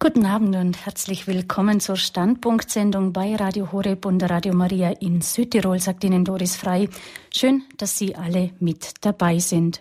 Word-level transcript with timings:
Guten 0.00 0.26
Abend 0.26 0.54
und 0.54 0.86
herzlich 0.86 1.26
willkommen 1.26 1.80
zur 1.80 1.96
Standpunktsendung 1.96 3.12
bei 3.12 3.34
Radio 3.34 3.72
Horeb 3.72 4.06
und 4.06 4.22
Radio 4.22 4.54
Maria 4.54 4.90
in 4.90 5.22
Südtirol, 5.22 5.80
sagt 5.80 6.04
Ihnen 6.04 6.24
Doris 6.24 6.54
Frei. 6.54 6.88
Schön, 7.34 7.64
dass 7.78 7.98
Sie 7.98 8.14
alle 8.14 8.50
mit 8.60 8.92
dabei 9.00 9.40
sind. 9.40 9.80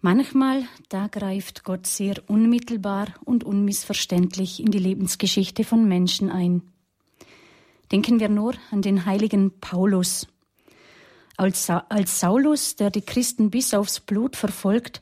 Manchmal, 0.00 0.62
da 0.90 1.08
greift 1.08 1.64
Gott 1.64 1.88
sehr 1.88 2.22
unmittelbar 2.28 3.08
und 3.24 3.42
unmissverständlich 3.42 4.60
in 4.60 4.70
die 4.70 4.78
Lebensgeschichte 4.78 5.64
von 5.64 5.88
Menschen 5.88 6.30
ein. 6.30 6.62
Denken 7.90 8.20
wir 8.20 8.28
nur 8.28 8.54
an 8.70 8.80
den 8.80 9.06
heiligen 9.06 9.58
Paulus. 9.58 10.28
Als, 11.38 11.70
als 11.70 12.18
Saulus, 12.18 12.74
der 12.74 12.90
die 12.90 13.00
Christen 13.00 13.48
bis 13.48 13.72
aufs 13.72 14.00
Blut 14.00 14.34
verfolgt, 14.34 15.00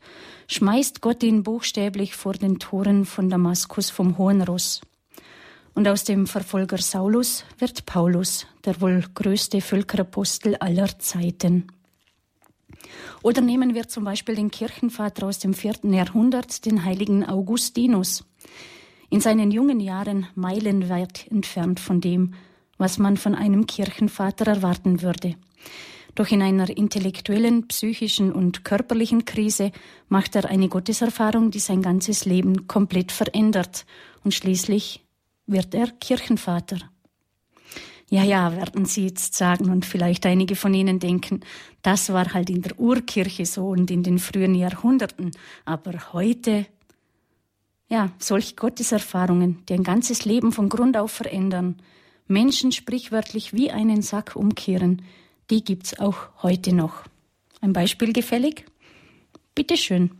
schmeißt 0.48 1.00
Gott 1.00 1.22
ihn 1.22 1.42
buchstäblich 1.42 2.14
vor 2.14 2.34
den 2.34 2.58
Toren 2.58 3.06
von 3.06 3.30
Damaskus 3.30 3.88
vom 3.88 4.18
Hohen 4.18 4.42
Ross. 4.42 4.82
Und 5.72 5.88
aus 5.88 6.04
dem 6.04 6.26
Verfolger 6.26 6.76
Saulus 6.76 7.46
wird 7.56 7.86
Paulus, 7.86 8.46
der 8.66 8.78
wohl 8.82 9.02
größte 9.14 9.62
Völkerapostel 9.62 10.56
aller 10.56 10.98
Zeiten. 10.98 11.68
Oder 13.22 13.40
nehmen 13.40 13.74
wir 13.74 13.88
zum 13.88 14.04
Beispiel 14.04 14.34
den 14.34 14.50
Kirchenvater 14.50 15.26
aus 15.26 15.38
dem 15.38 15.54
vierten 15.54 15.94
Jahrhundert, 15.94 16.66
den 16.66 16.84
heiligen 16.84 17.24
Augustinus. 17.24 18.26
In 19.08 19.22
seinen 19.22 19.50
jungen 19.50 19.80
Jahren 19.80 20.26
meilenweit 20.34 21.28
entfernt 21.30 21.80
von 21.80 22.02
dem, 22.02 22.34
was 22.76 22.98
man 22.98 23.16
von 23.16 23.34
einem 23.34 23.66
Kirchenvater 23.66 24.46
erwarten 24.46 25.00
würde. 25.00 25.34
Doch 26.16 26.30
in 26.30 26.40
einer 26.40 26.74
intellektuellen, 26.74 27.68
psychischen 27.68 28.32
und 28.32 28.64
körperlichen 28.64 29.26
Krise 29.26 29.70
macht 30.08 30.34
er 30.34 30.46
eine 30.46 30.68
Gotteserfahrung, 30.68 31.50
die 31.50 31.58
sein 31.58 31.82
ganzes 31.82 32.24
Leben 32.24 32.66
komplett 32.66 33.12
verändert. 33.12 33.84
Und 34.24 34.32
schließlich 34.32 35.04
wird 35.46 35.74
er 35.74 35.88
Kirchenvater. 35.88 36.78
Ja, 38.08 38.24
ja, 38.24 38.56
werden 38.56 38.86
Sie 38.86 39.04
jetzt 39.04 39.34
sagen 39.34 39.70
und 39.70 39.84
vielleicht 39.84 40.24
einige 40.24 40.56
von 40.56 40.72
Ihnen 40.72 41.00
denken, 41.00 41.40
das 41.82 42.10
war 42.10 42.32
halt 42.32 42.48
in 42.48 42.62
der 42.62 42.80
Urkirche 42.80 43.44
so 43.44 43.68
und 43.68 43.90
in 43.90 44.02
den 44.02 44.18
frühen 44.18 44.54
Jahrhunderten. 44.54 45.32
Aber 45.66 45.92
heute, 46.14 46.64
ja, 47.90 48.10
solche 48.18 48.54
Gotteserfahrungen, 48.54 49.66
die 49.68 49.74
ein 49.74 49.82
ganzes 49.82 50.24
Leben 50.24 50.52
von 50.52 50.70
Grund 50.70 50.96
auf 50.96 51.10
verändern, 51.10 51.76
Menschen 52.26 52.72
sprichwörtlich 52.72 53.52
wie 53.52 53.70
einen 53.70 54.00
Sack 54.00 54.34
umkehren, 54.34 55.02
die 55.50 55.64
gibt's 55.64 55.98
auch 55.98 56.16
heute 56.42 56.74
noch. 56.74 57.04
Ein 57.60 57.72
Beispiel 57.72 58.12
gefällig? 58.12 58.64
Bitteschön. 59.54 60.10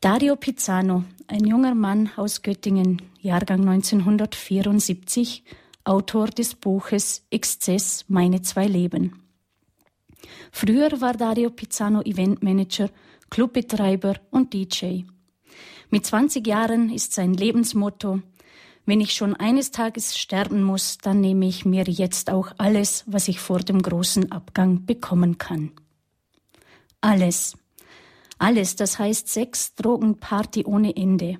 Dario 0.00 0.36
Pizzano, 0.36 1.04
ein 1.28 1.46
junger 1.46 1.74
Mann 1.74 2.10
aus 2.16 2.42
Göttingen, 2.42 3.02
Jahrgang 3.20 3.60
1974, 3.68 5.44
Autor 5.84 6.26
des 6.26 6.54
Buches 6.54 7.24
Exzess 7.30 8.04
Meine 8.08 8.42
zwei 8.42 8.66
Leben. 8.66 9.22
Früher 10.50 11.00
war 11.00 11.14
Dario 11.14 11.50
Pizzano 11.50 12.02
Eventmanager, 12.02 12.90
Clubbetreiber 13.30 14.16
und 14.30 14.52
DJ. 14.52 15.02
Mit 15.90 16.06
20 16.06 16.46
Jahren 16.46 16.90
ist 16.90 17.12
sein 17.12 17.34
Lebensmotto 17.34 18.20
wenn 18.84 19.00
ich 19.00 19.14
schon 19.14 19.36
eines 19.36 19.70
Tages 19.70 20.18
sterben 20.18 20.62
muss, 20.62 20.98
dann 20.98 21.20
nehme 21.20 21.46
ich 21.46 21.64
mir 21.64 21.84
jetzt 21.84 22.30
auch 22.30 22.52
alles, 22.58 23.04
was 23.06 23.28
ich 23.28 23.38
vor 23.38 23.60
dem 23.60 23.80
großen 23.80 24.32
Abgang 24.32 24.86
bekommen 24.86 25.38
kann. 25.38 25.70
Alles. 27.00 27.56
Alles, 28.38 28.74
das 28.74 28.98
heißt 28.98 29.28
Sex, 29.28 29.74
Drogen, 29.76 30.18
Party 30.18 30.64
ohne 30.64 30.96
Ende. 30.96 31.38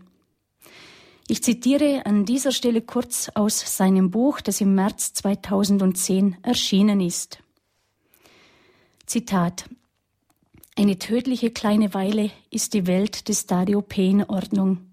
Ich 1.27 1.43
zitiere 1.43 2.07
an 2.07 2.25
dieser 2.25 2.53
Stelle 2.53 2.81
kurz 2.81 3.29
aus 3.35 3.77
seinem 3.77 4.11
Buch, 4.11 4.41
das 4.41 4.61
im 4.61 4.75
März 4.75 5.15
2010 5.15 6.37
erschienen 6.43 7.01
ist. 7.01 7.39
Zitat 9.07 9.69
Eine 10.77 10.99
tödliche 10.99 11.51
kleine 11.51 11.93
Weile 11.93 12.31
ist 12.51 12.75
die 12.75 12.87
Welt 12.87 13.29
des 13.29 13.47
Dario 13.47 13.83
P. 13.83 14.11
in 14.11 14.25
Ordnung. 14.25 14.93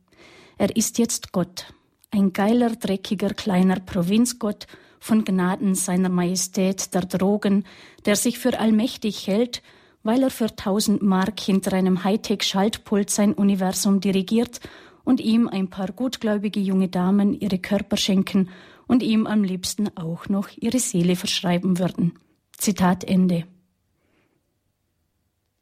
Er 0.58 0.76
ist 0.76 0.98
jetzt 0.98 1.32
Gott 1.32 1.74
ein 2.12 2.34
geiler, 2.34 2.76
dreckiger, 2.76 3.30
kleiner 3.30 3.80
Provinzgott 3.80 4.68
von 5.00 5.24
Gnaden 5.24 5.76
seiner 5.76 6.10
Majestät 6.10 6.94
der 6.94 7.02
Drogen, 7.02 7.66
der 8.06 8.16
sich 8.16 8.40
für 8.40 8.60
allmächtig 8.60 9.28
hält, 9.28 9.62
weil 10.04 10.24
er 10.24 10.30
für 10.30 10.56
tausend 10.56 11.02
Mark 11.02 11.40
hinter 11.40 11.74
einem 11.74 12.04
Hightech-Schaltpult 12.04 13.10
sein 13.10 13.34
Universum 13.34 14.02
dirigiert 14.02 14.60
und 15.04 15.22
ihm 15.22 15.48
ein 15.48 15.70
paar 15.70 15.92
gutgläubige 15.92 16.60
junge 16.60 16.88
Damen 16.88 17.34
ihre 17.34 17.60
Körper 17.60 17.98
schenken 17.98 18.50
und 18.88 19.04
ihm 19.04 19.28
am 19.28 19.44
liebsten 19.44 19.96
auch 19.98 20.28
noch 20.30 20.50
ihre 20.58 20.80
Seele 20.80 21.16
verschreiben 21.16 21.80
würden. 21.80 22.14
Zitat 22.58 23.04
Ende. 23.04 23.46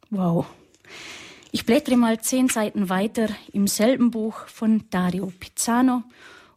Wow. 0.09 0.47
Ich 1.52 1.66
blättere 1.66 1.97
mal 1.97 2.22
zehn 2.22 2.50
Seiten 2.50 2.90
weiter 2.90 3.30
im 3.52 3.68
selben 3.68 4.12
Buch 4.12 4.47
von 4.47 4.86
Dario 4.90 5.31
Pizzano 5.40 6.03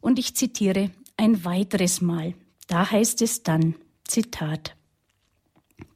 und 0.01 0.19
ich 0.19 0.35
zitiere 0.35 0.91
ein 1.17 1.45
weiteres 1.45 2.01
Mal. 2.01 2.35
Da 2.67 2.91
heißt 2.91 3.23
es 3.23 3.43
dann, 3.43 3.75
Zitat, 4.05 4.77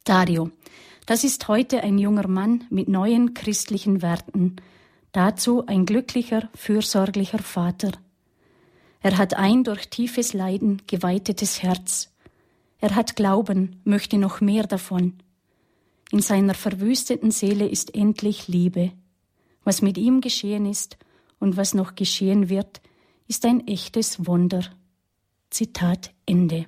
Dario, 0.04 0.50
das 1.06 1.24
ist 1.24 1.48
heute 1.48 1.82
ein 1.82 1.98
junger 1.98 2.28
Mann 2.28 2.64
mit 2.70 2.88
neuen 2.88 3.34
christlichen 3.34 4.02
Werten, 4.02 4.56
dazu 5.12 5.66
ein 5.66 5.86
glücklicher, 5.86 6.48
fürsorglicher 6.54 7.38
Vater. 7.38 7.92
Er 9.00 9.18
hat 9.18 9.34
ein 9.34 9.64
durch 9.64 9.88
tiefes 9.88 10.32
Leiden 10.32 10.82
geweitetes 10.86 11.62
Herz. 11.62 12.10
Er 12.80 12.94
hat 12.94 13.16
Glauben, 13.16 13.80
möchte 13.84 14.18
noch 14.18 14.40
mehr 14.40 14.64
davon. 14.64 15.14
In 16.10 16.20
seiner 16.20 16.54
verwüsteten 16.54 17.30
Seele 17.30 17.66
ist 17.66 17.94
endlich 17.94 18.48
Liebe. 18.48 18.92
Was 19.62 19.82
mit 19.82 19.98
ihm 19.98 20.20
geschehen 20.20 20.66
ist 20.66 20.96
und 21.38 21.56
was 21.56 21.74
noch 21.74 21.94
geschehen 21.94 22.48
wird, 22.48 22.80
ist 23.28 23.46
ein 23.46 23.66
echtes 23.66 24.26
Wunder. 24.26 24.62
Zitat 25.50 26.12
Ende. 26.26 26.66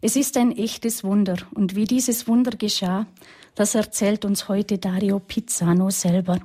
Es 0.00 0.16
ist 0.16 0.36
ein 0.36 0.56
echtes 0.56 1.04
Wunder 1.04 1.36
und 1.54 1.76
wie 1.76 1.84
dieses 1.84 2.26
Wunder 2.26 2.52
geschah, 2.52 3.06
das 3.54 3.74
erzählt 3.74 4.24
uns 4.24 4.48
heute 4.48 4.78
Dario 4.78 5.20
Pizzano 5.20 5.90
selber. 5.90 6.38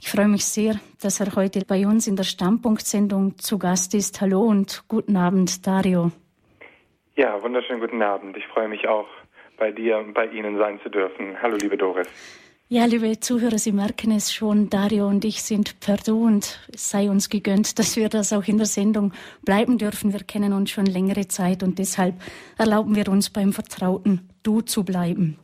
Ich 0.00 0.10
freue 0.10 0.28
mich 0.28 0.44
sehr, 0.44 0.80
dass 1.00 1.20
er 1.20 1.34
heute 1.34 1.64
bei 1.66 1.86
uns 1.86 2.06
in 2.06 2.16
der 2.16 2.24
Stammpunktsendung 2.24 3.38
zu 3.38 3.58
Gast 3.58 3.94
ist. 3.94 4.20
Hallo 4.20 4.42
und 4.42 4.84
guten 4.88 5.16
Abend, 5.16 5.66
Dario. 5.66 6.12
Ja, 7.16 7.42
wunderschönen 7.42 7.80
guten 7.80 8.02
Abend. 8.02 8.36
Ich 8.36 8.46
freue 8.46 8.68
mich 8.68 8.88
auch, 8.88 9.08
bei 9.58 9.70
dir 9.70 9.98
und 9.98 10.14
bei 10.14 10.26
Ihnen 10.26 10.58
sein 10.58 10.80
zu 10.82 10.88
dürfen. 10.88 11.40
Hallo, 11.42 11.56
liebe 11.56 11.76
Doris. 11.76 12.08
Ja, 12.72 12.86
liebe 12.86 13.20
Zuhörer, 13.20 13.58
Sie 13.58 13.70
merken 13.70 14.12
es 14.12 14.32
schon, 14.32 14.70
Dario 14.70 15.06
und 15.06 15.26
ich 15.26 15.42
sind 15.42 15.76
und 16.08 16.58
es 16.72 16.88
sei 16.88 17.10
uns 17.10 17.28
gegönnt, 17.28 17.78
dass 17.78 17.96
wir 17.96 18.08
das 18.08 18.32
auch 18.32 18.44
in 18.44 18.56
der 18.56 18.64
Sendung 18.64 19.12
bleiben 19.44 19.76
dürfen. 19.76 20.14
Wir 20.14 20.20
kennen 20.20 20.54
uns 20.54 20.70
schon 20.70 20.86
längere 20.86 21.28
Zeit 21.28 21.62
und 21.62 21.78
deshalb 21.78 22.14
erlauben 22.56 22.96
wir 22.96 23.08
uns 23.08 23.28
beim 23.28 23.52
vertrauten 23.52 24.26
Du 24.42 24.62
zu 24.62 24.84
bleiben. 24.84 25.36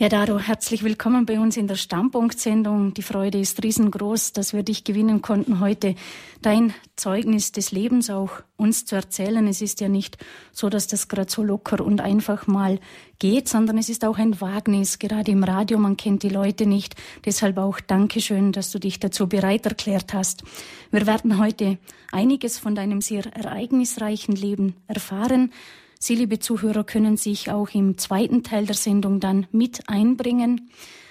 Ja, 0.00 0.08
Daro, 0.08 0.38
herzlich 0.38 0.82
willkommen 0.82 1.26
bei 1.26 1.38
uns 1.38 1.58
in 1.58 1.66
der 1.66 1.74
Stammpunktsendung. 1.74 2.94
Die 2.94 3.02
Freude 3.02 3.38
ist 3.38 3.62
riesengroß, 3.62 4.32
dass 4.32 4.54
wir 4.54 4.62
dich 4.62 4.84
gewinnen 4.84 5.20
konnten, 5.20 5.60
heute 5.60 5.94
dein 6.40 6.72
Zeugnis 6.96 7.52
des 7.52 7.70
Lebens 7.70 8.08
auch 8.08 8.30
uns 8.56 8.86
zu 8.86 8.96
erzählen. 8.96 9.46
Es 9.46 9.60
ist 9.60 9.82
ja 9.82 9.90
nicht 9.90 10.16
so, 10.52 10.70
dass 10.70 10.86
das 10.86 11.08
gerade 11.08 11.30
so 11.30 11.42
locker 11.42 11.84
und 11.84 12.00
einfach 12.00 12.46
mal 12.46 12.80
geht, 13.18 13.46
sondern 13.46 13.76
es 13.76 13.90
ist 13.90 14.06
auch 14.06 14.16
ein 14.16 14.40
Wagnis, 14.40 14.98
gerade 14.98 15.32
im 15.32 15.44
Radio. 15.44 15.76
Man 15.76 15.98
kennt 15.98 16.22
die 16.22 16.30
Leute 16.30 16.64
nicht. 16.64 16.94
Deshalb 17.26 17.58
auch 17.58 17.78
Dankeschön, 17.78 18.52
dass 18.52 18.70
du 18.70 18.78
dich 18.78 19.00
dazu 19.00 19.28
bereit 19.28 19.66
erklärt 19.66 20.14
hast. 20.14 20.44
Wir 20.90 21.06
werden 21.06 21.36
heute 21.36 21.76
einiges 22.10 22.58
von 22.58 22.74
deinem 22.74 23.02
sehr 23.02 23.26
ereignisreichen 23.36 24.34
Leben 24.34 24.76
erfahren. 24.86 25.52
Sie, 26.02 26.14
liebe 26.14 26.38
Zuhörer, 26.38 26.82
können 26.82 27.18
sich 27.18 27.50
auch 27.50 27.74
im 27.74 27.98
zweiten 27.98 28.42
Teil 28.42 28.64
der 28.64 28.74
Sendung 28.74 29.20
dann 29.20 29.46
mit 29.52 29.80
einbringen. 29.86 30.70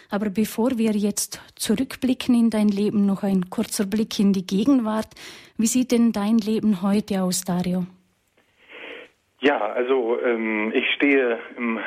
Aber 0.10 0.32
bevor 0.32 0.80
wir 0.80 0.94
jetzt 0.94 1.40
zurückblicken 1.56 2.34
in 2.34 2.50
dein 2.50 2.70
Leben, 2.70 3.06
noch 3.06 3.22
ein 3.22 3.52
kurzer 3.52 3.86
Blick 3.86 4.18
in 4.18 4.34
die 4.34 4.48
Gegenwart. 4.48 5.10
Wie 5.60 5.68
sieht 5.68 5.92
denn 5.92 6.12
dein 6.12 6.40
Leben 6.40 6.82
heute 6.82 7.22
aus, 7.22 7.44
Dario? 7.44 7.86
Ja, 9.42 9.60
also 9.60 10.20
ähm, 10.22 10.72
ich 10.74 10.86
stehe 10.96 11.38
im 11.56 11.80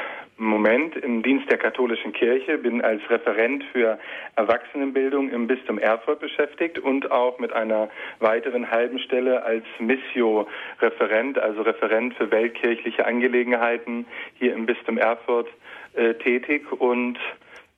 Moment 0.45 0.97
im 0.97 1.23
Dienst 1.23 1.51
der 1.51 1.59
katholischen 1.59 2.13
Kirche, 2.13 2.59
bin 2.59 2.83
als 2.83 3.01
Referent 3.09 3.65
für 3.73 3.99
Erwachsenenbildung 4.37 5.31
im 5.31 5.47
Bistum 5.47 5.79
Erfurt 5.79 6.21
beschäftigt 6.21 6.79
und 6.79 7.11
auch 7.11 7.39
mit 7.39 7.53
einer 7.53 7.89
weiteren 8.19 8.71
halben 8.71 8.99
Stelle 8.99 9.45
als 9.45 9.65
Missio-Referent, 9.79 11.39
also 11.39 11.63
Referent 11.63 12.15
für 12.15 12.31
weltkirchliche 12.31 13.07
Angelegenheiten 13.07 14.07
hier 14.35 14.55
im 14.55 14.67
Bistum 14.67 14.99
Erfurt 14.99 15.49
äh, 15.95 16.15
tätig. 16.15 16.71
Und 16.73 17.19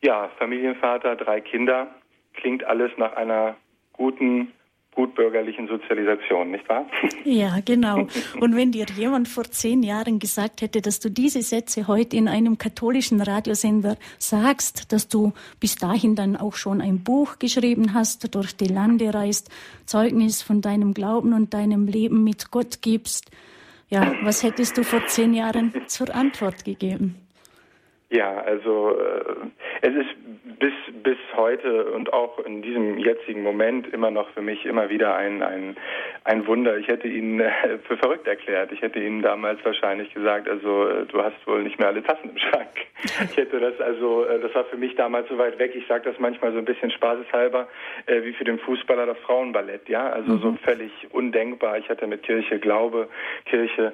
ja, 0.03 0.31
Familienvater, 0.39 1.17
drei 1.17 1.41
Kinder, 1.41 1.89
klingt 2.33 2.65
alles 2.65 2.91
nach 2.97 3.15
einer 3.17 3.57
guten 3.93 4.53
gutbürgerlichen 4.95 5.69
Sozialisation, 5.69 6.51
nicht 6.51 6.69
wahr? 6.69 6.87
Ja, 7.25 7.59
genau. 7.65 8.07
Und 8.41 8.57
wenn 8.57 8.73
dir 8.73 8.87
jemand 8.97 9.29
vor 9.29 9.45
zehn 9.45 9.83
Jahren 9.83 10.19
gesagt 10.19 10.61
hätte, 10.61 10.83
dass 10.83 11.01
du 11.01 11.11
diese 11.11 11.43
Sätze 11.43 11.87
heute 11.89 12.17
in 12.17 12.29
einem 12.29 12.59
katholischen 12.59 13.21
Radiosender 13.21 13.97
sagst, 14.19 14.93
dass 14.93 15.09
du 15.09 15.33
bis 15.59 15.77
dahin 15.77 16.15
dann 16.15 16.37
auch 16.37 16.55
schon 16.55 16.81
ein 16.81 17.03
Buch 17.03 17.39
geschrieben 17.39 17.95
hast, 17.95 18.35
durch 18.35 18.57
die 18.57 18.67
Lande 18.69 19.13
reist, 19.13 19.51
Zeugnis 19.87 20.43
von 20.43 20.61
deinem 20.61 20.93
Glauben 20.93 21.33
und 21.33 21.55
deinem 21.55 21.87
Leben 21.87 22.25
mit 22.25 22.51
Gott 22.51 22.83
gibst, 22.83 23.31
ja, 23.89 24.13
was 24.23 24.43
hättest 24.43 24.77
du 24.77 24.83
vor 24.83 25.07
zehn 25.07 25.35
Jahren 25.35 25.73
zur 25.87 26.15
Antwort 26.15 26.65
gegeben? 26.65 27.24
Ja, 28.15 28.39
also 28.43 28.97
äh, 28.97 29.35
es 29.83 29.93
ist 29.93 30.61
bis 30.61 30.73
bis 31.03 31.17
heute 31.35 31.87
und 31.87 32.13
auch 32.13 32.39
in 32.39 32.63
diesem 32.63 32.97
jetzigen 32.97 33.43
Moment 33.43 33.93
immer 33.93 34.13
noch 34.13 34.29
für 34.31 34.41
mich 34.41 34.65
immer 34.67 34.89
wieder 34.89 35.17
ein 35.17 35.43
ein, 35.43 35.77
ein 36.23 36.47
Wunder. 36.47 36.79
Ich 36.79 36.87
hätte 36.87 37.09
ihn 37.09 37.41
äh, 37.41 37.51
für 37.89 37.97
verrückt 37.97 38.29
erklärt. 38.29 38.71
Ich 38.71 38.83
hätte 38.83 39.01
Ihnen 39.01 39.21
damals 39.21 39.65
wahrscheinlich 39.65 40.15
gesagt, 40.15 40.49
also 40.49 40.87
äh, 40.87 41.07
du 41.07 41.25
hast 41.25 41.45
wohl 41.49 41.65
nicht 41.65 41.81
mehr 41.81 41.89
alle 41.89 42.05
Tassen 42.05 42.31
im 42.31 42.39
Schrank. 42.39 42.69
Ich 43.31 43.37
hätte 43.37 43.59
das 43.59 43.79
also, 43.81 44.25
äh, 44.25 44.41
das 44.41 44.55
war 44.55 44.65
für 44.65 44.77
mich 44.77 44.95
damals 44.95 45.29
so 45.29 45.37
weit 45.37 45.59
weg. 45.59 45.73
Ich 45.75 45.87
sage 45.89 46.09
das 46.09 46.19
manchmal 46.21 46.53
so 46.53 46.59
ein 46.59 46.65
bisschen 46.65 46.93
spaßeshalber, 46.93 47.69
äh, 48.07 48.23
wie 48.23 48.33
für 48.33 48.45
den 48.45 48.59
Fußballer 48.61 49.07
das 49.07 49.19
Frauenballett. 49.19 49.89
Ja, 49.89 50.09
also 50.11 50.33
mhm. 50.33 50.41
so 50.41 50.59
völlig 50.63 50.93
undenkbar. 51.11 51.79
Ich 51.79 51.89
hatte 51.89 52.07
mit 52.07 52.23
Kirche 52.23 52.61
Glaube, 52.61 53.09
Kirche 53.45 53.93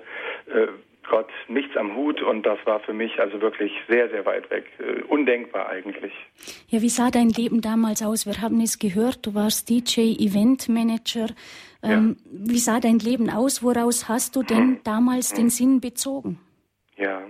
äh, 0.54 0.68
Gott 1.08 1.28
nichts 1.48 1.76
am 1.76 1.96
Hut 1.96 2.22
und 2.22 2.44
das 2.44 2.58
war 2.64 2.80
für 2.80 2.92
mich 2.92 3.18
also 3.20 3.40
wirklich 3.40 3.72
sehr, 3.88 4.08
sehr 4.10 4.24
weit 4.26 4.50
weg. 4.50 4.66
Äh, 4.78 5.02
undenkbar 5.02 5.68
eigentlich. 5.68 6.12
Ja, 6.68 6.82
wie 6.82 6.88
sah 6.88 7.10
dein 7.10 7.30
Leben 7.30 7.60
damals 7.60 8.02
aus? 8.02 8.26
Wir 8.26 8.40
haben 8.40 8.60
es 8.60 8.78
gehört, 8.78 9.26
du 9.26 9.34
warst 9.34 9.68
DJ, 9.70 10.14
Event 10.18 10.68
Manager. 10.68 11.26
Ähm, 11.82 12.16
ja. 12.24 12.52
Wie 12.52 12.58
sah 12.58 12.80
dein 12.80 12.98
Leben 12.98 13.30
aus? 13.30 13.62
Woraus 13.62 14.08
hast 14.08 14.36
du 14.36 14.42
denn 14.42 14.80
damals 14.84 15.32
den 15.32 15.50
Sinn 15.50 15.80
bezogen? 15.80 16.38
Ja, 16.96 17.22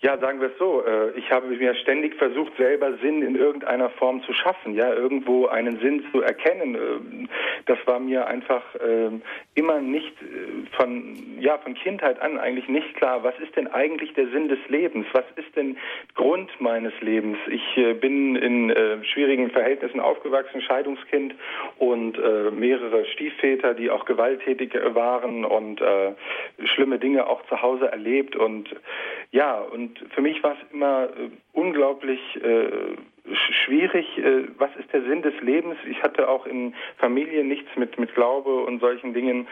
ja, 0.00 0.18
sagen 0.18 0.40
wir 0.40 0.48
es 0.48 0.58
so. 0.58 0.84
Äh, 0.84 1.12
ich 1.18 1.30
habe 1.30 1.46
mir 1.46 1.74
ständig 1.76 2.14
versucht, 2.16 2.56
selber 2.58 2.94
Sinn 2.98 3.22
in 3.22 3.34
irgendeiner 3.34 3.88
Form 3.90 4.22
zu 4.22 4.32
schaffen, 4.32 4.74
ja, 4.74 4.92
irgendwo 4.92 5.46
einen 5.46 5.78
Sinn 5.78 6.04
zu 6.12 6.20
erkennen. 6.20 6.74
Ähm, 6.74 7.28
das 7.64 7.78
war 7.86 7.98
mir 7.98 8.26
einfach 8.26 8.62
ähm, 8.86 9.22
immer 9.54 9.80
nicht 9.80 10.12
äh, 10.20 10.76
von, 10.76 11.16
ja, 11.40 11.56
von 11.58 11.74
Kindheit 11.74 12.20
an 12.20 12.38
eigentlich 12.38 12.68
nicht 12.68 12.94
klar. 12.96 13.24
Was 13.24 13.38
ist 13.38 13.56
denn 13.56 13.68
eigentlich 13.68 14.12
der 14.14 14.28
Sinn 14.28 14.48
des 14.48 14.58
Lebens? 14.68 15.06
Was 15.12 15.24
ist 15.36 15.56
denn 15.56 15.78
Grund 16.14 16.50
meines 16.60 16.92
Lebens? 17.00 17.38
Ich 17.48 17.76
äh, 17.76 17.94
bin 17.94 18.36
in 18.36 18.74
schwierigen 19.12 19.50
Verhältnissen 19.50 20.00
aufgewachsen, 20.00 20.60
Scheidungskind 20.60 21.34
und 21.78 22.18
mehrere 22.52 23.04
Stiefväter, 23.06 23.74
die 23.74 23.90
auch 23.90 24.04
gewalttätig 24.04 24.74
waren 24.94 25.44
und 25.44 25.80
schlimme 26.64 26.98
Dinge 26.98 27.26
auch 27.26 27.44
zu 27.46 27.62
Hause 27.62 27.90
erlebt 27.90 28.36
und 28.36 28.68
ja, 29.30 29.60
und 29.60 29.85
für 30.14 30.20
mich 30.20 30.42
war 30.42 30.52
es 30.52 30.72
immer 30.72 31.04
äh, 31.04 31.30
unglaublich 31.52 32.20
äh, 32.42 32.96
schwierig, 33.64 34.18
äh, 34.18 34.44
was 34.58 34.70
ist 34.76 34.92
der 34.92 35.02
Sinn 35.02 35.22
des 35.22 35.34
Lebens? 35.40 35.76
Ich 35.88 36.02
hatte 36.02 36.28
auch 36.28 36.46
in 36.46 36.74
Familie 36.98 37.44
nichts 37.44 37.68
mit, 37.76 37.98
mit 37.98 38.14
Glaube 38.14 38.64
und 38.64 38.80
solchen 38.80 39.14
Dingen 39.14 39.48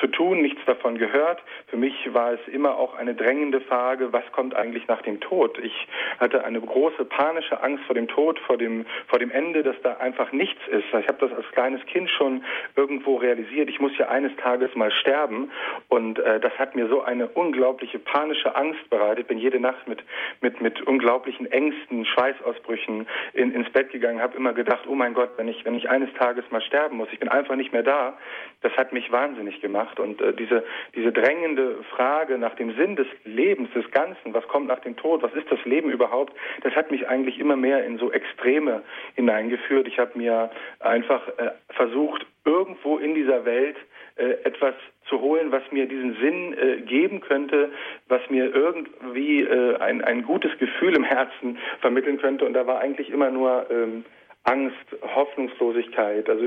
zu 0.00 0.06
tun, 0.08 0.40
nichts 0.40 0.60
davon 0.66 0.98
gehört. 0.98 1.42
Für 1.68 1.76
mich 1.76 1.94
war 2.12 2.32
es 2.32 2.40
immer 2.48 2.76
auch 2.76 2.94
eine 2.94 3.14
drängende 3.14 3.60
Frage, 3.60 4.12
was 4.12 4.24
kommt 4.32 4.54
eigentlich 4.54 4.88
nach 4.88 5.02
dem 5.02 5.20
Tod? 5.20 5.58
Ich 5.58 5.86
hatte 6.18 6.44
eine 6.44 6.60
große 6.60 7.04
panische 7.04 7.62
Angst 7.62 7.84
vor 7.84 7.94
dem 7.94 8.08
Tod, 8.08 8.38
vor 8.40 8.56
dem, 8.56 8.86
vor 9.06 9.18
dem 9.18 9.30
Ende, 9.30 9.62
dass 9.62 9.76
da 9.82 9.98
einfach 9.98 10.32
nichts 10.32 10.60
ist. 10.68 10.84
Ich 10.86 11.08
habe 11.08 11.18
das 11.20 11.32
als 11.32 11.46
kleines 11.52 11.84
Kind 11.86 12.10
schon 12.10 12.44
irgendwo 12.76 13.16
realisiert. 13.16 13.68
Ich 13.68 13.80
muss 13.80 13.96
ja 13.98 14.08
eines 14.08 14.34
Tages 14.36 14.74
mal 14.74 14.90
sterben 14.90 15.50
und 15.88 16.18
äh, 16.18 16.40
das 16.40 16.52
hat 16.58 16.74
mir 16.74 16.88
so 16.88 17.02
eine 17.02 17.28
unglaubliche 17.28 17.98
panische 17.98 18.56
Angst 18.56 18.88
bereitet. 18.90 19.28
Bin 19.28 19.38
jede 19.38 19.60
Nacht 19.60 19.86
mit, 19.86 20.02
mit, 20.40 20.60
mit 20.60 20.80
unglaublichen 20.82 21.50
Ängsten, 21.50 22.04
Schweißausbrüchen 22.06 23.06
in, 23.34 23.52
ins 23.52 23.70
Bett 23.70 23.90
gegangen, 23.90 24.20
habe 24.20 24.36
immer 24.36 24.52
gedacht, 24.52 24.84
oh 24.88 24.94
mein 24.94 25.14
Gott, 25.14 25.30
wenn 25.36 25.48
ich, 25.48 25.64
wenn 25.64 25.74
ich 25.74 25.88
eines 25.90 26.12
Tages 26.14 26.44
mal 26.50 26.62
sterben 26.62 26.96
muss, 26.96 27.08
ich 27.12 27.20
bin 27.20 27.28
einfach 27.28 27.56
nicht 27.56 27.72
mehr 27.72 27.82
da. 27.82 28.16
Das 28.62 28.72
hat 28.76 28.92
mich 28.92 29.10
wahnsinnig 29.10 29.60
gemacht 29.60 29.89
gemacht. 29.90 30.00
Und 30.00 30.20
äh, 30.20 30.32
diese, 30.32 30.64
diese 30.94 31.12
drängende 31.12 31.82
Frage 31.94 32.38
nach 32.38 32.54
dem 32.54 32.74
Sinn 32.76 32.96
des 32.96 33.06
Lebens, 33.24 33.70
des 33.74 33.90
Ganzen, 33.90 34.34
was 34.34 34.46
kommt 34.48 34.68
nach 34.68 34.80
dem 34.80 34.96
Tod, 34.96 35.22
was 35.22 35.32
ist 35.34 35.50
das 35.50 35.64
Leben 35.64 35.90
überhaupt, 35.90 36.34
das 36.62 36.74
hat 36.74 36.90
mich 36.90 37.08
eigentlich 37.08 37.38
immer 37.38 37.56
mehr 37.56 37.84
in 37.84 37.98
so 37.98 38.10
Extreme 38.12 38.82
hineingeführt. 39.14 39.86
Ich 39.88 39.98
habe 39.98 40.16
mir 40.18 40.50
einfach 40.80 41.26
äh, 41.38 41.50
versucht, 41.70 42.26
irgendwo 42.44 42.98
in 42.98 43.14
dieser 43.14 43.44
Welt 43.44 43.76
äh, 44.16 44.44
etwas 44.44 44.74
zu 45.08 45.20
holen, 45.20 45.50
was 45.50 45.62
mir 45.72 45.86
diesen 45.86 46.16
Sinn 46.20 46.56
äh, 46.56 46.80
geben 46.82 47.20
könnte, 47.20 47.70
was 48.08 48.20
mir 48.30 48.54
irgendwie 48.54 49.42
äh, 49.42 49.76
ein, 49.78 50.02
ein 50.02 50.22
gutes 50.22 50.56
Gefühl 50.58 50.94
im 50.94 51.04
Herzen 51.04 51.58
vermitteln 51.80 52.18
könnte. 52.18 52.44
Und 52.44 52.54
da 52.54 52.66
war 52.66 52.80
eigentlich 52.80 53.10
immer 53.10 53.30
nur 53.30 53.66
ähm, 53.70 54.04
Angst, 54.44 54.76
Hoffnungslosigkeit, 55.02 56.28
also 56.28 56.44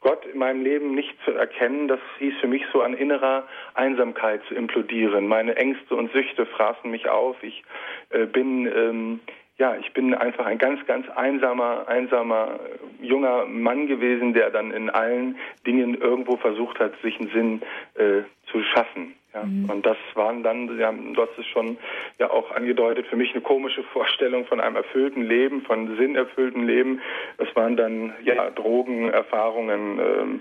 Gott 0.00 0.24
in 0.26 0.38
meinem 0.38 0.62
Leben 0.62 0.94
nicht 0.94 1.14
zu 1.24 1.32
erkennen, 1.32 1.88
das 1.88 2.00
hieß 2.18 2.34
für 2.40 2.48
mich 2.48 2.62
so 2.72 2.82
an 2.82 2.94
innerer 2.94 3.48
Einsamkeit 3.74 4.42
zu 4.46 4.54
implodieren. 4.54 5.26
Meine 5.26 5.56
Ängste 5.56 5.96
und 5.96 6.12
Süchte 6.12 6.44
fraßen 6.46 6.90
mich 6.90 7.08
auf. 7.08 7.42
Ich 7.42 7.64
äh, 8.10 8.26
bin 8.26 8.66
ähm, 8.66 9.20
ja, 9.60 9.76
ich 9.76 9.92
bin 9.92 10.14
einfach 10.14 10.46
ein 10.46 10.56
ganz, 10.56 10.84
ganz 10.86 11.06
einsamer, 11.10 11.86
einsamer 11.86 12.60
junger 13.02 13.44
Mann 13.44 13.86
gewesen, 13.86 14.32
der 14.32 14.50
dann 14.50 14.70
in 14.70 14.88
allen 14.88 15.36
Dingen 15.66 15.94
irgendwo 15.94 16.38
versucht 16.38 16.78
hat, 16.78 16.94
sich 17.02 17.20
einen 17.20 17.30
Sinn 17.30 17.62
äh, 17.94 18.22
zu 18.50 18.62
schaffen. 18.62 19.14
Ja, 19.32 19.44
mhm. 19.44 19.70
Und 19.70 19.86
das 19.86 19.96
waren 20.14 20.42
dann, 20.42 20.76
ja, 20.78 20.92
du 20.92 21.20
hast 21.22 21.38
es 21.38 21.46
schon 21.46 21.78
ja 22.18 22.30
auch 22.30 22.50
angedeutet, 22.50 23.06
für 23.06 23.16
mich 23.16 23.32
eine 23.32 23.42
komische 23.42 23.82
Vorstellung 23.84 24.44
von 24.46 24.60
einem 24.60 24.76
erfüllten 24.76 25.22
Leben, 25.22 25.62
von 25.62 25.96
sinnerfüllten 25.96 26.66
Leben. 26.66 27.00
Das 27.38 27.54
waren 27.54 27.76
dann 27.76 28.12
ja 28.24 28.50
Drogenerfahrungen, 28.50 29.98
ähm, 29.98 30.40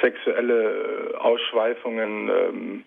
sexuelle 0.00 1.14
Ausschweifungen, 1.18 2.28
ähm, 2.28 2.84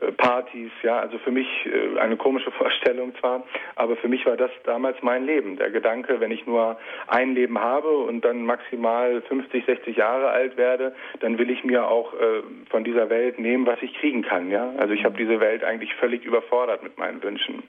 äh, 0.00 0.12
Partys, 0.12 0.70
ja, 0.82 0.98
also 0.98 1.18
für 1.18 1.30
mich 1.30 1.46
äh, 1.66 1.98
eine 1.98 2.16
komische 2.16 2.50
Vorstellung 2.58 3.14
zwar, 3.20 3.44
aber 3.76 3.96
für 3.96 4.08
mich 4.08 4.26
war 4.26 4.36
das 4.36 4.50
damals 4.64 4.96
mein 5.02 5.26
Leben. 5.26 5.56
Der 5.56 5.70
Gedanke, 5.70 6.20
wenn 6.20 6.30
ich 6.30 6.46
nur 6.46 6.78
ein 7.06 7.34
Leben 7.34 7.58
habe 7.58 7.88
und 7.88 8.24
dann 8.24 8.44
maximal 8.44 9.22
50, 9.22 9.64
60 9.64 9.96
Jahre 9.96 10.28
alt 10.28 10.56
werde, 10.56 10.94
dann 11.20 11.38
will 11.38 11.50
ich 11.50 11.64
mir 11.64 11.88
auch 11.88 12.14
äh, 12.14 12.42
von 12.70 12.84
dieser 12.84 13.10
Welt 13.10 13.38
nehmen, 13.38 13.66
was 13.66 13.82
ich 13.82 13.94
kriegen 13.94 14.22
kann, 14.22 14.50
ja. 14.50 14.72
Also 14.78 14.94
ich 14.94 15.04
habe 15.04 15.16
diese 15.16 15.40
Welt 15.40 15.64
eigentlich 15.64 15.94
völlig 15.94 16.24
überfordert 16.24 16.82
mit 16.82 16.98
meinen 16.98 17.22
Wünschen. 17.22 17.62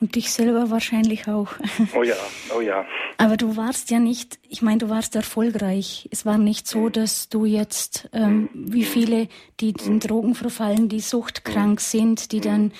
Und 0.00 0.14
dich 0.14 0.32
selber 0.32 0.70
wahrscheinlich 0.70 1.28
auch. 1.28 1.52
Oh 1.94 2.02
ja, 2.02 2.14
oh 2.56 2.60
ja. 2.60 2.86
Aber 3.18 3.36
du 3.36 3.56
warst 3.56 3.90
ja 3.90 3.98
nicht, 3.98 4.38
ich 4.48 4.62
meine, 4.62 4.78
du 4.78 4.88
warst 4.88 5.14
erfolgreich. 5.14 6.08
Es 6.10 6.24
war 6.24 6.38
nicht 6.38 6.66
so, 6.66 6.80
mhm. 6.80 6.92
dass 6.92 7.28
du 7.28 7.44
jetzt, 7.44 8.08
ähm, 8.12 8.48
wie 8.54 8.84
viele, 8.84 9.28
die 9.60 9.72
den 9.72 9.94
mhm. 9.94 10.00
Drogen 10.00 10.34
verfallen, 10.34 10.88
die 10.88 11.00
suchtkrank 11.00 11.78
mhm. 11.78 11.78
sind, 11.78 12.32
die 12.32 12.40
dann 12.40 12.72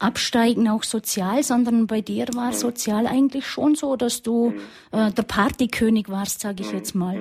absteigen, 0.00 0.68
auch 0.68 0.82
sozial, 0.82 1.42
sondern 1.42 1.86
bei 1.86 2.00
dir 2.00 2.26
war 2.34 2.52
sozial 2.52 3.06
eigentlich 3.06 3.46
schon 3.46 3.74
so, 3.74 3.96
dass 3.96 4.22
du 4.22 4.54
äh, 4.92 5.10
der 5.10 5.22
Partykönig 5.22 6.08
warst, 6.08 6.40
sage 6.40 6.62
ich 6.62 6.72
jetzt 6.72 6.94
mal. 6.94 7.16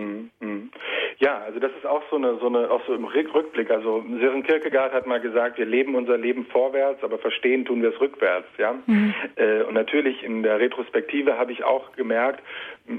Ja, 1.19 1.39
also 1.39 1.59
das 1.59 1.71
ist 1.71 1.85
auch 1.85 2.03
so 2.11 2.17
eine, 2.17 2.37
so 2.37 2.45
eine, 2.45 2.69
auch 2.69 2.81
so 2.85 2.93
im 2.93 3.05
Rückblick. 3.05 3.71
Also 3.71 4.05
Sören 4.19 4.43
Kierkegaard 4.43 4.93
hat 4.93 5.07
mal 5.07 5.19
gesagt, 5.19 5.57
wir 5.57 5.65
leben 5.65 5.95
unser 5.95 6.15
Leben 6.15 6.45
vorwärts, 6.45 7.03
aber 7.03 7.17
verstehen 7.17 7.65
tun 7.65 7.81
wir 7.81 7.89
es 7.89 7.99
rückwärts, 7.99 8.47
ja. 8.59 8.75
Mhm. 8.85 9.15
Äh, 9.35 9.63
und 9.63 9.73
natürlich 9.73 10.23
in 10.23 10.43
der 10.43 10.59
Retrospektive 10.59 11.37
habe 11.37 11.51
ich 11.51 11.63
auch 11.63 11.91
gemerkt, 11.93 12.43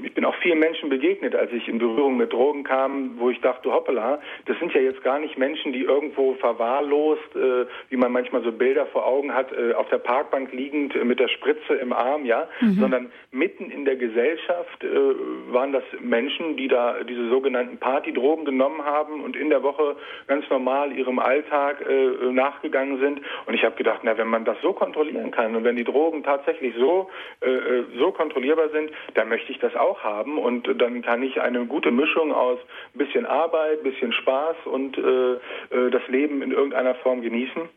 ich 0.03 0.13
bin 0.13 0.23
auch 0.23 0.35
vielen 0.35 0.59
Menschen 0.59 0.89
begegnet, 0.89 1.35
als 1.35 1.51
ich 1.51 1.67
in 1.67 1.79
Berührung 1.79 2.15
mit 2.17 2.31
Drogen 2.31 2.63
kam, 2.63 3.17
wo 3.17 3.31
ich 3.31 3.41
dachte, 3.41 3.71
hoppala, 3.71 4.19
das 4.45 4.57
sind 4.59 4.71
ja 4.73 4.81
jetzt 4.81 5.03
gar 5.03 5.19
nicht 5.19 5.37
Menschen, 5.37 5.73
die 5.73 5.81
irgendwo 5.81 6.35
verwahrlost, 6.35 7.35
äh, 7.35 7.65
wie 7.89 7.97
man 7.97 8.11
manchmal 8.11 8.43
so 8.43 8.51
Bilder 8.51 8.85
vor 8.87 9.07
Augen 9.07 9.33
hat, 9.33 9.51
äh, 9.51 9.73
auf 9.73 9.89
der 9.89 9.97
Parkbank 9.97 10.53
liegend 10.53 10.95
äh, 10.95 11.03
mit 11.03 11.19
der 11.19 11.27
Spritze 11.27 11.73
im 11.73 11.91
Arm, 11.91 12.25
ja, 12.25 12.47
mhm. 12.61 12.73
sondern 12.73 13.11
mitten 13.31 13.71
in 13.71 13.85
der 13.85 13.95
Gesellschaft 13.95 14.83
äh, 14.83 14.87
waren 15.51 15.73
das 15.73 15.83
Menschen, 15.99 16.55
die 16.55 16.67
da 16.67 17.03
diese 17.03 17.27
sogenannten 17.29 17.77
Partydrogen 17.77 18.45
genommen 18.45 18.85
haben 18.85 19.23
und 19.23 19.35
in 19.35 19.49
der 19.49 19.63
Woche 19.63 19.95
ganz 20.27 20.47
normal 20.51 20.91
ihrem 20.91 21.17
Alltag 21.17 21.83
äh, 21.89 22.31
nachgegangen 22.31 22.99
sind. 22.99 23.21
Und 23.47 23.55
ich 23.55 23.63
habe 23.63 23.75
gedacht, 23.75 24.01
na, 24.03 24.17
wenn 24.17 24.27
man 24.27 24.45
das 24.45 24.57
so 24.61 24.71
kontrollieren 24.73 25.31
kann 25.31 25.55
und 25.55 25.63
wenn 25.63 25.75
die 25.75 25.83
Drogen 25.83 26.23
tatsächlich 26.23 26.75
so, 26.77 27.09
äh, 27.41 27.83
so 27.97 28.11
kontrollierbar 28.11 28.69
sind, 28.69 28.91
dann 29.15 29.29
möchte 29.29 29.51
ich 29.51 29.57
das 29.57 29.75
auch 29.79 30.03
haben 30.03 30.37
und 30.37 30.67
dann 30.81 31.01
kann 31.01 31.23
ich 31.23 31.41
eine 31.41 31.65
gute 31.65 31.91
Mischung 31.91 32.31
aus 32.33 32.59
bisschen 32.93 33.25
Arbeit, 33.25 33.83
bisschen 33.83 34.13
Spaß 34.13 34.57
und 34.65 34.97
äh, 34.97 35.33
äh, 35.33 35.89
das 35.91 36.07
Leben 36.07 36.41
in 36.41 36.51
irgendeiner 36.51 36.95
Form 36.95 37.21
genießen. 37.21 37.69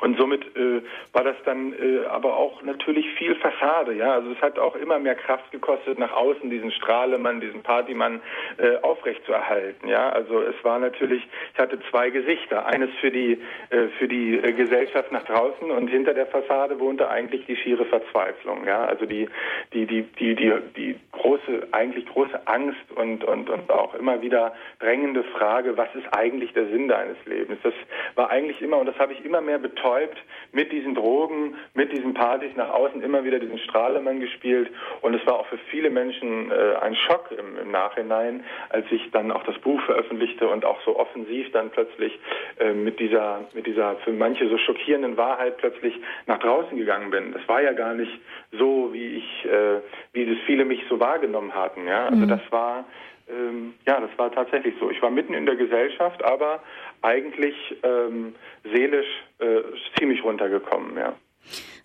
Und 0.00 0.18
somit 0.18 0.44
äh, 0.56 0.82
war 1.12 1.24
das 1.24 1.36
dann 1.44 1.72
äh, 1.72 2.04
aber 2.06 2.36
auch 2.36 2.62
natürlich 2.62 3.08
viel 3.14 3.34
Fassade, 3.36 3.94
ja. 3.94 4.12
Also 4.12 4.30
es 4.30 4.42
hat 4.42 4.58
auch 4.58 4.76
immer 4.76 4.98
mehr 4.98 5.14
Kraft 5.14 5.50
gekostet, 5.52 5.98
nach 5.98 6.12
außen 6.12 6.50
diesen 6.50 6.70
Strahlemann, 6.70 7.40
diesen 7.40 7.62
Partymann 7.62 8.20
äh, 8.58 8.76
aufrechtzuerhalten, 8.82 9.88
ja. 9.88 10.10
Also 10.10 10.42
es 10.42 10.54
war 10.64 10.78
natürlich, 10.78 11.26
ich 11.54 11.58
hatte 11.58 11.78
zwei 11.90 12.10
Gesichter, 12.10 12.66
eines 12.66 12.90
für 13.00 13.10
die 13.10 13.40
äh, 13.70 13.88
für 13.98 14.06
die 14.06 14.36
äh, 14.36 14.52
Gesellschaft 14.52 15.12
nach 15.12 15.24
draußen 15.24 15.70
und 15.70 15.88
hinter 15.88 16.12
der 16.12 16.26
Fassade 16.26 16.78
wohnte 16.78 17.08
eigentlich 17.08 17.46
die 17.46 17.56
schiere 17.56 17.86
Verzweiflung, 17.86 18.66
ja. 18.66 18.84
Also 18.84 19.06
die 19.06 19.28
die 19.72 19.86
die 19.86 20.02
die 20.02 20.34
die 20.34 20.52
die 20.76 21.00
große 21.12 21.68
eigentlich 21.72 22.06
große 22.06 22.46
Angst 22.46 22.92
und 22.94 23.24
und 23.24 23.48
und 23.48 23.70
auch 23.70 23.94
immer 23.94 24.20
wieder 24.20 24.52
drängende 24.78 25.24
Frage, 25.24 25.78
was 25.78 25.88
ist 25.94 26.06
eigentlich 26.14 26.52
der 26.52 26.66
Sinn 26.66 26.88
deines 26.88 27.16
Lebens? 27.24 27.58
Das 27.62 27.74
war 28.14 28.28
eigentlich 28.30 28.60
immer 28.60 28.76
und 28.76 28.86
das 28.86 28.98
habe 28.98 29.14
ich 29.14 29.24
immer 29.24 29.40
mehr 29.40 29.58
betont 29.58 29.85
betäubt 29.86 30.18
mit 30.52 30.72
diesen 30.72 30.94
Drogen, 30.94 31.56
mit 31.74 31.92
diesen 31.92 32.14
Partys 32.14 32.50
nach 32.56 32.70
außen 32.70 33.02
immer 33.02 33.24
wieder 33.24 33.38
diesen 33.38 33.58
Strahlemann 33.58 34.20
gespielt. 34.20 34.70
Und 35.02 35.14
es 35.14 35.26
war 35.26 35.40
auch 35.40 35.46
für 35.46 35.58
viele 35.70 35.90
Menschen 35.90 36.50
äh, 36.50 36.76
ein 36.80 36.94
Schock 36.94 37.30
im, 37.30 37.58
im, 37.58 37.70
Nachhinein, 37.70 38.44
als 38.70 38.86
ich 38.90 39.10
dann 39.12 39.30
auch 39.30 39.44
das 39.44 39.58
Buch 39.58 39.80
veröffentlichte 39.82 40.48
und 40.48 40.64
auch 40.64 40.80
so 40.84 40.98
offensiv 40.98 41.50
dann 41.52 41.70
plötzlich 41.70 42.18
äh, 42.58 42.72
mit 42.72 42.98
dieser, 43.00 43.44
mit 43.52 43.66
dieser 43.66 43.96
für 43.96 44.12
manche 44.12 44.48
so 44.48 44.56
schockierenden 44.58 45.16
Wahrheit 45.16 45.58
plötzlich 45.58 45.94
nach 46.26 46.38
draußen 46.38 46.76
gegangen 46.76 47.10
bin. 47.10 47.32
Das 47.32 47.46
war 47.48 47.62
ja 47.62 47.72
gar 47.72 47.94
nicht 47.94 48.12
so, 48.52 48.92
wie 48.92 49.16
ich, 49.18 49.44
äh, 49.44 49.80
wie 50.12 50.26
das 50.26 50.38
viele 50.46 50.64
mich 50.64 50.80
so 50.88 50.98
wahrgenommen 51.00 51.54
hatten. 51.54 51.86
Ja, 51.86 52.06
also 52.06 52.24
mhm. 52.24 52.28
das 52.28 52.40
war 52.50 52.84
ähm, 53.28 53.74
ja, 53.86 54.00
das 54.00 54.10
war 54.18 54.32
tatsächlich 54.32 54.74
so. 54.78 54.90
Ich 54.90 55.02
war 55.02 55.10
mitten 55.10 55.34
in 55.34 55.46
der 55.46 55.56
Gesellschaft, 55.56 56.24
aber 56.24 56.62
eigentlich 57.02 57.54
ähm, 57.82 58.34
seelisch 58.64 59.06
äh, 59.38 59.62
ziemlich 59.98 60.22
runtergekommen, 60.22 60.96
ja. 60.96 61.14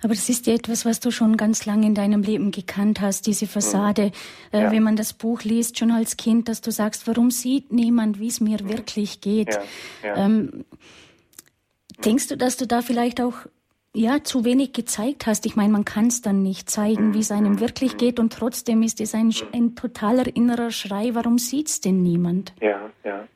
Aber 0.03 0.13
das 0.13 0.29
ist 0.29 0.47
ja 0.47 0.53
etwas, 0.55 0.85
was 0.85 0.99
du 0.99 1.11
schon 1.11 1.37
ganz 1.37 1.65
lange 1.65 1.85
in 1.85 1.93
deinem 1.93 2.23
Leben 2.23 2.51
gekannt 2.51 3.01
hast, 3.01 3.27
diese 3.27 3.45
Fassade. 3.45 4.05
Mhm. 4.05 4.11
Äh, 4.59 4.63
ja. 4.63 4.71
Wenn 4.71 4.83
man 4.83 4.95
das 4.95 5.13
Buch 5.13 5.43
liest, 5.43 5.77
schon 5.77 5.91
als 5.91 6.17
Kind, 6.17 6.49
dass 6.49 6.61
du 6.61 6.71
sagst, 6.71 7.07
warum 7.07 7.29
sieht 7.29 7.71
niemand, 7.71 8.19
wie 8.19 8.27
es 8.27 8.41
mir 8.41 8.61
mhm. 8.61 8.69
wirklich 8.69 9.21
geht? 9.21 9.53
Ja. 9.53 9.61
Ja. 10.03 10.25
Ähm, 10.25 10.65
denkst 12.03 12.29
du, 12.29 12.37
dass 12.37 12.57
du 12.57 12.65
da 12.65 12.81
vielleicht 12.81 13.21
auch 13.21 13.45
ja, 13.93 14.23
zu 14.23 14.45
wenig 14.45 14.73
gezeigt 14.73 15.27
hast. 15.27 15.45
Ich 15.45 15.55
meine, 15.55 15.71
man 15.71 15.85
kann 15.85 16.07
es 16.07 16.21
dann 16.21 16.41
nicht 16.41 16.69
zeigen, 16.69 17.13
wie 17.13 17.19
es 17.19 17.31
einem 17.31 17.59
wirklich 17.59 17.97
geht 17.97 18.19
und 18.19 18.33
trotzdem 18.33 18.83
ist 18.83 19.01
es 19.01 19.13
ein, 19.13 19.33
ein 19.53 19.75
totaler 19.75 20.33
innerer 20.33 20.71
Schrei, 20.71 21.09
warum 21.13 21.37
sieht's 21.37 21.81
denn 21.81 22.01
niemand? 22.01 22.53
Ja, 22.61 22.89
ja. 23.03 23.27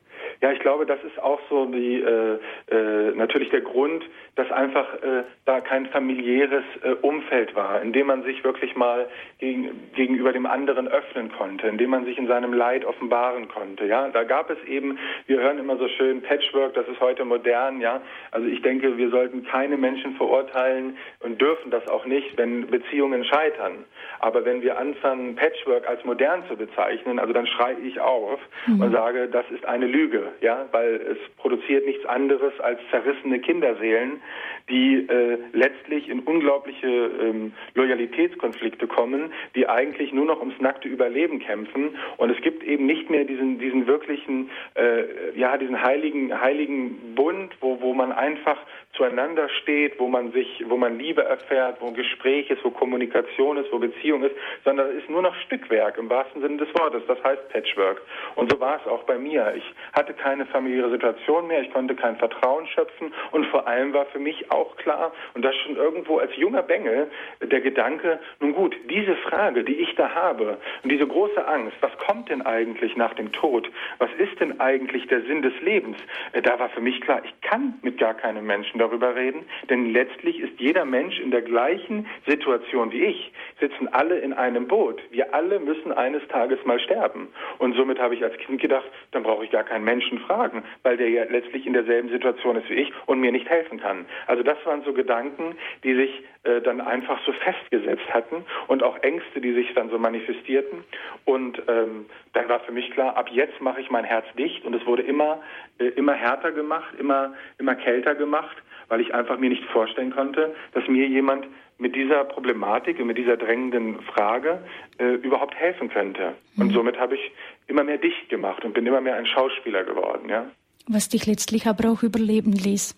Ja, 0.42 0.52
ich 0.52 0.60
glaube, 0.60 0.84
das 0.84 0.98
ist 1.02 1.18
auch 1.18 1.40
so 1.48 1.64
die 1.66 2.00
äh, 2.00 2.38
äh, 2.68 3.14
natürlich 3.14 3.48
der 3.50 3.62
Grund, 3.62 4.04
dass 4.36 4.52
einfach 4.52 4.94
äh, 5.02 5.24
da 5.46 5.60
kein 5.60 5.86
familiäres 5.86 6.62
äh, 6.82 6.90
Umfeld 7.00 7.54
war, 7.54 7.82
in 7.82 7.92
dem 7.92 8.06
man 8.06 8.22
sich 8.22 8.44
wirklich 8.44 8.76
mal 8.76 9.06
gegen, 9.38 9.70
gegenüber 9.94 10.32
dem 10.32 10.44
anderen 10.46 10.88
öffnen 10.88 11.32
konnte, 11.32 11.66
in 11.66 11.78
dem 11.78 11.90
man 11.90 12.04
sich 12.04 12.18
in 12.18 12.26
seinem 12.26 12.52
Leid 12.52 12.84
offenbaren 12.84 13.48
konnte. 13.48 13.86
Ja, 13.86 14.08
da 14.08 14.24
gab 14.24 14.50
es 14.50 14.62
eben, 14.68 14.98
wir 15.26 15.40
hören 15.40 15.58
immer 15.58 15.78
so 15.78 15.88
schön 15.88 16.20
Patchwork, 16.22 16.74
das 16.74 16.86
ist 16.86 17.00
heute 17.00 17.24
modern. 17.24 17.80
Ja, 17.80 18.02
also 18.30 18.46
ich 18.46 18.60
denke, 18.60 18.98
wir 18.98 19.08
sollten 19.08 19.44
keine 19.44 19.78
Menschen 19.78 20.16
verurteilen 20.16 20.98
und 21.20 21.40
dürfen 21.40 21.70
das 21.70 21.88
auch 21.88 22.04
nicht, 22.04 22.36
wenn 22.36 22.66
Beziehungen 22.66 23.24
scheitern. 23.24 23.86
Aber 24.20 24.44
wenn 24.44 24.62
wir 24.62 24.78
anfangen, 24.78 25.36
Patchwork 25.36 25.88
als 25.88 26.04
modern 26.04 26.42
zu 26.48 26.56
bezeichnen, 26.56 27.18
also 27.18 27.32
dann 27.32 27.46
schreie 27.46 27.78
ich 27.78 28.00
auf 28.00 28.40
mhm. 28.66 28.80
und 28.80 28.92
sage, 28.92 29.28
das 29.28 29.44
ist 29.50 29.64
eine 29.66 29.86
Lüge 29.86 30.32
ja, 30.40 30.66
weil 30.72 30.94
es 30.94 31.18
produziert 31.36 31.86
nichts 31.86 32.04
anderes 32.06 32.58
als 32.60 32.78
zerrissene 32.90 33.40
Kinderseelen, 33.40 34.20
die 34.68 35.06
äh, 35.08 35.38
letztlich 35.52 36.08
in 36.08 36.20
unglaubliche 36.20 36.86
ähm, 36.86 37.52
Loyalitätskonflikte 37.74 38.86
kommen, 38.86 39.32
die 39.54 39.68
eigentlich 39.68 40.12
nur 40.12 40.24
noch 40.24 40.40
ums 40.40 40.58
nackte 40.60 40.88
Überleben 40.88 41.38
kämpfen. 41.38 41.96
Und 42.16 42.30
es 42.30 42.40
gibt 42.42 42.64
eben 42.64 42.86
nicht 42.86 43.10
mehr 43.10 43.24
diesen, 43.24 43.58
diesen 43.58 43.86
wirklichen, 43.86 44.50
äh, 44.74 45.38
ja, 45.38 45.56
diesen 45.56 45.82
heiligen, 45.82 46.40
heiligen 46.40 47.14
Bund, 47.14 47.54
wo, 47.60 47.80
wo 47.80 47.94
man 47.94 48.12
einfach 48.12 48.58
zueinander 48.96 49.48
steht, 49.62 49.98
wo 49.98 50.08
man 50.08 50.32
sich, 50.32 50.64
wo 50.66 50.76
man 50.76 50.98
Liebe 50.98 51.24
erfährt, 51.24 51.80
wo 51.80 51.90
Gespräch 51.92 52.50
ist, 52.50 52.64
wo 52.64 52.70
Kommunikation 52.70 53.56
ist, 53.56 53.72
wo 53.72 53.78
Beziehung 53.78 54.24
ist, 54.24 54.34
sondern 54.64 54.90
es 54.90 55.02
ist 55.02 55.10
nur 55.10 55.22
noch 55.22 55.34
Stückwerk 55.46 55.98
im 55.98 56.10
wahrsten 56.10 56.42
Sinne 56.42 56.58
des 56.58 56.68
Wortes. 56.78 57.02
Das 57.06 57.22
heißt 57.22 57.48
Patchwork. 57.50 58.02
Und 58.34 58.50
so 58.50 58.60
war 58.60 58.80
es 58.80 58.86
auch 58.90 59.04
bei 59.04 59.18
mir. 59.18 59.54
Ich 59.56 59.64
hatte 59.92 60.14
keine 60.14 60.46
familiäre 60.46 60.90
Situation 60.90 61.46
mehr, 61.46 61.62
ich 61.62 61.72
konnte 61.72 61.94
kein 61.94 62.16
Vertrauen 62.16 62.66
schöpfen 62.68 63.12
und 63.32 63.46
vor 63.46 63.66
allem 63.66 63.92
war 63.92 64.06
für 64.06 64.18
mich 64.18 64.50
auch 64.50 64.76
klar, 64.76 65.12
und 65.34 65.44
das 65.44 65.54
schon 65.56 65.76
irgendwo 65.76 66.18
als 66.18 66.34
junger 66.36 66.62
Bengel, 66.62 67.10
der 67.42 67.60
Gedanke, 67.60 68.18
nun 68.40 68.54
gut, 68.54 68.76
diese 68.90 69.16
Frage, 69.16 69.64
die 69.64 69.76
ich 69.76 69.94
da 69.96 70.14
habe 70.14 70.58
und 70.82 70.90
diese 70.90 71.06
große 71.06 71.46
Angst, 71.46 71.76
was 71.80 71.96
kommt 71.98 72.28
denn 72.28 72.42
eigentlich 72.42 72.96
nach 72.96 73.14
dem 73.14 73.32
Tod? 73.32 73.70
Was 73.98 74.10
ist 74.18 74.40
denn 74.40 74.60
eigentlich 74.60 75.06
der 75.08 75.22
Sinn 75.22 75.42
des 75.42 75.54
Lebens? 75.60 75.96
Äh, 76.32 76.42
da 76.42 76.58
war 76.58 76.68
für 76.70 76.80
mich 76.80 77.00
klar, 77.00 77.20
ich 77.24 77.40
kann 77.40 77.74
mit 77.82 77.98
gar 77.98 78.14
keinem 78.14 78.46
Menschen 78.46 78.78
darüber 78.86 79.14
reden, 79.14 79.44
denn 79.68 79.92
letztlich 79.92 80.40
ist 80.40 80.58
jeder 80.58 80.84
Mensch 80.84 81.18
in 81.18 81.30
der 81.30 81.42
gleichen 81.42 82.06
Situation 82.26 82.92
wie 82.92 83.04
ich, 83.04 83.32
sitzen 83.60 83.88
alle 83.88 84.18
in 84.18 84.32
einem 84.32 84.68
Boot. 84.68 85.00
Wir 85.10 85.34
alle 85.34 85.58
müssen 85.60 85.92
eines 85.92 86.26
Tages 86.28 86.58
mal 86.64 86.78
sterben. 86.80 87.28
Und 87.58 87.74
somit 87.74 87.98
habe 87.98 88.14
ich 88.14 88.22
als 88.22 88.36
Kind 88.38 88.60
gedacht, 88.60 88.86
dann 89.12 89.22
brauche 89.22 89.44
ich 89.44 89.50
gar 89.50 89.64
keinen 89.64 89.84
Menschen 89.84 90.20
fragen, 90.20 90.62
weil 90.82 90.96
der 90.96 91.10
ja 91.10 91.24
letztlich 91.24 91.66
in 91.66 91.72
derselben 91.72 92.08
Situation 92.10 92.56
ist 92.56 92.68
wie 92.70 92.74
ich 92.74 92.92
und 93.06 93.20
mir 93.20 93.32
nicht 93.32 93.48
helfen 93.48 93.80
kann. 93.80 94.06
Also 94.26 94.42
das 94.42 94.58
waren 94.64 94.82
so 94.84 94.92
Gedanken, 94.92 95.56
die 95.82 95.94
sich 95.94 96.22
äh, 96.44 96.60
dann 96.62 96.80
einfach 96.80 97.18
so 97.26 97.32
festgesetzt 97.32 98.08
hatten 98.12 98.44
und 98.68 98.82
auch 98.82 98.98
Ängste, 99.02 99.40
die 99.40 99.52
sich 99.52 99.74
dann 99.74 99.90
so 99.90 99.98
manifestierten. 99.98 100.84
Und 101.24 101.60
ähm, 101.68 102.06
dann 102.34 102.48
war 102.48 102.60
für 102.60 102.72
mich 102.72 102.90
klar, 102.92 103.16
ab 103.16 103.28
jetzt 103.30 103.60
mache 103.60 103.80
ich 103.80 103.90
mein 103.90 104.04
Herz 104.04 104.26
dicht 104.38 104.64
und 104.64 104.74
es 104.74 104.86
wurde 104.86 105.02
immer, 105.02 105.42
äh, 105.78 105.86
immer 105.88 106.14
härter 106.14 106.52
gemacht, 106.52 106.94
immer, 106.98 107.34
immer 107.58 107.74
kälter 107.74 108.14
gemacht 108.14 108.56
weil 108.88 109.00
ich 109.00 109.14
einfach 109.14 109.38
mir 109.38 109.50
nicht 109.50 109.64
vorstellen 109.64 110.12
konnte, 110.12 110.54
dass 110.72 110.86
mir 110.88 111.06
jemand 111.06 111.46
mit 111.78 111.94
dieser 111.94 112.24
Problematik 112.24 112.98
und 112.98 113.06
mit 113.06 113.18
dieser 113.18 113.36
drängenden 113.36 114.00
Frage 114.02 114.60
äh, 114.98 115.14
überhaupt 115.14 115.54
helfen 115.54 115.88
könnte. 115.88 116.34
Und 116.56 116.68
mhm. 116.68 116.72
somit 116.72 116.98
habe 116.98 117.16
ich 117.16 117.32
immer 117.66 117.84
mehr 117.84 117.98
dicht 117.98 118.28
gemacht 118.28 118.64
und 118.64 118.72
bin 118.72 118.86
immer 118.86 119.00
mehr 119.00 119.16
ein 119.16 119.26
Schauspieler 119.26 119.84
geworden, 119.84 120.28
ja. 120.28 120.46
Was 120.88 121.08
dich 121.08 121.26
letztlich 121.26 121.66
aber 121.66 121.90
auch 121.90 122.04
überleben 122.04 122.52
ließ, 122.52 122.94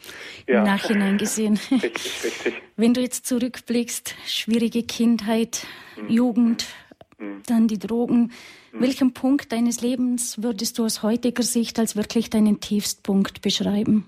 ja. 0.47 0.59
im 0.59 0.65
Nachhinein 0.65 1.17
gesehen. 1.17 1.59
richtig, 1.71 2.23
richtig. 2.23 2.55
Wenn 2.77 2.93
du 2.93 3.01
jetzt 3.01 3.27
zurückblickst, 3.27 4.15
schwierige 4.27 4.83
Kindheit, 4.83 5.67
mhm. 5.97 6.09
Jugend, 6.11 6.67
mhm. 7.19 7.43
dann 7.47 7.67
die 7.67 7.79
Drogen, 7.79 8.31
mhm. 8.73 8.81
welchen 8.81 9.15
Punkt 9.15 9.53
deines 9.53 9.81
Lebens 9.81 10.43
würdest 10.43 10.79
du 10.79 10.85
aus 10.85 11.03
heutiger 11.03 11.43
Sicht 11.43 11.79
als 11.79 11.97
wirklich 11.97 12.29
deinen 12.29 12.61
Tiefstpunkt 12.61 13.41
beschreiben? 13.41 14.07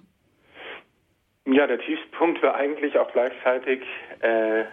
Ja, 1.47 1.67
der 1.67 1.81
Tiefpunkt 1.81 2.43
war 2.43 2.55
eigentlich 2.55 2.99
auch 2.99 3.11
gleichzeitig 3.13 3.83
äh, 4.21 4.65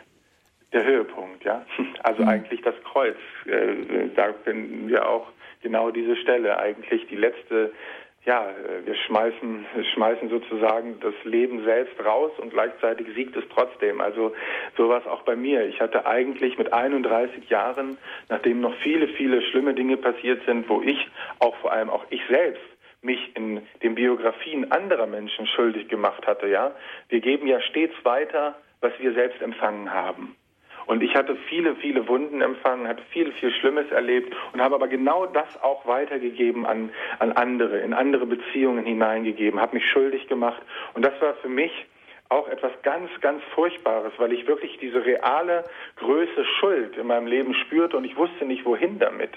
der 0.74 0.84
Höhepunkt, 0.84 1.44
ja. 1.44 1.66
Also 2.04 2.24
mhm. 2.24 2.30
eigentlich 2.30 2.62
das 2.62 2.76
Kreuz. 2.84 3.18
Äh, 3.46 4.10
da 4.16 4.34
finden 4.44 4.88
wir 4.88 5.08
auch 5.08 5.28
genau 5.62 5.92
diese 5.92 6.16
Stelle, 6.18 6.60
eigentlich 6.60 7.08
die 7.08 7.16
letzte, 7.16 7.72
ja, 8.26 8.54
wir 8.84 8.96
schmeißen, 8.96 9.66
schmeißen 9.94 10.30
sozusagen 10.30 11.00
das 11.00 11.14
Leben 11.24 11.64
selbst 11.64 11.98
raus 12.04 12.32
und 12.38 12.52
gleichzeitig 12.52 13.08
siegt 13.16 13.36
es 13.38 13.46
trotzdem. 13.54 14.02
Also 14.02 14.34
sowas 14.76 15.06
auch 15.08 15.22
bei 15.22 15.36
mir. 15.36 15.66
Ich 15.66 15.80
hatte 15.80 16.06
eigentlich 16.06 16.58
mit 16.58 16.74
31 16.74 17.50
Jahren, 17.50 17.98
nachdem 18.28 18.60
noch 18.60 18.76
viele, 18.84 19.08
viele 19.08 19.42
schlimme 19.42 19.74
Dinge 19.74 19.98
passiert 19.98 20.44
sind, 20.46 20.68
wo 20.68 20.82
ich, 20.82 21.10
auch 21.40 21.56
vor 21.58 21.72
allem 21.72 21.90
auch 21.90 22.06
ich 22.10 22.22
selbst, 22.30 22.62
mich 23.08 23.36
in 23.36 23.62
den 23.82 23.96
Biografien 23.96 24.72
anderer 24.72 25.08
Menschen 25.08 25.48
schuldig 25.48 25.88
gemacht 25.88 26.28
hatte, 26.28 26.48
ja. 26.48 26.76
Wir 27.10 27.22
geben 27.22 27.48
ja 27.48 27.60
stets 27.62 27.96
weiter, 28.04 28.56
was 28.82 28.94
wir 29.00 29.14
selbst 29.14 29.42
empfangen 29.42 29.92
haben. 29.92 30.36
Und 30.86 31.04
ich 31.04 31.16
hatte 31.16 31.36
viele, 31.50 31.76
viele 31.76 32.08
Wunden 32.08 32.42
empfangen, 32.42 32.88
hatte 32.88 33.04
viel, 33.10 33.32
viel 33.34 33.52
Schlimmes 33.52 33.92
erlebt 33.92 34.34
und 34.54 34.62
habe 34.62 34.76
aber 34.76 34.88
genau 34.88 35.26
das 35.26 35.62
auch 35.62 35.86
weitergegeben 35.86 36.66
an, 36.66 36.92
an 37.20 37.34
andere, 37.34 37.80
in 37.80 37.94
andere 37.94 38.26
Beziehungen 38.26 38.86
hineingegeben, 38.86 39.60
habe 39.60 39.76
mich 39.76 39.86
schuldig 39.86 40.28
gemacht. 40.28 40.62
Und 40.94 41.04
das 41.04 41.20
war 41.22 41.34
für 41.36 41.50
mich 41.50 41.72
auch 42.30 42.48
etwas 42.48 42.72
ganz, 42.84 43.10
ganz 43.22 43.42
Furchtbares, 43.54 44.14
weil 44.18 44.34
ich 44.34 44.48
wirklich 44.48 44.78
diese 44.80 45.06
reale 45.06 45.64
Größe 45.98 46.46
Schuld 46.60 46.98
in 46.98 47.08
meinem 47.08 47.28
Leben 47.28 47.54
spürte 47.54 47.98
und 47.98 48.06
ich 48.06 48.16
wusste 48.16 48.46
nicht, 48.46 48.66
wohin 48.66 49.00
damit. 49.00 49.32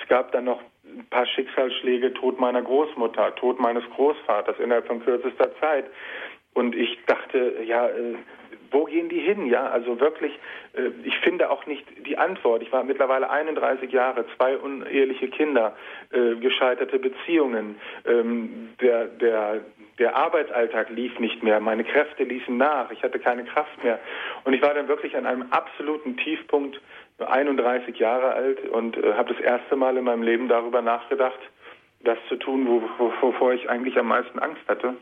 Es 0.00 0.08
gab 0.08 0.32
dann 0.32 0.44
noch 0.44 0.60
ein 0.96 1.06
paar 1.10 1.26
Schicksalsschläge, 1.26 2.12
Tod 2.14 2.40
meiner 2.40 2.62
Großmutter, 2.62 3.34
Tod 3.36 3.60
meines 3.60 3.84
Großvaters 3.96 4.58
innerhalb 4.58 4.86
von 4.86 5.04
kürzester 5.04 5.50
Zeit. 5.60 5.86
Und 6.54 6.74
ich 6.74 6.98
dachte, 7.06 7.62
ja, 7.64 7.88
äh, 7.88 8.16
wo 8.70 8.84
gehen 8.84 9.08
die 9.08 9.20
hin? 9.20 9.46
Ja, 9.46 9.66
also 9.66 10.00
wirklich, 10.00 10.32
äh, 10.74 10.90
ich 11.04 11.16
finde 11.18 11.50
auch 11.50 11.66
nicht 11.66 11.84
die 12.06 12.18
Antwort. 12.18 12.62
Ich 12.62 12.72
war 12.72 12.84
mittlerweile 12.84 13.30
31 13.30 13.90
Jahre, 13.92 14.24
zwei 14.36 14.56
uneheliche 14.56 15.28
Kinder, 15.28 15.76
äh, 16.10 16.36
gescheiterte 16.36 16.98
Beziehungen, 16.98 17.76
ähm, 18.04 18.70
der, 18.80 19.06
der, 19.06 19.60
der 19.98 20.16
Arbeitsalltag 20.16 20.90
lief 20.90 21.18
nicht 21.18 21.42
mehr, 21.42 21.60
meine 21.60 21.84
Kräfte 21.84 22.24
ließen 22.24 22.56
nach, 22.56 22.90
ich 22.90 23.02
hatte 23.02 23.18
keine 23.18 23.44
Kraft 23.44 23.82
mehr. 23.84 23.98
Und 24.44 24.54
ich 24.54 24.62
war 24.62 24.74
dann 24.74 24.88
wirklich 24.88 25.16
an 25.16 25.26
einem 25.26 25.46
absoluten 25.50 26.16
Tiefpunkt, 26.16 26.80
31 27.28 27.98
Jahre 27.98 28.32
alt 28.32 28.68
und 28.68 28.96
äh, 28.96 29.14
habe 29.14 29.34
das 29.34 29.42
erste 29.42 29.76
Mal 29.76 29.96
in 29.96 30.04
meinem 30.04 30.22
Leben 30.22 30.48
darüber 30.48 30.82
nachgedacht, 30.82 31.38
das 32.02 32.18
zu 32.28 32.36
tun, 32.36 32.66
wo, 32.66 32.82
wo, 32.98 33.12
wovor 33.20 33.52
ich 33.52 33.68
eigentlich 33.68 33.98
am 33.98 34.08
meisten 34.08 34.38
Angst 34.38 34.62
hatte. 34.68 34.94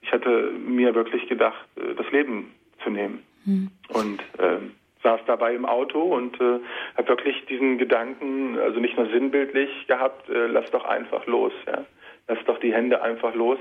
Ich 0.00 0.12
hatte 0.12 0.52
mir 0.52 0.94
wirklich 0.94 1.28
gedacht, 1.28 1.66
äh, 1.76 1.94
das 1.94 2.10
Leben 2.10 2.54
zu 2.82 2.90
nehmen. 2.90 3.22
Hm. 3.44 3.70
Und 3.88 4.20
äh, 4.38 4.58
saß 5.02 5.20
dabei 5.26 5.54
im 5.54 5.64
Auto 5.64 6.02
und 6.02 6.40
äh, 6.40 6.60
habe 6.96 7.08
wirklich 7.08 7.44
diesen 7.46 7.78
Gedanken, 7.78 8.58
also 8.58 8.80
nicht 8.80 8.96
nur 8.96 9.06
sinnbildlich 9.06 9.86
gehabt, 9.86 10.28
äh, 10.28 10.46
lass 10.46 10.70
doch 10.70 10.84
einfach 10.84 11.26
los, 11.26 11.52
ja. 11.66 11.84
Lass 12.26 12.44
doch 12.44 12.60
die 12.60 12.74
Hände 12.74 13.00
einfach 13.02 13.34
los 13.34 13.58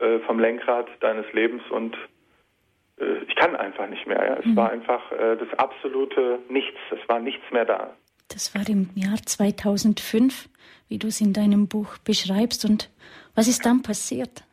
äh, 0.00 0.18
vom 0.20 0.40
Lenkrad 0.40 0.88
deines 1.00 1.32
Lebens 1.32 1.62
und 1.70 1.96
ich 2.96 3.34
kann 3.36 3.56
einfach 3.56 3.88
nicht 3.88 4.06
mehr. 4.06 4.24
Ja. 4.24 4.36
Es 4.38 4.46
mhm. 4.46 4.56
war 4.56 4.70
einfach 4.70 5.12
äh, 5.12 5.36
das 5.36 5.58
absolute 5.58 6.38
Nichts. 6.48 6.78
Es 6.90 7.08
war 7.08 7.18
nichts 7.18 7.44
mehr 7.50 7.64
da. 7.64 7.94
Das 8.28 8.54
war 8.54 8.68
im 8.68 8.90
Jahr 8.94 9.16
2005, 9.24 10.48
wie 10.88 10.98
du 10.98 11.08
es 11.08 11.20
in 11.20 11.32
deinem 11.32 11.68
Buch 11.68 11.98
beschreibst. 11.98 12.64
Und 12.64 12.90
was 13.34 13.48
ist 13.48 13.66
dann 13.66 13.82
passiert? 13.82 14.44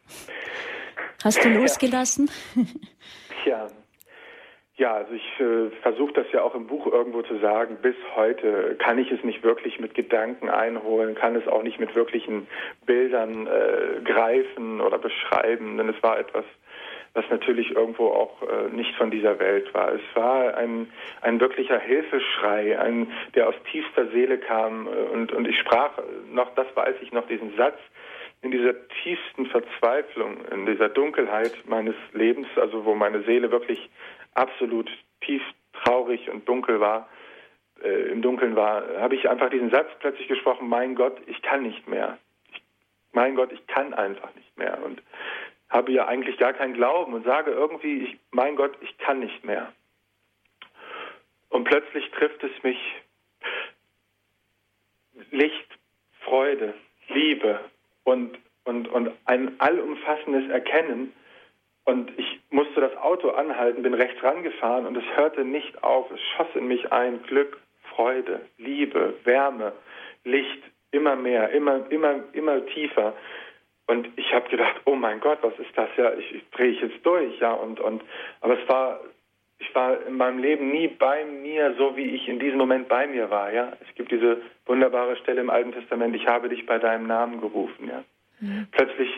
Hast 1.24 1.44
du 1.44 1.50
losgelassen? 1.60 2.30
Ja, 3.44 3.68
ja, 4.82 4.96
also 4.96 5.14
ich 5.14 5.40
äh, 5.40 5.70
versuche 5.84 6.14
das 6.14 6.26
ja 6.32 6.42
auch 6.42 6.56
im 6.56 6.66
Buch 6.66 6.88
irgendwo 6.88 7.22
zu 7.22 7.38
sagen. 7.38 7.78
Bis 7.84 7.96
heute 8.16 8.76
kann 8.80 8.98
ich 8.98 9.12
es 9.12 9.24
nicht 9.24 9.44
wirklich 9.44 9.80
mit 9.80 9.94
Gedanken 9.94 10.50
einholen, 10.50 11.14
kann 11.14 11.36
es 11.36 11.48
auch 11.48 11.62
nicht 11.62 11.80
mit 11.80 11.94
wirklichen 11.94 12.48
Bildern 12.88 13.46
äh, 13.46 14.02
greifen 14.04 14.82
oder 14.82 14.98
beschreiben, 14.98 15.78
denn 15.78 15.88
es 15.88 16.02
war 16.02 16.18
etwas, 16.18 16.46
was 17.14 17.26
natürlich 17.30 17.72
irgendwo 17.72 18.08
auch 18.08 18.42
äh, 18.42 18.70
nicht 18.74 18.96
von 18.96 19.12
dieser 19.12 19.38
Welt 19.40 19.74
war. 19.74 19.94
Es 19.94 20.02
war 20.14 20.56
ein, 20.56 20.92
ein 21.22 21.40
wirklicher 21.40 21.80
Hilfeschrei, 21.80 22.80
ein, 22.80 23.12
der 23.36 23.50
aus 23.50 23.56
tiefster 23.72 24.08
Seele 24.08 24.38
kam 24.38 24.88
äh, 24.88 24.90
und, 25.14 25.32
und 25.34 25.48
ich 25.48 25.58
sprach 25.60 25.92
noch, 26.32 26.54
das 26.56 26.68
weiß 26.76 26.96
ich 27.02 27.12
noch, 27.12 27.28
diesen 27.28 27.56
Satz, 27.58 27.78
in 28.42 28.52
dieser 28.52 28.74
tiefsten 29.04 29.46
Verzweiflung, 29.48 30.46
in 30.52 30.66
dieser 30.66 30.90
Dunkelheit 30.90 31.54
meines 31.66 31.96
Lebens, 32.14 32.48
also 32.56 32.86
wo 32.86 32.96
meine 32.96 33.22
Seele 33.24 33.52
wirklich 33.52 33.90
absolut 34.34 34.90
tief 35.22 35.44
traurig 35.84 36.30
und 36.30 36.48
dunkel 36.48 36.80
war, 36.80 37.08
äh, 37.84 38.12
im 38.12 38.22
Dunkeln 38.22 38.56
war, 38.56 38.84
habe 39.00 39.16
ich 39.16 39.30
einfach 39.30 39.50
diesen 39.50 39.70
Satz 39.70 39.90
plötzlich 40.00 40.28
gesprochen, 40.28 40.70
mein 40.70 40.96
Gott, 40.96 41.18
ich 41.28 41.42
kann 41.42 41.64
nicht 41.64 41.88
mehr. 41.88 42.18
Ich, 42.52 42.62
mein 43.12 43.36
Gott, 43.36 43.52
ich 43.52 43.66
kann 43.68 43.94
einfach 43.94 44.34
nicht 44.36 44.58
mehr. 44.58 44.80
Und 44.84 45.02
habe 45.72 45.92
ja 45.92 46.08
eigentlich 46.08 46.38
gar 46.38 46.54
keinen 46.54 46.76
Glauben 46.76 47.14
und 47.14 47.26
sage 47.26 47.52
irgendwie, 47.52 48.04
ich, 48.04 48.18
mein 48.30 48.56
Gott, 48.56 48.78
ich 48.82 48.96
kann 49.00 49.20
nicht 49.20 49.44
mehr. 49.44 49.74
Und 51.50 51.64
plötzlich 51.64 52.10
trifft 52.12 52.44
es 52.44 52.52
mich 52.64 52.78
Licht, 55.32 55.68
Freude, 56.22 56.76
Liebe 57.10 57.60
und, 58.04 58.38
und, 58.66 58.88
und 58.88 59.12
ein 59.26 59.60
allumfassendes 59.60 60.50
Erkennen, 60.50 61.14
und 61.84 62.12
ich 62.18 62.40
musste 62.52 62.80
das 62.80 62.96
Auto 62.98 63.32
anhalten, 63.32 63.82
bin 63.82 63.94
rechts 63.94 64.22
rangefahren 64.24 64.86
und 64.86 64.96
es 64.98 65.04
hörte 65.16 65.44
nicht 65.44 65.84
auf. 65.84 66.12
Es 66.12 66.20
schoss 66.36 66.48
in 66.56 66.68
mich 66.68 66.92
ein 66.92 67.24
Glück, 67.24 67.60
Freude, 67.96 68.42
Liebe, 68.58 69.16
Wärme, 69.24 69.74
Licht, 70.24 70.62
immer 70.92 71.16
mehr, 71.16 71.50
immer, 71.50 71.90
immer, 71.90 72.24
immer 72.34 72.66
tiefer. 72.68 73.14
Und 73.92 74.08
ich 74.16 74.34
habe 74.34 74.48
gedacht, 74.48 74.80
oh 74.86 74.96
mein 74.96 75.20
Gott, 75.20 75.40
was 75.42 75.52
ist 75.60 75.76
das 75.76 75.90
ja? 75.98 76.14
Ich, 76.14 76.34
ich 76.34 76.50
drehe 76.52 76.70
ich 76.70 76.80
jetzt 76.80 77.06
durch, 77.06 77.38
ja. 77.42 77.52
Und 77.52 77.82
und, 77.82 78.02
aber 78.40 78.58
es 78.58 78.70
war, 78.70 79.02
ich 79.60 79.76
war 79.76 80.02
in 80.08 80.16
meinem 80.16 80.40
Leben 80.40 80.72
nie 80.72 80.88
bei 80.88 81.26
mir, 81.26 81.76
so 81.78 81.98
wie 81.98 82.06
ich 82.16 82.30
in 82.30 82.40
diesem 82.40 82.58
Moment 82.58 82.88
bei 82.88 83.06
mir 83.06 83.30
war, 83.30 83.52
ja. 83.52 83.74
Es 83.86 83.94
gibt 83.96 84.10
diese 84.14 84.38
wunderbare 84.66 85.18
Stelle 85.18 85.42
im 85.42 85.50
Alten 85.50 85.74
Testament: 85.74 86.16
Ich 86.16 86.26
habe 86.26 86.48
dich 86.48 86.66
bei 86.66 86.80
deinem 86.80 87.06
Namen 87.06 87.42
gerufen, 87.42 87.90
ja. 87.90 88.06
Mhm. 88.40 88.68
Plötzlich 88.72 89.10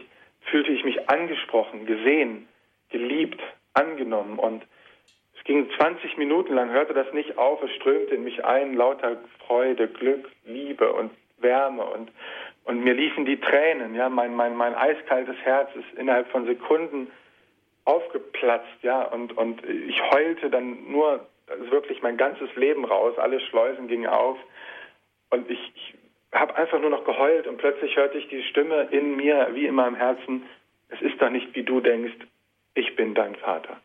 fühlte 0.50 0.72
ich 0.72 0.84
mich 0.84 1.08
angesprochen, 1.08 1.86
gesehen, 1.86 2.48
geliebt, 2.90 3.42
angenommen 3.76 4.40
und 4.40 4.64
es 5.38 5.44
ging 5.44 5.70
20 5.78 6.18
Minuten 6.18 6.56
lang, 6.56 6.72
hörte 6.72 6.96
das 6.96 7.14
nicht 7.14 7.38
auf, 7.38 7.62
es 7.62 7.72
strömte 7.76 8.16
in 8.16 8.24
mich 8.24 8.44
ein, 8.44 8.74
lauter 8.74 9.18
Freude, 9.46 9.88
Glück, 9.88 10.32
Liebe 10.46 10.92
und 10.92 11.12
Wärme 11.44 11.84
und, 11.84 12.10
und 12.66 12.84
mir 12.84 12.94
liefen 12.94 13.26
die 13.26 13.40
Tränen, 13.40 13.96
ja, 13.96 14.10
mein, 14.10 14.36
mein, 14.36 14.56
mein 14.56 14.76
eiskaltes 14.76 15.36
Herz 15.44 15.70
ist 15.76 15.98
innerhalb 15.98 16.30
von 16.30 16.46
Sekunden 16.46 17.12
aufgeplatzt, 17.86 18.82
ja, 18.82 19.02
und, 19.04 19.36
und 19.38 19.64
ich 19.68 20.02
heulte 20.12 20.50
dann 20.50 20.92
nur 20.92 21.28
also 21.48 21.72
wirklich 21.72 22.02
mein 22.02 22.18
ganzes 22.18 22.56
Leben 22.56 22.86
raus, 22.86 23.18
alle 23.18 23.40
Schleusen 23.42 23.88
gingen 23.88 24.08
auf 24.08 24.38
und 25.30 25.50
ich, 25.50 25.72
ich 25.76 25.94
habe 26.32 26.56
einfach 26.56 26.80
nur 26.80 26.90
noch 26.90 27.04
geheult 27.06 27.48
und 27.48 27.58
plötzlich 27.58 27.96
hörte 27.96 28.18
ich 28.18 28.28
die 28.30 28.44
Stimme 28.44 28.88
in 28.92 29.16
mir, 29.16 29.50
wie 29.54 29.68
in 29.68 29.76
meinem 29.76 29.96
Herzen, 29.96 30.44
es 30.90 31.02
ist 31.02 31.22
doch 31.22 31.30
nicht, 31.30 31.54
wie 31.56 31.64
du 31.64 31.82
denkst, 31.82 32.16
ich 32.76 32.96
bin 32.96 33.14
dein 33.14 33.36
Vater. 33.36 33.78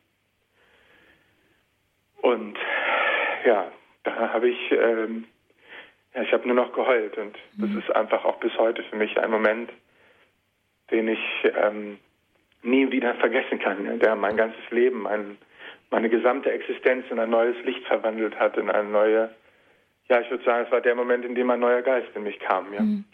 Und 2.23 2.59
ja, 3.45 3.71
da 4.05 4.33
habe 4.33 4.49
ich, 4.49 4.73
ähm, 4.73 5.27
ja, 6.15 6.23
ich 6.23 6.33
habe 6.33 6.47
nur 6.47 6.57
noch 6.57 6.73
geheult 6.73 7.17
und 7.19 7.37
das 7.57 7.71
mhm. 7.71 7.79
ist 7.79 7.95
einfach 7.95 8.25
auch 8.25 8.39
bis 8.41 8.57
heute 8.59 8.83
für 8.85 8.97
mich 8.97 9.19
ein 9.19 9.31
Moment, 9.31 9.71
den 10.91 11.09
ich 11.09 11.19
ähm, 11.45 11.99
nie 12.63 12.91
wieder 12.91 13.15
vergessen 13.17 13.59
kann, 13.59 13.99
der 13.99 14.17
mein 14.17 14.37
ganzes 14.37 14.71
Leben, 14.71 15.03
mein, 15.03 15.39
meine 15.91 16.09
gesamte 16.09 16.51
Existenz 16.51 17.05
in 17.11 17.19
ein 17.19 17.31
neues 17.31 17.57
Licht 17.65 17.85
verwandelt 17.87 18.39
hat, 18.39 18.57
in 18.57 18.71
eine 18.71 18.89
neue, 18.89 19.31
ja, 20.09 20.21
ich 20.21 20.31
würde 20.31 20.45
sagen, 20.45 20.65
es 20.67 20.73
war 20.73 20.81
der 20.81 20.95
Moment, 20.95 21.25
in 21.25 21.35
dem 21.35 21.51
ein 21.51 21.61
neuer 21.61 21.83
Geist 21.83 22.09
in 22.15 22.23
mich 22.23 22.39
kam, 22.41 22.73
ja. 22.73 22.81
Mhm. 22.81 23.05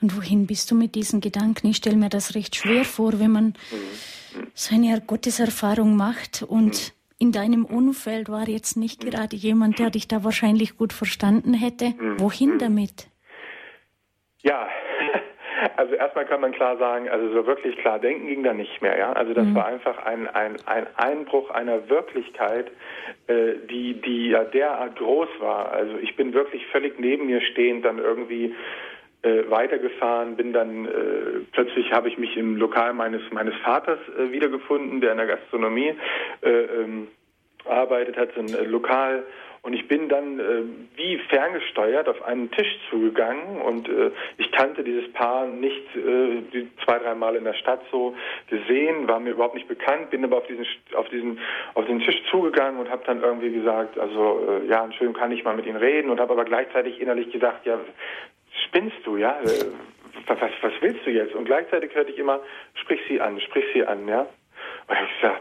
Und 0.00 0.16
wohin 0.16 0.48
bist 0.48 0.68
du 0.70 0.74
mit 0.74 0.96
diesen 0.96 1.20
Gedanken? 1.20 1.68
Ich 1.68 1.76
stelle 1.76 1.96
mir 1.96 2.08
das 2.08 2.34
recht 2.34 2.56
schwer 2.56 2.84
vor, 2.84 3.20
wenn 3.20 3.30
man 3.30 3.44
mhm. 3.70 4.48
so 4.52 4.74
eine 4.74 5.00
Gotteserfahrung 5.00 5.96
macht 5.96 6.42
und. 6.42 6.94
In 7.22 7.30
deinem 7.30 7.64
Umfeld 7.64 8.28
war 8.28 8.48
jetzt 8.48 8.76
nicht 8.76 9.00
gerade 9.00 9.36
jemand, 9.36 9.78
der 9.78 9.90
dich 9.90 10.08
da 10.08 10.24
wahrscheinlich 10.24 10.76
gut 10.76 10.92
verstanden 10.92 11.54
hätte. 11.54 11.94
Mhm. 11.96 12.18
Wohin 12.18 12.58
damit? 12.58 13.06
Ja, 14.42 14.66
also 15.76 15.94
erstmal 15.94 16.26
kann 16.26 16.40
man 16.40 16.50
klar 16.50 16.78
sagen, 16.78 17.08
also 17.08 17.32
so 17.32 17.46
wirklich 17.46 17.76
klar 17.76 18.00
denken 18.00 18.26
ging 18.26 18.42
da 18.42 18.52
nicht 18.52 18.82
mehr, 18.82 18.98
ja. 18.98 19.12
Also 19.12 19.34
das 19.34 19.46
mhm. 19.46 19.54
war 19.54 19.66
einfach 19.66 19.98
ein, 20.04 20.26
ein, 20.26 20.56
ein 20.66 20.88
Einbruch 20.96 21.50
einer 21.50 21.88
Wirklichkeit, 21.88 22.72
äh, 23.28 23.52
die, 23.70 24.00
die 24.00 24.30
ja 24.30 24.42
derart 24.42 24.96
groß 24.96 25.28
war. 25.38 25.70
Also 25.70 25.98
ich 25.98 26.16
bin 26.16 26.34
wirklich 26.34 26.66
völlig 26.72 26.98
neben 26.98 27.26
mir 27.26 27.40
stehend 27.40 27.84
dann 27.84 27.98
irgendwie 27.98 28.52
äh, 29.22 29.48
weitergefahren, 29.48 30.36
bin 30.36 30.52
dann 30.52 30.86
äh, 30.86 30.90
plötzlich 31.52 31.92
habe 31.92 32.08
ich 32.08 32.18
mich 32.18 32.36
im 32.36 32.56
Lokal 32.56 32.92
meines 32.92 33.22
meines 33.30 33.54
Vaters 33.64 33.98
äh, 34.18 34.32
wiedergefunden, 34.32 35.00
der 35.00 35.12
in 35.12 35.18
der 35.18 35.26
Gastronomie 35.26 35.94
äh, 36.42 36.50
ähm, 36.50 37.08
arbeitet 37.64 38.16
hat, 38.16 38.36
ein 38.36 38.52
äh, 38.52 38.64
Lokal. 38.64 39.24
Und 39.64 39.74
ich 39.74 39.86
bin 39.86 40.08
dann 40.08 40.40
äh, 40.40 40.62
wie 40.96 41.18
ferngesteuert 41.28 42.08
auf 42.08 42.20
einen 42.24 42.50
Tisch 42.50 42.80
zugegangen. 42.90 43.62
Und 43.62 43.88
äh, 43.88 44.10
ich 44.36 44.50
kannte 44.50 44.82
dieses 44.82 45.12
Paar 45.12 45.46
nicht 45.46 45.86
äh, 45.94 46.42
die 46.52 46.68
zwei, 46.84 46.98
drei 46.98 47.14
Mal 47.14 47.36
in 47.36 47.44
der 47.44 47.54
Stadt 47.54 47.80
so 47.92 48.16
gesehen, 48.48 49.06
war 49.06 49.20
mir 49.20 49.30
überhaupt 49.30 49.54
nicht 49.54 49.68
bekannt, 49.68 50.10
bin 50.10 50.24
aber 50.24 50.38
auf 50.38 50.46
diesen 50.48 50.66
auf 50.94 51.08
diesen 51.10 51.38
auf 51.74 51.86
den 51.86 52.00
Tisch 52.00 52.20
zugegangen 52.28 52.80
und 52.80 52.90
habe 52.90 53.04
dann 53.06 53.22
irgendwie 53.22 53.52
gesagt, 53.52 54.00
also 54.00 54.48
äh, 54.48 54.66
ja, 54.66 54.90
schön 54.98 55.12
kann 55.12 55.30
ich 55.30 55.44
mal 55.44 55.54
mit 55.54 55.66
Ihnen 55.66 55.76
reden. 55.76 56.10
Und 56.10 56.18
habe 56.18 56.32
aber 56.32 56.44
gleichzeitig 56.44 57.00
innerlich 57.00 57.30
gesagt, 57.30 57.64
ja, 57.64 57.78
spinnst 58.66 58.98
du, 59.04 59.16
ja? 59.16 59.40
Äh, 59.42 59.66
was, 60.26 60.38
was 60.60 60.72
willst 60.80 61.04
du 61.06 61.10
jetzt? 61.10 61.34
Und 61.34 61.44
gleichzeitig 61.44 61.94
hörte 61.94 62.10
ich 62.12 62.18
immer, 62.18 62.40
sprich 62.74 63.00
sie 63.08 63.20
an, 63.20 63.40
sprich 63.40 63.64
sie 63.72 63.84
an, 63.84 64.06
ja? 64.06 64.20
Und 64.20 64.96
ich 64.96 65.22
sag, 65.22 65.40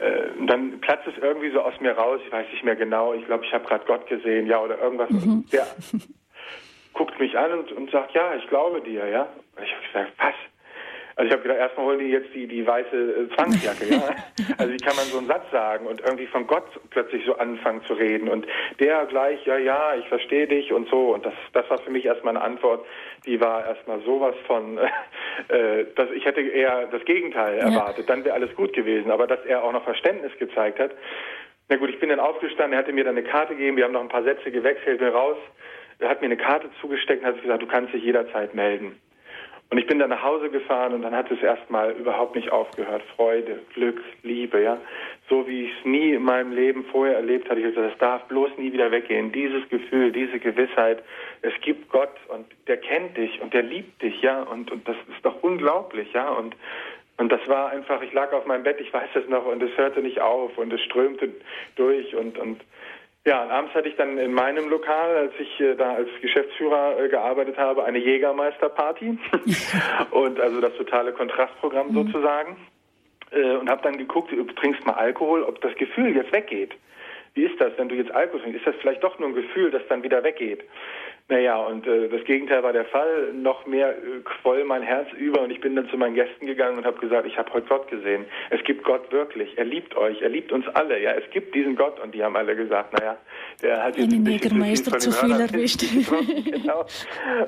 äh, 0.00 0.46
dann 0.46 0.80
platzt 0.80 1.06
es 1.06 1.18
irgendwie 1.18 1.50
so 1.50 1.60
aus 1.60 1.80
mir 1.80 1.92
raus, 1.92 2.20
ich 2.24 2.32
weiß 2.32 2.46
nicht 2.50 2.64
mehr 2.64 2.76
genau, 2.76 3.14
ich 3.14 3.24
glaube, 3.26 3.44
ich 3.44 3.52
habe 3.52 3.64
gerade 3.64 3.84
Gott 3.86 4.06
gesehen, 4.06 4.46
ja, 4.46 4.60
oder 4.60 4.78
irgendwas. 4.78 5.10
Mhm. 5.10 5.44
Der 5.52 5.66
guckt 6.92 7.18
mich 7.20 7.36
an 7.38 7.52
und, 7.52 7.72
und 7.72 7.90
sagt, 7.90 8.12
ja, 8.14 8.34
ich 8.34 8.46
glaube 8.48 8.80
dir, 8.80 9.06
ja. 9.06 9.28
Und 9.56 9.62
ich 9.62 9.72
habe 9.72 9.86
gesagt, 9.86 10.12
was? 10.18 10.34
Also 11.18 11.26
ich 11.26 11.32
habe 11.32 11.42
gedacht, 11.42 11.58
erstmal 11.58 11.86
holen 11.86 11.98
die 11.98 12.10
jetzt 12.10 12.32
die, 12.32 12.46
die 12.46 12.64
weiße 12.64 12.96
äh, 12.96 13.34
Zwangsjacke, 13.34 13.92
ja. 13.92 14.14
Also 14.58 14.72
wie 14.72 14.76
kann 14.76 14.94
man 14.94 15.04
so 15.06 15.18
einen 15.18 15.26
Satz 15.26 15.50
sagen 15.50 15.84
und 15.88 16.00
irgendwie 16.00 16.28
von 16.28 16.46
Gott 16.46 16.62
plötzlich 16.90 17.26
so 17.26 17.36
anfangen 17.36 17.82
zu 17.86 17.94
reden 17.94 18.28
und 18.28 18.46
der 18.78 19.04
gleich, 19.06 19.44
ja, 19.44 19.58
ja, 19.58 19.96
ich 19.96 20.06
verstehe 20.06 20.46
dich 20.46 20.72
und 20.72 20.88
so. 20.88 21.14
Und 21.14 21.26
das, 21.26 21.34
das 21.54 21.68
war 21.70 21.78
für 21.78 21.90
mich 21.90 22.04
erstmal 22.04 22.36
eine 22.36 22.44
Antwort, 22.44 22.86
die 23.26 23.40
war 23.40 23.66
erstmal 23.66 24.00
sowas 24.02 24.36
von, 24.46 24.78
äh, 25.48 25.86
dass 25.96 26.08
ich 26.12 26.24
hätte 26.24 26.40
eher 26.40 26.86
das 26.86 27.04
Gegenteil 27.04 27.58
erwartet. 27.58 28.08
Ja. 28.08 28.14
Dann 28.14 28.24
wäre 28.24 28.36
alles 28.36 28.54
gut 28.54 28.72
gewesen. 28.72 29.10
Aber 29.10 29.26
dass 29.26 29.44
er 29.44 29.64
auch 29.64 29.72
noch 29.72 29.82
Verständnis 29.82 30.30
gezeigt 30.38 30.78
hat. 30.78 30.92
Na 31.68 31.78
gut, 31.78 31.90
ich 31.90 31.98
bin 31.98 32.10
dann 32.10 32.20
aufgestanden, 32.20 32.74
er 32.74 32.78
hatte 32.78 32.92
mir 32.92 33.02
dann 33.02 33.18
eine 33.18 33.26
Karte 33.26 33.56
gegeben, 33.56 33.76
wir 33.76 33.84
haben 33.84 33.92
noch 33.92 34.02
ein 34.02 34.08
paar 34.08 34.22
Sätze 34.22 34.52
gewechselt, 34.52 35.00
bin 35.00 35.08
raus. 35.08 35.36
Er 35.98 36.10
hat 36.10 36.20
mir 36.20 36.26
eine 36.26 36.36
Karte 36.36 36.70
zugesteckt 36.80 37.24
und 37.24 37.28
hat 37.28 37.42
gesagt, 37.42 37.60
du 37.60 37.66
kannst 37.66 37.92
dich 37.92 38.04
jederzeit 38.04 38.54
melden. 38.54 39.00
Und 39.70 39.76
ich 39.76 39.86
bin 39.86 39.98
dann 39.98 40.08
nach 40.08 40.22
Hause 40.22 40.48
gefahren 40.48 40.94
und 40.94 41.02
dann 41.02 41.14
hat 41.14 41.30
es 41.30 41.42
erstmal 41.42 41.90
überhaupt 41.92 42.34
nicht 42.34 42.50
aufgehört. 42.50 43.02
Freude, 43.16 43.60
Glück, 43.74 44.02
Liebe, 44.22 44.62
ja. 44.62 44.78
So 45.28 45.46
wie 45.46 45.64
ich 45.64 45.78
es 45.78 45.84
nie 45.84 46.12
in 46.14 46.22
meinem 46.22 46.52
Leben 46.52 46.86
vorher 46.86 47.16
erlebt 47.16 47.50
hatte. 47.50 47.60
Ich 47.60 47.66
gesagt, 47.66 47.92
das 47.92 47.98
darf 47.98 48.24
bloß 48.28 48.56
nie 48.56 48.72
wieder 48.72 48.90
weggehen. 48.90 49.30
Dieses 49.30 49.68
Gefühl, 49.68 50.10
diese 50.10 50.38
Gewissheit, 50.38 51.02
es 51.42 51.52
gibt 51.60 51.90
Gott 51.90 52.14
und 52.28 52.46
der 52.66 52.78
kennt 52.78 53.18
dich 53.18 53.42
und 53.42 53.52
der 53.52 53.62
liebt 53.62 54.00
dich, 54.00 54.22
ja. 54.22 54.42
Und, 54.42 54.70
und 54.70 54.88
das 54.88 54.96
ist 55.14 55.22
doch 55.22 55.42
unglaublich, 55.42 56.10
ja. 56.14 56.30
Und, 56.30 56.56
und 57.18 57.30
das 57.30 57.46
war 57.46 57.68
einfach, 57.68 58.00
ich 58.00 58.12
lag 58.14 58.32
auf 58.32 58.46
meinem 58.46 58.62
Bett, 58.62 58.80
ich 58.80 58.90
weiß 58.90 59.10
es 59.16 59.28
noch, 59.28 59.44
und 59.44 59.62
es 59.62 59.76
hörte 59.76 60.00
nicht 60.00 60.20
auf 60.22 60.56
und 60.56 60.72
es 60.72 60.80
strömte 60.80 61.28
durch 61.76 62.14
und, 62.14 62.38
und 62.38 62.62
ja, 63.26 63.42
und 63.42 63.50
abends 63.50 63.74
hatte 63.74 63.88
ich 63.88 63.96
dann 63.96 64.16
in 64.16 64.32
meinem 64.32 64.68
Lokal, 64.68 65.16
als 65.16 65.32
ich 65.38 65.60
äh, 65.60 65.74
da 65.74 65.94
als 65.94 66.08
Geschäftsführer 66.20 66.98
äh, 66.98 67.08
gearbeitet 67.08 67.58
habe, 67.58 67.84
eine 67.84 67.98
Jägermeisterparty 67.98 69.18
und 70.12 70.40
also 70.40 70.60
das 70.60 70.74
totale 70.76 71.12
Kontrastprogramm 71.12 71.88
mhm. 71.88 71.94
sozusagen 71.94 72.56
äh, 73.30 73.56
und 73.56 73.68
habe 73.68 73.82
dann 73.82 73.98
geguckt, 73.98 74.32
du 74.32 74.44
trinkst 74.44 74.84
mal 74.86 74.94
Alkohol, 74.94 75.42
ob 75.42 75.60
das 75.60 75.74
Gefühl 75.74 76.16
jetzt 76.16 76.32
weggeht. 76.32 76.74
Wie 77.34 77.44
ist 77.44 77.60
das, 77.60 77.72
wenn 77.76 77.88
du 77.88 77.94
jetzt 77.94 78.10
Alkohol 78.12 78.40
trinkst? 78.40 78.60
Ist 78.60 78.66
das 78.66 78.76
vielleicht 78.80 79.04
doch 79.04 79.18
nur 79.18 79.28
ein 79.28 79.34
Gefühl, 79.34 79.70
das 79.70 79.82
dann 79.88 80.02
wieder 80.02 80.24
weggeht? 80.24 80.64
Naja, 81.30 81.58
und 81.58 81.86
äh, 81.86 82.08
das 82.08 82.24
Gegenteil 82.24 82.62
war 82.62 82.72
der 82.72 82.86
Fall. 82.86 83.34
Noch 83.34 83.66
mehr 83.66 83.90
äh, 83.90 84.20
quoll 84.24 84.64
mein 84.64 84.82
Herz 84.82 85.08
über 85.12 85.42
und 85.42 85.50
ich 85.50 85.60
bin 85.60 85.76
dann 85.76 85.86
zu 85.90 85.98
meinen 85.98 86.14
Gästen 86.14 86.46
gegangen 86.46 86.78
und 86.78 86.86
habe 86.86 86.98
gesagt, 86.98 87.26
ich 87.26 87.36
habe 87.36 87.52
heute 87.52 87.66
Gott 87.66 87.86
gesehen. 87.88 88.24
Es 88.48 88.64
gibt 88.64 88.82
Gott 88.82 89.12
wirklich. 89.12 89.58
Er 89.58 89.66
liebt 89.66 89.94
euch. 89.94 90.22
Er 90.22 90.30
liebt 90.30 90.52
uns 90.52 90.66
alle. 90.68 90.98
Ja, 91.02 91.12
es 91.12 91.28
gibt 91.30 91.54
diesen 91.54 91.76
Gott. 91.76 92.00
Und 92.00 92.14
die 92.14 92.24
haben 92.24 92.34
alle 92.34 92.56
gesagt, 92.56 92.98
naja, 92.98 93.18
der 93.62 93.84
hat 93.84 93.98
jetzt 93.98 94.10
ein 94.10 94.22
Negermeister 94.22 94.98
zu 94.98 95.12
viel 95.12 95.32
erwischt. 95.32 95.80
genau. 96.44 96.86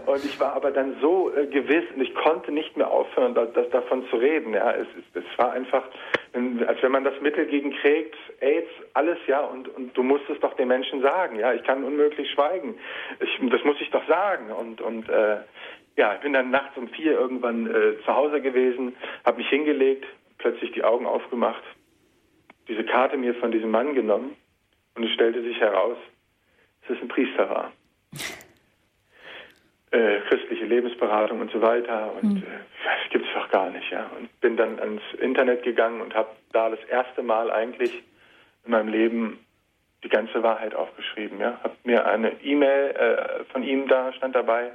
Und 0.05 0.25
ich 0.27 0.39
war 0.39 0.53
aber 0.53 0.73
dann 0.73 0.97
so 1.01 1.33
äh, 1.35 1.47
gewiss 1.47 1.85
und 1.95 2.03
ich 2.03 2.15
konnte 2.15 2.53
nicht 2.53 2.77
mehr 2.77 2.91
aufhören, 2.91 3.35
das, 3.35 3.51
das 3.55 3.71
davon 3.71 4.05
zu 4.11 4.17
reden. 4.17 4.53
Ja, 4.53 4.73
es, 4.73 4.89
es, 5.15 5.23
es 5.23 5.39
war 5.39 5.53
einfach, 5.53 5.85
als 6.33 6.83
wenn 6.83 6.93
man 6.93 7.05
das 7.05 7.21
Mittel 7.21 7.47
gegen 7.47 7.73
Krebs, 7.73 8.17
AIDS, 8.41 8.71
alles, 8.95 9.19
ja, 9.27 9.41
und, 9.41 9.69
und 9.69 9.97
du 9.97 10.03
musst 10.03 10.29
es 10.31 10.39
doch 10.41 10.55
den 10.55 10.69
Menschen 10.69 11.03
sagen. 11.03 11.39
Ja, 11.39 11.53
ich 11.53 11.65
kann 11.65 11.83
unmöglich 11.83 12.31
schweigen. 12.31 12.79
Ich, 13.21 13.51
das 13.51 13.65
muss 13.65 13.81
ich 13.81 13.91
doch 13.91 14.07
sagen. 14.07 14.53
Und, 14.53 14.81
und 14.81 15.09
äh, 15.09 15.39
ja, 15.97 16.15
ich 16.15 16.21
bin 16.21 16.33
dann 16.33 16.51
nachts 16.51 16.77
um 16.77 16.89
vier 16.89 17.13
irgendwann 17.13 17.67
äh, 17.67 18.01
zu 18.05 18.15
Hause 18.15 18.41
gewesen, 18.41 18.97
habe 19.25 19.39
mich 19.39 19.49
hingelegt, 19.49 20.07
plötzlich 20.39 20.73
die 20.73 20.85
Augen 20.85 21.07
aufgemacht, 21.07 21.63
diese 22.69 22.85
Karte 22.85 23.17
mir 23.17 23.35
von 23.35 23.51
diesem 23.51 23.71
Mann 23.71 23.95
genommen 23.95 24.37
und 24.95 25.05
es 25.05 25.11
stellte 25.11 25.43
sich 25.43 25.59
heraus, 25.61 25.97
dass 26.87 26.97
es 26.97 27.03
ein 27.03 27.09
Priester 27.09 27.51
war. 27.51 27.73
Äh, 29.93 30.21
christliche 30.29 30.67
Lebensberatung 30.67 31.41
und 31.41 31.51
so 31.51 31.61
weiter 31.61 32.13
und 32.23 32.35
mhm. 32.35 32.43
äh, 32.43 32.61
das 32.85 33.11
gibt 33.11 33.27
es 33.27 33.35
doch 33.35 33.51
gar 33.51 33.71
nicht, 33.71 33.91
ja. 33.91 34.09
Und 34.17 34.41
bin 34.41 34.57
dann 34.57 34.79
ans 34.79 35.03
Internet 35.21 35.65
gegangen 35.65 36.01
und 36.01 36.15
habe 36.15 36.29
da 36.53 36.71
das 36.71 36.79
erste 36.85 37.25
Mal 37.25 37.51
eigentlich 37.51 37.93
in 38.65 38.71
meinem 38.71 38.87
Leben 38.87 39.45
die 40.05 40.09
ganze 40.09 40.45
Wahrheit 40.45 40.77
aufgeschrieben. 40.77 41.41
Ja, 41.41 41.59
habe 41.65 41.75
mir 41.83 42.07
eine 42.07 42.41
E-Mail 42.41 42.91
äh, 42.91 43.45
von 43.53 43.65
ihm 43.65 43.89
da 43.89 44.13
stand 44.13 44.37
dabei, 44.37 44.71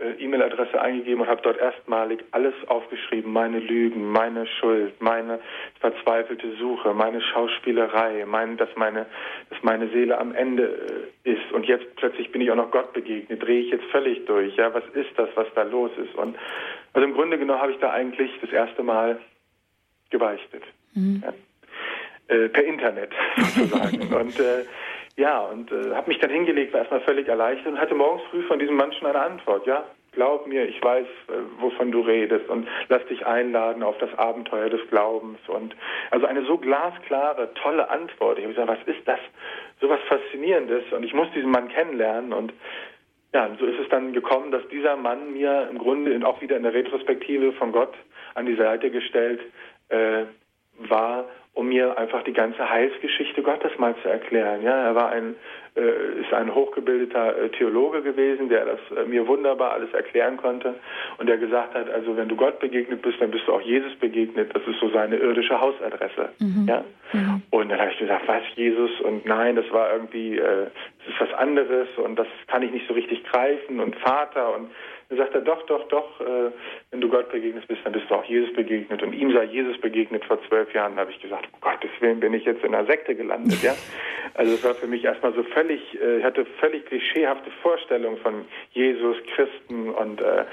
E-Mail-Adresse 0.00 0.80
eingegeben 0.80 1.22
und 1.22 1.28
habe 1.28 1.42
dort 1.42 1.58
erstmalig 1.58 2.24
alles 2.30 2.54
aufgeschrieben: 2.68 3.32
meine 3.32 3.58
Lügen, 3.58 4.10
meine 4.10 4.46
Schuld, 4.46 5.00
meine 5.00 5.40
verzweifelte 5.80 6.56
Suche, 6.56 6.94
meine 6.94 7.20
Schauspielerei, 7.20 8.24
mein, 8.26 8.56
dass 8.56 8.68
meine, 8.76 9.06
dass 9.50 9.62
meine 9.62 9.88
Seele 9.88 10.18
am 10.18 10.34
Ende 10.34 11.08
äh, 11.24 11.32
ist. 11.32 11.52
Und 11.52 11.66
jetzt 11.66 11.96
plötzlich 11.96 12.30
bin 12.30 12.40
ich 12.40 12.50
auch 12.50 12.56
noch 12.56 12.70
Gott 12.70 12.92
begegnet. 12.92 13.42
Drehe 13.42 13.60
ich 13.60 13.70
jetzt 13.70 13.86
völlig 13.86 14.24
durch? 14.26 14.56
Ja, 14.56 14.72
was 14.72 14.84
ist 14.94 15.10
das, 15.16 15.28
was 15.34 15.46
da 15.54 15.62
los 15.62 15.90
ist? 15.96 16.14
Und 16.14 16.36
also 16.92 17.06
im 17.06 17.14
Grunde 17.14 17.38
genommen 17.38 17.60
habe 17.60 17.72
ich 17.72 17.78
da 17.78 17.90
eigentlich 17.90 18.30
das 18.40 18.50
erste 18.50 18.82
Mal 18.82 19.18
gebeichtet. 20.10 20.62
Mhm. 20.94 21.22
Ja 21.24 21.32
äh, 22.28 22.48
per 22.48 22.64
Internet 22.64 23.10
sozusagen. 23.36 24.14
und 24.14 24.38
äh, 24.38 24.64
ja, 25.18 25.40
und 25.40 25.72
äh, 25.72 25.96
habe 25.96 26.08
mich 26.08 26.20
dann 26.20 26.30
hingelegt, 26.30 26.72
war 26.72 26.80
erstmal 26.80 27.00
völlig 27.00 27.26
erleichtert 27.26 27.66
und 27.66 27.80
hatte 27.80 27.96
morgens 27.96 28.22
früh 28.30 28.44
von 28.44 28.60
diesem 28.60 28.76
Mann 28.76 28.92
schon 28.92 29.08
eine 29.08 29.20
Antwort. 29.20 29.66
Ja, 29.66 29.84
glaub 30.12 30.46
mir, 30.46 30.64
ich 30.64 30.80
weiß, 30.80 31.06
äh, 31.06 31.60
wovon 31.60 31.90
du 31.90 32.02
redest 32.02 32.48
und 32.48 32.68
lass 32.88 33.04
dich 33.06 33.26
einladen 33.26 33.82
auf 33.82 33.98
das 33.98 34.16
Abenteuer 34.16 34.70
des 34.70 34.80
Glaubens. 34.90 35.40
Und 35.48 35.74
also 36.12 36.24
eine 36.26 36.44
so 36.44 36.56
glasklare, 36.56 37.52
tolle 37.54 37.90
Antwort. 37.90 38.38
Ich 38.38 38.44
habe 38.44 38.54
gesagt, 38.54 38.68
was 38.68 38.94
ist 38.94 39.08
das? 39.08 39.18
So 39.80 39.88
was 39.88 39.98
Faszinierendes. 40.02 40.84
Und 40.92 41.02
ich 41.02 41.12
muss 41.12 41.26
diesen 41.34 41.50
Mann 41.50 41.68
kennenlernen. 41.68 42.32
Und 42.32 42.52
ja, 43.34 43.50
so 43.58 43.66
ist 43.66 43.80
es 43.80 43.88
dann 43.88 44.12
gekommen, 44.12 44.52
dass 44.52 44.66
dieser 44.68 44.94
Mann 44.94 45.32
mir 45.32 45.66
im 45.68 45.78
Grunde 45.78 46.24
auch 46.24 46.40
wieder 46.40 46.56
in 46.56 46.62
der 46.62 46.74
Retrospektive 46.74 47.52
von 47.54 47.72
Gott 47.72 47.94
an 48.36 48.46
die 48.46 48.54
Seite 48.54 48.92
gestellt 48.92 49.40
äh, 49.88 50.26
war 50.78 51.24
um 51.58 51.66
mir 51.66 51.98
einfach 51.98 52.22
die 52.22 52.32
ganze 52.32 52.70
Heilsgeschichte 52.70 53.42
Gottes 53.42 53.76
mal 53.78 53.92
zu 54.00 54.08
erklären. 54.08 54.62
Ja, 54.62 54.80
er 54.80 54.94
war 54.94 55.10
ein 55.10 55.34
äh, 55.74 56.20
ist 56.20 56.32
ein 56.32 56.54
hochgebildeter 56.54 57.36
äh, 57.36 57.48
Theologe 57.50 58.02
gewesen, 58.02 58.48
der 58.48 58.64
das 58.64 58.78
äh, 58.96 59.04
mir 59.04 59.26
wunderbar 59.26 59.72
alles 59.72 59.92
erklären 59.92 60.36
konnte 60.36 60.76
und 61.18 61.28
der 61.28 61.36
gesagt 61.36 61.74
hat, 61.74 61.90
also 61.90 62.16
wenn 62.16 62.28
du 62.28 62.36
Gott 62.36 62.60
begegnet 62.60 63.02
bist, 63.02 63.20
dann 63.20 63.32
bist 63.32 63.48
du 63.48 63.52
auch 63.54 63.60
Jesus 63.60 63.92
begegnet. 63.96 64.54
Das 64.54 64.62
ist 64.68 64.78
so 64.78 64.88
seine 64.90 65.16
irdische 65.16 65.60
Hausadresse. 65.60 66.28
Mhm. 66.38 66.66
Ja. 66.68 66.84
Mhm. 67.12 67.42
Und 67.50 67.70
dann 67.70 67.80
habe 67.80 67.90
ich 67.90 67.98
gesagt, 67.98 68.28
was 68.28 68.42
Jesus? 68.54 69.00
Und 69.00 69.26
nein, 69.26 69.56
das 69.56 69.68
war 69.72 69.92
irgendwie, 69.92 70.38
äh, 70.38 70.66
das 70.98 71.14
ist 71.14 71.20
was 71.20 71.34
anderes 71.34 71.88
und 71.96 72.16
das 72.16 72.28
kann 72.46 72.62
ich 72.62 72.70
nicht 72.70 72.86
so 72.86 72.94
richtig 72.94 73.24
greifen 73.24 73.80
und 73.80 73.96
Vater 73.96 74.54
und 74.54 74.70
dann 75.08 75.18
sagt 75.18 75.34
er, 75.34 75.40
doch, 75.40 75.64
doch, 75.66 75.88
doch, 75.88 76.20
äh, 76.20 76.50
wenn 76.90 77.00
du 77.00 77.08
Gott 77.08 77.30
begegnet 77.32 77.66
bist, 77.66 77.80
dann 77.84 77.94
bist 77.94 78.10
du 78.10 78.14
auch 78.14 78.24
Jesus 78.24 78.52
begegnet. 78.52 79.02
Und 79.02 79.14
ihm 79.14 79.32
sei 79.32 79.44
Jesus 79.44 79.80
begegnet 79.80 80.22
vor 80.24 80.38
zwölf 80.48 80.72
Jahren. 80.74 80.96
Da 80.96 81.02
habe 81.02 81.10
ich 81.10 81.20
gesagt, 81.20 81.48
um 81.52 81.60
Gottes 81.60 81.90
Willen 82.00 82.20
bin 82.20 82.34
ich 82.34 82.44
jetzt 82.44 82.62
in 82.62 82.74
einer 82.74 82.86
Sekte 82.86 83.14
gelandet, 83.14 83.62
ja. 83.62 83.74
Also 84.34 84.54
es 84.54 84.62
war 84.62 84.74
für 84.74 84.86
mich 84.86 85.04
erstmal 85.04 85.32
so 85.32 85.42
völlig, 85.42 85.80
äh, 86.00 86.18
ich 86.18 86.24
hatte 86.24 86.44
völlig 86.60 86.84
klischeehafte 86.86 87.50
Vorstellungen 87.62 88.18
von 88.18 88.44
Jesus, 88.72 89.16
Christen 89.34 89.88
und 89.88 90.20
äh, 90.20 90.44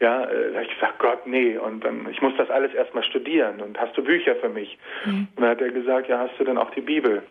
ja, 0.00 0.24
äh, 0.24 0.50
da 0.50 0.54
habe 0.54 0.64
ich 0.64 0.74
gesagt, 0.74 0.98
Gott, 1.00 1.26
nee. 1.26 1.58
Und 1.58 1.84
dann, 1.84 2.08
ich 2.10 2.22
muss 2.22 2.34
das 2.38 2.48
alles 2.50 2.72
erstmal 2.72 3.02
studieren. 3.02 3.60
Und 3.60 3.78
hast 3.80 3.96
du 3.96 4.04
Bücher 4.04 4.36
für 4.36 4.48
mich? 4.48 4.78
Mhm. 5.04 5.26
Und 5.34 5.42
dann 5.42 5.50
hat 5.50 5.60
er 5.60 5.70
gesagt, 5.70 6.08
ja, 6.08 6.18
hast 6.18 6.38
du 6.38 6.44
denn 6.44 6.56
auch 6.56 6.70
die 6.70 6.82
Bibel? 6.82 7.24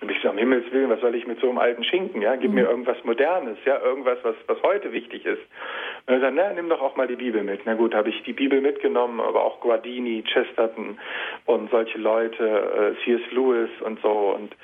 Und 0.00 0.12
ich 0.12 0.20
so, 0.22 0.30
um 0.30 0.38
Himmels 0.38 0.70
Willen, 0.70 0.90
was 0.90 1.00
soll 1.00 1.16
ich 1.16 1.26
mit 1.26 1.40
so 1.40 1.48
einem 1.48 1.58
alten 1.58 1.82
Schinken? 1.82 2.22
Ja, 2.22 2.36
gib 2.36 2.50
mhm. 2.50 2.56
mir 2.56 2.68
irgendwas 2.68 3.02
Modernes, 3.02 3.58
ja, 3.64 3.80
irgendwas, 3.80 4.18
was, 4.22 4.36
was 4.46 4.62
heute 4.62 4.92
wichtig 4.92 5.26
ist. 5.26 5.42
Und 6.06 6.14
er 6.14 6.20
sagt, 6.20 6.34
na, 6.36 6.52
nimm 6.52 6.68
doch 6.68 6.80
auch 6.80 6.94
mal 6.94 7.08
die 7.08 7.16
Bibel 7.16 7.42
mit. 7.42 7.62
Na 7.64 7.74
gut, 7.74 7.94
habe 7.94 8.08
ich 8.10 8.22
die 8.22 8.32
Bibel 8.32 8.60
mitgenommen, 8.60 9.20
aber 9.20 9.42
auch 9.42 9.60
Guardini, 9.60 10.22
Chesterton 10.22 10.98
und 11.46 11.70
solche 11.70 11.98
Leute, 11.98 12.94
äh, 12.96 13.04
C.S. 13.04 13.32
Lewis 13.32 13.70
und 13.80 14.00
so. 14.00 14.34
Und 14.36 14.54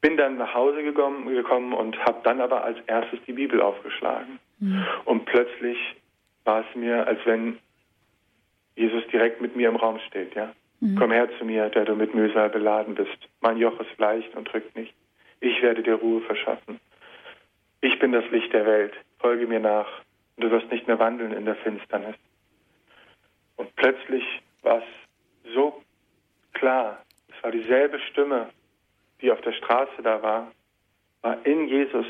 bin 0.00 0.16
dann 0.16 0.36
nach 0.36 0.54
Hause 0.54 0.84
gekommen, 0.84 1.26
gekommen 1.34 1.72
und 1.72 1.98
habe 2.04 2.20
dann 2.22 2.40
aber 2.40 2.62
als 2.62 2.78
erstes 2.86 3.18
die 3.26 3.32
Bibel 3.32 3.60
aufgeschlagen. 3.60 4.38
Mhm. 4.60 4.84
Und 5.06 5.24
plötzlich 5.24 5.78
war 6.44 6.60
es 6.60 6.76
mir, 6.76 7.06
als 7.06 7.18
wenn 7.24 7.58
Jesus 8.76 9.04
direkt 9.08 9.40
mit 9.40 9.56
mir 9.56 9.68
im 9.68 9.76
Raum 9.76 9.98
steht, 10.06 10.34
ja. 10.34 10.52
Mhm. 10.84 10.96
Komm 10.96 11.12
her 11.12 11.30
zu 11.38 11.46
mir, 11.46 11.70
der 11.70 11.86
du 11.86 11.96
mit 11.96 12.14
Mühsal 12.14 12.50
beladen 12.50 12.94
bist. 12.94 13.16
Mein 13.40 13.56
Joch 13.56 13.80
ist 13.80 13.98
leicht 13.98 14.36
und 14.36 14.52
drückt 14.52 14.76
nicht. 14.76 14.92
Ich 15.40 15.62
werde 15.62 15.82
dir 15.82 15.94
Ruhe 15.94 16.20
verschaffen. 16.20 16.78
Ich 17.80 17.98
bin 17.98 18.12
das 18.12 18.30
Licht 18.30 18.52
der 18.52 18.66
Welt. 18.66 18.92
Folge 19.18 19.46
mir 19.46 19.60
nach 19.60 19.88
und 20.36 20.44
du 20.44 20.50
wirst 20.50 20.70
nicht 20.70 20.86
mehr 20.86 20.98
wandeln 20.98 21.32
in 21.32 21.46
der 21.46 21.56
Finsternis. 21.56 22.16
Und 23.56 23.74
plötzlich 23.76 24.24
war 24.60 24.78
es 24.78 25.54
so 25.54 25.82
klar. 26.52 27.02
Es 27.28 27.42
war 27.42 27.50
dieselbe 27.50 27.98
Stimme, 28.10 28.50
die 29.22 29.32
auf 29.32 29.40
der 29.40 29.52
Straße 29.52 30.02
da 30.02 30.22
war, 30.22 30.52
war 31.22 31.46
in 31.46 31.66
Jesus 31.66 32.06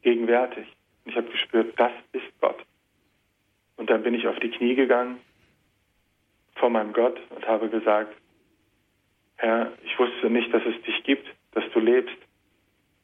gegenwärtig. 0.00 0.66
Und 1.04 1.10
ich 1.10 1.16
habe 1.18 1.28
gespürt, 1.28 1.78
das 1.78 1.92
ist 2.12 2.40
Gott. 2.40 2.64
Und 3.76 3.90
dann 3.90 4.02
bin 4.02 4.14
ich 4.14 4.26
auf 4.26 4.38
die 4.38 4.50
Knie 4.50 4.74
gegangen 4.74 5.20
vor 6.58 6.70
meinem 6.70 6.92
Gott 6.92 7.18
und 7.30 7.46
habe 7.46 7.68
gesagt, 7.68 8.14
Herr, 9.36 9.72
ich 9.84 9.98
wusste 9.98 10.30
nicht, 10.30 10.52
dass 10.52 10.62
es 10.64 10.82
dich 10.82 11.02
gibt, 11.04 11.26
dass 11.52 11.64
du 11.72 11.80
lebst. 11.80 12.16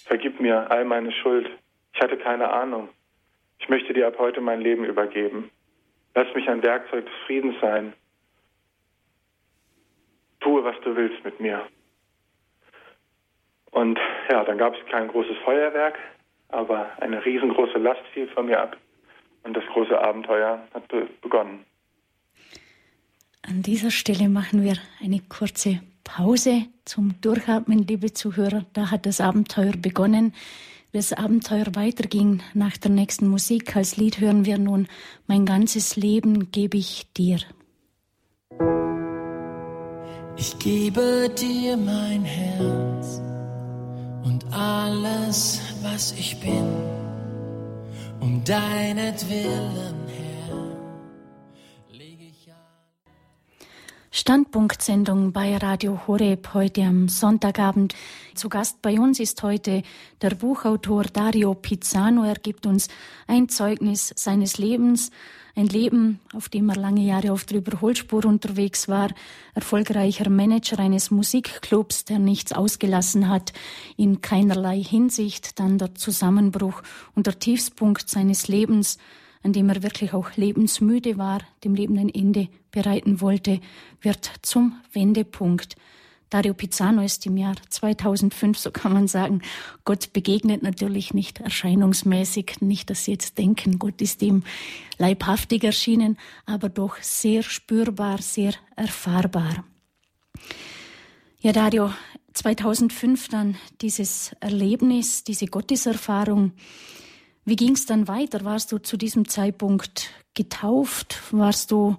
Vergib 0.05 0.41
mir 0.41 0.71
all 0.71 0.85
meine 0.85 1.13
Schuld. 1.13 1.49
Ich 1.95 2.01
hatte 2.01 2.17
keine 2.19 2.51
Ahnung. 2.51 2.89
Ich 3.59 3.69
möchte 3.69 3.95
dir 3.95 4.09
ab 4.09 4.17
heute 4.19 4.41
mein 4.41 4.61
Leben 4.61 4.85
übergeben. 4.85 5.51
Lass 6.15 6.33
mich 6.35 6.49
ein 6.49 6.63
Werkzeug 6.63 7.07
des 7.07 7.15
Friedens 7.27 7.55
sein. 7.61 7.93
Tue, 10.41 10.63
was 10.65 10.79
du 10.83 10.95
willst 10.97 11.25
mit 11.25 11.41
mir. 11.41 11.67
Und 13.71 13.99
ja, 14.31 14.45
dann 14.45 14.59
gab 14.59 14.77
es 14.77 14.87
kein 14.87 15.09
großes 15.09 15.37
Feuerwerk, 15.45 15.99
aber 16.49 16.93
eine 17.01 17.25
riesengroße 17.25 17.79
Last 17.79 18.03
fiel 18.13 18.29
von 18.29 18.47
mir 18.47 18.61
ab. 18.61 18.77
Und 19.43 19.57
das 19.57 19.65
große 19.67 19.99
Abenteuer 19.99 20.67
hat 20.73 20.89
begonnen. 21.21 21.65
An 23.47 23.61
dieser 23.61 23.91
Stelle 23.91 24.31
machen 24.31 24.63
wir 24.63 24.79
eine 25.03 25.21
kurze 25.21 25.81
Pause 26.03 26.63
zum 26.87 27.21
Durchatmen, 27.21 27.87
liebe 27.87 28.15
Zuhörer. 28.15 28.65
Da 28.73 28.91
hat 28.91 29.05
das 29.05 29.21
Abenteuer 29.21 29.73
begonnen. 29.77 30.33
das 30.93 31.13
Abenteuer 31.13 31.67
weiterging 31.75 32.41
nach 32.55 32.79
der 32.79 32.91
nächsten 32.91 33.29
Musik. 33.29 33.77
Als 33.77 33.99
Lied 33.99 34.19
hören 34.19 34.47
wir 34.47 34.57
nun 34.57 34.89
Mein 35.27 35.45
ganzes 35.45 35.97
Leben 35.97 36.53
gebe 36.53 36.79
ich 36.79 37.07
dir. 37.19 37.39
Ich 40.39 40.59
gebe 40.59 41.31
dir 41.39 41.77
mein 41.77 42.25
Herz 42.25 43.21
und 44.25 44.47
alles, 44.53 45.61
was 45.83 46.13
ich 46.13 46.41
bin, 46.41 46.67
um 48.21 48.43
deinetwillen, 48.43 50.04
Standpunktsendung 54.17 55.33
bei 55.33 55.57
Radio 55.57 56.07
Horeb 56.07 56.55
heute 56.55 56.83
am 56.83 57.09
Sonntagabend. 57.09 57.97
Zu 58.37 58.49
Gast 58.49 58.81
bei 58.81 59.01
uns 59.01 59.19
ist 59.19 59.43
heute 59.43 59.83
der 60.23 60.37
Buchautor 60.37 61.03
Dario 61.03 61.55
Pizzano. 61.55 62.23
Er 62.23 62.37
gibt 62.37 62.65
uns 62.65 62.87
ein 63.27 63.49
Zeugnis 63.49 64.13
seines 64.15 64.57
Lebens 64.57 65.11
ein 65.57 65.67
Leben, 65.67 66.21
auf 66.33 66.49
dem 66.49 66.69
er 66.69 66.77
lange 66.77 67.03
Jahre 67.03 67.33
auf 67.33 67.45
der 67.45 67.59
Überholspur 67.59 68.25
unterwegs 68.25 68.89
war, 68.89 69.11
erfolgreicher 69.55 70.31
Manager 70.31 70.79
eines 70.79 71.11
Musikclubs, 71.11 72.05
der 72.05 72.21
nichts 72.21 72.53
ausgelassen 72.53 73.29
hat, 73.29 73.53
in 73.97 74.21
keinerlei 74.21 74.81
Hinsicht, 74.81 75.59
dann 75.59 75.79
der 75.79 75.97
Zusammenbruch 75.97 76.83
und 77.17 77.27
der 77.27 77.41
Tiefspunkt 77.41 78.09
seines 78.09 78.47
Lebens, 78.47 78.99
an 79.45 79.53
dem 79.53 79.69
er 79.69 79.83
wirklich 79.83 80.13
auch 80.13 80.37
lebensmüde 80.37 81.19
war, 81.19 81.43
dem 81.63 81.75
Leben 81.75 81.99
ein 81.99 82.09
Ende 82.09 82.49
bereiten 82.73 83.21
wollte, 83.21 83.61
wird 84.01 84.31
zum 84.43 84.81
Wendepunkt. 84.93 85.77
Dario 86.31 86.55
Pizzano 86.55 87.03
ist 87.03 87.25
im 87.27 87.37
Jahr 87.37 87.55
2005, 87.69 88.59
so 88.59 88.73
kann 88.73 88.93
man 88.93 89.07
sagen, 89.07 89.43
Gott 89.85 90.13
begegnet 90.13 90.63
natürlich 90.65 91.15
nicht 91.15 91.39
erscheinungsmäßig, 91.41 92.57
nicht, 92.61 92.91
dass 92.91 93.05
Sie 93.05 93.13
jetzt 93.13 93.39
denken, 93.39 93.79
Gott 93.79 94.01
ist 94.01 94.21
ihm 94.23 94.43
leibhaftig 94.99 95.63
erschienen, 95.63 96.19
aber 96.47 96.71
doch 96.71 96.97
sehr 97.01 97.43
spürbar, 97.43 98.21
sehr 98.21 98.55
erfahrbar. 98.75 99.65
Ja, 101.39 101.53
Dario, 101.53 101.93
2005 102.33 103.29
dann 103.29 103.57
dieses 103.81 104.35
Erlebnis, 104.41 105.23
diese 105.23 105.47
Gotteserfahrung. 105.47 106.53
Wie 107.45 107.57
ging 107.57 107.73
es 107.73 107.87
dann 107.87 108.09
weiter? 108.09 108.45
Warst 108.45 108.73
du 108.73 108.79
zu 108.79 108.97
diesem 108.97 109.29
Zeitpunkt 109.29 110.11
getauft? 110.35 111.21
Warst 111.33 111.71
du 111.71 111.97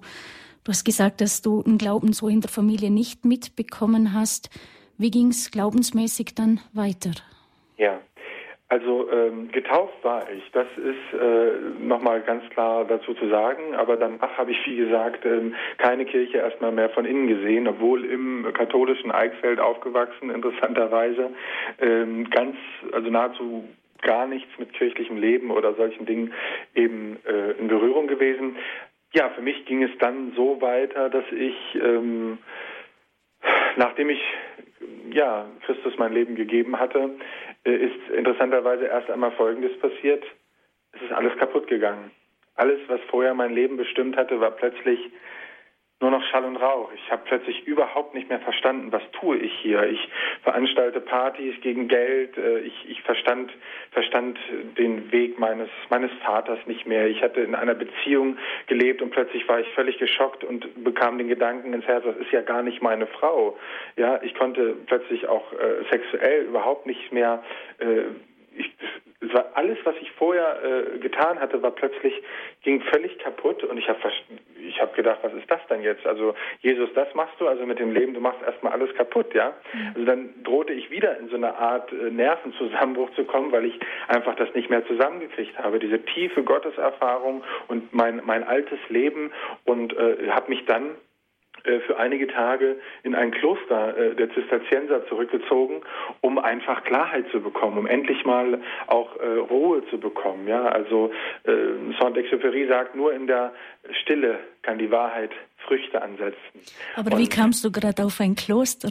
Du 0.66 0.72
hast 0.72 0.82
gesagt, 0.82 1.20
dass 1.20 1.42
du 1.42 1.62
den 1.62 1.78
Glauben 1.78 2.12
so 2.12 2.26
in 2.26 2.40
der 2.40 2.50
Familie 2.50 2.90
nicht 2.90 3.24
mitbekommen 3.24 4.12
hast. 4.12 4.50
Wie 4.98 5.12
ging 5.12 5.28
es 5.28 5.52
glaubensmäßig 5.52 6.34
dann 6.34 6.58
weiter? 6.74 7.12
Ja, 7.76 8.00
also 8.68 9.08
ähm, 9.12 9.52
getauft 9.52 9.94
war 10.02 10.28
ich, 10.28 10.42
das 10.50 10.66
ist 10.76 11.20
äh, 11.20 11.84
nochmal 11.86 12.20
ganz 12.22 12.42
klar 12.50 12.84
dazu 12.84 13.14
zu 13.14 13.28
sagen, 13.28 13.76
aber 13.76 13.96
danach 13.96 14.36
habe 14.36 14.50
ich, 14.50 14.58
wie 14.66 14.76
gesagt, 14.76 15.24
ähm, 15.24 15.54
keine 15.78 16.04
Kirche 16.04 16.38
erstmal 16.38 16.72
mehr 16.72 16.90
von 16.90 17.04
innen 17.04 17.28
gesehen, 17.28 17.68
obwohl 17.68 18.04
im 18.04 18.52
katholischen 18.52 19.12
Eichsfeld 19.12 19.60
aufgewachsen, 19.60 20.30
interessanterweise, 20.30 21.30
ähm, 21.80 22.28
ganz, 22.30 22.56
also 22.90 23.08
nahezu 23.08 23.62
gar 24.06 24.26
nichts 24.26 24.48
mit 24.58 24.72
kirchlichem 24.72 25.18
Leben 25.18 25.50
oder 25.50 25.74
solchen 25.74 26.06
Dingen 26.06 26.32
eben 26.74 27.18
äh, 27.26 27.52
in 27.58 27.68
Berührung 27.68 28.06
gewesen. 28.06 28.56
Ja, 29.12 29.30
für 29.30 29.42
mich 29.42 29.66
ging 29.66 29.82
es 29.82 29.90
dann 29.98 30.32
so 30.36 30.60
weiter, 30.60 31.10
dass 31.10 31.24
ich, 31.32 31.56
ähm, 31.74 32.38
nachdem 33.76 34.10
ich 34.10 34.22
ja, 35.10 35.46
Christus 35.64 35.98
mein 35.98 36.12
Leben 36.12 36.36
gegeben 36.36 36.78
hatte, 36.78 37.10
äh, 37.64 37.74
ist 37.74 38.10
interessanterweise 38.14 38.86
erst 38.86 39.10
einmal 39.10 39.32
Folgendes 39.32 39.76
passiert. 39.78 40.24
Es 40.92 41.02
ist 41.02 41.12
alles 41.12 41.36
kaputt 41.38 41.66
gegangen. 41.66 42.10
Alles, 42.54 42.78
was 42.88 43.00
vorher 43.08 43.34
mein 43.34 43.52
Leben 43.52 43.76
bestimmt 43.76 44.16
hatte, 44.16 44.40
war 44.40 44.52
plötzlich 44.52 44.98
nur 46.00 46.10
noch 46.10 46.22
Schall 46.24 46.44
und 46.44 46.56
Rauch. 46.56 46.90
Ich 46.94 47.10
habe 47.10 47.22
plötzlich 47.24 47.66
überhaupt 47.66 48.14
nicht 48.14 48.28
mehr 48.28 48.40
verstanden, 48.40 48.92
was 48.92 49.02
tue 49.12 49.38
ich 49.38 49.52
hier. 49.60 49.82
Ich 49.84 50.08
veranstalte 50.42 51.00
Partys 51.00 51.54
gegen 51.62 51.88
Geld. 51.88 52.36
Äh, 52.36 52.60
ich, 52.60 52.90
ich 52.90 53.02
verstand, 53.02 53.50
verstand 53.92 54.38
den 54.76 55.10
Weg 55.10 55.38
meines, 55.38 55.70
meines 55.88 56.10
Vaters 56.22 56.58
nicht 56.66 56.86
mehr. 56.86 57.06
Ich 57.06 57.22
hatte 57.22 57.40
in 57.40 57.54
einer 57.54 57.74
Beziehung 57.74 58.36
gelebt 58.66 59.00
und 59.00 59.10
plötzlich 59.10 59.48
war 59.48 59.60
ich 59.60 59.68
völlig 59.68 59.96
geschockt 59.98 60.44
und 60.44 60.84
bekam 60.84 61.16
den 61.16 61.28
Gedanken 61.28 61.72
ins 61.72 61.86
Herz, 61.86 62.04
das 62.04 62.16
ist 62.16 62.30
ja 62.30 62.42
gar 62.42 62.62
nicht 62.62 62.82
meine 62.82 63.06
Frau. 63.06 63.56
Ja, 63.96 64.20
ich 64.22 64.34
konnte 64.34 64.74
plötzlich 64.86 65.26
auch 65.28 65.50
äh, 65.54 65.84
sexuell 65.90 66.44
überhaupt 66.44 66.86
nicht 66.86 67.10
mehr 67.10 67.42
äh, 67.78 68.02
ich, 68.56 68.72
es 69.20 69.32
war 69.32 69.46
alles, 69.54 69.78
was 69.84 69.94
ich 70.00 70.10
vorher 70.12 70.62
äh, 70.62 70.98
getan 70.98 71.40
hatte, 71.40 71.62
war 71.62 71.70
plötzlich, 71.70 72.14
ging 72.62 72.80
völlig 72.82 73.18
kaputt 73.18 73.64
und 73.64 73.78
ich 73.78 73.88
habe 73.88 73.98
ich 74.60 74.80
hab 74.80 74.94
gedacht, 74.94 75.18
was 75.22 75.32
ist 75.34 75.50
das 75.50 75.60
denn 75.68 75.82
jetzt? 75.82 76.06
Also 76.06 76.34
Jesus, 76.60 76.88
das 76.94 77.12
machst 77.14 77.34
du, 77.38 77.46
also 77.46 77.64
mit 77.66 77.78
dem 77.78 77.92
Leben, 77.92 78.14
du 78.14 78.20
machst 78.20 78.42
erstmal 78.42 78.72
alles 78.72 78.94
kaputt, 78.94 79.34
ja? 79.34 79.54
Mhm. 79.72 79.86
Also 79.94 80.04
dann 80.04 80.42
drohte 80.44 80.72
ich 80.72 80.90
wieder 80.90 81.18
in 81.18 81.28
so 81.28 81.36
eine 81.36 81.56
Art 81.56 81.92
äh, 81.92 82.10
Nervenzusammenbruch 82.10 83.10
zu 83.14 83.24
kommen, 83.24 83.52
weil 83.52 83.64
ich 83.64 83.78
einfach 84.08 84.34
das 84.36 84.52
nicht 84.54 84.70
mehr 84.70 84.86
zusammengekriegt 84.86 85.58
habe, 85.58 85.78
diese 85.78 86.04
tiefe 86.04 86.42
Gotteserfahrung 86.42 87.42
und 87.68 87.92
mein, 87.94 88.22
mein 88.24 88.44
altes 88.44 88.78
Leben 88.88 89.32
und 89.64 89.96
äh, 89.96 90.30
habe 90.30 90.50
mich 90.50 90.64
dann 90.66 90.96
äh, 91.66 91.80
für 91.80 91.98
einige 91.98 92.26
Tage 92.26 92.76
in 93.02 93.14
ein 93.14 93.30
Kloster 93.30 93.96
äh, 93.96 94.14
der 94.14 94.32
Zisterzienser 94.32 95.06
zurückgezogen, 95.08 95.82
um 96.20 96.38
einfach 96.38 96.84
Klarheit 96.84 97.26
zu 97.30 97.40
bekommen, 97.40 97.78
um 97.78 97.86
endlich 97.86 98.24
mal 98.24 98.60
auch 98.86 99.16
äh, 99.16 99.26
Ruhe 99.26 99.82
zu 99.90 99.98
bekommen. 99.98 100.48
Ja, 100.48 100.66
also 100.66 101.10
äh, 101.44 101.52
Saint-Exupéry 101.98 102.68
sagt, 102.68 102.94
nur 102.94 103.12
in 103.12 103.26
der 103.26 103.52
Stille 104.02 104.38
kann 104.62 104.78
die 104.78 104.90
Wahrheit 104.90 105.30
Früchte 105.66 106.00
ansetzen. 106.00 106.60
Aber 106.94 107.12
Und 107.12 107.18
wie 107.18 107.28
kamst 107.28 107.64
du 107.64 107.70
gerade 107.70 108.04
auf 108.04 108.20
ein 108.20 108.34
Kloster? 108.34 108.90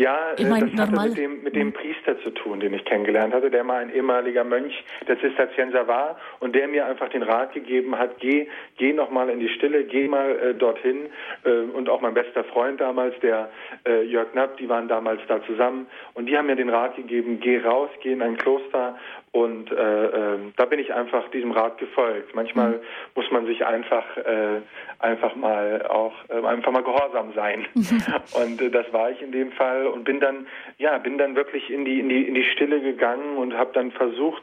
Ja, 0.00 0.32
ich 0.38 0.48
mein, 0.48 0.74
das 0.74 0.88
hatte 0.88 1.08
mit 1.08 1.18
dem, 1.18 1.42
mit 1.42 1.54
dem. 1.54 1.72
Priester 1.74 2.18
zu 2.22 2.30
tun, 2.30 2.60
den 2.60 2.72
ich 2.72 2.86
kennengelernt 2.86 3.34
hatte, 3.34 3.50
der 3.50 3.64
mal 3.64 3.82
ein 3.82 3.94
ehemaliger 3.94 4.44
Mönch 4.44 4.72
der 5.06 5.20
Zisterzienser 5.20 5.86
war 5.88 6.16
und 6.38 6.54
der 6.54 6.68
mir 6.68 6.86
einfach 6.86 7.10
den 7.10 7.22
Rat 7.22 7.52
gegeben 7.52 7.98
hat, 7.98 8.18
geh, 8.18 8.48
geh 8.78 8.94
noch 8.94 9.10
mal 9.10 9.28
in 9.28 9.40
die 9.40 9.50
Stille, 9.50 9.84
geh 9.84 10.08
mal 10.08 10.30
äh, 10.38 10.54
dorthin 10.54 11.10
äh, 11.44 11.50
und 11.50 11.90
auch 11.90 12.00
mein 12.00 12.14
bester 12.14 12.44
Freund 12.44 12.80
damals, 12.80 13.14
der 13.20 13.50
äh, 13.86 14.02
Jörg 14.04 14.32
Knapp, 14.32 14.56
die 14.56 14.70
waren 14.70 14.88
damals 14.88 15.20
da 15.28 15.44
zusammen 15.44 15.86
und 16.14 16.26
die 16.26 16.36
haben 16.36 16.46
mir 16.46 16.56
den 16.56 16.70
Rat 16.70 16.96
gegeben, 16.96 17.38
geh 17.38 17.58
raus, 17.58 17.90
geh 18.02 18.12
in 18.12 18.22
ein 18.22 18.38
Kloster 18.38 18.96
und 19.32 19.70
äh, 19.70 19.74
äh, 20.06 20.38
da 20.56 20.64
bin 20.64 20.80
ich 20.80 20.92
einfach 20.92 21.30
diesem 21.30 21.52
Rat 21.52 21.78
gefolgt. 21.78 22.34
Manchmal 22.34 22.70
mhm. 22.70 22.80
muss 23.14 23.30
man 23.30 23.46
sich 23.46 23.64
einfach 23.64 24.16
äh, 24.16 24.60
einfach 24.98 25.36
mal 25.36 25.86
auch 25.86 26.14
äh, 26.28 26.44
einfach 26.44 26.72
mal 26.72 26.82
gehorsam 26.82 27.32
sein. 27.34 27.64
Mhm. 27.74 28.02
Und 28.42 28.60
äh, 28.60 28.70
das 28.70 28.92
war 28.92 29.10
ich 29.10 29.22
in 29.22 29.30
dem 29.30 29.52
Fall 29.52 29.86
und 29.86 30.04
bin 30.04 30.20
dann 30.20 30.46
ja 30.78 30.98
bin 30.98 31.16
dann 31.16 31.36
wirklich 31.36 31.70
in 31.70 31.84
die 31.84 32.00
in 32.00 32.08
die 32.08 32.26
in 32.26 32.34
die 32.34 32.44
Stille 32.44 32.80
gegangen 32.80 33.36
und 33.36 33.56
habe 33.56 33.70
dann 33.72 33.92
versucht 33.92 34.42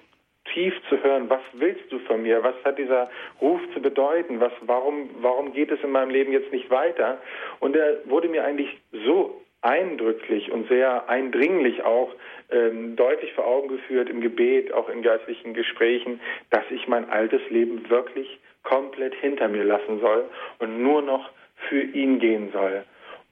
tief 0.53 0.73
zu 0.89 1.01
hören, 1.03 1.29
was 1.29 1.41
willst 1.53 1.91
du 1.91 1.99
von 1.99 2.21
mir? 2.21 2.41
Was 2.43 2.55
hat 2.63 2.77
dieser 2.77 3.09
Ruf 3.41 3.59
zu 3.73 3.81
bedeuten? 3.81 4.39
Was, 4.39 4.53
warum, 4.61 5.09
warum 5.19 5.51
geht 5.51 5.71
es 5.71 5.83
in 5.83 5.91
meinem 5.91 6.09
Leben 6.09 6.31
jetzt 6.31 6.51
nicht 6.51 6.69
weiter? 6.69 7.17
Und 7.59 7.75
er 7.75 7.97
wurde 8.05 8.29
mir 8.29 8.45
eigentlich 8.45 8.69
so 9.05 9.41
eindrücklich 9.67 10.51
und 10.51 10.69
sehr 10.69 11.09
eindringlich 11.09 11.83
auch 11.83 12.13
ähm, 12.49 12.95
deutlich 12.95 13.33
vor 13.33 13.45
Augen 13.45 13.67
geführt 13.67 14.09
im 14.09 14.21
Gebet, 14.21 14.73
auch 14.73 14.87
in 14.87 15.01
geistlichen 15.01 15.53
Gesprächen, 15.53 16.21
dass 16.49 16.63
ich 16.69 16.87
mein 16.87 17.09
altes 17.09 17.41
Leben 17.49 17.89
wirklich 17.89 18.39
komplett 18.63 19.13
hinter 19.15 19.49
mir 19.49 19.65
lassen 19.65 19.99
soll 19.99 20.25
und 20.59 20.81
nur 20.81 21.01
noch 21.01 21.29
für 21.69 21.81
ihn 21.81 22.19
gehen 22.19 22.49
soll. 22.53 22.85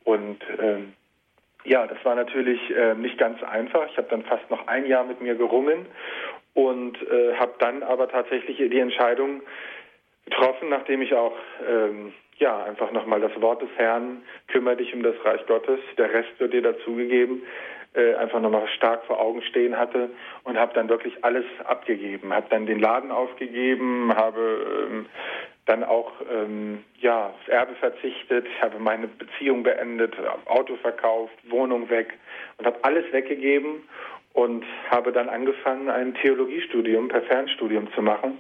Und 0.04 0.40
ähm, 0.62 0.94
ja, 1.64 1.88
das 1.88 2.04
war 2.04 2.16
natürlich 2.16 2.60
äh, 2.76 2.96
nicht 2.96 3.18
ganz 3.18 3.42
einfach. 3.42 3.88
Ich 3.90 3.98
habe 3.98 4.08
dann 4.10 4.24
fast 4.24 4.50
noch 4.52 4.68
ein 4.68 4.86
Jahr 4.86 5.06
mit 5.06 5.22
mir 5.22 5.36
gerungen 5.36 5.86
und 6.54 7.02
äh, 7.02 7.36
habe 7.36 7.54
dann 7.60 7.82
aber 7.82 8.10
tatsächlich 8.10 8.58
die 8.58 8.80
Entscheidung 8.80 9.42
getroffen, 10.26 10.70
nachdem 10.70 11.02
ich 11.02 11.14
auch 11.14 11.36
ähm, 11.68 12.14
ja 12.38 12.64
einfach 12.64 12.92
nochmal 12.92 13.22
das 13.22 13.40
Wort 13.42 13.62
des 13.62 13.70
Herrn, 13.78 14.24
kümmere 14.48 14.78
dich 14.78 14.94
um 14.94 15.04
das 15.04 15.16
Reich 15.24 15.46
Gottes, 15.48 15.80
der 15.98 16.14
Rest 16.14 16.40
wird 16.40 16.54
dir 16.54 16.62
dazugegeben, 16.62 17.44
äh, 17.94 18.16
einfach 18.16 18.42
nochmal 18.42 18.68
stark 18.76 19.06
vor 19.06 19.20
Augen 19.20 19.42
stehen 19.44 19.78
hatte 19.78 20.10
und 20.44 20.58
habe 20.58 20.74
dann 20.74 20.90
wirklich 20.90 21.24
alles 21.24 21.46
abgegeben, 21.64 22.34
habe 22.34 22.48
dann 22.50 22.66
den 22.66 22.80
Laden 22.80 23.12
aufgegeben, 23.12 24.14
habe 24.16 24.88
ähm, 24.90 25.06
dann 25.66 25.84
auch 25.84 26.12
ähm, 26.32 26.84
ja 27.00 27.28
aufs 27.28 27.48
Erbe 27.48 27.76
verzichtet, 27.76 28.48
habe 28.62 28.80
meine 28.80 29.08
Beziehung 29.08 29.64
beendet, 29.64 30.14
Auto 30.46 30.76
verkauft, 30.78 31.34
Wohnung 31.50 31.90
weg 31.90 32.14
und 32.58 32.66
habe 32.66 32.84
alles 32.84 33.12
weggegeben 33.12 33.84
und 34.34 34.66
habe 34.92 35.12
dann 35.14 35.30
angefangen, 35.30 35.90
ein 35.90 36.14
Theologiestudium 36.16 37.08
per 37.08 37.22
Fernstudium 37.22 37.92
zu 37.94 38.02
machen 38.02 38.40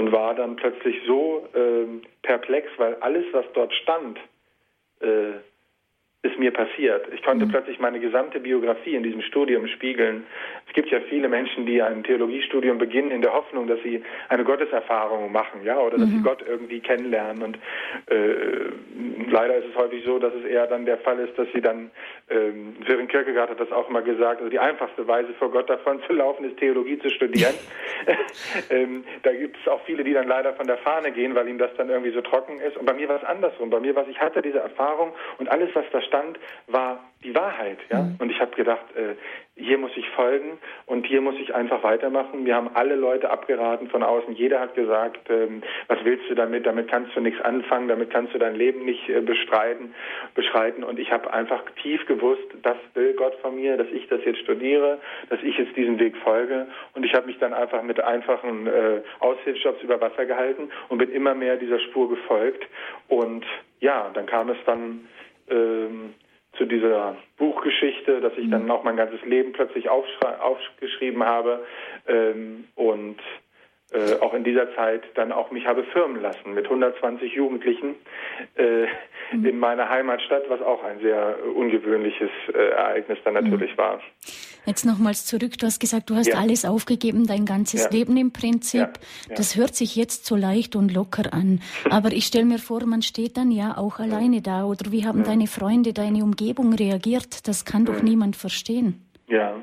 und 0.00 0.12
war 0.12 0.34
dann 0.34 0.56
plötzlich 0.56 0.96
so 1.06 1.46
äh, 1.52 1.84
perplex, 2.22 2.70
weil 2.78 2.94
alles, 3.00 3.26
was 3.32 3.44
dort 3.52 3.70
stand, 3.74 4.18
äh, 5.00 5.32
ist 6.22 6.38
mir 6.38 6.52
passiert. 6.52 7.06
Ich 7.14 7.22
konnte 7.22 7.46
mhm. 7.46 7.50
plötzlich 7.50 7.78
meine 7.78 7.98
gesamte 7.98 8.40
Biografie 8.40 8.94
in 8.94 9.02
diesem 9.02 9.22
Studium 9.22 9.66
spiegeln, 9.66 10.24
es 10.70 10.74
gibt 10.74 10.90
ja 10.90 11.00
viele 11.08 11.28
Menschen, 11.28 11.66
die 11.66 11.82
ein 11.82 12.04
Theologiestudium 12.04 12.78
beginnen 12.78 13.10
in 13.10 13.22
der 13.22 13.32
Hoffnung, 13.32 13.66
dass 13.66 13.82
sie 13.82 14.04
eine 14.28 14.44
Gotteserfahrung 14.44 15.32
machen, 15.32 15.64
ja, 15.64 15.78
oder 15.78 15.98
dass 15.98 16.08
mhm. 16.08 16.18
sie 16.18 16.22
Gott 16.22 16.44
irgendwie 16.46 16.80
kennenlernen. 16.80 17.42
Und 17.42 17.58
äh, 18.06 18.70
leider 19.30 19.56
ist 19.56 19.66
es 19.70 19.76
häufig 19.76 20.04
so, 20.04 20.18
dass 20.18 20.32
es 20.34 20.44
eher 20.44 20.66
dann 20.66 20.84
der 20.84 20.98
Fall 20.98 21.18
ist, 21.18 21.36
dass 21.38 21.48
sie 21.52 21.60
dann, 21.60 21.90
ähm, 22.28 22.76
Sören 22.86 23.08
Kierkegaard 23.08 23.50
hat 23.50 23.58
das 23.58 23.72
auch 23.72 23.88
mal 23.88 24.02
gesagt, 24.02 24.38
also 24.38 24.50
die 24.50 24.58
einfachste 24.58 25.08
Weise 25.08 25.32
vor 25.38 25.50
Gott 25.50 25.68
davon 25.68 26.00
zu 26.06 26.12
laufen, 26.12 26.44
ist 26.44 26.58
Theologie 26.58 26.98
zu 26.98 27.10
studieren. 27.10 27.54
ähm, 28.70 29.04
da 29.22 29.32
gibt 29.32 29.56
es 29.60 29.68
auch 29.68 29.80
viele, 29.84 30.04
die 30.04 30.12
dann 30.12 30.28
leider 30.28 30.54
von 30.54 30.66
der 30.66 30.78
Fahne 30.78 31.10
gehen, 31.12 31.34
weil 31.34 31.48
ihnen 31.48 31.58
das 31.58 31.70
dann 31.76 31.90
irgendwie 31.90 32.12
so 32.12 32.20
trocken 32.20 32.60
ist. 32.60 32.76
Und 32.76 32.86
bei 32.86 32.94
mir 32.94 33.08
war 33.08 33.16
es 33.16 33.24
andersrum. 33.24 33.70
Bei 33.70 33.80
mir 33.80 33.94
war 33.94 34.04
es, 34.04 34.08
ich 34.08 34.20
hatte 34.20 34.42
diese 34.42 34.58
Erfahrung 34.58 35.12
und 35.38 35.50
alles, 35.50 35.70
was 35.74 35.84
da 35.92 36.00
stand, 36.10 36.38
war 36.66 37.00
die 37.22 37.34
Wahrheit. 37.34 37.78
Ja? 37.90 38.02
Mhm. 38.02 38.16
Und 38.18 38.30
ich 38.30 38.40
habe 38.40 38.54
gedacht, 38.56 38.84
äh, 38.96 39.14
hier 39.56 39.76
muss 39.76 39.90
ich 39.94 40.08
folgen 40.10 40.58
und 40.86 41.06
hier 41.06 41.20
muss 41.20 41.34
ich 41.38 41.54
einfach 41.54 41.82
weitermachen. 41.82 42.46
Wir 42.46 42.54
haben 42.54 42.70
alle 42.74 42.94
Leute 42.96 43.30
abgeraten 43.30 43.88
von 43.88 44.02
außen. 44.02 44.34
Jeder 44.34 44.58
hat 44.58 44.74
gesagt, 44.74 45.28
ähm, 45.28 45.62
was 45.86 45.98
willst 46.02 46.30
du 46.30 46.34
damit? 46.34 46.64
Damit 46.64 46.88
kannst 46.88 47.14
du 47.14 47.20
nichts 47.20 47.40
anfangen, 47.42 47.88
damit 47.88 48.10
kannst 48.10 48.34
du 48.34 48.38
dein 48.38 48.56
Leben 48.56 48.84
nicht 48.86 49.08
äh, 49.08 49.20
bestreiten, 49.20 49.94
beschreiten. 50.34 50.82
Und 50.82 50.98
ich 50.98 51.12
habe 51.12 51.30
einfach 51.32 51.62
tief 51.82 52.06
gewusst, 52.06 52.46
das 52.62 52.76
will 52.94 53.12
Gott 53.14 53.34
von 53.42 53.54
mir, 53.54 53.76
dass 53.76 53.88
ich 53.88 54.08
das 54.08 54.24
jetzt 54.24 54.40
studiere, 54.40 54.98
dass 55.28 55.42
ich 55.42 55.58
jetzt 55.58 55.76
diesen 55.76 55.98
Weg 55.98 56.16
folge. 56.18 56.66
Und 56.94 57.04
ich 57.04 57.14
habe 57.14 57.26
mich 57.26 57.38
dann 57.38 57.52
einfach 57.52 57.82
mit 57.82 58.00
einfachen 58.00 58.66
äh, 58.66 59.02
Aushilfsjobs 59.20 59.82
über 59.82 60.00
Wasser 60.00 60.24
gehalten 60.24 60.70
und 60.88 60.98
bin 60.98 61.12
immer 61.12 61.34
mehr 61.34 61.56
dieser 61.56 61.80
Spur 61.80 62.08
gefolgt. 62.08 62.66
Und 63.08 63.44
ja, 63.80 64.10
dann 64.14 64.26
kam 64.26 64.48
es 64.48 64.58
dann 64.64 65.06
ähm, 65.50 66.14
zu 66.56 66.64
dieser 66.66 67.16
Buchgeschichte, 67.38 68.20
dass 68.20 68.32
ich 68.36 68.50
dann 68.50 68.64
mhm. 68.64 68.70
auch 68.70 68.84
mein 68.84 68.96
ganzes 68.96 69.22
Leben 69.24 69.52
plötzlich 69.52 69.88
aufgeschrieben 69.88 71.24
habe 71.24 71.64
ähm, 72.06 72.64
und 72.74 73.18
äh, 73.92 74.20
auch 74.20 74.34
in 74.34 74.44
dieser 74.44 74.72
Zeit 74.76 75.02
dann 75.14 75.32
auch 75.32 75.50
mich 75.50 75.66
habe 75.66 75.82
firmen 75.84 76.22
lassen 76.22 76.54
mit 76.54 76.64
120 76.64 77.32
Jugendlichen 77.32 77.96
äh, 78.54 78.86
mhm. 79.32 79.44
in 79.44 79.58
meiner 79.58 79.88
Heimatstadt, 79.88 80.44
was 80.48 80.62
auch 80.62 80.84
ein 80.84 81.00
sehr 81.00 81.38
ungewöhnliches 81.56 82.30
äh, 82.54 82.70
Ereignis 82.70 83.18
dann 83.24 83.34
mhm. 83.34 83.50
natürlich 83.50 83.72
mhm. 83.72 83.78
war. 83.78 84.00
Jetzt 84.64 84.84
nochmals 84.84 85.26
zurück, 85.26 85.58
du 85.58 85.66
hast 85.66 85.80
gesagt, 85.80 86.08
du 86.10 86.14
hast 86.14 86.28
ja. 86.28 86.38
alles 86.38 86.64
aufgegeben, 86.64 87.26
dein 87.26 87.46
ganzes 87.46 87.84
ja. 87.84 87.90
Leben 87.90 88.16
im 88.16 88.32
Prinzip. 88.32 88.80
Ja. 89.28 89.34
Das 89.34 89.56
hört 89.56 89.74
sich 89.74 89.96
jetzt 89.96 90.26
so 90.26 90.36
leicht 90.36 90.76
und 90.76 90.94
locker 90.94 91.32
an. 91.32 91.60
Aber 91.90 92.12
ich 92.12 92.26
stelle 92.26 92.44
mir 92.44 92.58
vor, 92.58 92.84
man 92.86 93.02
steht 93.02 93.36
dann 93.36 93.50
ja 93.50 93.76
auch 93.76 93.98
alleine 93.98 94.40
da. 94.40 94.66
Oder 94.66 94.92
wie 94.92 95.04
haben 95.04 95.24
deine 95.24 95.48
Freunde, 95.48 95.92
deine 95.92 96.22
Umgebung 96.22 96.74
reagiert? 96.74 97.48
Das 97.48 97.64
kann 97.64 97.86
doch 97.86 98.02
niemand 98.02 98.36
verstehen. 98.36 99.04
Ja, 99.26 99.56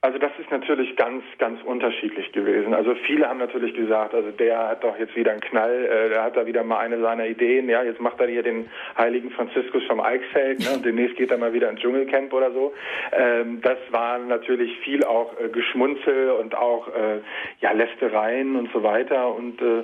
also 0.00 0.16
das 0.18 0.30
ist 0.38 0.48
natürlich 0.52 0.94
ganz, 0.96 1.24
ganz 1.38 1.60
unterschiedlich 1.64 2.30
gewesen. 2.30 2.72
Also 2.72 2.94
viele 3.06 3.28
haben 3.28 3.40
natürlich 3.40 3.74
gesagt, 3.74 4.14
also 4.14 4.30
der 4.30 4.68
hat 4.68 4.84
doch 4.84 4.96
jetzt 4.96 5.16
wieder 5.16 5.32
einen 5.32 5.40
Knall, 5.40 5.86
äh, 5.86 6.08
der 6.10 6.22
hat 6.22 6.36
da 6.36 6.46
wieder 6.46 6.62
mal 6.62 6.78
eine 6.78 7.00
seiner 7.00 7.26
Ideen, 7.26 7.68
ja, 7.68 7.82
jetzt 7.82 8.00
macht 8.00 8.20
er 8.20 8.28
hier 8.28 8.44
den 8.44 8.70
heiligen 8.96 9.32
Franziskus 9.32 9.82
vom 9.86 10.00
Eichsfeld, 10.00 10.60
ne, 10.60 10.66
und 10.76 10.84
demnächst 10.84 11.16
geht 11.16 11.32
er 11.32 11.38
mal 11.38 11.52
wieder 11.52 11.68
ins 11.68 11.80
Dschungelcamp 11.80 12.32
oder 12.32 12.52
so. 12.52 12.72
Ähm, 13.10 13.60
das 13.60 13.78
war 13.90 14.18
natürlich 14.18 14.78
viel 14.84 15.02
auch 15.02 15.32
äh, 15.40 15.48
Geschmunzel 15.48 16.30
und 16.30 16.54
auch 16.54 16.86
äh, 16.88 17.20
ja 17.60 17.72
Lästereien 17.72 18.54
und 18.54 18.70
so 18.72 18.84
weiter 18.84 19.34
und 19.34 19.60
äh, 19.60 19.82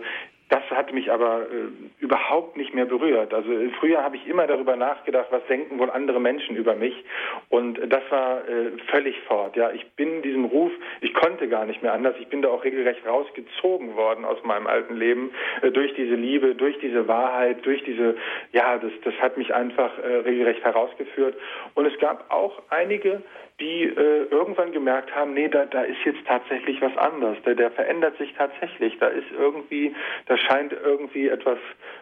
das 0.51 0.63
hat 0.71 0.93
mich 0.93 1.11
aber 1.11 1.43
äh, 1.43 2.03
überhaupt 2.03 2.57
nicht 2.57 2.75
mehr 2.75 2.85
berührt. 2.85 3.33
Also 3.33 3.51
äh, 3.51 3.71
früher 3.81 4.03
habe 4.03 4.17
ich 4.17 4.27
immer 4.27 4.47
darüber 4.47 4.77
nachgedacht, 4.77 5.29
was 5.31 5.45
denken 5.47 5.79
wohl 5.79 5.91
andere 5.91 6.21
Menschen 6.21 6.57
über 6.57 6.75
mich. 6.75 6.95
Und 7.49 7.81
das 7.91 8.03
war 8.11 8.47
äh, 8.49 8.73
völlig 8.91 9.19
fort. 9.23 9.57
Ja, 9.57 9.71
ich 9.71 9.91
bin 9.93 10.23
diesem 10.23 10.45
Ruf, 10.45 10.71
ich 11.01 11.15
konnte 11.15 11.49
gar 11.49 11.65
nicht 11.65 11.83
mehr 11.83 11.95
anders. 11.95 12.15
Ich 12.21 12.29
bin 12.29 12.43
da 12.43 12.49
auch 12.49 12.63
regelrecht 12.63 13.07
rausgezogen 13.07 13.97
worden 13.97 14.25
aus 14.25 14.43
meinem 14.45 14.67
alten 14.67 14.97
Leben 14.97 15.31
äh, 15.63 15.71
durch 15.71 15.95
diese 15.95 16.15
Liebe, 16.15 16.55
durch 16.55 16.79
diese 16.79 17.09
Wahrheit, 17.09 17.65
durch 17.65 17.83
diese, 17.85 18.17
ja, 18.53 18.79
das, 18.79 18.93
das 19.03 19.15
hat 19.15 19.39
mich 19.39 19.55
einfach 19.55 19.99
äh, 19.99 20.17
regelrecht 20.17 20.63
herausgeführt. 20.63 21.37
Und 21.75 21.87
es 21.87 21.99
gab 21.99 22.31
auch 22.31 22.61
einige, 22.69 23.23
die 23.61 23.85
äh, 23.85 24.27
irgendwann 24.31 24.73
gemerkt 24.73 25.15
haben, 25.15 25.33
nee, 25.35 25.49
da, 25.49 25.65
da 25.67 25.83
ist 25.83 25.99
jetzt 26.05 26.27
tatsächlich 26.27 26.81
was 26.81 26.97
anderes, 26.97 27.39
der, 27.45 27.55
der 27.55 27.71
verändert 27.71 28.19
sich 28.19 28.35
tatsächlich, 28.35 28.99
da 28.99 29.07
ist 29.07 29.31
irgendwie, 29.31 29.95
da 30.27 30.37
scheint 30.37 30.73
irgendwie 30.73 31.29
etwas, 31.29 31.59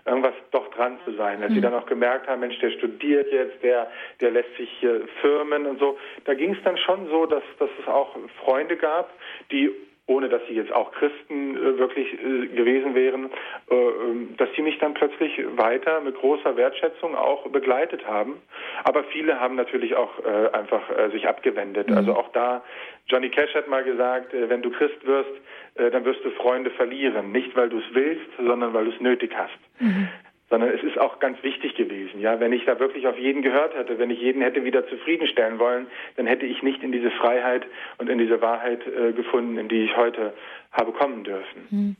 irgendwas 0.07 0.35
doch 0.51 0.69
dran 0.71 0.99
zu 1.05 1.13
sein. 1.13 1.43
Als 1.43 1.51
mhm. 1.51 1.57
sie 1.57 1.61
dann 1.61 1.75
auch 1.75 1.87
gemerkt 1.87 2.27
haben, 2.27 2.41
Mensch, 2.41 2.59
der 2.61 2.71
studiert 2.71 3.31
jetzt, 3.31 3.63
der, 3.63 3.91
der 4.21 4.31
lässt 4.31 4.57
sich 4.57 4.83
äh, 4.83 5.01
firmen 5.21 5.67
und 5.67 5.79
so, 5.79 5.99
da 6.25 6.33
ging 6.33 6.55
es 6.55 6.63
dann 6.65 6.79
schon 6.79 7.07
so, 7.09 7.27
dass, 7.27 7.45
dass 7.59 7.71
es 7.81 7.87
auch 7.87 8.17
Freunde 8.43 8.77
gab, 8.77 9.11
die 9.51 9.71
ohne 10.07 10.29
dass 10.29 10.43
sie 10.49 10.55
jetzt 10.55 10.73
auch 10.73 10.93
Christen 10.93 11.57
äh, 11.57 11.79
wirklich 11.79 12.13
äh, 12.13 12.47
gewesen 12.49 12.95
wären, 12.95 13.31
äh, 13.71 13.75
ähm, 13.75 14.37
dass 14.37 14.49
sie 14.57 14.63
mich 14.63 14.79
dann 14.79 14.95
plötzlich 14.95 15.41
weiter 15.57 16.01
mit 16.01 16.17
großer 16.17 16.57
Wertschätzung 16.57 17.15
auch 17.15 17.47
begleitet 17.49 18.07
haben. 18.07 18.43
Aber 18.85 19.05
viele 19.05 19.39
haben 19.39 19.55
natürlich 19.55 19.95
auch 19.95 20.11
äh, 20.25 20.51
einfach 20.53 20.83
äh, 20.91 21.11
sich 21.11 21.29
abgewendet. 21.29 21.89
Mhm. 21.89 21.97
Also 21.97 22.15
auch 22.15 22.33
da, 22.33 22.63
Johnny 23.07 23.31
Cash 23.31 23.55
hat 23.55 23.69
mal 23.69 23.85
gesagt, 23.85 24.35
äh, 24.35 24.49
wenn 24.49 24.63
du 24.63 24.71
Christ 24.71 25.07
wirst, 25.07 25.31
dann 25.75 26.05
wirst 26.05 26.23
du 26.23 26.31
Freunde 26.33 26.71
verlieren. 26.73 27.33
Nicht, 27.33 27.57
weil 27.57 27.71
du 27.71 27.79
es 27.79 27.95
willst, 27.95 28.29
sondern 28.37 28.75
weil 28.75 28.85
du 28.85 28.91
es 28.91 29.01
nötig 29.01 29.33
hast. 29.35 29.59
Mhm 29.81 30.09
sondern 30.53 30.69
es 30.69 30.83
ist 30.83 31.01
auch 31.01 31.19
ganz 31.19 31.43
wichtig 31.43 31.75
gewesen. 31.77 32.21
Ja, 32.21 32.39
wenn 32.39 32.53
ich 32.53 32.67
da 32.67 32.79
wirklich 32.79 33.07
auf 33.07 33.19
jeden 33.19 33.41
gehört 33.41 33.75
hätte, 33.75 33.99
wenn 33.99 34.11
ich 34.11 34.21
jeden 34.21 34.43
hätte 34.43 34.65
wieder 34.65 34.87
zufriedenstellen 34.87 35.59
wollen, 35.59 35.87
dann 36.17 36.27
hätte 36.27 36.45
ich 36.45 36.63
nicht 36.63 36.83
in 36.83 36.93
diese 36.93 37.11
Freiheit 37.11 37.65
und 37.97 38.11
in 38.11 38.19
diese 38.19 38.43
Wahrheit 38.43 38.87
äh, 38.87 39.13
gefunden, 39.15 39.57
in 39.57 39.71
die 39.71 39.85
ich 39.85 39.97
heute 39.97 40.35
habe 40.71 40.93
kommen 40.93 41.25
dürfen. 41.25 41.67
Hm. 41.71 41.97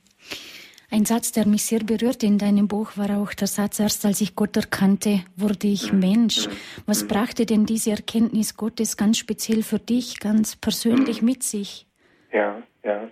Ein 0.91 1.07
Satz, 1.07 1.33
der 1.33 1.47
mich 1.47 1.65
sehr 1.65 1.81
berührt 1.81 2.23
in 2.23 2.37
deinem 2.37 2.69
Buch, 2.69 2.91
war 2.97 3.17
auch 3.17 3.33
der 3.33 3.49
Satz, 3.49 3.81
erst 3.81 4.05
als 4.05 4.21
ich 4.21 4.37
Gott 4.37 4.55
erkannte, 4.55 5.21
wurde 5.35 5.67
ich 5.67 5.91
mhm. 5.91 6.01
Mensch. 6.01 6.47
Mhm. 6.47 6.53
Was 6.85 7.05
mhm. 7.05 7.09
brachte 7.09 7.47
denn 7.47 7.65
diese 7.65 7.93
Erkenntnis 7.93 8.59
Gottes 8.59 8.99
ganz 8.99 9.17
speziell 9.17 9.63
für 9.63 9.79
dich, 9.79 10.21
ganz 10.21 10.57
persönlich 10.57 11.23
mhm. 11.23 11.29
mit 11.29 11.43
sich? 11.43 11.87
Ja, 12.31 12.63
ja. 12.85 13.09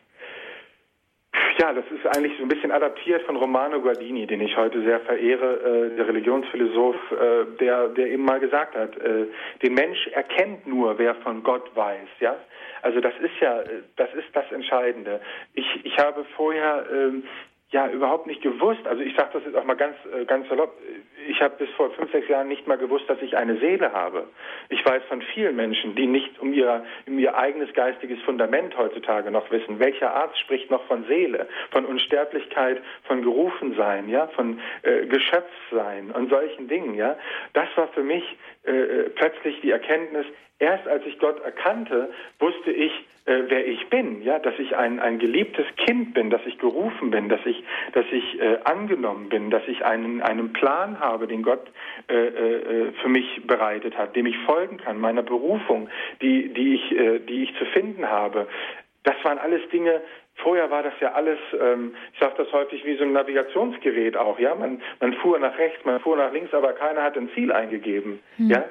Ja, 1.60 1.74
das 1.74 1.84
ist 1.90 2.06
eigentlich 2.16 2.38
so 2.38 2.44
ein 2.44 2.48
bisschen 2.48 2.72
adaptiert 2.72 3.20
von 3.24 3.36
Romano 3.36 3.82
Guardini, 3.82 4.26
den 4.26 4.40
ich 4.40 4.56
heute 4.56 4.82
sehr 4.82 4.98
verehre, 5.00 5.90
äh, 5.92 5.94
der 5.94 6.08
Religionsphilosoph, 6.08 6.96
äh, 7.12 7.44
der, 7.60 7.88
der 7.88 8.06
eben 8.06 8.24
mal 8.24 8.40
gesagt 8.40 8.74
hat, 8.74 8.96
äh, 8.96 9.26
den 9.62 9.74
Mensch 9.74 10.06
erkennt 10.06 10.66
nur, 10.66 10.98
wer 10.98 11.16
von 11.16 11.42
Gott 11.42 11.70
weiß, 11.76 12.08
ja. 12.20 12.34
Also 12.80 13.00
das 13.00 13.12
ist 13.20 13.38
ja, 13.42 13.60
äh, 13.60 13.82
das 13.96 14.08
ist 14.14 14.28
das 14.32 14.50
Entscheidende. 14.52 15.20
Ich, 15.52 15.84
ich 15.84 15.98
habe 15.98 16.24
vorher 16.34 16.86
ähm, 16.90 17.24
ja 17.72 17.88
überhaupt 17.88 18.26
nicht 18.26 18.42
gewusst. 18.42 18.86
Also 18.86 19.02
ich 19.02 19.14
sage 19.14 19.30
das 19.34 19.44
jetzt 19.44 19.56
auch 19.56 19.64
mal 19.64 19.74
ganz 19.74 19.96
äh, 20.12 20.24
ganz 20.24 20.48
salopp. 20.48 20.76
Ich 21.28 21.40
habe 21.40 21.54
bis 21.56 21.70
vor 21.76 21.90
fünf 21.90 22.10
sechs 22.10 22.28
Jahren 22.28 22.48
nicht 22.48 22.66
mal 22.66 22.78
gewusst, 22.78 23.08
dass 23.08 23.22
ich 23.22 23.36
eine 23.36 23.58
Seele 23.58 23.92
habe. 23.92 24.26
Ich 24.68 24.84
weiß 24.84 25.02
von 25.08 25.22
vielen 25.22 25.54
Menschen, 25.54 25.94
die 25.94 26.06
nicht 26.06 26.40
um 26.40 26.52
ihr 26.52 26.84
um 27.06 27.18
ihr 27.18 27.36
eigenes 27.36 27.72
geistiges 27.74 28.20
Fundament 28.22 28.76
heutzutage 28.76 29.30
noch 29.30 29.50
wissen. 29.50 29.78
Welcher 29.78 30.14
Arzt 30.14 30.38
spricht 30.40 30.70
noch 30.70 30.84
von 30.86 31.04
Seele, 31.04 31.46
von 31.70 31.84
Unsterblichkeit, 31.84 32.82
von 33.04 33.22
Gerufensein, 33.22 34.08
ja, 34.08 34.26
von 34.28 34.60
äh, 34.82 35.06
Geschöpfsein 35.06 36.10
und 36.10 36.30
solchen 36.30 36.66
Dingen, 36.66 36.94
ja. 36.94 37.16
Das 37.52 37.68
war 37.76 37.88
für 37.88 38.02
mich 38.02 38.24
äh, 38.64 38.72
äh 38.72 39.10
plötzlich 39.10 39.60
die 39.60 39.70
Erkenntnis. 39.70 40.26
Erst 40.60 40.86
als 40.86 41.04
ich 41.06 41.18
Gott 41.18 41.42
erkannte, 41.42 42.10
wusste 42.38 42.70
ich, 42.70 42.92
äh, 43.24 43.44
wer 43.48 43.66
ich 43.66 43.88
bin, 43.88 44.22
ja, 44.22 44.38
dass 44.38 44.58
ich 44.58 44.76
ein, 44.76 45.00
ein 45.00 45.18
geliebtes 45.18 45.64
Kind 45.76 46.12
bin, 46.12 46.28
dass 46.28 46.42
ich 46.44 46.58
gerufen 46.58 47.10
bin, 47.10 47.30
dass 47.30 47.40
ich, 47.46 47.64
dass 47.92 48.04
ich 48.12 48.38
äh, 48.38 48.58
angenommen 48.64 49.30
bin, 49.30 49.50
dass 49.50 49.66
ich 49.66 49.84
einen, 49.84 50.20
einen 50.20 50.52
Plan 50.52 51.00
habe, 51.00 51.26
den 51.26 51.42
Gott 51.42 51.66
äh, 52.08 52.14
äh, 52.14 52.92
für 52.92 53.08
mich 53.08 53.46
bereitet 53.46 53.96
hat, 53.96 54.14
dem 54.14 54.26
ich 54.26 54.36
folgen 54.40 54.76
kann, 54.76 55.00
meiner 55.00 55.22
Berufung, 55.22 55.88
die, 56.20 56.52
die, 56.52 56.74
ich, 56.74 56.92
äh, 56.92 57.20
die 57.20 57.44
ich 57.44 57.56
zu 57.56 57.64
finden 57.64 58.06
habe. 58.08 58.46
Das 59.04 59.16
waren 59.24 59.38
alles 59.38 59.66
Dinge, 59.70 60.02
Vorher 60.42 60.70
war 60.70 60.82
das 60.82 60.94
ja 61.00 61.12
alles, 61.12 61.38
ähm, 61.60 61.94
ich 62.14 62.18
sage 62.18 62.34
das 62.38 62.50
häufig 62.52 62.84
wie 62.86 62.96
so 62.96 63.04
ein 63.04 63.12
Navigationsgerät 63.12 64.16
auch, 64.16 64.38
ja. 64.38 64.54
Man, 64.54 64.80
man 64.98 65.12
fuhr 65.14 65.38
nach 65.38 65.58
rechts, 65.58 65.84
man 65.84 66.00
fuhr 66.00 66.16
nach 66.16 66.32
links, 66.32 66.54
aber 66.54 66.72
keiner 66.72 67.02
hat 67.02 67.16
ein 67.16 67.28
Ziel 67.34 67.52
eingegeben, 67.52 68.20
mhm. 68.38 68.50
ja. 68.50 68.64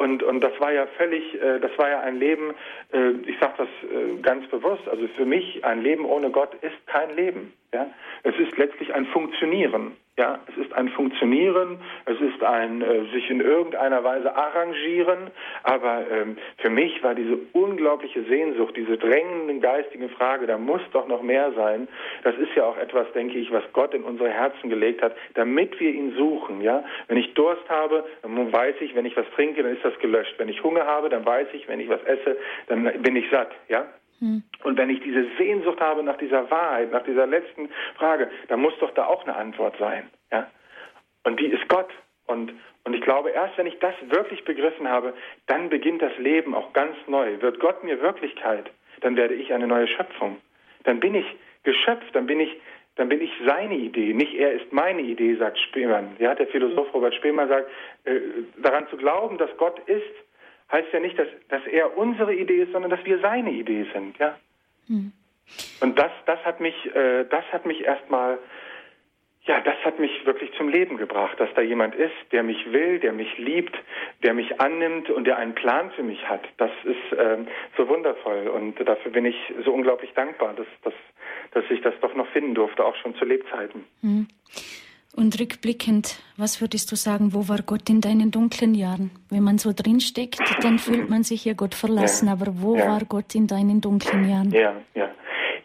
Und, 0.00 0.22
und 0.22 0.40
das 0.40 0.58
war 0.60 0.72
ja 0.72 0.86
völlig, 0.96 1.22
äh, 1.34 1.60
das 1.60 1.76
war 1.76 1.90
ja 1.90 2.00
ein 2.00 2.18
Leben, 2.18 2.54
äh, 2.90 3.10
ich 3.26 3.38
sage 3.38 3.52
das 3.58 3.68
äh, 3.68 4.18
ganz 4.22 4.48
bewusst, 4.48 4.88
also 4.88 5.06
für 5.08 5.26
mich 5.26 5.62
ein 5.62 5.82
Leben 5.82 6.06
ohne 6.06 6.30
Gott 6.30 6.54
ist 6.62 6.86
kein 6.86 7.14
Leben. 7.14 7.52
Ja? 7.74 7.86
Es 8.22 8.34
ist 8.38 8.56
letztlich 8.56 8.94
ein 8.94 9.04
Funktionieren. 9.04 9.94
Ja, 10.18 10.38
es 10.48 10.66
ist 10.66 10.72
ein 10.74 10.88
Funktionieren, 10.90 11.78
es 12.04 12.20
ist 12.20 12.42
ein 12.42 12.82
äh, 12.82 13.04
sich 13.12 13.30
in 13.30 13.40
irgendeiner 13.40 14.04
Weise 14.04 14.34
arrangieren, 14.34 15.30
aber 15.62 16.04
ähm, 16.10 16.36
für 16.58 16.68
mich 16.68 17.02
war 17.02 17.14
diese 17.14 17.38
unglaubliche 17.52 18.24
Sehnsucht, 18.24 18.76
diese 18.76 18.98
drängende 18.98 19.60
geistige 19.60 20.08
Frage, 20.10 20.46
da 20.46 20.58
muss 20.58 20.82
doch 20.92 21.06
noch 21.06 21.22
mehr 21.22 21.52
sein. 21.52 21.88
Das 22.22 22.36
ist 22.36 22.54
ja 22.54 22.64
auch 22.64 22.76
etwas, 22.76 23.10
denke 23.12 23.38
ich, 23.38 23.50
was 23.50 23.62
Gott 23.72 23.94
in 23.94 24.02
unsere 24.02 24.30
Herzen 24.30 24.68
gelegt 24.68 25.00
hat, 25.00 25.16
damit 25.34 25.78
wir 25.80 25.90
ihn 25.90 26.14
suchen. 26.16 26.60
Ja, 26.60 26.84
wenn 27.08 27.16
ich 27.16 27.32
Durst 27.34 27.68
habe, 27.70 28.04
dann 28.22 28.52
weiß 28.52 28.74
ich, 28.80 28.94
wenn 28.94 29.06
ich 29.06 29.16
was 29.16 29.28
trinke, 29.36 29.62
dann 29.62 29.74
ist 29.74 29.84
das 29.84 29.98
gelöscht. 30.00 30.34
Wenn 30.38 30.48
ich 30.48 30.62
Hunger 30.62 30.84
habe, 30.84 31.08
dann 31.08 31.24
weiß 31.24 31.48
ich, 31.52 31.66
wenn 31.68 31.80
ich 31.80 31.88
was 31.88 32.02
esse, 32.04 32.36
dann 32.66 32.84
bin 33.00 33.16
ich 33.16 33.30
satt. 33.30 33.52
Ja, 33.68 33.86
Hm. 34.20 34.42
Und 34.64 34.78
wenn 34.78 34.90
ich 34.90 35.00
diese 35.00 35.26
Sehnsucht 35.38 35.80
habe 35.80 36.02
nach 36.02 36.18
dieser 36.18 36.50
Wahrheit, 36.50 36.92
nach 36.92 37.04
dieser 37.04 37.26
letzten 37.26 37.70
Frage, 37.96 38.30
dann 38.48 38.60
muss 38.60 38.74
doch 38.78 38.92
da 38.92 39.06
auch 39.06 39.24
eine 39.24 39.34
Antwort 39.34 39.76
sein. 39.78 40.10
Ja? 40.30 40.50
Und 41.24 41.40
die 41.40 41.46
ist 41.46 41.68
Gott. 41.68 41.90
Und, 42.26 42.52
und 42.84 42.94
ich 42.94 43.00
glaube, 43.00 43.30
erst 43.30 43.58
wenn 43.58 43.66
ich 43.66 43.78
das 43.80 43.94
wirklich 44.08 44.44
begriffen 44.44 44.88
habe, 44.88 45.14
dann 45.46 45.68
beginnt 45.68 46.02
das 46.02 46.16
Leben 46.18 46.54
auch 46.54 46.72
ganz 46.72 46.96
neu. 47.08 47.40
Wird 47.40 47.58
Gott 47.60 47.82
mir 47.82 48.00
Wirklichkeit, 48.00 48.70
dann 49.00 49.16
werde 49.16 49.34
ich 49.34 49.52
eine 49.52 49.66
neue 49.66 49.88
Schöpfung. 49.88 50.36
Dann 50.84 51.00
bin 51.00 51.14
ich 51.14 51.26
geschöpft, 51.64 52.14
dann 52.14 52.26
bin 52.26 52.40
ich, 52.40 52.60
dann 52.96 53.08
bin 53.08 53.20
ich 53.20 53.32
seine 53.46 53.74
Idee, 53.74 54.14
nicht 54.14 54.34
er 54.34 54.52
ist 54.52 54.72
meine 54.72 55.02
Idee, 55.02 55.34
sagt 55.36 55.58
Spemann. 55.58 56.16
Ja, 56.18 56.34
der 56.34 56.46
Philosoph 56.46 56.92
Robert 56.94 57.14
Spemann 57.14 57.48
sagt, 57.48 57.70
äh, 58.04 58.20
daran 58.62 58.86
zu 58.88 58.96
glauben, 58.96 59.36
dass 59.38 59.54
Gott 59.56 59.78
ist, 59.88 60.14
heißt 60.72 60.92
ja 60.92 61.00
nicht, 61.00 61.18
dass, 61.18 61.28
dass 61.48 61.66
er 61.66 61.96
unsere 61.96 62.34
Idee 62.34 62.62
ist, 62.62 62.72
sondern 62.72 62.90
dass 62.90 63.04
wir 63.04 63.18
seine 63.20 63.50
Idee 63.50 63.86
sind. 63.92 64.18
Ja. 64.18 64.38
Hm. 64.86 65.12
Und 65.80 65.98
das, 65.98 66.12
das 66.26 66.44
hat 66.44 66.60
mich, 66.60 66.74
äh, 66.94 67.24
das 67.24 67.44
hat 67.52 67.66
mich 67.66 67.84
erstmal 67.84 68.38
ja, 69.44 69.60
das 69.60 69.76
hat 69.84 69.98
mich 69.98 70.24
wirklich 70.26 70.52
zum 70.56 70.68
Leben 70.68 70.98
gebracht, 70.98 71.40
dass 71.40 71.48
da 71.54 71.62
jemand 71.62 71.94
ist, 71.94 72.14
der 72.30 72.42
mich 72.42 72.72
will, 72.72 72.98
der 72.98 73.12
mich 73.12 73.38
liebt, 73.38 73.76
der 74.22 74.34
mich 74.34 74.60
annimmt 74.60 75.08
und 75.08 75.24
der 75.24 75.38
einen 75.38 75.54
Plan 75.54 75.90
für 75.92 76.02
mich 76.02 76.28
hat. 76.28 76.42
Das 76.58 76.70
ist 76.84 77.18
ähm, 77.18 77.48
so 77.76 77.88
wundervoll 77.88 78.48
und 78.48 78.76
dafür 78.86 79.10
bin 79.10 79.24
ich 79.24 79.36
so 79.64 79.72
unglaublich 79.72 80.12
dankbar, 80.12 80.52
dass, 80.54 80.66
dass, 80.84 80.92
dass 81.52 81.64
ich 81.70 81.80
das 81.80 81.94
doch 82.00 82.14
noch 82.14 82.28
finden 82.28 82.54
durfte, 82.54 82.84
auch 82.84 82.94
schon 82.96 83.14
zu 83.14 83.24
Lebzeiten. 83.24 83.84
Mhm. 84.02 84.28
Und 85.16 85.40
rückblickend, 85.40 86.16
was 86.36 86.60
würdest 86.60 86.92
du 86.92 86.96
sagen, 86.96 87.34
wo 87.34 87.48
war 87.48 87.62
Gott 87.62 87.90
in 87.90 88.00
deinen 88.00 88.30
dunklen 88.30 88.74
Jahren? 88.74 89.10
Wenn 89.28 89.42
man 89.42 89.58
so 89.58 89.72
drinsteckt, 89.74 90.40
dann 90.62 90.78
fühlt 90.78 91.10
man 91.10 91.24
sich 91.24 91.44
ja 91.44 91.54
Gott 91.54 91.74
verlassen, 91.74 92.26
ja. 92.26 92.32
aber 92.32 92.60
wo 92.60 92.76
ja. 92.76 92.86
war 92.86 93.04
Gott 93.04 93.34
in 93.34 93.46
deinen 93.48 93.80
dunklen 93.80 94.28
Jahren? 94.28 94.50
Ja, 94.52 94.74
ja. 94.94 95.10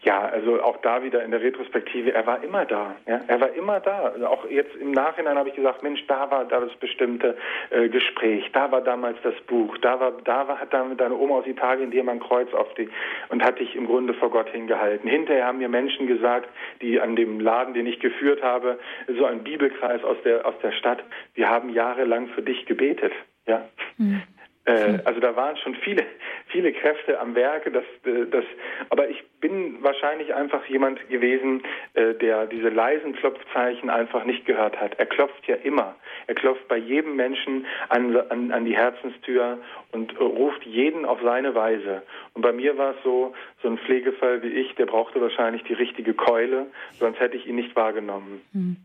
Ja, 0.06 0.20
also 0.20 0.62
auch 0.62 0.76
da 0.82 1.02
wieder 1.02 1.24
in 1.24 1.32
der 1.32 1.42
Retrospektive, 1.42 2.14
er 2.14 2.24
war 2.28 2.40
immer 2.44 2.64
da. 2.64 2.94
Ja? 3.08 3.22
Er 3.26 3.40
war 3.40 3.52
immer 3.54 3.80
da. 3.80 4.12
Also 4.14 4.28
auch 4.28 4.48
jetzt 4.48 4.76
im 4.76 4.92
Nachhinein 4.92 5.36
habe 5.36 5.48
ich 5.48 5.56
gesagt, 5.56 5.82
Mensch, 5.82 6.06
da 6.06 6.30
war 6.30 6.44
da 6.44 6.60
das 6.60 6.72
bestimmte 6.76 7.36
äh, 7.70 7.88
Gespräch, 7.88 8.48
da 8.52 8.70
war 8.70 8.82
damals 8.82 9.18
das 9.24 9.34
Buch, 9.48 9.76
da 9.78 9.98
war, 9.98 10.12
da 10.22 10.46
war, 10.46 10.60
hat 10.60 10.72
dann 10.72 10.96
deine 10.96 11.16
Oma 11.16 11.38
aus 11.38 11.46
Italien 11.48 11.90
dir 11.90 12.04
mal 12.04 12.12
ein 12.12 12.20
Kreuz 12.20 12.54
auf 12.54 12.72
die 12.74 12.88
und 13.30 13.42
hat 13.42 13.58
dich 13.58 13.74
im 13.74 13.88
Grunde 13.88 14.14
vor 14.14 14.30
Gott 14.30 14.48
hingehalten. 14.48 15.10
Hinterher 15.10 15.44
haben 15.44 15.58
mir 15.58 15.68
Menschen 15.68 16.06
gesagt, 16.06 16.48
die 16.82 17.00
an 17.00 17.16
dem 17.16 17.40
Laden, 17.40 17.74
den 17.74 17.86
ich 17.86 17.98
geführt 17.98 18.44
habe, 18.44 18.78
so 19.08 19.24
ein 19.24 19.42
Bibelkreis 19.42 20.04
aus 20.04 20.18
der 20.24 20.46
aus 20.46 20.54
der 20.62 20.70
Stadt, 20.70 21.02
wir 21.34 21.48
haben 21.48 21.70
jahrelang 21.70 22.28
für 22.28 22.42
dich 22.42 22.64
gebetet. 22.66 23.12
Ja. 23.48 23.64
Mhm. 23.98 24.22
Äh, 24.66 24.98
also 25.04 25.20
da 25.20 25.34
waren 25.36 25.56
schon 25.56 25.76
viele, 25.76 26.04
viele 26.48 26.72
Kräfte 26.72 27.18
am 27.20 27.34
Werke. 27.34 27.70
Das, 27.70 27.84
äh, 28.04 28.26
das, 28.30 28.44
aber 28.90 29.08
ich 29.08 29.24
bin 29.40 29.82
wahrscheinlich 29.82 30.34
einfach 30.34 30.64
jemand 30.66 31.08
gewesen, 31.08 31.62
äh, 31.94 32.14
der 32.14 32.46
diese 32.46 32.68
leisen 32.68 33.14
Klopfzeichen 33.14 33.88
einfach 33.90 34.24
nicht 34.24 34.44
gehört 34.44 34.78
hat. 34.80 34.98
Er 34.98 35.06
klopft 35.06 35.46
ja 35.46 35.54
immer. 35.56 35.94
Er 36.26 36.34
klopft 36.34 36.66
bei 36.68 36.76
jedem 36.76 37.14
Menschen 37.14 37.66
an, 37.88 38.16
an, 38.28 38.50
an 38.50 38.64
die 38.64 38.76
Herzenstür 38.76 39.58
und 39.92 40.18
ruft 40.20 40.64
jeden 40.64 41.04
auf 41.04 41.20
seine 41.22 41.54
Weise. 41.54 42.02
Und 42.34 42.42
bei 42.42 42.52
mir 42.52 42.76
war 42.76 42.90
es 42.90 42.96
so, 43.04 43.34
so 43.62 43.68
ein 43.68 43.78
Pflegefall 43.78 44.42
wie 44.42 44.48
ich, 44.48 44.74
der 44.74 44.86
brauchte 44.86 45.20
wahrscheinlich 45.20 45.62
die 45.62 45.74
richtige 45.74 46.14
Keule, 46.14 46.66
sonst 46.98 47.20
hätte 47.20 47.36
ich 47.36 47.46
ihn 47.46 47.56
nicht 47.56 47.76
wahrgenommen. 47.76 48.42
Mhm. 48.52 48.76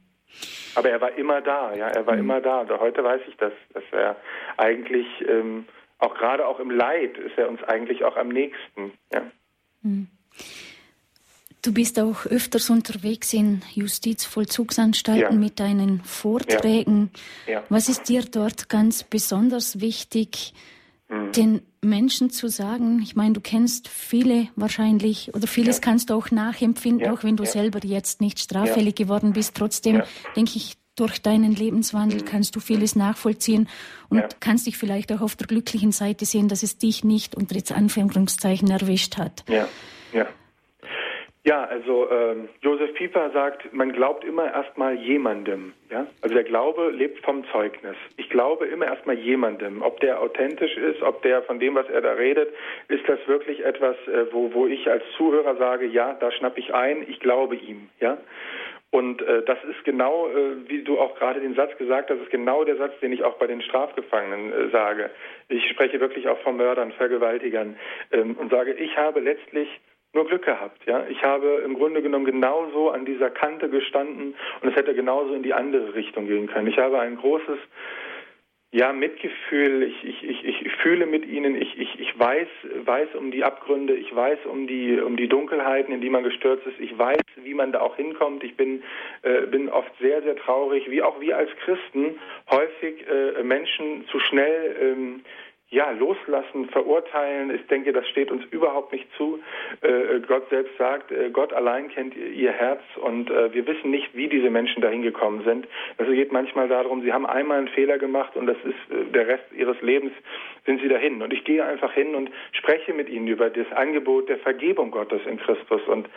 Aber 0.75 0.89
er 0.89 1.01
war 1.01 1.17
immer 1.17 1.41
da, 1.41 1.73
ja, 1.75 1.87
er 1.87 2.05
war 2.05 2.15
mhm. 2.15 2.21
immer 2.21 2.41
da. 2.41 2.65
Heute 2.79 3.03
weiß 3.03 3.21
ich 3.27 3.35
das, 3.37 3.53
dass 3.73 3.83
er 3.91 4.15
eigentlich, 4.57 5.07
ähm, 5.27 5.65
auch 5.99 6.15
gerade 6.15 6.47
auch 6.47 6.59
im 6.59 6.71
Leid, 6.71 7.17
ist 7.17 7.37
er 7.37 7.49
uns 7.49 7.61
eigentlich 7.63 8.03
auch 8.03 8.17
am 8.17 8.29
nächsten, 8.29 8.93
ja. 9.13 9.23
Mhm. 9.81 10.07
Du 11.63 11.73
bist 11.73 11.99
auch 11.99 12.25
öfters 12.25 12.71
unterwegs 12.71 13.33
in 13.33 13.61
Justizvollzugsanstalten 13.75 15.33
ja. 15.33 15.39
mit 15.39 15.59
deinen 15.59 16.03
Vorträgen. 16.03 17.11
Ja. 17.45 17.53
Ja. 17.53 17.63
Was 17.69 17.87
ist 17.87 18.09
dir 18.09 18.23
dort 18.23 18.67
ganz 18.67 19.03
besonders 19.03 19.79
wichtig, 19.79 20.53
mhm. 21.07 21.31
den 21.33 21.61
Menschen 21.81 22.29
zu 22.29 22.47
sagen? 22.47 23.01
Ich 23.01 23.15
meine, 23.15 23.33
du 23.33 23.41
kennst 23.41 23.87
viele 23.87 24.47
wahrscheinlich 24.55 25.33
oder 25.33 25.47
vieles 25.47 25.81
kannst 25.81 26.09
du 26.09 26.13
auch 26.13 26.29
nachempfinden, 26.31 27.09
auch 27.09 27.23
wenn 27.23 27.37
du 27.37 27.45
selber 27.45 27.79
jetzt 27.83 28.21
nicht 28.21 28.39
straffällig 28.39 28.95
geworden 28.95 29.33
bist. 29.33 29.55
Trotzdem 29.55 30.03
denke 30.35 30.57
ich, 30.57 30.77
durch 30.95 31.21
deinen 31.21 31.55
Lebenswandel 31.55 32.19
mhm. 32.19 32.25
kannst 32.25 32.55
du 32.55 32.59
vieles 32.59 32.95
nachvollziehen 32.95 33.69
und 34.09 34.39
kannst 34.39 34.67
dich 34.67 34.77
vielleicht 34.77 35.11
auch 35.11 35.21
auf 35.21 35.35
der 35.35 35.47
glücklichen 35.47 35.91
Seite 35.91 36.25
sehen, 36.25 36.47
dass 36.47 36.63
es 36.63 36.77
dich 36.77 37.03
nicht 37.03 37.33
unter 37.35 37.55
jetzt 37.55 37.71
Anführungszeichen 37.71 38.69
erwischt 38.69 39.17
hat. 39.17 39.43
Ja, 39.47 39.67
ja. 40.13 40.27
Ja, 41.43 41.63
also 41.63 42.07
ähm, 42.11 42.49
Josef 42.61 42.93
Pieper 42.93 43.31
sagt, 43.31 43.73
man 43.73 43.91
glaubt 43.93 44.23
immer 44.23 44.53
erstmal 44.53 44.93
jemandem. 44.93 45.73
Ja? 45.89 46.05
Also 46.21 46.35
der 46.35 46.43
Glaube 46.43 46.91
lebt 46.91 47.25
vom 47.25 47.43
Zeugnis. 47.51 47.95
Ich 48.17 48.29
glaube 48.29 48.67
immer 48.67 48.85
erstmal 48.85 49.17
jemandem. 49.17 49.81
Ob 49.81 49.99
der 50.01 50.21
authentisch 50.21 50.77
ist, 50.77 51.01
ob 51.01 51.23
der 51.23 51.41
von 51.43 51.59
dem, 51.59 51.73
was 51.73 51.89
er 51.89 52.01
da 52.01 52.13
redet, 52.13 52.53
ist 52.89 53.09
das 53.09 53.19
wirklich 53.27 53.65
etwas, 53.65 53.95
äh, 54.07 54.31
wo, 54.31 54.53
wo 54.53 54.67
ich 54.67 54.87
als 54.87 55.03
Zuhörer 55.17 55.55
sage, 55.55 55.87
ja, 55.87 56.13
da 56.13 56.31
schnapp 56.31 56.59
ich 56.59 56.75
ein, 56.75 57.09
ich 57.09 57.19
glaube 57.19 57.55
ihm. 57.55 57.89
Ja? 57.99 58.19
Und 58.91 59.21
äh, 59.23 59.41
das 59.43 59.57
ist 59.63 59.83
genau, 59.83 60.27
äh, 60.27 60.69
wie 60.69 60.83
du 60.83 60.99
auch 60.99 61.17
gerade 61.17 61.39
den 61.39 61.55
Satz 61.55 61.75
gesagt 61.77 62.11
hast, 62.11 62.19
ist 62.19 62.29
genau 62.29 62.65
der 62.65 62.75
Satz, 62.75 62.99
den 62.99 63.13
ich 63.13 63.23
auch 63.23 63.35
bei 63.37 63.47
den 63.47 63.61
Strafgefangenen 63.63 64.51
äh, 64.51 64.69
sage. 64.69 65.09
Ich 65.47 65.67
spreche 65.69 65.99
wirklich 65.99 66.27
auch 66.27 66.39
von 66.41 66.57
Mördern, 66.57 66.91
Vergewaltigern 66.91 67.77
ähm, 68.11 68.35
und 68.37 68.51
sage, 68.51 68.73
ich 68.73 68.95
habe 68.97 69.21
letztlich 69.21 69.69
nur 70.13 70.27
Glück 70.27 70.45
gehabt. 70.45 70.85
Ja, 70.85 71.05
ich 71.07 71.23
habe 71.23 71.61
im 71.63 71.75
Grunde 71.75 72.01
genommen 72.01 72.25
genauso 72.25 72.89
an 72.89 73.05
dieser 73.05 73.29
Kante 73.29 73.69
gestanden 73.69 74.35
und 74.61 74.69
es 74.69 74.75
hätte 74.75 74.93
genauso 74.93 75.33
in 75.33 75.43
die 75.43 75.53
andere 75.53 75.95
Richtung 75.95 76.27
gehen 76.27 76.47
können. 76.47 76.67
Ich 76.67 76.77
habe 76.77 76.99
ein 76.99 77.17
großes 77.17 77.59
ja, 78.73 78.93
Mitgefühl, 78.93 79.83
ich, 79.83 80.03
ich, 80.03 80.23
ich, 80.23 80.65
ich 80.65 80.71
fühle 80.77 81.05
mit 81.05 81.25
ihnen, 81.25 81.61
ich, 81.61 81.77
ich, 81.77 81.99
ich 81.99 82.17
weiß, 82.17 82.47
weiß 82.85 83.09
um 83.15 83.29
die 83.29 83.43
Abgründe, 83.43 83.93
ich 83.93 84.15
weiß 84.15 84.39
um 84.45 84.65
die, 84.65 84.97
um 84.97 85.17
die 85.17 85.27
Dunkelheiten, 85.27 85.93
in 85.93 85.99
die 85.99 86.09
man 86.09 86.23
gestürzt 86.23 86.65
ist, 86.65 86.79
ich 86.79 86.97
weiß, 86.97 87.19
wie 87.43 87.53
man 87.53 87.73
da 87.73 87.81
auch 87.81 87.97
hinkommt. 87.97 88.45
Ich 88.45 88.55
bin, 88.55 88.81
äh, 89.23 89.41
bin 89.47 89.67
oft 89.67 89.91
sehr, 89.99 90.21
sehr 90.21 90.37
traurig, 90.37 90.89
wie 90.89 91.01
auch 91.01 91.19
wir 91.19 91.35
als 91.35 91.49
Christen 91.65 92.17
häufig 92.49 93.05
äh, 93.09 93.43
Menschen 93.43 94.07
zu 94.07 94.21
schnell 94.21 94.75
ähm, 94.79 95.21
ja, 95.71 95.89
loslassen, 95.91 96.67
verurteilen. 96.69 97.49
Ich 97.55 97.65
denke, 97.67 97.93
das 97.93 98.05
steht 98.09 98.29
uns 98.29 98.43
überhaupt 98.51 98.91
nicht 98.91 99.07
zu. 99.15 99.39
Äh, 99.79 100.19
Gott 100.27 100.49
selbst 100.49 100.77
sagt, 100.77 101.11
äh, 101.11 101.29
Gott 101.31 101.53
allein 101.53 101.89
kennt 101.89 102.13
ihr 102.15 102.51
Herz 102.51 102.81
und 102.97 103.29
äh, 103.31 103.53
wir 103.53 103.65
wissen 103.65 103.89
nicht, 103.89 104.13
wie 104.13 104.27
diese 104.27 104.49
Menschen 104.49 104.81
dahin 104.81 105.01
gekommen 105.01 105.43
sind. 105.45 105.65
Also 105.97 106.11
geht 106.11 106.33
manchmal 106.33 106.67
darum, 106.67 107.01
sie 107.03 107.13
haben 107.13 107.25
einmal 107.25 107.57
einen 107.57 107.69
Fehler 107.69 107.97
gemacht 107.97 108.35
und 108.35 108.47
das 108.47 108.57
ist 108.65 108.95
äh, 108.95 109.05
der 109.13 109.27
Rest 109.27 109.45
ihres 109.53 109.81
Lebens 109.81 110.11
sind 110.65 110.81
sie 110.81 110.89
dahin. 110.89 111.21
Und 111.21 111.31
ich 111.31 111.45
gehe 111.45 111.63
einfach 111.63 111.93
hin 111.93 112.15
und 112.15 112.29
spreche 112.51 112.93
mit 112.93 113.07
ihnen 113.07 113.27
über 113.27 113.49
das 113.49 113.71
Angebot 113.71 114.27
der 114.27 114.39
Vergebung 114.39 114.91
Gottes 114.91 115.21
in 115.25 115.37
Christus 115.37 115.81
und 115.87 116.09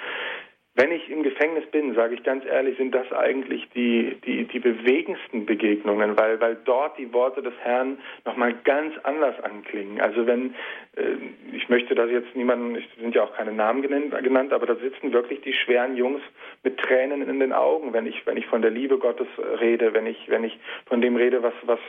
wenn 0.76 0.90
ich 0.90 1.08
im 1.08 1.22
Gefängnis 1.22 1.64
bin, 1.70 1.94
sage 1.94 2.14
ich 2.14 2.24
ganz 2.24 2.44
ehrlich, 2.44 2.76
sind 2.76 2.92
das 2.92 3.10
eigentlich 3.12 3.68
die, 3.70 4.16
die, 4.26 4.44
die 4.44 4.58
bewegendsten 4.58 5.46
Begegnungen, 5.46 6.18
weil, 6.18 6.40
weil 6.40 6.56
dort 6.64 6.98
die 6.98 7.12
Worte 7.12 7.42
des 7.42 7.54
Herrn 7.60 7.98
nochmal 8.24 8.54
ganz 8.64 8.92
anders 9.04 9.38
anklingen. 9.44 10.00
Also 10.00 10.26
wenn, 10.26 10.54
äh, 10.96 11.16
ich 11.52 11.68
möchte 11.68 11.94
das 11.94 12.10
jetzt 12.10 12.34
niemanden, 12.34 12.74
es 12.74 12.84
sind 13.00 13.14
ja 13.14 13.22
auch 13.22 13.34
keine 13.34 13.52
Namen 13.52 13.82
genannt, 13.82 14.12
genannt, 14.24 14.52
aber 14.52 14.66
da 14.66 14.74
sitzen 14.74 15.12
wirklich 15.12 15.42
die 15.42 15.52
schweren 15.52 15.96
Jungs 15.96 16.22
mit 16.64 16.76
Tränen 16.78 17.28
in 17.28 17.38
den 17.38 17.52
Augen, 17.52 17.92
wenn 17.92 18.06
ich, 18.06 18.26
wenn 18.26 18.36
ich 18.36 18.46
von 18.46 18.60
der 18.60 18.72
Liebe 18.72 18.98
Gottes 18.98 19.28
rede, 19.60 19.94
wenn 19.94 20.06
ich, 20.06 20.28
wenn 20.28 20.42
ich 20.42 20.58
von 20.86 21.00
dem 21.00 21.14
rede, 21.14 21.44
was, 21.44 21.54
was, 21.62 21.80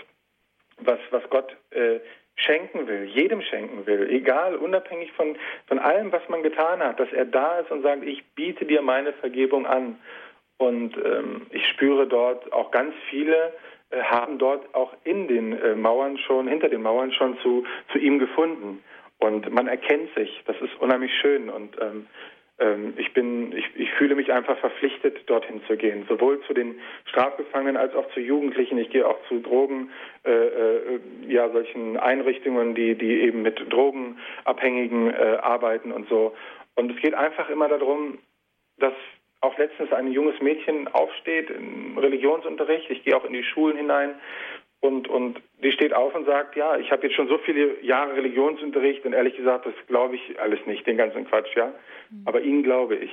was, 0.77 0.99
was 1.09 1.27
Gott 1.31 1.57
äh, 1.71 1.99
schenken 2.35 2.87
will, 2.87 3.05
jedem 3.05 3.41
schenken 3.41 3.85
will, 3.85 4.09
egal, 4.09 4.55
unabhängig 4.55 5.11
von, 5.13 5.37
von 5.67 5.79
allem, 5.79 6.11
was 6.11 6.27
man 6.29 6.43
getan 6.43 6.79
hat, 6.81 6.99
dass 6.99 7.11
er 7.13 7.25
da 7.25 7.59
ist 7.59 7.71
und 7.71 7.81
sagt, 7.81 8.03
ich 8.03 8.23
biete 8.35 8.65
dir 8.65 8.81
meine 8.81 9.13
Vergebung 9.13 9.65
an. 9.65 9.97
Und 10.57 10.95
ähm, 10.97 11.47
ich 11.49 11.67
spüre 11.67 12.07
dort 12.07 12.51
auch 12.53 12.71
ganz 12.71 12.93
viele 13.09 13.53
äh, 13.91 14.01
haben 14.03 14.37
dort 14.37 14.73
auch 14.73 14.93
in 15.03 15.27
den 15.27 15.59
äh, 15.61 15.75
Mauern 15.75 16.17
schon, 16.17 16.47
hinter 16.47 16.69
den 16.69 16.81
Mauern 16.81 17.11
schon 17.11 17.37
zu, 17.39 17.65
zu 17.91 17.99
ihm 17.99 18.19
gefunden. 18.19 18.83
Und 19.19 19.51
man 19.53 19.67
erkennt 19.67 20.13
sich. 20.15 20.41
Das 20.45 20.59
ist 20.61 20.75
unheimlich 20.79 21.13
schön. 21.21 21.49
Und 21.49 21.75
ähm, 21.81 22.07
ich 22.95 23.13
bin, 23.13 23.51
ich, 23.51 23.65
ich 23.75 23.91
fühle 23.93 24.15
mich 24.15 24.31
einfach 24.31 24.57
verpflichtet, 24.59 25.29
dorthin 25.29 25.61
zu 25.67 25.75
gehen, 25.75 26.05
sowohl 26.07 26.39
zu 26.43 26.53
den 26.53 26.79
Strafgefangenen 27.05 27.75
als 27.75 27.93
auch 27.95 28.09
zu 28.13 28.21
Jugendlichen. 28.21 28.77
Ich 28.77 28.89
gehe 28.91 29.05
auch 29.05 29.17
zu 29.27 29.39
Drogen, 29.41 29.91
äh, 30.23 30.31
äh, 30.31 30.99
ja, 31.27 31.49
solchen 31.49 31.97
Einrichtungen, 31.97 32.73
die, 32.73 32.95
die 32.95 33.21
eben 33.23 33.41
mit 33.41 33.59
Drogenabhängigen 33.73 35.13
äh, 35.13 35.37
arbeiten 35.41 35.91
und 35.91 36.07
so. 36.07 36.33
Und 36.75 36.91
es 36.91 37.01
geht 37.01 37.13
einfach 37.13 37.49
immer 37.49 37.67
darum, 37.67 38.19
dass 38.77 38.93
auch 39.41 39.57
letztens 39.57 39.91
ein 39.91 40.11
junges 40.11 40.39
Mädchen 40.39 40.87
aufsteht 40.87 41.49
im 41.49 41.97
Religionsunterricht. 41.97 42.89
Ich 42.89 43.03
gehe 43.03 43.17
auch 43.17 43.25
in 43.25 43.33
die 43.33 43.43
Schulen 43.43 43.75
hinein 43.75 44.15
und, 44.85 45.07
und 45.07 45.41
die 45.63 45.71
steht 45.71 45.93
auf 45.93 46.13
und 46.15 46.25
sagt, 46.25 46.55
ja, 46.55 46.77
ich 46.77 46.91
habe 46.91 47.03
jetzt 47.03 47.15
schon 47.15 47.27
so 47.27 47.37
viele 47.39 47.81
Jahre 47.81 48.15
Religionsunterricht 48.15 49.05
und 49.05 49.13
ehrlich 49.13 49.35
gesagt, 49.35 49.65
das 49.65 49.73
glaube 49.87 50.15
ich 50.15 50.39
alles 50.39 50.59
nicht, 50.65 50.85
den 50.87 50.97
ganzen 50.97 51.27
Quatsch, 51.27 51.55
ja. 51.55 51.67
Mhm. 52.09 52.23
Aber 52.25 52.41
Ihnen 52.41 52.63
glaube 52.63 52.95
ich. 52.95 53.11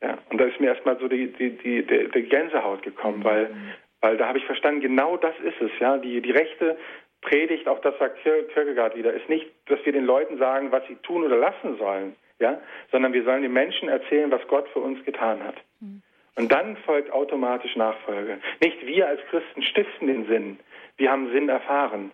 Ja, 0.00 0.18
und 0.30 0.40
da 0.40 0.44
ist 0.44 0.60
mir 0.60 0.68
erstmal 0.68 0.98
so 0.98 1.08
die, 1.08 1.32
die, 1.32 1.50
die, 1.50 1.82
die, 1.82 2.22
Gänsehaut 2.22 2.82
gekommen, 2.82 3.24
weil, 3.24 3.48
mhm. 3.48 3.72
weil 4.00 4.16
da 4.16 4.28
habe 4.28 4.38
ich 4.38 4.44
verstanden, 4.44 4.80
genau 4.80 5.16
das 5.16 5.34
ist 5.40 5.60
es, 5.60 5.70
ja. 5.80 5.98
Die, 5.98 6.20
die 6.20 6.30
rechte 6.30 6.76
Predigt, 7.20 7.66
auch 7.66 7.80
das 7.80 7.98
sagt 7.98 8.22
Kierkegaard 8.22 8.96
wieder, 8.96 9.12
ist 9.12 9.28
nicht, 9.28 9.46
dass 9.66 9.84
wir 9.84 9.92
den 9.92 10.04
Leuten 10.04 10.38
sagen, 10.38 10.70
was 10.70 10.86
sie 10.86 10.96
tun 10.96 11.24
oder 11.24 11.36
lassen 11.36 11.76
sollen, 11.78 12.14
ja, 12.38 12.60
sondern 12.92 13.12
wir 13.12 13.24
sollen 13.24 13.42
den 13.42 13.52
Menschen 13.52 13.88
erzählen, 13.88 14.30
was 14.30 14.46
Gott 14.46 14.68
für 14.68 14.78
uns 14.78 15.04
getan 15.04 15.42
hat. 15.42 15.56
Mhm. 15.80 16.02
Und 16.38 16.52
dann 16.52 16.76
folgt 16.86 17.10
automatisch 17.12 17.74
Nachfolge. 17.74 18.38
Nicht 18.60 18.86
wir 18.86 19.08
als 19.08 19.20
Christen 19.28 19.60
stiften 19.60 20.06
den 20.06 20.26
Sinn. 20.26 20.60
Wir 20.98 21.10
haben 21.10 21.30
Sinn 21.32 21.48
erfahren. 21.48 22.12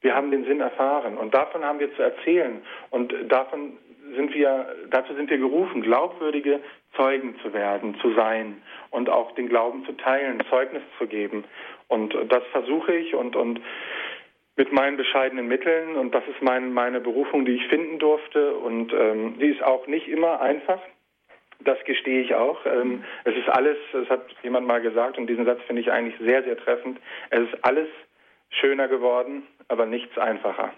Wir 0.00 0.14
haben 0.14 0.30
den 0.30 0.44
Sinn 0.44 0.60
erfahren. 0.60 1.16
Und 1.16 1.34
davon 1.34 1.64
haben 1.64 1.78
wir 1.78 1.94
zu 1.94 2.02
erzählen. 2.02 2.62
Und 2.90 3.14
davon 3.28 3.78
sind 4.14 4.34
wir, 4.34 4.74
dazu 4.90 5.14
sind 5.14 5.30
wir 5.30 5.38
gerufen, 5.38 5.82
glaubwürdige 5.82 6.60
Zeugen 6.96 7.36
zu 7.42 7.52
werden, 7.52 7.96
zu 8.00 8.14
sein 8.14 8.62
und 8.90 9.10
auch 9.10 9.32
den 9.32 9.48
Glauben 9.48 9.84
zu 9.84 9.92
teilen, 9.92 10.42
Zeugnis 10.48 10.82
zu 10.98 11.06
geben. 11.06 11.44
Und 11.88 12.14
das 12.28 12.42
versuche 12.52 12.94
ich 12.94 13.14
und, 13.14 13.36
und 13.36 13.60
mit 14.56 14.72
meinen 14.72 14.96
bescheidenen 14.96 15.48
Mitteln. 15.48 15.96
Und 15.96 16.14
das 16.14 16.26
ist 16.28 16.40
mein, 16.42 16.72
meine 16.72 17.00
Berufung, 17.00 17.44
die 17.44 17.56
ich 17.56 17.66
finden 17.68 17.98
durfte. 17.98 18.54
Und 18.56 18.92
ähm, 18.92 19.38
die 19.38 19.48
ist 19.48 19.62
auch 19.62 19.86
nicht 19.86 20.08
immer 20.08 20.40
einfach. 20.40 20.80
Das 21.64 21.78
gestehe 21.84 22.22
ich 22.22 22.34
auch. 22.34 22.58
Ähm, 22.66 23.04
es 23.24 23.34
ist 23.34 23.48
alles, 23.48 23.76
das 23.92 24.08
hat 24.08 24.26
jemand 24.42 24.66
mal 24.66 24.80
gesagt, 24.80 25.18
und 25.18 25.26
diesen 25.26 25.44
Satz 25.44 25.60
finde 25.66 25.82
ich 25.82 25.90
eigentlich 25.90 26.18
sehr, 26.20 26.42
sehr 26.42 26.56
treffend. 26.56 26.98
Es 27.30 27.40
ist 27.40 27.64
alles 27.64 27.88
schöner 28.50 28.88
geworden, 28.88 29.42
aber 29.68 29.86
nichts 29.86 30.16
einfacher. 30.18 30.72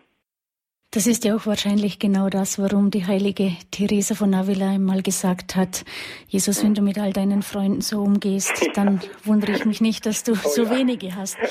Das 0.90 1.06
ist 1.06 1.24
ja 1.24 1.36
auch 1.36 1.44
wahrscheinlich 1.44 1.98
genau 1.98 2.30
das, 2.30 2.58
warum 2.58 2.90
die 2.90 3.06
heilige 3.06 3.52
Theresa 3.70 4.14
von 4.14 4.32
Avila 4.32 4.70
einmal 4.70 5.02
gesagt 5.02 5.54
hat, 5.54 5.84
Jesus, 6.28 6.64
wenn 6.64 6.72
du 6.72 6.80
mit 6.80 6.98
all 6.98 7.12
deinen 7.12 7.42
Freunden 7.42 7.82
so 7.82 8.00
umgehst, 8.00 8.66
dann 8.74 9.00
wundere 9.22 9.52
ich 9.52 9.66
mich 9.66 9.82
nicht, 9.82 10.06
dass 10.06 10.24
du 10.24 10.32
oh, 10.32 10.48
so 10.48 10.64
ja. 10.64 10.70
wenige 10.70 11.14
hast. 11.14 11.36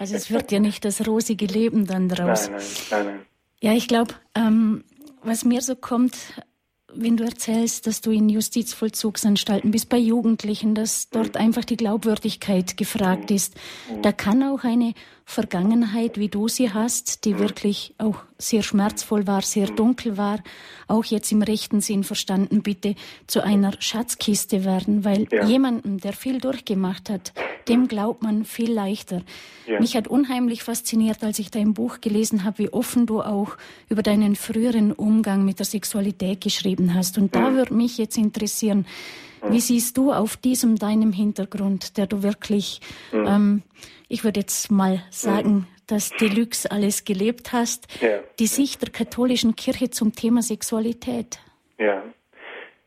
Also 0.00 0.14
es 0.14 0.30
wird 0.30 0.52
ja 0.52 0.60
nicht 0.60 0.84
das 0.84 1.08
rosige 1.08 1.46
Leben 1.46 1.84
dann 1.84 2.08
draus. 2.08 2.50
Nein, 2.50 2.60
nein, 2.60 2.66
nein, 2.90 3.06
nein. 3.06 3.26
Ja, 3.60 3.72
ich 3.72 3.88
glaube, 3.88 4.14
ähm, 4.36 4.84
was 5.24 5.44
mir 5.44 5.60
so 5.60 5.74
kommt, 5.74 6.40
wenn 7.00 7.16
du 7.16 7.24
erzählst, 7.24 7.86
dass 7.86 8.00
du 8.00 8.10
in 8.10 8.28
Justizvollzugsanstalten 8.28 9.70
bist, 9.70 9.88
bei 9.88 9.98
Jugendlichen, 9.98 10.74
dass 10.74 11.08
dort 11.10 11.36
einfach 11.36 11.64
die 11.64 11.76
Glaubwürdigkeit 11.76 12.76
gefragt 12.76 13.30
ist, 13.30 13.54
da 14.02 14.10
kann 14.10 14.42
auch 14.42 14.64
eine 14.64 14.94
Vergangenheit, 15.30 16.16
wie 16.16 16.30
du 16.30 16.48
sie 16.48 16.72
hast, 16.72 17.26
die 17.26 17.38
wirklich 17.38 17.94
auch 17.98 18.16
sehr 18.38 18.62
schmerzvoll 18.62 19.26
war, 19.26 19.42
sehr 19.42 19.66
dunkel 19.66 20.16
war, 20.16 20.42
auch 20.86 21.04
jetzt 21.04 21.30
im 21.32 21.42
rechten 21.42 21.82
Sinn 21.82 22.02
verstanden, 22.02 22.62
bitte 22.62 22.94
zu 23.26 23.44
einer 23.44 23.72
Schatzkiste 23.78 24.64
werden, 24.64 25.04
weil 25.04 25.26
ja. 25.30 25.44
jemandem, 25.44 25.98
der 25.98 26.14
viel 26.14 26.40
durchgemacht 26.40 27.10
hat, 27.10 27.34
dem 27.68 27.88
glaubt 27.88 28.22
man 28.22 28.46
viel 28.46 28.72
leichter. 28.72 29.20
Ja. 29.66 29.78
Mich 29.80 29.96
hat 29.96 30.08
unheimlich 30.08 30.62
fasziniert, 30.62 31.22
als 31.22 31.38
ich 31.38 31.50
dein 31.50 31.74
Buch 31.74 32.00
gelesen 32.00 32.44
habe, 32.44 32.60
wie 32.60 32.70
offen 32.70 33.04
du 33.04 33.20
auch 33.20 33.58
über 33.90 34.02
deinen 34.02 34.34
früheren 34.34 34.92
Umgang 34.92 35.44
mit 35.44 35.58
der 35.58 35.66
Sexualität 35.66 36.40
geschrieben 36.40 36.94
hast. 36.94 37.18
Und 37.18 37.34
da 37.34 37.52
würde 37.52 37.74
mich 37.74 37.98
jetzt 37.98 38.16
interessieren, 38.16 38.86
wie 39.42 39.60
siehst 39.60 39.96
du 39.96 40.12
auf 40.12 40.36
diesem 40.36 40.76
deinem 40.76 41.12
Hintergrund, 41.12 41.96
der 41.96 42.06
du 42.06 42.22
wirklich, 42.22 42.80
ähm, 43.12 43.62
ich 44.08 44.24
würde 44.24 44.40
jetzt 44.40 44.70
mal 44.70 45.02
sagen, 45.10 45.66
dass 45.86 46.10
Deluxe 46.10 46.70
alles 46.70 47.04
gelebt 47.04 47.52
hast, 47.52 47.86
ja. 48.00 48.20
die 48.38 48.46
Sicht 48.46 48.82
der 48.82 48.90
katholischen 48.90 49.56
Kirche 49.56 49.90
zum 49.90 50.14
Thema 50.14 50.42
Sexualität? 50.42 51.38
Ja. 51.78 52.04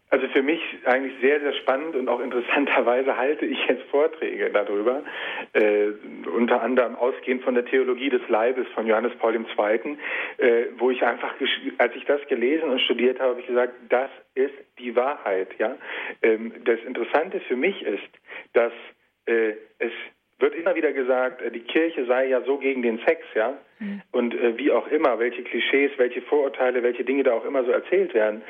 Also 0.10 0.28
für 0.34 0.44
mich 0.44 0.60
eigentlich 0.86 1.14
sehr, 1.22 1.40
sehr 1.40 1.54
spannend 1.54 1.96
und 1.96 2.08
auch 2.08 2.20
interessanterweise 2.20 3.18
halte 3.18 3.46
ich 3.46 3.58
jetzt 3.68 3.84
Vorträge 3.90 4.50
darüber, 4.50 5.04
äh, 5.54 5.88
unter 6.34 6.62
anderem 6.62 6.96
ausgehend 6.96 7.44
von 7.44 7.56
der 7.56 7.66
Theologie 7.66 8.10
des 8.10 8.28
Leibes 8.30 8.68
von 8.74 8.88
Johannes 8.88 9.14
Paul 9.20 9.36
II., 9.36 9.98
äh, 10.38 10.66
wo 10.78 10.92
ich 10.92 11.04
einfach, 11.04 11.34
als 11.78 11.96
ich 11.96 12.06
das 12.06 12.22
gelesen 12.28 12.70
und 12.70 12.80
studiert 12.82 13.20
habe, 13.20 13.32
habe 13.32 13.42
ich 13.42 13.48
gesagt, 13.48 13.74
das 13.90 14.10
ist 14.36 14.54
die 14.80 14.96
Wahrheit. 14.96 15.50
Ja, 15.60 15.76
ähm, 16.22 16.54
Das 16.66 16.80
Interessante 16.86 17.40
für 17.42 17.56
mich 17.56 17.82
ist, 17.84 18.10
dass 18.54 18.74
äh, 19.26 19.54
es 19.80 19.92
wird 20.40 20.56
immer 20.56 20.76
wieder 20.76 20.92
gesagt, 20.92 21.42
äh, 21.42 21.52
die 21.52 21.62
Kirche 21.62 22.06
sei 22.06 22.28
ja 22.28 22.42
so 22.42 22.58
gegen 22.58 22.82
den 22.82 23.00
Sex, 23.06 23.22
ja. 23.36 23.58
Mhm. 23.80 24.02
Und 24.12 24.34
äh, 24.34 24.58
wie 24.58 24.72
auch 24.72 24.88
immer, 24.88 25.20
welche 25.20 25.44
Klischees, 25.44 25.92
welche 25.98 26.22
Vorurteile, 26.24 26.84
welche 26.84 27.04
Dinge 27.04 27.24
da 27.24 27.34
auch 27.34 27.46
immer 27.46 27.64
so 27.64 27.72
erzählt 27.72 28.14
werden. 28.14 28.42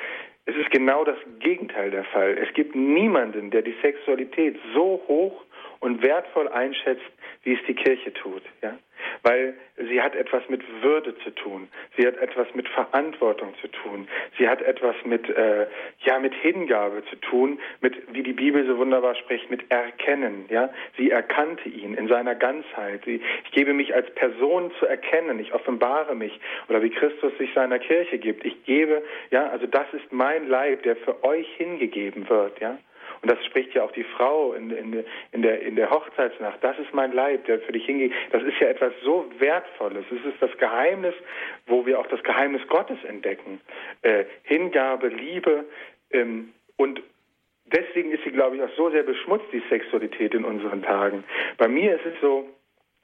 Es 0.45 0.55
ist 0.55 0.71
genau 0.71 1.03
das 1.03 1.17
Gegenteil 1.39 1.91
der 1.91 2.03
Fall. 2.05 2.37
Es 2.37 2.53
gibt 2.53 2.75
niemanden, 2.75 3.51
der 3.51 3.61
die 3.61 3.75
Sexualität 3.81 4.57
so 4.73 5.01
hoch 5.07 5.45
und 5.81 6.01
wertvoll 6.01 6.47
einschätzt, 6.47 7.11
wie 7.43 7.53
es 7.53 7.59
die 7.67 7.73
Kirche 7.73 8.13
tut. 8.13 8.43
Ja? 8.61 8.77
Weil 9.23 9.55
sie 9.77 10.01
hat 10.01 10.15
etwas 10.15 10.47
mit 10.47 10.61
Würde 10.83 11.17
zu 11.19 11.31
tun, 11.31 11.67
sie 11.97 12.05
hat 12.05 12.17
etwas 12.17 12.47
mit 12.53 12.67
Verantwortung 12.69 13.53
zu 13.61 13.67
tun, 13.67 14.07
sie 14.37 14.47
hat 14.47 14.61
etwas 14.61 14.95
mit, 15.05 15.27
äh, 15.29 15.65
ja, 16.01 16.19
mit 16.19 16.33
Hingabe 16.35 17.03
zu 17.09 17.15
tun, 17.17 17.59
mit, 17.81 17.95
wie 18.13 18.21
die 18.21 18.33
Bibel 18.33 18.65
so 18.67 18.77
wunderbar 18.77 19.15
spricht, 19.15 19.49
mit 19.49 19.71
Erkennen. 19.71 20.45
Ja? 20.49 20.69
Sie 20.97 21.09
erkannte 21.09 21.67
ihn 21.67 21.95
in 21.95 22.07
seiner 22.07 22.35
Ganzheit. 22.35 23.01
Sie, 23.05 23.21
ich 23.45 23.51
gebe 23.51 23.73
mich 23.73 23.93
als 23.95 24.09
Person 24.11 24.71
zu 24.79 24.85
erkennen, 24.85 25.39
ich 25.39 25.53
offenbare 25.53 26.15
mich 26.15 26.39
oder 26.69 26.83
wie 26.83 26.91
Christus 26.91 27.35
sich 27.39 27.51
seiner 27.55 27.79
Kirche 27.79 28.19
gibt. 28.19 28.45
Ich 28.45 28.63
gebe, 28.65 29.01
ja, 29.31 29.47
also 29.49 29.65
das 29.65 29.91
ist 29.93 30.11
mein 30.11 30.47
Leib, 30.47 30.83
der 30.83 30.95
für 30.95 31.23
euch 31.23 31.47
hingegeben 31.57 32.29
wird. 32.29 32.59
Ja? 32.59 32.77
Und 33.21 33.31
das 33.31 33.43
spricht 33.45 33.73
ja 33.73 33.83
auch 33.83 33.91
die 33.91 34.03
Frau 34.03 34.53
in, 34.53 34.71
in, 34.71 35.03
in, 35.31 35.41
der, 35.41 35.61
in 35.61 35.75
der 35.75 35.89
Hochzeitsnacht. 35.89 36.63
Das 36.63 36.77
ist 36.79 36.93
mein 36.93 37.11
Leib, 37.11 37.45
der 37.45 37.59
für 37.59 37.71
dich 37.71 37.85
hingeht. 37.85 38.13
Das 38.31 38.41
ist 38.43 38.59
ja 38.59 38.67
etwas 38.67 38.93
so 39.03 39.25
Wertvolles. 39.37 40.05
Es 40.09 40.25
ist 40.25 40.41
das 40.41 40.55
Geheimnis, 40.57 41.13
wo 41.67 41.85
wir 41.85 41.99
auch 41.99 42.07
das 42.07 42.23
Geheimnis 42.23 42.67
Gottes 42.67 42.97
entdecken. 43.03 43.61
Äh, 44.01 44.25
Hingabe, 44.43 45.09
Liebe 45.09 45.65
ähm, 46.11 46.53
und 46.77 47.01
deswegen 47.65 48.11
ist 48.11 48.23
sie, 48.23 48.31
glaube 48.31 48.55
ich, 48.55 48.61
auch 48.61 48.75
so 48.75 48.89
sehr 48.89 49.03
beschmutzt, 49.03 49.45
die 49.51 49.63
Sexualität 49.69 50.33
in 50.33 50.45
unseren 50.45 50.81
Tagen. 50.81 51.23
Bei 51.57 51.67
mir 51.67 51.95
ist 51.95 52.05
es 52.05 52.19
so, 52.21 52.47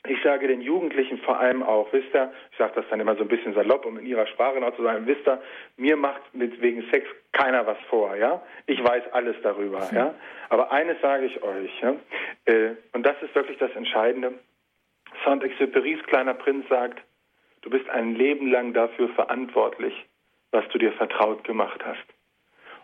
ich 0.05 0.21
sage 0.23 0.47
den 0.47 0.61
Jugendlichen 0.61 1.17
vor 1.19 1.39
allem 1.39 1.63
auch, 1.63 1.91
wisst 1.91 2.13
ihr, 2.13 2.31
ich 2.51 2.57
sage 2.57 2.73
das 2.75 2.85
dann 2.89 2.99
immer 2.99 3.15
so 3.15 3.23
ein 3.23 3.27
bisschen 3.27 3.53
salopp, 3.53 3.85
um 3.85 3.97
in 3.97 4.05
ihrer 4.05 4.27
Sprache 4.27 4.59
noch 4.59 4.75
zu 4.75 4.83
sagen, 4.83 5.05
wisst 5.07 5.27
ihr, 5.27 5.41
mir 5.75 5.97
macht 5.97 6.21
mit 6.33 6.61
wegen 6.61 6.83
Sex 6.91 7.07
keiner 7.31 7.65
was 7.65 7.77
vor, 7.89 8.15
ja. 8.15 8.41
Ich 8.67 8.83
weiß 8.83 9.11
alles 9.11 9.35
darüber, 9.43 9.89
ja. 9.93 10.13
Aber 10.49 10.71
eines 10.71 10.99
sage 11.01 11.25
ich 11.25 11.43
euch, 11.43 11.81
ja, 11.81 11.95
äh, 12.45 12.75
und 12.93 13.05
das 13.05 13.21
ist 13.21 13.35
wirklich 13.35 13.57
das 13.57 13.71
Entscheidende. 13.75 14.33
Saint-Exupéry's 15.25 16.03
kleiner 16.05 16.33
Prinz 16.33 16.67
sagt, 16.69 17.01
du 17.61 17.69
bist 17.69 17.89
ein 17.89 18.15
Leben 18.15 18.49
lang 18.51 18.73
dafür 18.73 19.09
verantwortlich, 19.09 20.05
was 20.51 20.67
du 20.69 20.77
dir 20.77 20.93
vertraut 20.93 21.43
gemacht 21.43 21.81
hast. 21.85 22.05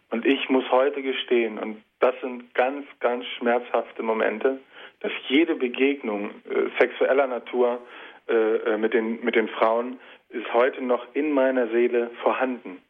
Und 0.09 0.25
ich 0.25 0.49
muss 0.49 0.69
heute 0.71 1.01
gestehen, 1.01 1.57
und 1.57 1.83
das 1.99 2.13
sind 2.21 2.53
ganz, 2.53 2.85
ganz 2.99 3.25
schmerzhafte 3.37 4.03
Momente, 4.03 4.59
dass 5.03 5.11
jede 5.27 5.55
Begegnung 5.55 6.31
äh, 6.49 6.69
sexueller 6.79 7.27
Natur 7.27 7.81
äh, 8.27 8.33
äh, 8.33 8.77
mit, 8.77 8.93
den, 8.93 9.23
mit 9.23 9.35
den 9.35 9.49
Frauen 9.49 9.99
ist 10.29 10.51
heute 10.53 10.81
noch 10.81 11.05
in 11.13 11.31
meiner 11.31 11.67
Seele 11.67 12.09
vorhanden. 12.23 12.81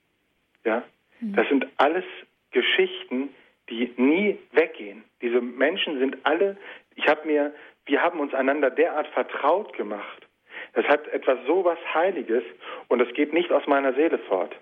Ja? 0.63 0.83
Mhm. 1.19 1.35
Das 1.35 1.49
sind 1.49 1.67
alles 1.77 2.05
Geschichten, 2.51 3.29
die 3.69 3.91
nie 3.97 4.37
weggehen. 4.51 5.03
Diese 5.21 5.41
Menschen 5.41 5.97
sind 5.97 6.17
alle, 6.23 6.55
ich 6.95 7.07
habe 7.07 7.27
mir, 7.27 7.51
wir 7.87 8.01
haben 8.01 8.19
uns 8.19 8.33
einander 8.33 8.69
derart 8.69 9.07
vertraut 9.07 9.73
gemacht. 9.73 10.27
Das 10.73 10.85
hat 10.85 11.07
etwas 11.07 11.39
so 11.47 11.65
was 11.65 11.79
Heiliges 11.95 12.43
und 12.89 12.99
das 12.99 13.11
geht 13.13 13.33
nicht 13.33 13.51
aus 13.51 13.65
meiner 13.65 13.93
Seele 13.93 14.19
fort. 14.19 14.55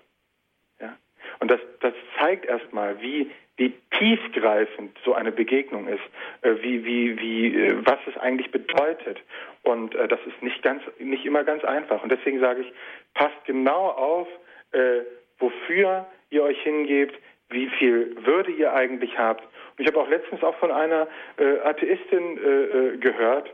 Und 1.42 1.50
das, 1.50 1.58
das 1.80 1.92
zeigt 2.20 2.46
erstmal, 2.46 3.02
wie, 3.02 3.28
wie 3.56 3.74
tiefgreifend 3.98 4.96
so 5.04 5.12
eine 5.12 5.32
Begegnung 5.32 5.88
ist, 5.88 6.04
äh, 6.42 6.54
wie, 6.62 6.84
wie, 6.84 7.18
wie, 7.18 7.56
äh, 7.56 7.74
was 7.84 7.98
es 8.06 8.16
eigentlich 8.16 8.52
bedeutet. 8.52 9.20
Und 9.64 9.92
äh, 9.96 10.06
das 10.06 10.20
ist 10.24 10.40
nicht 10.40 10.62
ganz, 10.62 10.84
nicht 11.00 11.26
immer 11.26 11.42
ganz 11.42 11.64
einfach. 11.64 12.00
Und 12.00 12.12
deswegen 12.12 12.38
sage 12.38 12.60
ich, 12.60 12.72
passt 13.14 13.44
genau 13.44 13.88
auf, 13.88 14.28
äh, 14.70 15.00
wofür 15.40 16.06
ihr 16.30 16.44
euch 16.44 16.62
hingebt, 16.62 17.18
wie 17.50 17.68
viel 17.70 18.14
Würde 18.24 18.52
ihr 18.52 18.72
eigentlich 18.72 19.18
habt. 19.18 19.42
Und 19.42 19.80
ich 19.80 19.88
habe 19.88 19.98
auch 19.98 20.08
letztens 20.08 20.44
auch 20.44 20.54
von 20.58 20.70
einer 20.70 21.08
äh, 21.38 21.58
Atheistin 21.64 22.38
äh, 22.38 22.98
gehört, 22.98 23.52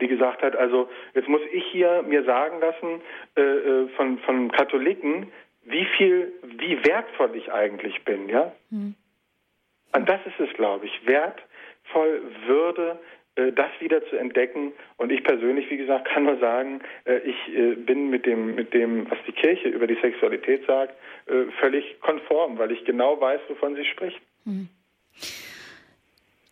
die 0.00 0.08
gesagt 0.08 0.42
hat, 0.42 0.56
also 0.56 0.88
jetzt 1.12 1.28
muss 1.28 1.42
ich 1.52 1.66
hier 1.66 2.02
mir 2.08 2.24
sagen 2.24 2.60
lassen 2.60 3.02
von, 3.94 4.18
von 4.20 4.50
Katholiken, 4.50 5.30
wie 5.64 5.86
viel, 5.96 6.32
wie 6.42 6.84
wertvoll 6.84 7.36
ich 7.36 7.52
eigentlich 7.52 8.04
bin, 8.04 8.28
ja? 8.28 8.52
Mhm. 8.70 8.94
Und 9.94 10.08
das 10.08 10.20
ist 10.26 10.40
es, 10.40 10.52
glaube 10.54 10.86
ich, 10.86 11.06
wertvoll, 11.06 12.22
Würde, 12.46 12.98
äh, 13.34 13.52
das 13.52 13.70
wieder 13.80 14.04
zu 14.08 14.16
entdecken. 14.16 14.72
Und 14.96 15.10
ich 15.10 15.22
persönlich, 15.24 15.70
wie 15.70 15.78
gesagt, 15.78 16.06
kann 16.08 16.24
nur 16.24 16.38
sagen, 16.38 16.80
äh, 17.04 17.18
ich 17.18 17.54
äh, 17.54 17.74
bin 17.76 18.10
mit 18.10 18.26
dem, 18.26 18.54
mit 18.54 18.74
dem, 18.74 19.10
was 19.10 19.18
die 19.26 19.32
Kirche 19.32 19.68
über 19.68 19.86
die 19.86 19.98
Sexualität 20.00 20.66
sagt, 20.66 20.94
völlig 21.60 22.00
konform, 22.00 22.58
weil 22.58 22.72
ich 22.72 22.84
genau 22.84 23.20
weiß, 23.20 23.40
wovon 23.48 23.76
sie 23.76 23.84
spricht. 23.84 24.20
Hm. 24.44 24.68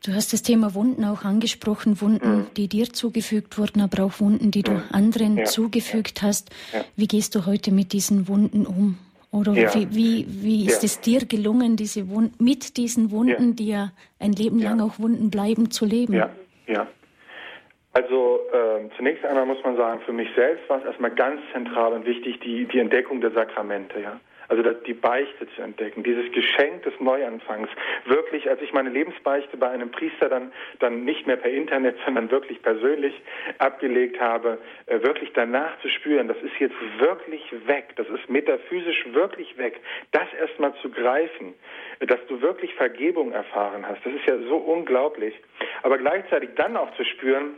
Du 0.04 0.14
hast 0.14 0.32
das 0.32 0.42
Thema 0.42 0.74
Wunden 0.74 1.04
auch 1.04 1.24
angesprochen, 1.24 2.00
Wunden, 2.00 2.38
mhm. 2.38 2.46
die 2.56 2.68
dir 2.68 2.86
zugefügt 2.86 3.58
wurden, 3.58 3.82
aber 3.82 4.04
auch 4.04 4.18
Wunden, 4.20 4.50
die 4.50 4.62
du 4.62 4.72
mhm. 4.72 4.82
anderen 4.92 5.36
ja. 5.36 5.44
zugefügt 5.44 6.22
hast. 6.22 6.50
Ja. 6.72 6.84
Wie 6.96 7.06
gehst 7.06 7.34
du 7.34 7.44
heute 7.44 7.70
mit 7.70 7.92
diesen 7.92 8.26
Wunden 8.26 8.66
um? 8.66 8.96
Oder 9.30 9.52
ja. 9.52 9.74
wie, 9.74 9.94
wie, 9.94 10.26
wie 10.28 10.66
ist 10.66 10.82
es 10.82 11.00
dir 11.00 11.26
gelungen, 11.26 11.76
diese 11.76 12.08
Wunden, 12.08 12.42
mit 12.42 12.78
diesen 12.78 13.10
Wunden, 13.10 13.54
die 13.54 13.68
ja 13.68 13.92
ein 14.18 14.32
Leben 14.32 14.58
lang 14.58 14.80
auch 14.80 14.98
Wunden 14.98 15.30
bleiben, 15.30 15.70
zu 15.70 15.84
leben? 15.84 16.14
Ja, 16.14 16.30
ja. 16.66 16.86
Also 17.92 18.40
äh, 18.52 18.88
zunächst 18.96 19.24
einmal 19.24 19.46
muss 19.46 19.62
man 19.64 19.76
sagen, 19.76 20.00
für 20.06 20.12
mich 20.12 20.28
selbst 20.34 20.68
war 20.70 20.78
es 20.78 20.84
erstmal 20.84 21.10
ganz 21.10 21.40
zentral 21.52 21.92
und 21.92 22.06
wichtig 22.06 22.40
die, 22.40 22.66
die 22.66 22.78
Entdeckung 22.78 23.20
der 23.20 23.32
Sakramente. 23.32 24.00
Ja? 24.00 24.18
Also 24.50 24.64
die 24.64 24.94
Beichte 24.94 25.46
zu 25.54 25.62
entdecken, 25.62 26.02
dieses 26.02 26.30
Geschenk 26.32 26.82
des 26.82 26.92
Neuanfangs. 26.98 27.68
Wirklich, 28.04 28.50
als 28.50 28.60
ich 28.60 28.72
meine 28.72 28.90
Lebensbeichte 28.90 29.56
bei 29.56 29.70
einem 29.70 29.92
Priester 29.92 30.28
dann, 30.28 30.50
dann 30.80 31.04
nicht 31.04 31.24
mehr 31.28 31.36
per 31.36 31.52
Internet, 31.52 31.96
sondern 32.04 32.32
wirklich 32.32 32.60
persönlich 32.60 33.14
abgelegt 33.58 34.20
habe, 34.20 34.58
äh, 34.86 35.00
wirklich 35.02 35.30
danach 35.34 35.78
zu 35.82 35.88
spüren, 35.88 36.26
das 36.26 36.36
ist 36.38 36.58
jetzt 36.58 36.74
wirklich 36.98 37.44
weg, 37.68 37.94
das 37.94 38.08
ist 38.08 38.28
metaphysisch 38.28 39.06
wirklich 39.12 39.56
weg, 39.56 39.78
das 40.10 40.26
erstmal 40.40 40.74
zu 40.82 40.90
greifen, 40.90 41.54
dass 42.00 42.18
du 42.26 42.42
wirklich 42.42 42.74
Vergebung 42.74 43.30
erfahren 43.30 43.86
hast, 43.86 44.04
das 44.04 44.12
ist 44.14 44.26
ja 44.26 44.36
so 44.48 44.56
unglaublich. 44.56 45.34
Aber 45.84 45.96
gleichzeitig 45.96 46.50
dann 46.56 46.76
auch 46.76 46.92
zu 46.96 47.04
spüren, 47.04 47.54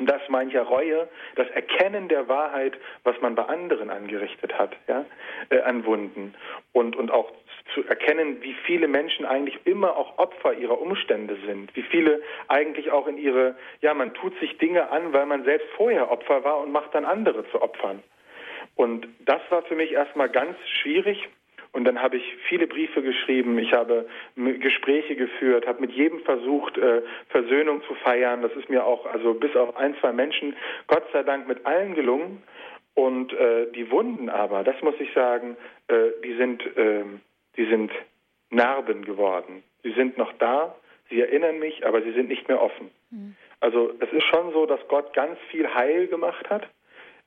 und 0.00 0.06
das 0.06 0.22
meint 0.30 0.52
ja 0.54 0.62
Reue, 0.62 1.08
das 1.36 1.48
Erkennen 1.50 2.08
der 2.08 2.26
Wahrheit, 2.26 2.72
was 3.04 3.20
man 3.20 3.34
bei 3.34 3.44
anderen 3.44 3.90
angerichtet 3.90 4.58
hat, 4.58 4.74
ja, 4.88 5.04
äh, 5.50 5.60
an 5.60 5.84
Wunden. 5.84 6.34
Und, 6.72 6.96
und 6.96 7.10
auch 7.10 7.30
zu 7.74 7.84
erkennen, 7.84 8.42
wie 8.42 8.54
viele 8.64 8.88
Menschen 8.88 9.26
eigentlich 9.26 9.58
immer 9.66 9.96
auch 9.96 10.18
Opfer 10.18 10.54
ihrer 10.54 10.80
Umstände 10.80 11.36
sind, 11.46 11.76
wie 11.76 11.82
viele 11.82 12.22
eigentlich 12.48 12.90
auch 12.90 13.06
in 13.06 13.18
ihre, 13.18 13.56
ja, 13.82 13.92
man 13.92 14.14
tut 14.14 14.34
sich 14.40 14.56
Dinge 14.56 14.90
an, 14.90 15.12
weil 15.12 15.26
man 15.26 15.44
selbst 15.44 15.68
vorher 15.76 16.10
Opfer 16.10 16.44
war 16.44 16.60
und 16.60 16.72
macht 16.72 16.94
dann 16.94 17.04
andere 17.04 17.46
zu 17.50 17.60
Opfern. 17.60 18.02
Und 18.76 19.06
das 19.26 19.42
war 19.50 19.62
für 19.62 19.76
mich 19.76 19.92
erstmal 19.92 20.30
ganz 20.30 20.56
schwierig, 20.80 21.28
und 21.72 21.84
dann 21.84 22.02
habe 22.02 22.16
ich 22.16 22.24
viele 22.48 22.66
Briefe 22.66 23.00
geschrieben, 23.02 23.56
ich 23.58 23.72
habe 23.72 24.06
Gespräche 24.36 25.14
geführt, 25.14 25.66
habe 25.66 25.80
mit 25.80 25.92
jedem 25.92 26.20
versucht, 26.20 26.76
äh, 26.76 27.02
Versöhnung 27.28 27.82
zu 27.84 27.94
feiern. 27.94 28.42
Das 28.42 28.52
ist 28.52 28.68
mir 28.68 28.84
auch, 28.84 29.06
also 29.06 29.34
bis 29.34 29.54
auf 29.54 29.76
ein, 29.76 29.94
zwei 30.00 30.12
Menschen, 30.12 30.56
Gott 30.88 31.04
sei 31.12 31.22
Dank 31.22 31.46
mit 31.46 31.64
allen 31.66 31.94
gelungen. 31.94 32.42
Und 32.94 33.32
äh, 33.32 33.70
die 33.72 33.90
Wunden 33.90 34.28
aber, 34.28 34.64
das 34.64 34.80
muss 34.82 34.94
ich 34.98 35.12
sagen, 35.12 35.56
äh, 35.86 36.10
die 36.24 36.34
sind, 36.34 36.60
äh, 36.76 37.04
die 37.56 37.66
sind 37.66 37.92
Narben 38.50 39.04
geworden. 39.04 39.62
Sie 39.84 39.92
sind 39.92 40.18
noch 40.18 40.32
da, 40.38 40.74
sie 41.08 41.20
erinnern 41.20 41.60
mich, 41.60 41.86
aber 41.86 42.02
sie 42.02 42.12
sind 42.12 42.28
nicht 42.28 42.48
mehr 42.48 42.60
offen. 42.60 42.90
Mhm. 43.10 43.36
Also 43.60 43.92
es 44.00 44.12
ist 44.12 44.24
schon 44.24 44.52
so, 44.52 44.66
dass 44.66 44.80
Gott 44.88 45.12
ganz 45.14 45.38
viel 45.50 45.72
Heil 45.72 46.08
gemacht 46.08 46.50
hat. 46.50 46.68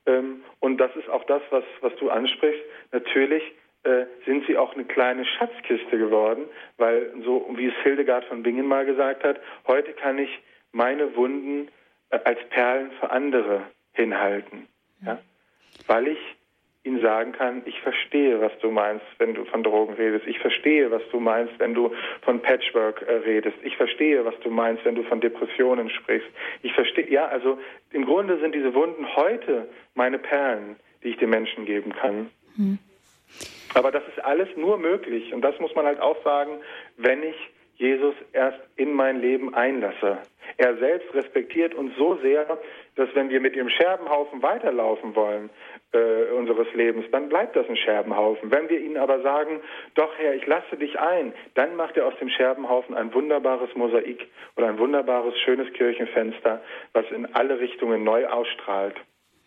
Ähm, 0.06 0.44
und 0.60 0.78
das 0.78 0.94
ist 0.98 1.10
auch 1.10 1.24
das, 1.24 1.42
was, 1.50 1.64
was 1.80 1.96
du 1.96 2.10
ansprichst. 2.10 2.62
Natürlich 2.92 3.44
äh, 3.84 4.06
sind 4.26 4.46
sie 4.48 4.58
auch 4.58 4.74
eine 4.74 4.86
kleine 4.86 5.26
Schatzkiste 5.26 5.98
geworden, 5.98 6.46
weil 6.78 7.12
so 7.24 7.50
wie 7.56 7.68
es 7.68 7.74
Hildegard 7.84 8.26
von 8.26 8.44
Bingen 8.44 8.68
mal 8.68 8.86
gesagt 8.86 9.24
hat, 9.24 9.40
heute 9.68 9.92
kann 9.94 10.18
ich 10.18 10.30
meine 10.72 11.16
Wunden 11.16 11.70
äh, 12.10 12.20
als 12.24 12.40
Perlen 12.50 12.92
für 13.00 13.12
andere 13.12 13.64
hinhalten, 13.94 14.68
ja? 15.06 15.20
weil 15.88 16.08
ich 16.08 16.20
ihnen 16.84 17.02
sagen 17.02 17.32
kann, 17.32 17.62
ich 17.66 17.80
verstehe, 17.82 18.42
was 18.42 18.52
du 18.60 18.70
meinst, 18.70 19.06
wenn 19.18 19.34
du 19.34 19.46
von 19.46 19.64
Drogen 19.64 19.94
redest. 19.94 20.28
Ich 20.28 20.40
verstehe, 20.40 20.92
was 20.92 21.02
du 21.12 21.20
meinst, 21.20 21.54
wenn 21.60 21.74
du 21.74 21.94
von 22.22 22.42
Patchwork 22.42 23.02
äh, 23.02 23.14
redest. 23.16 23.58
Ich 23.64 23.78
verstehe, 23.78 24.26
was 24.26 24.38
du 24.42 24.50
meinst, 24.50 24.84
wenn 24.84 24.96
du 24.96 25.04
von 25.04 25.22
Depressionen 25.22 25.90
sprichst. 25.90 26.28
Ich 26.62 26.74
verstehe, 26.74 27.10
ja, 27.10 27.26
also 27.28 27.58
im 27.92 28.06
Grunde 28.06 28.38
sind 28.40 28.54
diese 28.54 28.74
Wunden 28.74 29.16
heute 29.16 29.70
meine 29.96 30.20
Perlen, 30.20 30.76
die 31.04 31.10
ich 31.10 31.18
den 31.18 31.30
Menschen 31.30 31.66
geben 31.66 31.94
kann. 31.94 32.30
Hm. 32.56 32.80
Aber 33.74 33.92
das 33.92 34.04
ist 34.08 34.24
alles 34.24 34.50
nur 34.56 34.78
möglich, 34.78 35.34
und 35.34 35.42
das 35.42 35.60
muss 35.60 35.74
man 35.76 35.86
halt 35.86 36.00
auch 36.00 36.24
sagen, 36.24 36.60
wenn 36.98 37.24
ich 37.24 37.36
Jesus 37.76 38.16
erst 38.34 38.60
in 38.76 38.94
mein 38.94 39.20
Leben 39.20 39.54
einlasse. 39.54 40.20
Er 40.58 40.78
selbst 40.78 41.14
respektiert 41.14 41.74
uns 41.74 41.96
so 41.98 42.18
sehr, 42.22 42.60
dass 42.96 43.10
wenn 43.16 43.30
wir 43.30 43.40
mit 43.40 43.56
dem 43.56 43.70
Scherbenhaufen 43.70 44.44
weiterlaufen 44.44 45.16
wollen 45.16 45.50
äh, 45.92 46.32
unseres 46.38 46.68
Lebens, 46.76 47.06
dann 47.12 47.30
bleibt 47.30 47.56
das 47.56 47.68
ein 47.68 47.76
Scherbenhaufen. 47.76 48.52
Wenn 48.52 48.70
wir 48.70 48.80
ihnen 48.80 48.98
aber 48.98 49.22
sagen, 49.22 49.62
doch 49.96 50.12
Herr, 50.18 50.36
ich 50.36 50.46
lasse 50.46 50.78
dich 50.78 51.00
ein, 51.00 51.34
dann 51.56 51.76
macht 51.76 51.98
er 51.98 52.06
aus 52.06 52.14
dem 52.20 52.30
Scherbenhaufen 52.30 52.96
ein 52.96 53.14
wunderbares 53.14 53.74
Mosaik 53.76 54.28
oder 54.56 54.68
ein 54.68 54.78
wunderbares, 54.78 55.34
schönes 55.40 55.74
Kirchenfenster, 55.74 56.62
was 56.94 57.10
in 57.10 57.34
alle 57.34 57.60
Richtungen 57.60 58.04
neu 58.04 58.28
ausstrahlt. 58.28 58.96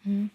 Hm. 0.02 0.30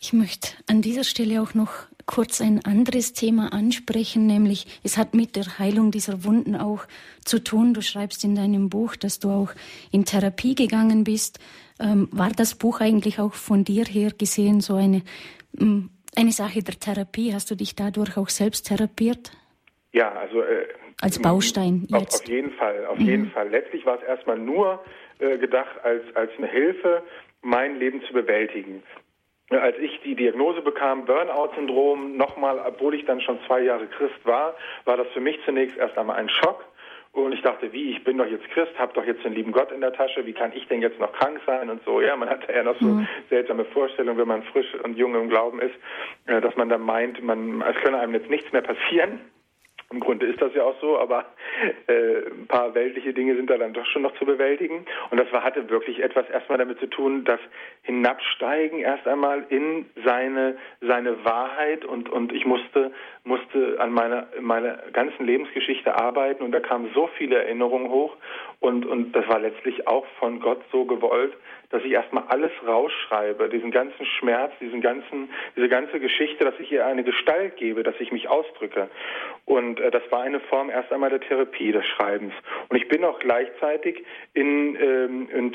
Ich 0.00 0.12
möchte 0.12 0.52
an 0.68 0.82
dieser 0.82 1.04
Stelle 1.04 1.42
auch 1.42 1.54
noch 1.54 1.86
kurz 2.06 2.40
ein 2.40 2.60
anderes 2.64 3.12
Thema 3.12 3.52
ansprechen, 3.52 4.26
nämlich 4.26 4.80
es 4.84 4.96
hat 4.96 5.14
mit 5.14 5.36
der 5.36 5.58
Heilung 5.58 5.90
dieser 5.90 6.24
Wunden 6.24 6.54
auch 6.54 6.86
zu 7.24 7.42
tun. 7.42 7.74
Du 7.74 7.82
schreibst 7.82 8.24
in 8.24 8.36
deinem 8.36 8.70
Buch, 8.70 8.96
dass 8.96 9.18
du 9.18 9.28
auch 9.30 9.50
in 9.90 10.04
Therapie 10.04 10.54
gegangen 10.54 11.04
bist. 11.04 11.40
Ähm, 11.80 12.08
war 12.12 12.30
das 12.30 12.54
Buch 12.54 12.80
eigentlich 12.80 13.18
auch 13.18 13.34
von 13.34 13.64
dir 13.64 13.84
her 13.84 14.12
gesehen 14.16 14.60
so 14.60 14.76
eine, 14.76 15.02
mm, 15.58 15.86
eine 16.16 16.32
Sache 16.32 16.62
der 16.62 16.78
Therapie? 16.78 17.34
Hast 17.34 17.50
du 17.50 17.56
dich 17.56 17.74
dadurch 17.74 18.16
auch 18.16 18.28
selbst 18.28 18.68
therapiert? 18.68 19.32
Ja, 19.92 20.12
also 20.12 20.42
äh, 20.42 20.66
als 21.00 21.20
Baustein 21.20 21.86
auf, 21.92 22.00
jetzt. 22.00 22.22
Auf 22.22 22.28
jeden 22.28 22.52
Fall, 22.52 22.86
auf 22.86 22.98
mhm. 22.98 23.06
jeden 23.06 23.30
Fall. 23.30 23.50
Letztlich 23.50 23.84
war 23.84 23.96
es 24.00 24.02
erstmal 24.04 24.38
nur 24.38 24.82
äh, 25.18 25.38
gedacht 25.38 25.76
als 25.82 26.02
als 26.14 26.30
eine 26.38 26.46
Hilfe, 26.46 27.02
mein 27.42 27.78
Leben 27.78 28.00
zu 28.06 28.12
bewältigen 28.12 28.82
als 29.50 29.78
ich 29.78 30.00
die 30.00 30.14
Diagnose 30.14 30.60
bekam, 30.60 31.04
Burnout-Syndrom, 31.04 32.16
nochmal, 32.16 32.60
obwohl 32.66 32.94
ich 32.94 33.04
dann 33.04 33.20
schon 33.20 33.38
zwei 33.46 33.60
Jahre 33.60 33.86
Christ 33.86 34.24
war, 34.24 34.56
war 34.84 34.96
das 34.96 35.06
für 35.08 35.20
mich 35.20 35.38
zunächst 35.44 35.76
erst 35.76 35.96
einmal 35.96 36.16
ein 36.16 36.28
Schock. 36.28 36.64
Und 37.12 37.32
ich 37.32 37.40
dachte, 37.40 37.72
wie, 37.72 37.92
ich 37.92 38.04
bin 38.04 38.18
doch 38.18 38.26
jetzt 38.26 38.46
Christ, 38.50 38.78
habe 38.78 38.92
doch 38.92 39.04
jetzt 39.06 39.24
den 39.24 39.32
lieben 39.32 39.50
Gott 39.50 39.72
in 39.72 39.80
der 39.80 39.94
Tasche, 39.94 40.26
wie 40.26 40.34
kann 40.34 40.52
ich 40.52 40.68
denn 40.68 40.82
jetzt 40.82 41.00
noch 41.00 41.12
krank 41.14 41.40
sein 41.46 41.70
und 41.70 41.82
so. 41.84 42.02
Ja, 42.02 42.14
man 42.14 42.28
hat 42.28 42.46
ja 42.52 42.62
noch 42.62 42.78
so 42.78 42.88
mhm. 42.88 43.08
seltsame 43.30 43.64
Vorstellungen, 43.66 44.18
wenn 44.18 44.28
man 44.28 44.42
frisch 44.42 44.74
und 44.82 44.98
jung 44.98 45.14
im 45.14 45.30
Glauben 45.30 45.60
ist, 45.60 45.74
äh, 46.26 46.42
dass 46.42 46.54
man 46.56 46.68
dann 46.68 46.82
meint, 46.82 47.22
man, 47.22 47.62
es 47.62 47.76
könne 47.82 48.00
einem 48.00 48.12
jetzt 48.14 48.28
nichts 48.28 48.52
mehr 48.52 48.60
passieren. 48.60 49.20
Im 49.92 50.00
Grunde 50.00 50.26
ist 50.26 50.42
das 50.42 50.52
ja 50.54 50.64
auch 50.64 50.74
so, 50.80 50.98
aber 50.98 51.26
äh, 51.86 52.28
ein 52.28 52.48
paar 52.48 52.74
weltliche 52.74 53.14
Dinge 53.14 53.36
sind 53.36 53.48
da 53.48 53.56
dann 53.56 53.72
doch 53.72 53.86
schon 53.86 54.02
noch 54.02 54.16
zu 54.18 54.24
bewältigen. 54.24 54.84
Und 55.10 55.18
das 55.18 55.30
war, 55.32 55.44
hatte 55.44 55.70
wirklich 55.70 56.02
etwas 56.02 56.28
erstmal 56.28 56.58
damit 56.58 56.80
zu 56.80 56.86
tun, 56.86 57.24
das 57.24 57.38
Hinabsteigen 57.82 58.80
erst 58.80 59.06
einmal 59.06 59.46
in 59.48 59.86
seine, 60.04 60.56
seine 60.80 61.24
Wahrheit 61.24 61.84
und, 61.84 62.08
und 62.08 62.32
ich 62.32 62.44
musste, 62.44 62.90
musste 63.26 63.76
an 63.80 63.92
meiner, 63.92 64.28
meiner 64.40 64.76
ganzen 64.92 65.26
Lebensgeschichte 65.26 65.94
arbeiten 65.94 66.44
und 66.44 66.52
da 66.52 66.60
kamen 66.60 66.90
so 66.94 67.08
viele 67.18 67.36
Erinnerungen 67.36 67.90
hoch 67.90 68.16
und, 68.60 68.86
und 68.86 69.12
das 69.12 69.26
war 69.28 69.40
letztlich 69.40 69.86
auch 69.86 70.06
von 70.18 70.40
Gott 70.40 70.62
so 70.70 70.84
gewollt, 70.84 71.36
dass 71.70 71.82
ich 71.84 71.90
erstmal 71.90 72.24
alles 72.28 72.52
rausschreibe, 72.66 73.48
diesen 73.48 73.72
ganzen 73.72 74.06
Schmerz, 74.06 74.52
diesen 74.60 74.80
ganzen, 74.80 75.28
diese 75.56 75.68
ganze 75.68 75.98
Geschichte, 75.98 76.44
dass 76.44 76.54
ich 76.60 76.70
ihr 76.70 76.86
eine 76.86 77.02
Gestalt 77.02 77.56
gebe, 77.56 77.82
dass 77.82 77.96
ich 77.98 78.12
mich 78.12 78.28
ausdrücke. 78.28 78.88
Und 79.44 79.80
äh, 79.80 79.90
das 79.90 80.02
war 80.10 80.22
eine 80.22 80.40
Form 80.40 80.70
erst 80.70 80.92
einmal 80.92 81.10
der 81.10 81.20
Therapie, 81.20 81.72
des 81.72 81.84
Schreibens. 81.86 82.32
Und 82.68 82.76
ich 82.76 82.88
bin 82.88 83.04
auch 83.04 83.18
gleichzeitig 83.18 84.04
in, 84.34 84.76
ähm, 84.76 85.28
in 85.30 85.52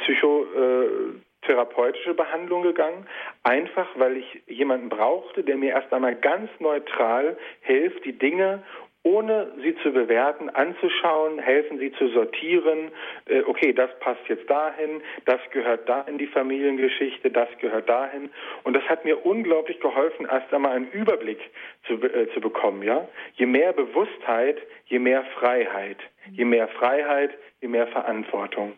psychotherapeutische 1.41 2.13
Behandlung 2.13 2.63
gegangen, 2.63 3.05
einfach 3.43 3.87
weil 3.95 4.17
ich 4.17 4.41
jemanden 4.47 4.89
brauchte, 4.89 5.43
der 5.43 5.57
mir 5.57 5.71
erst 5.71 5.91
einmal 5.93 6.15
ganz 6.15 6.49
neutral 6.59 7.37
hilft, 7.61 8.05
die 8.05 8.17
Dinge 8.17 8.63
ohne 9.03 9.51
sie 9.63 9.75
zu 9.81 9.91
bewerten, 9.91 10.51
anzuschauen, 10.51 11.39
helfen 11.39 11.79
sie 11.79 11.91
zu 11.93 12.09
sortieren, 12.09 12.91
äh, 13.25 13.41
okay, 13.47 13.73
das 13.73 13.89
passt 13.99 14.21
jetzt 14.27 14.47
dahin, 14.47 15.01
das 15.25 15.39
gehört 15.49 15.89
da 15.89 16.01
in 16.01 16.19
die 16.19 16.27
Familiengeschichte, 16.27 17.31
das 17.31 17.49
gehört 17.59 17.89
dahin. 17.89 18.29
Und 18.63 18.75
das 18.75 18.83
hat 18.83 19.03
mir 19.03 19.25
unglaublich 19.25 19.79
geholfen, 19.79 20.27
erst 20.29 20.53
einmal 20.53 20.73
einen 20.73 20.91
Überblick 20.91 21.39
zu, 21.87 21.93
äh, 21.95 22.31
zu 22.35 22.41
bekommen. 22.41 22.83
Ja? 22.83 23.07
Je 23.33 23.47
mehr 23.47 23.73
Bewusstheit, 23.73 24.61
je 24.85 24.99
mehr 24.99 25.23
Freiheit. 25.39 25.97
Je 26.29 26.45
mehr 26.45 26.67
Freiheit, 26.67 27.31
je 27.59 27.69
mehr 27.69 27.87
Verantwortung. 27.87 28.73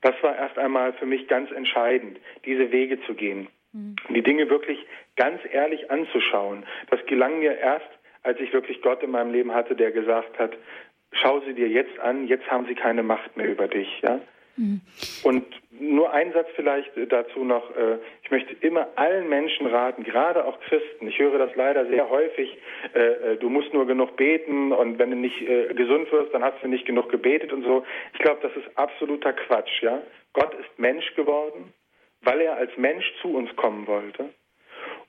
Das 0.00 0.14
war 0.22 0.36
erst 0.36 0.58
einmal 0.58 0.92
für 0.94 1.06
mich 1.06 1.28
ganz 1.28 1.50
entscheidend, 1.50 2.18
diese 2.44 2.70
Wege 2.70 3.00
zu 3.02 3.14
gehen. 3.14 3.48
Mhm. 3.72 3.96
Die 4.10 4.22
Dinge 4.22 4.48
wirklich 4.50 4.78
ganz 5.16 5.40
ehrlich 5.50 5.90
anzuschauen. 5.90 6.64
Das 6.90 7.04
gelang 7.06 7.40
mir 7.40 7.58
erst 7.58 7.88
als 8.22 8.38
ich 8.40 8.52
wirklich 8.52 8.82
Gott 8.82 9.02
in 9.02 9.10
meinem 9.10 9.32
Leben 9.32 9.54
hatte, 9.54 9.74
der 9.74 9.90
gesagt 9.90 10.38
hat, 10.38 10.56
schau 11.12 11.40
sie 11.40 11.54
dir 11.54 11.68
jetzt 11.68 11.98
an, 11.98 12.26
jetzt 12.26 12.50
haben 12.50 12.66
sie 12.66 12.74
keine 12.74 13.02
Macht 13.02 13.36
mehr 13.36 13.48
über 13.48 13.68
dich. 13.68 13.88
Ja? 14.02 14.20
Mhm. 14.58 14.80
Und 15.22 15.44
nur 15.70 16.12
ein 16.12 16.32
Satz 16.32 16.48
vielleicht 16.56 16.90
dazu 17.10 17.44
noch. 17.44 17.74
Äh, 17.76 17.98
ich 18.22 18.30
möchte 18.30 18.54
immer 18.60 18.88
allen 18.96 19.28
Menschen 19.28 19.66
raten, 19.66 20.02
gerade 20.02 20.44
auch 20.44 20.58
Christen. 20.60 21.06
Ich 21.06 21.18
höre 21.18 21.38
das 21.38 21.54
leider 21.54 21.86
sehr 21.86 22.10
häufig. 22.10 22.58
Äh, 22.94 22.98
äh, 22.98 23.36
du 23.36 23.48
musst 23.48 23.72
nur 23.72 23.86
genug 23.86 24.16
beten 24.16 24.72
und 24.72 24.98
wenn 24.98 25.10
du 25.10 25.16
nicht 25.16 25.38
gesund 25.76 26.10
wirst, 26.12 26.34
dann 26.34 26.42
hast 26.42 26.62
du 26.62 26.68
nicht 26.68 26.86
genug 26.86 27.08
gebetet 27.08 27.52
und 27.52 27.62
so. 27.62 27.84
Ich 28.14 28.18
glaube, 28.18 28.40
das 28.42 28.52
ist 28.56 28.76
absoluter 28.76 29.32
Quatsch. 29.32 29.82
Ja, 29.82 30.02
Gott 30.32 30.52
ist 30.54 30.78
Mensch 30.78 31.14
geworden, 31.14 31.72
weil 32.22 32.40
er 32.40 32.56
als 32.56 32.76
Mensch 32.76 33.06
zu 33.22 33.28
uns 33.34 33.54
kommen 33.56 33.86
wollte. 33.86 34.30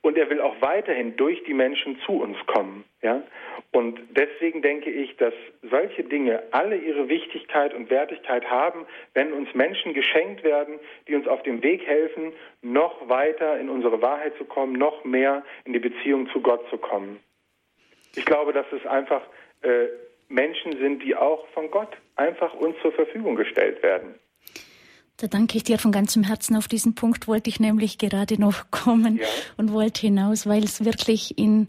Und 0.02 0.18
er 0.18 0.30
will 0.30 0.40
auch 0.40 0.62
weiterhin 0.62 1.18
durch 1.18 1.44
die 1.44 1.54
Menschen 1.54 2.00
zu 2.06 2.14
uns 2.14 2.38
kommen. 2.46 2.86
Ja? 3.02 3.22
Und 3.72 4.00
deswegen 4.12 4.62
denke 4.62 4.90
ich, 4.90 5.18
dass 5.18 5.34
solche 5.62 6.04
Dinge 6.04 6.42
alle 6.52 6.78
ihre 6.78 7.10
Wichtigkeit 7.10 7.74
und 7.74 7.90
Wertigkeit 7.90 8.50
haben, 8.50 8.86
wenn 9.14 9.34
uns 9.34 9.54
Menschen 9.54 9.94
geschenkt 9.94 10.44
werden, 10.44 10.80
die 11.08 11.16
uns 11.16 11.28
auf 11.28 11.44
dem 11.44 11.62
Weg 11.64 11.86
helfen, 11.86 12.32
noch 12.62 13.10
weiter 13.10 13.60
in 13.60 13.70
unsere 13.70 14.02
Wahrheit 14.02 14.36
zu 14.38 14.46
kommen, 14.46 14.74
noch 14.74 15.04
mehr 15.04 15.44
in 15.66 15.74
die 15.74 15.80
Beziehung 15.80 16.30
zu 16.30 16.42
Gott 16.42 16.68
zu 16.70 16.78
kommen. 16.78 17.20
Ich 18.16 18.26
glaube, 18.26 18.54
dass 18.54 18.66
es 18.72 18.86
einfach 18.86 19.22
äh, 19.62 19.88
Menschen 20.30 20.78
sind, 20.78 21.04
die 21.04 21.16
auch 21.16 21.48
von 21.50 21.70
Gott 21.70 21.96
einfach 22.16 22.54
uns 22.54 22.76
zur 22.82 22.92
Verfügung 22.94 23.36
gestellt 23.36 23.84
werden. 23.84 24.16
Da 25.20 25.28
danke 25.28 25.58
ich 25.58 25.64
dir 25.64 25.78
von 25.78 25.92
ganzem 25.92 26.24
Herzen. 26.24 26.56
Auf 26.56 26.70
diesen 26.70 26.96
Punkt 26.96 27.28
wollte 27.28 27.50
ich 27.50 27.60
nämlich 27.60 27.98
gerade 27.98 28.40
noch 28.40 28.66
kommen 28.72 29.18
ja. 29.18 29.26
und 29.58 29.74
wollte 29.74 30.02
hinaus, 30.02 30.48
weil 30.48 30.64
es 30.64 30.86
wirklich 30.86 31.38
in, 31.38 31.68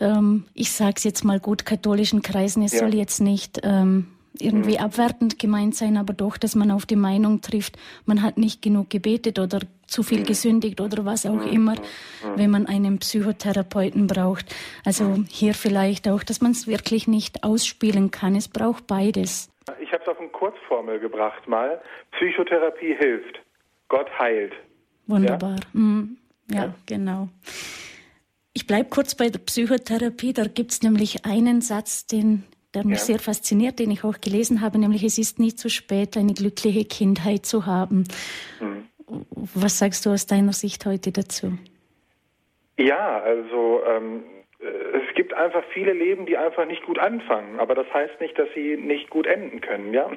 ähm, 0.00 0.44
ich 0.54 0.72
sage 0.72 0.94
es 0.96 1.04
jetzt 1.04 1.24
mal 1.24 1.40
gut, 1.40 1.64
katholischen 1.64 2.20
Kreisen, 2.20 2.62
es 2.62 2.72
ja. 2.72 2.80
soll 2.80 2.94
jetzt 2.94 3.20
nicht 3.20 3.60
ähm, 3.62 4.08
irgendwie 4.38 4.78
mhm. 4.78 4.84
abwertend 4.84 5.38
gemeint 5.38 5.74
sein, 5.74 5.96
aber 5.96 6.12
doch, 6.12 6.36
dass 6.36 6.54
man 6.54 6.70
auf 6.70 6.84
die 6.84 6.96
Meinung 6.96 7.40
trifft, 7.40 7.78
man 8.04 8.22
hat 8.22 8.36
nicht 8.36 8.60
genug 8.60 8.90
gebetet 8.90 9.38
oder 9.38 9.60
zu 9.86 10.02
viel 10.02 10.20
mhm. 10.20 10.24
gesündigt 10.24 10.80
oder 10.80 11.06
was 11.06 11.24
auch 11.24 11.46
mhm. 11.46 11.52
immer, 11.52 11.74
mhm. 11.74 12.36
wenn 12.36 12.50
man 12.50 12.66
einen 12.66 12.98
Psychotherapeuten 12.98 14.08
braucht. 14.08 14.44
Also 14.84 15.04
mhm. 15.04 15.26
hier 15.30 15.54
vielleicht 15.54 16.06
auch, 16.06 16.22
dass 16.22 16.42
man 16.42 16.52
es 16.52 16.66
wirklich 16.66 17.08
nicht 17.08 17.44
ausspielen 17.44 18.10
kann. 18.10 18.36
Es 18.36 18.48
braucht 18.48 18.86
beides. 18.86 19.48
Ich 19.80 19.92
habe 19.92 20.02
es 20.02 20.08
auf 20.08 20.18
eine 20.18 20.28
Kurzformel 20.28 20.98
gebracht 20.98 21.46
mal. 21.48 21.80
Psychotherapie 22.12 22.94
hilft. 22.94 23.40
Gott 23.88 24.08
heilt. 24.18 24.52
Wunderbar. 25.06 25.56
Ja, 25.56 25.80
mhm. 25.80 26.18
ja, 26.50 26.64
ja. 26.64 26.74
genau. 26.86 27.28
Ich 28.52 28.66
bleibe 28.66 28.88
kurz 28.88 29.14
bei 29.14 29.28
der 29.28 29.38
Psychotherapie. 29.40 30.32
Da 30.32 30.44
gibt 30.44 30.72
es 30.72 30.82
nämlich 30.82 31.24
einen 31.24 31.60
Satz, 31.60 32.06
den, 32.06 32.44
der 32.74 32.84
mich 32.84 32.98
ja. 32.98 33.04
sehr 33.04 33.18
fasziniert, 33.18 33.78
den 33.78 33.90
ich 33.90 34.04
auch 34.04 34.20
gelesen 34.20 34.60
habe, 34.60 34.78
nämlich 34.78 35.04
es 35.04 35.18
ist 35.18 35.38
nie 35.38 35.54
zu 35.54 35.68
spät, 35.68 36.16
eine 36.16 36.34
glückliche 36.34 36.84
Kindheit 36.84 37.46
zu 37.46 37.66
haben. 37.66 38.04
Mhm. 38.60 38.86
Was 39.54 39.78
sagst 39.78 40.06
du 40.06 40.10
aus 40.10 40.26
deiner 40.26 40.52
Sicht 40.52 40.86
heute 40.86 41.10
dazu? 41.10 41.58
Ja, 42.78 43.20
also 43.20 43.82
ähm, 43.86 44.22
es 44.62 45.14
gibt 45.14 45.32
einfach 45.34 45.64
viele 45.72 45.92
Leben, 45.92 46.26
die 46.26 46.36
einfach 46.36 46.66
nicht 46.66 46.84
gut 46.84 46.98
anfangen, 46.98 47.58
aber 47.58 47.74
das 47.74 47.92
heißt 47.92 48.20
nicht, 48.20 48.38
dass 48.38 48.48
sie 48.54 48.76
nicht 48.76 49.08
gut 49.08 49.26
enden 49.26 49.60
können, 49.60 49.92
ja. 49.94 50.08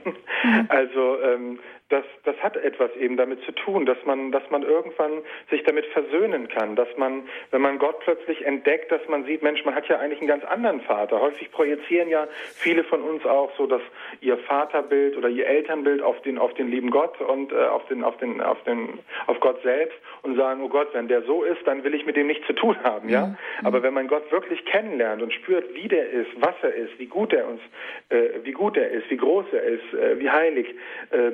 Mhm. 0.43 0.65
Also 0.67 1.21
ähm, 1.21 1.59
das, 1.93 2.03
das 2.23 2.35
hat 2.41 2.57
etwas 2.57 2.89
eben 2.95 3.17
damit 3.17 3.43
zu 3.43 3.51
tun, 3.51 3.85
dass 3.85 3.97
man, 4.05 4.31
dass 4.31 4.41
man 4.49 4.63
irgendwann 4.63 5.21
sich 5.51 5.63
damit 5.63 5.85
versöhnen 5.85 6.47
kann, 6.47 6.75
dass 6.75 6.87
man, 6.97 7.21
wenn 7.51 7.61
man 7.61 7.77
Gott 7.77 7.99
plötzlich 7.99 8.43
entdeckt, 8.45 8.91
dass 8.91 9.07
man 9.07 9.25
sieht, 9.25 9.43
Mensch, 9.43 9.63
man 9.63 9.75
hat 9.75 9.87
ja 9.87 9.99
eigentlich 9.99 10.19
einen 10.19 10.27
ganz 10.27 10.43
anderen 10.43 10.81
Vater. 10.81 11.21
Häufig 11.21 11.51
projizieren 11.51 12.09
ja 12.09 12.27
viele 12.55 12.83
von 12.83 13.03
uns 13.03 13.23
auch 13.27 13.51
so, 13.57 13.67
dass 13.67 13.81
ihr 14.21 14.37
Vaterbild 14.39 15.15
oder 15.17 15.29
ihr 15.29 15.45
Elternbild 15.45 16.01
auf 16.01 16.19
den, 16.23 16.39
auf 16.39 16.53
den 16.55 16.71
lieben 16.71 16.89
Gott 16.89 17.21
und 17.21 17.51
äh, 17.51 17.65
auf 17.67 17.85
den, 17.85 18.03
auf 18.03 18.17
den, 18.17 18.41
auf 18.41 18.61
den, 18.63 18.99
auf 19.27 19.39
Gott 19.39 19.61
selbst 19.61 19.97
und 20.23 20.35
sagen, 20.35 20.61
oh 20.63 20.69
Gott, 20.69 20.87
wenn 20.93 21.07
der 21.07 21.21
so 21.21 21.43
ist, 21.43 21.61
dann 21.65 21.83
will 21.83 21.93
ich 21.93 22.07
mit 22.07 22.15
dem 22.15 22.25
nichts 22.25 22.47
zu 22.47 22.53
tun 22.53 22.75
haben, 22.83 23.07
ja. 23.07 23.27
Mhm. 23.27 23.37
Aber 23.63 23.83
wenn 23.83 23.93
man 23.93 24.07
Gott 24.07 24.31
wirklich 24.31 24.65
kennenlernt 24.65 25.21
und 25.21 25.31
spürt, 25.31 25.75
wie 25.75 25.87
der 25.87 26.09
ist, 26.09 26.31
was 26.37 26.55
er 26.63 26.73
ist, 26.73 26.97
wie 26.97 27.05
gut 27.05 27.33
er 27.33 27.47
uns, 27.47 27.61
äh, 28.09 28.39
wie 28.43 28.51
gut 28.51 28.77
er 28.77 28.89
ist, 28.89 29.09
wie 29.11 29.17
groß 29.17 29.45
er 29.53 29.63
ist, 29.63 29.93
äh, 29.93 30.19
wie 30.19 30.29
heilig, 30.29 30.73
äh, 31.11 31.31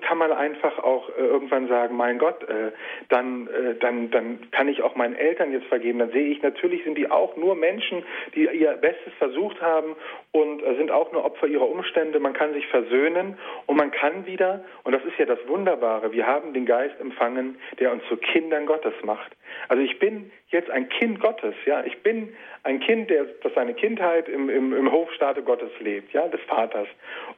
kann 0.00 0.18
man 0.18 0.32
einfach 0.32 0.78
auch 0.78 1.08
äh, 1.10 1.22
irgendwann 1.22 1.68
sagen, 1.68 1.96
mein 1.96 2.18
Gott, 2.18 2.42
äh, 2.48 2.72
dann, 3.08 3.48
äh, 3.48 3.74
dann, 3.76 4.10
dann 4.10 4.50
kann 4.50 4.68
ich 4.68 4.82
auch 4.82 4.94
meinen 4.96 5.14
Eltern 5.14 5.52
jetzt 5.52 5.66
vergeben. 5.66 5.98
Dann 5.98 6.10
sehe 6.10 6.28
ich, 6.28 6.42
natürlich 6.42 6.84
sind 6.84 6.96
die 6.96 7.10
auch 7.10 7.36
nur 7.36 7.54
Menschen, 7.54 8.04
die 8.34 8.48
ihr 8.48 8.72
Bestes 8.72 9.12
versucht 9.18 9.60
haben 9.60 9.96
und 10.32 10.62
äh, 10.62 10.76
sind 10.76 10.90
auch 10.90 11.12
nur 11.12 11.24
Opfer 11.24 11.46
ihrer 11.46 11.68
Umstände. 11.68 12.20
Man 12.20 12.32
kann 12.32 12.52
sich 12.52 12.66
versöhnen 12.68 13.38
und 13.66 13.76
man 13.76 13.90
kann 13.90 14.26
wieder, 14.26 14.64
und 14.84 14.92
das 14.92 15.04
ist 15.04 15.18
ja 15.18 15.26
das 15.26 15.38
Wunderbare, 15.46 16.12
wir 16.12 16.26
haben 16.26 16.52
den 16.52 16.66
Geist 16.66 16.98
empfangen, 17.00 17.58
der 17.78 17.92
uns 17.92 18.02
zu 18.08 18.16
Kindern 18.16 18.66
Gottes 18.66 18.94
macht. 19.02 19.32
Also 19.68 19.82
ich 19.82 19.98
bin 19.98 20.30
jetzt 20.48 20.70
ein 20.70 20.88
Kind 20.88 21.20
Gottes, 21.20 21.54
ja. 21.66 21.84
Ich 21.84 22.02
bin 22.02 22.34
ein 22.62 22.80
Kind, 22.80 23.10
der, 23.10 23.24
das 23.42 23.52
seine 23.54 23.74
Kindheit 23.74 24.28
im, 24.28 24.48
im, 24.48 24.72
im 24.72 24.90
Hofstaate 24.90 25.42
Gottes 25.42 25.70
lebt, 25.80 26.12
ja, 26.12 26.28
des 26.28 26.40
Vaters. 26.42 26.88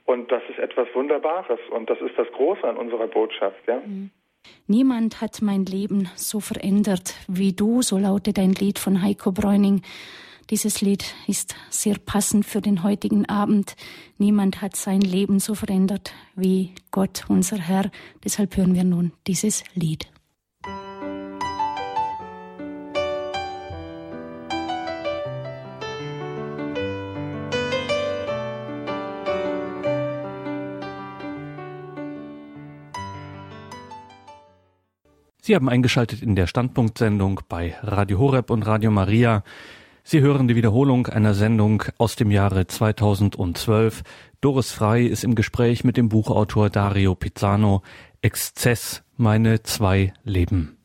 Und 0.05 0.31
das 0.31 0.43
ist 0.49 0.59
etwas 0.59 0.89
Wunderbares 0.95 1.61
und 1.71 1.89
das 1.91 2.01
ist 2.01 2.17
das 2.17 2.31
Große 2.33 2.65
an 2.65 2.77
unserer 2.77 3.07
Botschaft, 3.07 3.61
ja. 3.67 3.81
Mhm. 3.85 4.11
Niemand 4.67 5.21
hat 5.21 5.43
mein 5.43 5.65
Leben 5.65 6.09
so 6.15 6.41
verändert 6.41 7.15
wie 7.27 7.53
du, 7.53 7.83
so 7.83 7.99
lautet 7.99 8.39
ein 8.39 8.53
Lied 8.53 8.79
von 8.79 9.03
Heiko 9.03 9.33
Bräuning. 9.33 9.83
Dieses 10.51 10.81
Lied 10.81 11.15
ist 11.27 11.57
sehr 11.69 11.97
passend 11.99 12.47
für 12.47 12.63
den 12.63 12.83
heutigen 12.83 13.29
Abend. 13.29 13.77
Niemand 14.17 14.63
hat 14.63 14.77
sein 14.77 15.03
Leben 15.03 15.41
so 15.41 15.55
verändert 15.55 16.15
wie 16.37 16.75
Gott, 16.91 17.25
unser 17.29 17.59
Herr. 17.59 17.91
Deshalb 18.25 18.57
hören 18.57 18.75
wir 18.75 18.85
nun 18.85 19.13
dieses 19.27 19.63
Lied. 19.75 20.09
Sie 35.49 35.55
haben 35.55 35.71
eingeschaltet 35.71 36.21
in 36.21 36.37
der 36.37 36.47
Standpunktsendung 36.47 37.41
bei 37.49 37.75
Radio 37.81 38.19
Horeb 38.19 38.51
und 38.51 38.67
Radio 38.67 38.91
Maria. 38.91 39.45
Sie 40.05 40.21
hören 40.21 40.47
die 40.47 40.57
Wiederholung 40.57 41.07
einer 41.07 41.33
Sendung 41.33 41.85
aus 41.97 42.17
dem 42.17 42.31
Jahre 42.31 42.67
2012. 42.67 44.03
Doris 44.43 44.73
Frei 44.73 45.05
ist 45.05 45.25
im 45.25 45.35
Gespräch 45.35 45.85
mit 45.85 45.97
dem 45.97 46.11
Buchautor 46.11 46.69
Dario 46.69 47.15
Pizzano 47.15 47.81
Exzess, 48.21 49.03
meine 49.17 49.63
zwei 49.63 50.13
Leben. 50.23 50.77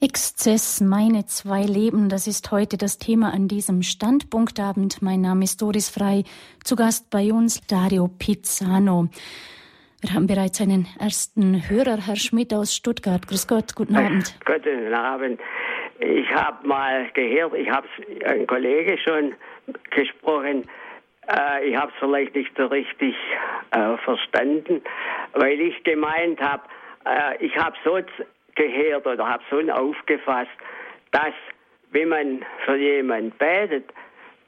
Exzess, 0.00 0.82
meine 0.82 1.24
zwei 1.24 1.62
Leben, 1.62 2.10
das 2.10 2.26
ist 2.26 2.50
heute 2.50 2.76
das 2.76 2.98
Thema 2.98 3.32
an 3.32 3.48
diesem 3.48 3.82
Standpunktabend. 3.82 5.00
Mein 5.00 5.22
Name 5.22 5.44
ist 5.44 5.62
Doris 5.62 5.88
Frei, 5.88 6.24
zu 6.62 6.76
Gast 6.76 7.08
bei 7.08 7.32
uns 7.32 7.62
Dario 7.68 8.06
Pizzano. 8.06 9.08
Wir 10.04 10.12
haben 10.12 10.26
bereits 10.26 10.60
einen 10.60 10.86
ersten 11.00 11.66
Hörer, 11.66 11.96
Herr 12.06 12.16
Schmidt 12.16 12.52
aus 12.52 12.76
Stuttgart. 12.76 13.26
Grüß 13.26 13.48
Gott, 13.48 13.74
guten 13.74 13.96
Abend. 13.96 14.38
Guten 14.44 14.92
Abend. 14.92 15.40
Ich 15.98 16.30
habe 16.30 16.68
mal 16.68 17.08
gehört, 17.14 17.54
ich 17.54 17.70
habe 17.70 17.88
ein 18.26 18.46
Kollege 18.46 18.98
schon 18.98 19.32
gesprochen, 19.90 20.68
äh, 21.26 21.70
ich 21.70 21.76
habe 21.76 21.90
es 21.90 21.98
vielleicht 22.00 22.34
nicht 22.34 22.50
so 22.54 22.66
richtig 22.66 23.14
äh, 23.70 23.96
verstanden, 24.04 24.82
weil 25.32 25.58
ich 25.58 25.82
gemeint 25.84 26.38
habe, 26.38 26.64
äh, 27.06 27.42
ich 27.42 27.56
habe 27.56 27.74
so 27.82 27.98
gehört 28.56 29.06
oder 29.06 29.26
habe 29.26 29.42
so 29.50 29.58
aufgefasst, 29.72 30.50
dass 31.12 31.32
wenn 31.92 32.10
man 32.10 32.44
für 32.66 32.76
jemanden 32.76 33.32
betet, 33.38 33.90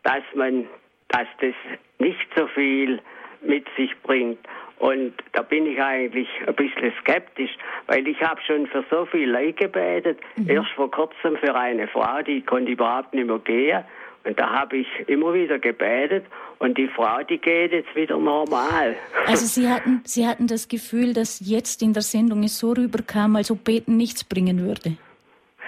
dass 0.02 0.22
man, 0.34 0.66
dass 1.08 1.28
das 1.40 1.54
nicht 1.98 2.28
so 2.36 2.46
viel 2.48 3.00
mit 3.40 3.66
sich 3.78 3.96
bringt. 4.02 4.38
Und 4.78 5.14
da 5.32 5.42
bin 5.42 5.66
ich 5.66 5.80
eigentlich 5.80 6.28
ein 6.46 6.54
bisschen 6.54 6.92
skeptisch, 7.00 7.50
weil 7.86 8.06
ich 8.06 8.20
habe 8.20 8.40
schon 8.42 8.66
für 8.66 8.84
so 8.90 9.06
viel 9.06 9.30
Leute 9.30 9.54
gebetet. 9.54 10.18
Mhm. 10.36 10.50
Erst 10.50 10.70
vor 10.72 10.90
kurzem 10.90 11.36
für 11.38 11.54
eine 11.54 11.88
Frau, 11.88 12.22
die 12.22 12.42
konnte 12.42 12.72
überhaupt 12.72 13.14
nicht 13.14 13.26
mehr 13.26 13.38
gehen. 13.38 13.84
Und 14.24 14.38
da 14.38 14.50
habe 14.50 14.78
ich 14.78 14.88
immer 15.06 15.32
wieder 15.32 15.58
gebetet 15.58 16.26
und 16.58 16.76
die 16.76 16.88
Frau, 16.88 17.22
die 17.22 17.38
geht 17.38 17.70
jetzt 17.72 17.94
wieder 17.94 18.18
normal. 18.18 18.96
Also 19.26 19.46
Sie 19.46 19.68
hatten, 19.68 20.02
Sie 20.04 20.26
hatten 20.26 20.48
das 20.48 20.66
Gefühl, 20.66 21.12
dass 21.14 21.40
jetzt 21.44 21.80
in 21.80 21.92
der 21.92 22.02
Sendung 22.02 22.42
es 22.42 22.58
so 22.58 22.72
rüberkam, 22.72 23.36
als 23.36 23.52
ob 23.52 23.62
Beten 23.62 23.96
nichts 23.96 24.24
bringen 24.24 24.60
würde. 24.60 24.96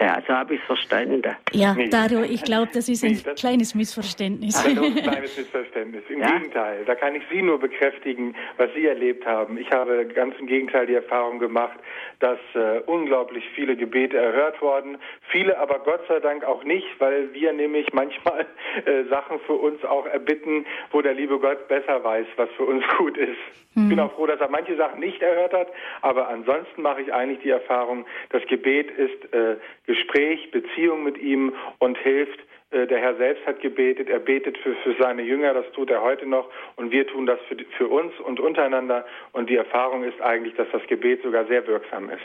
Ja, 0.01 0.23
so 0.27 0.33
habe 0.33 0.55
ich 0.55 0.61
es 0.61 0.67
verstanden. 0.67 1.23
Ja, 1.53 1.77
Dario, 1.91 2.23
ich 2.23 2.43
glaube, 2.45 2.69
das 2.73 2.89
ist 2.89 3.03
ein 3.03 3.13
nee, 3.13 3.21
das 3.25 3.41
kleines 3.41 3.75
Missverständnis. 3.75 4.65
Ein 4.65 4.95
kleines 4.95 5.37
Missverständnis. 5.37 6.05
Im 6.09 6.21
ja? 6.21 6.39
Gegenteil, 6.39 6.85
da 6.85 6.95
kann 6.95 7.17
ich 7.17 7.23
Sie 7.31 7.43
nur 7.43 7.59
bekräftigen, 7.59 8.35
was 8.57 8.71
Sie 8.75 8.87
erlebt 8.87 9.27
haben. 9.27 9.59
Ich 9.59 9.71
habe 9.73 10.07
ganz 10.07 10.37
im 10.39 10.47
Gegenteil 10.47 10.87
die 10.87 10.95
Erfahrung 10.95 11.41
gemacht, 11.41 11.79
dass 12.21 12.39
äh, 12.55 12.81
unglaublich 12.87 13.45
viele 13.55 13.77
Gebete 13.77 14.17
erhört 14.17 14.61
wurden, 14.63 14.99
viele 15.31 15.59
aber 15.59 15.81
Gott 15.81 16.01
sei 16.09 16.21
Dank 16.21 16.45
auch 16.45 16.63
nicht, 16.65 16.87
weil 16.99 17.33
wir 17.33 17.53
nämlich 17.53 17.93
manchmal 17.93 18.47
äh, 18.85 19.05
Sachen 19.11 19.41
für 19.41 19.55
uns 19.55 19.85
auch 19.85 20.07
erbitten, 20.07 20.65
wo 20.93 21.03
der 21.03 21.15
liebe 21.15 21.39
Gott 21.39 21.67
besser 21.69 22.03
weiß, 22.05 22.27
was 22.37 22.49
für 22.57 22.65
uns 22.65 22.85
gut 22.99 23.17
ist. 23.17 23.39
Ich 23.71 23.89
bin 23.89 23.99
mhm. 23.99 24.01
auch 24.01 24.13
froh, 24.15 24.27
dass 24.27 24.41
er 24.41 24.49
manche 24.49 24.77
Sachen 24.77 24.99
nicht 24.99 25.23
erhört 25.23 25.53
hat, 25.53 25.69
aber 26.03 26.29
ansonsten 26.29 26.83
mache 26.83 27.03
ich 27.03 27.13
eigentlich 27.13 27.41
die 27.43 27.51
Erfahrung, 27.51 28.07
das 28.31 28.43
Gebet 28.47 28.91
ist 28.91 29.33
äh, 29.33 29.57
Gespräch, 29.89 30.51
Beziehung 30.51 31.03
mit 31.03 31.18
ihm 31.18 31.53
und 31.78 31.99
hilft, 31.99 32.39
der 32.71 32.99
Herr 32.99 33.16
selbst 33.16 33.47
hat 33.47 33.61
gebetet, 33.61 34.11
er 34.11 34.19
betet 34.19 34.59
für, 34.59 34.75
für 34.77 34.95
seine 35.01 35.23
Jünger, 35.23 35.55
das 35.55 35.64
tut 35.73 35.91
er 35.91 36.03
heute 36.03 36.27
noch 36.27 36.51
und 36.77 36.91
wir 36.91 37.07
tun 37.07 37.25
das 37.25 37.39
für, 37.49 37.57
für 37.79 37.89
uns 37.89 38.12
und 38.21 38.41
untereinander 38.41 39.07
und 39.33 39.49
die 39.49 39.57
Erfahrung 39.57 40.05
ist 40.05 40.21
eigentlich, 40.21 40.55
dass 40.55 40.69
das 40.71 40.83
Gebet 40.87 41.23
sogar 41.23 41.47
sehr 41.47 41.66
wirksam 41.66 42.11
ist. 42.11 42.21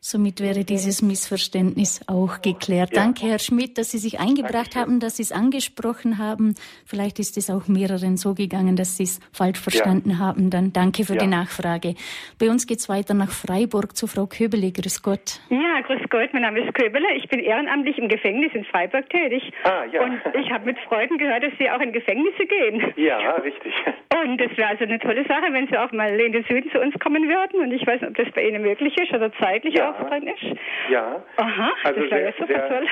Somit 0.00 0.42
wäre 0.42 0.64
dieses 0.64 1.00
Missverständnis 1.00 2.02
auch 2.08 2.42
geklärt. 2.42 2.90
Ja. 2.94 3.02
Danke, 3.02 3.26
Herr 3.26 3.38
Schmidt, 3.38 3.78
dass 3.78 3.90
Sie 3.90 3.98
sich 3.98 4.20
eingebracht 4.20 4.76
Dankeschön. 4.76 4.82
haben, 4.82 5.00
dass 5.00 5.16
Sie 5.16 5.22
es 5.22 5.32
angesprochen 5.32 6.18
haben. 6.18 6.54
Vielleicht 6.84 7.18
ist 7.18 7.36
es 7.38 7.48
auch 7.48 7.66
mehreren 7.66 8.18
so 8.18 8.34
gegangen, 8.34 8.76
dass 8.76 8.98
Sie 8.98 9.04
es 9.04 9.18
falsch 9.32 9.58
verstanden 9.58 10.10
ja. 10.10 10.18
haben. 10.18 10.50
Dann 10.50 10.72
danke 10.74 11.04
für 11.04 11.14
ja. 11.14 11.20
die 11.20 11.26
Nachfrage. 11.26 11.94
Bei 12.38 12.50
uns 12.50 12.66
geht 12.66 12.78
es 12.78 12.88
weiter 12.90 13.14
nach 13.14 13.30
Freiburg 13.30 13.96
zu 13.96 14.06
Frau 14.06 14.26
Köbele. 14.26 14.70
Grüß 14.70 15.02
Gott. 15.02 15.40
Ja, 15.48 15.80
grüß 15.80 16.02
Gott. 16.10 16.28
Mein 16.34 16.42
Name 16.42 16.60
ist 16.60 16.74
Köbele. 16.74 17.06
Ich 17.16 17.28
bin 17.28 17.40
ehrenamtlich 17.40 17.98
im 17.98 18.08
Gefängnis 18.08 18.52
in 18.54 18.64
Freiburg 18.66 19.08
tätig. 19.10 19.52
Ah, 19.64 19.85
ja. 19.92 20.02
Und 20.02 20.20
ich 20.34 20.50
habe 20.50 20.64
mit 20.64 20.78
Freuden 20.80 21.18
gehört, 21.18 21.42
dass 21.42 21.52
Sie 21.58 21.70
auch 21.70 21.80
in 21.80 21.92
Gefängnisse 21.92 22.46
gehen. 22.46 22.92
Ja, 22.96 23.18
richtig. 23.36 23.72
Und 24.24 24.40
es 24.40 24.56
wäre 24.56 24.68
also 24.70 24.84
eine 24.84 24.98
tolle 24.98 25.24
Sache, 25.24 25.52
wenn 25.52 25.66
Sie 25.68 25.76
auch 25.76 25.92
mal 25.92 26.18
in 26.18 26.32
den 26.32 26.44
Süden 26.44 26.70
zu 26.70 26.80
uns 26.80 26.98
kommen 26.98 27.28
würden. 27.28 27.60
Und 27.60 27.72
ich 27.72 27.86
weiß 27.86 28.00
nicht, 28.00 28.10
ob 28.10 28.16
das 28.16 28.32
bei 28.32 28.46
Ihnen 28.48 28.62
möglich 28.62 28.96
ist 28.98 29.12
oder 29.12 29.32
zeitlich 29.34 29.74
ja. 29.74 29.90
auch 29.90 30.08
drin 30.08 30.26
ist. 30.26 30.58
Ja. 30.90 31.22
Aha, 31.36 31.72
also 31.84 32.00
das 32.00 32.10
wäre 32.10 32.32
super 32.38 32.46
sehr, 32.46 32.68
toll. 32.68 32.86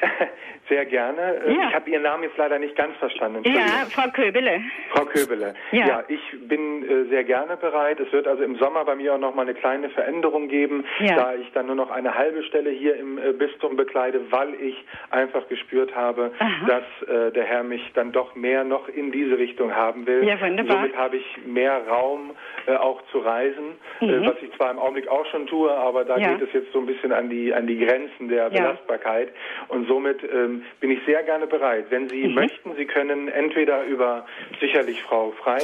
Sehr 0.68 0.84
gerne. 0.84 1.42
Ähm, 1.46 1.56
ja. 1.60 1.68
Ich 1.68 1.74
habe 1.74 1.90
Ihren 1.90 2.02
Namen 2.02 2.24
jetzt 2.24 2.36
leider 2.36 2.58
nicht 2.58 2.74
ganz 2.74 2.96
verstanden. 2.96 3.42
Ja, 3.44 3.86
Frau 3.90 4.10
Köbele. 4.10 4.62
Frau 4.90 5.04
Köbele. 5.04 5.54
Ja. 5.70 5.86
ja, 5.86 6.04
ich 6.08 6.20
bin 6.48 6.82
äh, 6.82 7.04
sehr 7.08 7.24
gerne 7.24 7.56
bereit. 7.56 8.00
Es 8.00 8.12
wird 8.12 8.26
also 8.26 8.42
im 8.42 8.56
Sommer 8.56 8.84
bei 8.84 8.96
mir 8.96 9.14
auch 9.14 9.18
noch 9.18 9.34
mal 9.34 9.42
eine 9.42 9.54
kleine 9.54 9.90
Veränderung 9.90 10.48
geben, 10.48 10.84
ja. 11.00 11.14
da 11.14 11.34
ich 11.34 11.50
dann 11.52 11.66
nur 11.66 11.76
noch 11.76 11.90
eine 11.90 12.14
halbe 12.14 12.42
Stelle 12.44 12.70
hier 12.70 12.96
im 12.96 13.18
äh, 13.18 13.32
Bistum 13.32 13.76
bekleide, 13.76 14.20
weil 14.30 14.54
ich 14.54 14.84
einfach 15.10 15.46
gespürt 15.48 15.94
habe, 15.94 16.32
Aha. 16.38 16.66
dass 16.66 17.08
äh, 17.08 17.32
der 17.32 17.44
Herr 17.44 17.62
mich 17.62 17.92
dann 17.94 18.10
doch 18.10 18.34
mehr 18.34 18.64
noch 18.64 18.88
in 18.88 19.12
diese 19.12 19.38
Richtung 19.38 19.74
haben 19.74 20.06
will. 20.06 20.24
Ja, 20.24 20.40
wunderbar. 20.40 20.78
Somit 20.78 20.96
habe 20.96 21.16
ich 21.16 21.38
mehr 21.46 21.86
Raum, 21.88 22.32
auch 22.80 23.00
zu 23.12 23.18
reisen, 23.18 23.76
mhm. 24.00 24.26
was 24.26 24.34
ich 24.42 24.52
zwar 24.56 24.72
im 24.72 24.78
Augenblick 24.78 25.08
auch 25.08 25.24
schon 25.26 25.46
tue, 25.46 25.70
aber 25.70 26.04
da 26.04 26.16
geht 26.16 26.42
es 26.42 26.52
jetzt 26.52 26.72
so 26.72 26.80
ein 26.80 26.86
bisschen 26.86 27.12
an 27.12 27.30
die 27.30 27.54
an 27.54 27.66
die 27.66 27.78
Grenzen 27.78 28.28
der 28.28 28.50
Belastbarkeit 28.50 29.28
und 29.68 29.86
somit 29.86 30.18
ähm, 30.24 30.55
bin 30.80 30.90
ich 30.90 31.00
sehr 31.06 31.22
gerne 31.22 31.46
bereit. 31.46 31.86
Wenn 31.90 32.08
Sie 32.08 32.28
mhm. 32.28 32.34
möchten, 32.34 32.74
Sie 32.76 32.84
können 32.84 33.28
entweder 33.28 33.84
über 33.84 34.26
sicherlich 34.60 35.02
Frau 35.02 35.32
Frei 35.42 35.58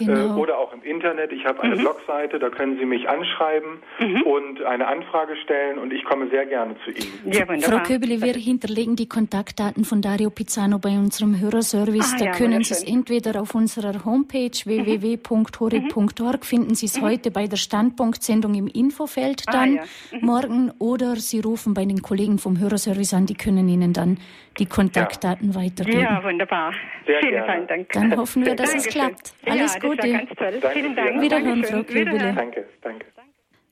äh, 0.00 0.04
genau. 0.04 0.36
äh, 0.36 0.40
oder 0.40 0.58
auch 0.58 0.72
im 0.72 0.82
Internet. 0.82 1.32
Ich 1.32 1.44
habe 1.44 1.62
eine 1.62 1.76
mhm. 1.76 1.80
Blogseite, 1.80 2.38
da 2.38 2.50
können 2.50 2.78
Sie 2.78 2.84
mich 2.84 3.08
anschreiben 3.08 3.78
mhm. 3.98 4.22
und 4.22 4.62
eine 4.62 4.86
Anfrage 4.86 5.36
stellen 5.36 5.78
und 5.78 5.92
ich 5.92 6.04
komme 6.04 6.28
sehr 6.28 6.46
gerne 6.46 6.76
zu 6.84 6.90
Ihnen. 6.90 7.32
Ja, 7.32 7.46
Frau 7.60 7.82
Köbele, 7.82 8.22
wir 8.22 8.34
hinterlegen 8.34 8.96
die 8.96 9.08
Kontaktdaten 9.08 9.84
von 9.84 10.02
Dario 10.02 10.30
Pizzano 10.30 10.78
bei 10.78 10.90
unserem 10.90 11.40
Hörerservice. 11.40 12.14
Ah, 12.14 12.18
da 12.18 12.24
ja, 12.26 12.32
können 12.32 12.62
Sie 12.64 12.74
es 12.74 12.84
entweder 12.84 13.40
auf 13.40 13.54
unserer 13.54 14.04
Homepage 14.04 14.50
mhm. 14.64 14.86
www.hore.org 14.86 16.44
finden 16.44 16.74
Sie 16.74 16.86
es 16.86 17.00
mhm. 17.00 17.06
heute 17.06 17.30
bei 17.30 17.46
der 17.46 17.56
Standpunktsendung 17.56 18.54
im 18.54 18.66
Infofeld 18.66 19.42
ah, 19.46 19.52
dann 19.52 19.78
ah, 19.78 19.84
ja. 20.12 20.18
Mhm. 20.18 20.26
morgen 20.26 20.72
oder 20.78 21.16
Sie 21.16 21.40
rufen 21.40 21.74
bei 21.74 21.84
den 21.84 22.02
Kollegen 22.02 22.38
vom 22.38 22.58
Hörerservice 22.58 23.14
an, 23.14 23.26
die 23.26 23.34
können 23.34 23.68
Ihnen 23.68 23.92
dann 23.92 24.18
die 24.58 24.66
Kontaktdaten 24.66 25.52
ja. 25.52 25.60
weitergeben. 25.60 26.00
Ja, 26.00 26.22
wunderbar. 26.22 26.72
Sehr 27.06 27.20
Vielen 27.20 27.44
gerne. 27.44 27.66
Dank. 27.66 27.92
Dann 27.92 28.16
hoffen 28.16 28.44
wir, 28.44 28.54
dass 28.54 28.70
Dankeschön. 28.70 28.88
es 28.88 28.94
klappt. 28.94 29.32
Alles 29.46 29.74
ja, 29.74 29.80
Gute. 29.80 30.12
ganz 30.12 30.30
toll. 30.30 30.58
Danke 30.60 30.78
Vielen 30.78 30.96
Dank. 30.96 31.20
Wiederhören, 31.20 31.64
Frau 31.64 31.82
Köbele. 31.82 32.32
Danke, 32.34 32.68
danke. 32.82 33.06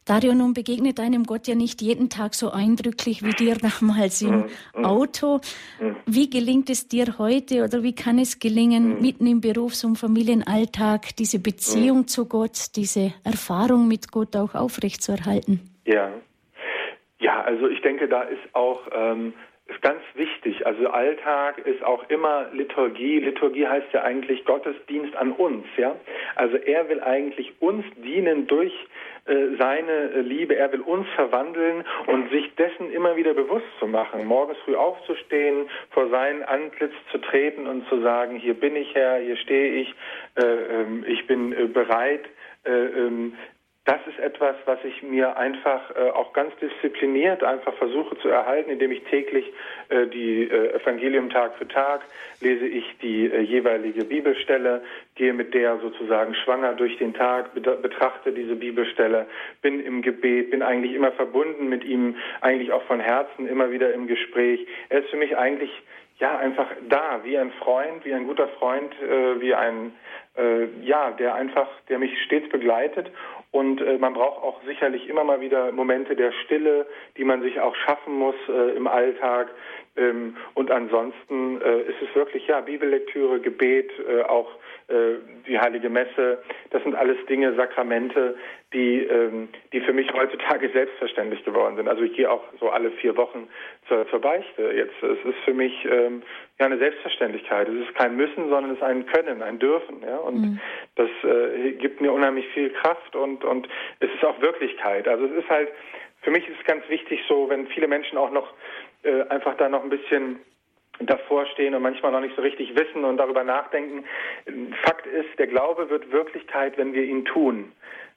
Dario, 0.07 0.35
nun 0.35 0.55
begegnet 0.55 1.01
einem 1.01 1.25
Gott 1.25 1.49
ja 1.49 1.57
nicht 1.57 1.83
jeden 1.83 2.09
Tag 2.09 2.35
so 2.37 2.53
eindrücklich 2.53 3.25
wie 3.25 3.33
dir 3.33 3.57
damals 3.57 4.23
im 4.23 4.45
mm, 4.77 4.85
Auto. 4.85 5.41
Mm. 5.81 5.97
Wie 6.07 6.31
gelingt 6.31 6.71
es 6.71 6.87
dir 6.87 7.19
heute 7.19 7.64
oder 7.64 7.83
wie 7.83 7.93
kann 7.93 8.21
es 8.21 8.39
gelingen, 8.39 8.99
mm. 8.99 9.03
mitten 9.03 9.27
im 9.27 9.41
Berufs- 9.41 9.83
und 9.83 9.97
Familienalltag 9.97 11.17
diese 11.17 11.41
Beziehung 11.41 11.99
mhm. 11.99 12.07
zu 12.07 12.29
Gott, 12.29 12.77
diese 12.77 13.14
Erfahrung 13.25 13.89
mit 13.89 14.12
Gott 14.12 14.37
auch 14.37 14.55
aufrechtzuerhalten? 14.55 15.61
Ja. 15.85 16.12
Ja, 17.19 17.41
also 17.41 17.67
ich 17.67 17.81
denke, 17.83 18.07
da 18.07 18.23
ist 18.23 18.55
auch 18.55 18.83
ähm, 18.93 19.35
ist 19.67 19.83
ganz 19.83 20.01
wichtig. 20.14 20.64
Also 20.64 20.89
Alltag 20.89 21.59
ist 21.59 21.83
auch 21.83 22.09
immer 22.09 22.47
Liturgie. 22.53 23.19
Liturgie 23.19 23.67
heißt 23.67 23.93
ja 23.93 24.03
eigentlich 24.03 24.45
Gottesdienst 24.45 25.17
an 25.17 25.33
uns, 25.33 25.67
ja. 25.77 25.97
Also 26.37 26.57
er 26.57 26.89
will 26.89 27.01
eigentlich 27.01 27.53
uns 27.61 27.85
dienen 27.97 28.47
durch 28.47 28.73
äh, 29.27 29.57
seine 29.59 30.21
Liebe. 30.21 30.55
Er 30.55 30.71
will 30.73 30.83
uns 30.83 31.09
verwandeln 31.17 31.85
und 32.07 32.31
sich 32.31 32.55
dessen 32.55 32.93
immer 32.93 33.17
wieder 33.17 33.35
bewusst 33.35 33.67
zu 33.81 33.89
machen. 33.89 34.25
Morgens 34.25 34.57
früh 34.64 34.77
aufzustehen, 34.77 35.69
vor 35.91 36.09
sein 36.11 36.45
Antlitz 36.45 36.95
zu 37.11 37.19
treten 37.19 37.67
und 37.67 37.89
zu 37.89 38.01
sagen, 38.03 38.37
hier 38.37 38.55
bin 38.55 38.77
ich 38.77 38.95
Herr, 38.95 39.19
hier 39.19 39.37
stehe 39.37 39.83
ich, 39.83 39.95
äh, 40.37 40.45
ähm, 40.45 41.05
ich 41.09 41.27
bin 41.27 41.53
äh, 41.53 41.67
bereit, 41.67 42.25
äh, 42.64 42.71
ähm, 42.71 43.35
das 43.87 44.01
ist 44.09 44.18
etwas, 44.18 44.57
was 44.64 44.78
ich 44.84 45.03
mir 45.05 45.37
einfach 45.37 45.95
äh, 45.95 46.11
auch 46.11 46.32
ganz 46.32 46.53
diszipliniert 46.57 47.45
einfach 47.45 47.72
versuche 47.74 48.18
zu 48.18 48.28
erhalten, 48.28 48.68
indem 48.68 48.91
ich 48.91 49.05
täglich 49.05 49.47
äh, 49.89 50.09
die 50.09 50.43
äh, 50.43 50.74
Evangelium 50.74 51.30
Tag 51.30 51.57
für 51.57 51.68
Tag 51.68 52.03
lese 52.41 52.66
ich 52.66 52.84
die 53.01 53.26
äh, 53.26 53.41
jeweilige 53.41 54.05
Bibelstelle, 54.05 54.82
gehe 55.14 55.32
mit 55.32 55.55
der 55.55 55.78
sozusagen 55.78 56.34
schwanger 56.34 56.74
durch 56.74 56.99
den 56.99 57.14
Tag, 57.14 57.55
betrachte 57.55 58.32
diese 58.32 58.57
Bibelstelle, 58.57 59.26
bin 59.62 59.80
im 59.80 60.03
Gebet, 60.03 60.51
bin 60.51 60.62
eigentlich 60.62 60.93
immer 60.93 61.12
verbunden 61.12 61.68
mit 61.68 61.84
ihm, 61.84 62.16
eigentlich 62.41 62.72
auch 62.72 62.82
von 62.82 62.99
Herzen 62.99 63.47
immer 63.47 63.70
wieder 63.70 63.95
im 63.95 64.09
Gespräch. 64.09 64.66
Er 64.89 65.05
ist 65.05 65.11
für 65.11 65.16
mich 65.16 65.37
eigentlich 65.37 65.70
ja 66.18 66.37
einfach 66.39 66.66
da, 66.89 67.20
wie 67.22 67.39
ein 67.39 67.53
Freund, 67.53 68.05
wie 68.05 68.14
ein 68.14 68.26
guter 68.26 68.49
Freund, 68.49 68.93
äh, 69.01 69.41
wie 69.41 69.55
ein 69.55 69.93
äh, 70.37 70.66
ja, 70.82 71.11
der 71.12 71.34
einfach, 71.34 71.68
der 71.89 71.99
mich 71.99 72.12
stets 72.24 72.49
begleitet 72.49 73.11
und 73.57 73.81
äh, 73.81 73.97
man 73.97 74.13
braucht 74.13 74.43
auch 74.43 74.63
sicherlich 74.65 75.09
immer 75.09 75.25
mal 75.25 75.41
wieder 75.41 75.73
Momente 75.73 76.15
der 76.15 76.31
Stille, 76.45 76.87
die 77.17 77.25
man 77.25 77.41
sich 77.41 77.59
auch 77.59 77.75
schaffen 77.75 78.15
muss 78.15 78.35
äh, 78.49 78.77
im 78.77 78.87
Alltag. 78.87 79.49
Ähm, 79.97 80.36
und 80.55 80.70
ansonsten 80.70 81.61
äh, 81.61 81.82
ist 81.82 82.03
es 82.03 82.14
wirklich 82.14 82.47
ja 82.47 82.61
Bibellektüre, 82.61 83.40
Gebet, 83.40 83.90
äh, 84.09 84.22
auch 84.22 84.49
äh, 84.88 85.16
die 85.49 85.59
Heilige 85.59 85.88
Messe. 85.88 86.42
Das 86.70 86.82
sind 86.82 86.94
alles 86.94 87.16
Dinge, 87.26 87.55
Sakramente, 87.55 88.36
die, 88.72 89.03
ähm, 89.05 89.49
die 89.72 89.80
für 89.80 89.92
mich 89.92 90.12
heutzutage 90.12 90.68
selbstverständlich 90.70 91.44
geworden 91.44 91.76
sind. 91.76 91.88
Also 91.88 92.03
ich 92.03 92.14
gehe 92.14 92.30
auch 92.30 92.42
so 92.61 92.70
alle 92.70 92.90
vier 92.92 93.16
Wochen 93.16 93.49
zur, 93.88 94.09
zur 94.09 94.20
Beichte. 94.20 94.62
Jetzt 94.74 94.94
es 95.03 95.18
ist 95.24 95.38
für 95.44 95.55
mich 95.55 95.72
ähm, 95.84 96.22
ja 96.59 96.66
eine 96.66 96.78
Selbstverständlichkeit. 96.78 97.68
Es 97.68 97.88
ist 97.88 97.94
kein 97.94 98.16
Müssen, 98.16 98.49
sondern 98.49 98.70
es 98.72 98.76
ist 98.76 98.82
ein 98.82 99.07
Können, 99.07 99.42
ein 99.42 99.59
Dürfen. 99.59 100.03
Ja? 100.03 100.18
Und 100.18 100.40
mhm. 100.40 100.61
das 100.97 101.11
äh, 101.24 101.72
gibt 101.72 102.01
mir 102.01 102.12
unheimlich 102.12 102.47
viel 102.49 102.70
Kraft 102.70 103.16
und 103.16 103.44
und 103.44 103.68
es 104.01 104.11
ist 104.12 104.24
auch 104.24 104.40
Wirklichkeit. 104.40 105.09
Also 105.09 105.24
es 105.24 105.32
ist 105.32 105.49
halt 105.49 105.68
für 106.22 106.32
mich 106.32 106.49
ist 106.49 106.59
es 106.59 106.66
ganz 106.66 106.82
wichtig, 106.88 107.20
so 107.28 107.49
wenn 107.49 107.68
viele 107.68 107.86
Menschen 107.86 108.18
auch 108.18 108.32
noch 108.32 108.53
äh, 109.07 109.29
einfach 109.29 109.57
da 109.57 109.69
noch 109.69 109.83
ein 109.83 109.91
bisschen 109.91 110.41
davor 111.01 111.47
stehen 111.47 111.75
und 111.75 111.83
manchmal 111.83 112.13
noch 112.13 112.21
nicht 112.21 112.37
so 112.37 112.43
richtig 112.43 112.75
wissen 112.77 113.05
und 113.05 113.19
darüber 113.19 113.45
nachdenken. 113.45 114.05
Fakt 114.83 115.07
ist, 115.07 115.39
der 115.39 115.47
Glaube 115.47 115.91
wird 115.91 116.11
Wirklichkeit, 116.11 116.79
wenn 116.79 116.95
wir 116.95 117.05
ihn 117.05 117.25
tun, 117.25 117.73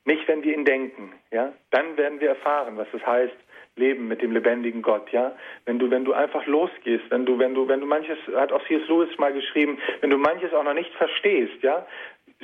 nicht 0.06 0.28
wenn 0.28 0.44
wir 0.44 0.54
ihn 0.54 0.66
denken. 0.66 1.12
Ja, 1.32 1.54
dann 1.72 1.98
werden 1.98 2.20
wir 2.20 2.30
erfahren, 2.30 2.78
was 2.78 2.88
es 2.94 3.06
heißt, 3.06 3.36
leben 3.76 4.08
mit 4.08 4.22
dem 4.22 4.32
lebendigen 4.32 4.82
Gott. 4.82 5.10
Ja, 5.12 5.36
wenn 5.66 5.80
du 5.80 5.90
wenn 5.92 6.06
du 6.06 6.14
einfach 6.14 6.46
losgehst, 6.46 7.04
wenn 7.10 7.26
du 7.26 7.38
wenn 7.40 7.54
du 7.54 7.68
wenn 7.68 7.82
du 7.82 7.86
manches 7.86 8.18
hat 8.36 8.52
auch 8.52 8.66
C.S. 8.68 8.88
Lewis 8.88 9.18
mal 9.18 9.34
geschrieben, 9.34 9.78
wenn 10.02 10.10
du 10.10 10.18
manches 10.18 10.54
auch 10.54 10.64
noch 10.64 10.74
nicht 10.74 10.94
verstehst, 10.96 11.62
ja, 11.62 11.86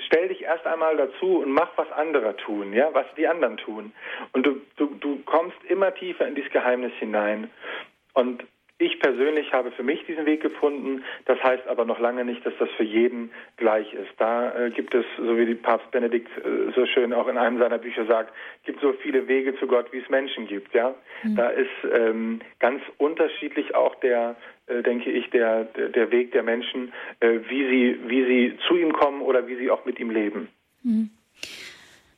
stell 0.08 0.28
dich 0.28 0.44
erst 0.44 0.66
einmal 0.66 0.98
dazu 0.98 1.40
und 1.40 1.52
mach, 1.52 1.70
was 1.78 1.92
andere 1.92 2.36
tun, 2.38 2.74
ja, 2.74 2.90
was 2.94 3.06
die 3.18 3.28
anderen 3.28 3.58
tun. 3.58 3.94
Und 4.34 4.46
du, 4.46 4.62
du, 4.78 4.88
du 5.00 5.20
kommst 5.26 5.58
immer 5.68 5.94
tiefer 5.94 6.28
in 6.28 6.36
dieses 6.36 6.52
Geheimnis 6.52 6.92
hinein. 7.00 7.50
Und 8.16 8.44
Ich 8.78 9.00
persönlich 9.00 9.54
habe 9.54 9.72
für 9.72 9.84
mich 9.84 10.06
diesen 10.06 10.26
Weg 10.26 10.42
gefunden. 10.42 11.06
Das 11.26 11.42
heißt 11.42 11.66
aber 11.68 11.86
noch 11.86 11.98
lange 11.98 12.26
nicht, 12.26 12.46
dass 12.46 12.54
das 12.60 12.68
für 12.76 12.84
jeden 12.84 13.32
gleich 13.56 13.94
ist. 13.94 14.12
Da 14.18 14.66
äh, 14.66 14.70
gibt 14.70 14.94
es, 14.94 15.06
so 15.16 15.38
wie 15.38 15.46
die 15.46 15.56
Papst 15.56 15.90
Benedikt 15.92 16.30
äh, 16.40 16.74
so 16.76 16.86
schön 16.86 17.14
auch 17.14 17.30
in 17.30 17.38
einem 17.38 17.58
seiner 17.58 17.78
Bücher 17.78 18.06
sagt, 18.06 18.34
gibt 18.66 18.82
so 18.82 18.92
viele 18.92 19.30
Wege 19.30 19.58
zu 19.60 19.68
Gott, 19.68 19.94
wie 19.94 20.00
es 20.00 20.10
Menschen 20.10 20.46
gibt. 20.48 20.74
Ja, 20.74 20.94
mhm. 21.24 21.38
da 21.38 21.50
ist 21.52 21.70
ähm, 21.90 22.42
ganz 22.60 22.82
unterschiedlich 22.98 23.74
auch 23.76 23.96
der, 24.02 24.36
äh, 24.68 24.84
denke 24.84 25.10
ich, 25.10 25.30
der, 25.30 25.64
der, 25.64 25.88
der 25.88 26.12
Weg 26.12 26.34
der 26.34 26.44
Menschen, 26.44 26.92
äh, 27.22 27.40
wie 27.48 27.70
sie 27.70 28.00
wie 28.08 28.26
sie 28.26 28.58
zu 28.68 28.76
ihm 28.76 28.92
kommen 28.92 29.22
oder 29.22 29.48
wie 29.48 29.56
sie 29.56 29.72
auch 29.72 29.86
mit 29.86 30.02
ihm 30.02 30.10
leben. 30.10 30.50
Mhm. 30.84 31.12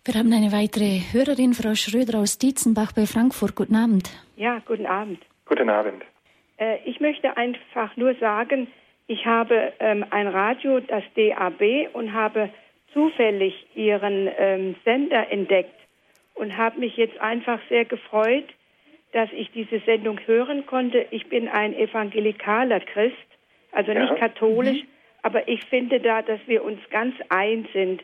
Wir 0.06 0.16
haben 0.16 0.34
eine 0.34 0.52
weitere 0.52 1.02
Hörerin, 1.12 1.54
Frau 1.54 1.76
Schröder 1.76 2.18
aus 2.18 2.40
Dietzenbach 2.40 2.94
bei 2.94 3.06
Frankfurt. 3.06 3.54
Guten 3.56 3.76
Abend. 3.76 4.10
Ja, 4.38 4.60
guten 4.66 4.88
Abend. 4.88 5.20
Guten 5.48 5.70
Abend. 5.70 6.04
Äh, 6.58 6.78
ich 6.86 7.00
möchte 7.00 7.38
einfach 7.38 7.96
nur 7.96 8.16
sagen, 8.16 8.68
ich 9.08 9.26
habe 9.26 9.74
ähm, 9.80 10.06
ein 10.10 10.28
Radio, 10.28 10.80
das 10.82 11.04
DAB, 11.16 11.90
und 11.94 12.14
habe 12.14 12.50
zufällig 12.94 13.66
Ihren 13.76 14.30
ähm, 14.38 14.76
Sender 14.84 15.32
entdeckt 15.32 15.80
und 16.36 16.58
habe 16.58 16.80
mich 16.80 16.98
jetzt 16.98 17.20
einfach 17.20 17.60
sehr 17.70 17.86
gefreut, 17.86 18.48
dass 19.14 19.30
ich 19.32 19.50
diese 19.52 19.80
Sendung 19.80 20.20
hören 20.26 20.66
konnte. 20.66 21.06
Ich 21.12 21.28
bin 21.28 21.48
ein 21.48 21.74
evangelikaler 21.74 22.82
Christ, 22.82 23.16
also 23.72 23.92
ja. 23.92 24.02
nicht 24.02 24.18
katholisch, 24.18 24.82
mhm. 24.84 24.88
aber 25.22 25.48
ich 25.48 25.64
finde 25.66 26.00
da, 26.00 26.22
dass 26.22 26.40
wir 26.48 26.64
uns 26.64 26.80
ganz 26.90 27.16
eins 27.30 27.72
sind, 27.72 28.04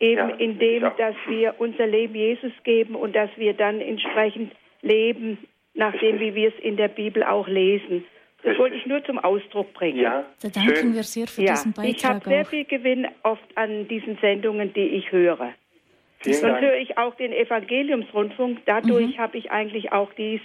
eben 0.00 0.28
ja, 0.28 0.36
in 0.36 0.58
dem, 0.58 0.82
dass 0.98 1.14
wir 1.26 1.54
unser 1.58 1.86
Leben 1.86 2.14
Jesus 2.14 2.52
geben 2.64 2.96
und 2.96 3.14
dass 3.14 3.30
wir 3.36 3.54
dann 3.54 3.80
entsprechend 3.80 4.52
leben 4.82 5.38
nach 5.74 5.96
dem, 5.98 6.20
wie 6.20 6.34
wir 6.34 6.48
es 6.48 6.62
in 6.62 6.76
der 6.76 6.88
Bibel 6.88 7.22
auch 7.22 7.48
lesen. 7.48 8.04
Das 8.38 8.50
Richtig. 8.50 8.58
wollte 8.58 8.76
ich 8.76 8.86
nur 8.86 9.04
zum 9.04 9.18
Ausdruck 9.18 9.72
bringen. 9.72 10.00
Ja, 10.00 10.24
da 10.42 10.48
danken 10.48 10.76
Schön. 10.76 10.94
wir 10.94 11.02
sehr 11.04 11.26
für 11.28 11.42
ja. 11.42 11.52
diesen 11.52 11.72
Beitrag. 11.72 11.96
Ich 11.96 12.04
habe 12.04 12.24
sehr 12.28 12.44
viel 12.44 12.64
Gewinn 12.64 13.06
oft 13.22 13.44
an 13.56 13.86
diesen 13.86 14.18
Sendungen, 14.20 14.72
die 14.74 14.80
ich 14.80 15.12
höre. 15.12 15.54
Vielen 16.22 16.36
Sonst 16.36 16.52
Dank. 16.52 16.62
höre 16.62 16.76
ich 16.76 16.98
auch 16.98 17.14
den 17.16 17.32
Evangeliumsrundfunk. 17.32 18.60
Dadurch 18.66 19.16
mhm. 19.16 19.18
habe 19.18 19.38
ich 19.38 19.50
eigentlich 19.50 19.92
auch 19.92 20.12
dies, 20.14 20.40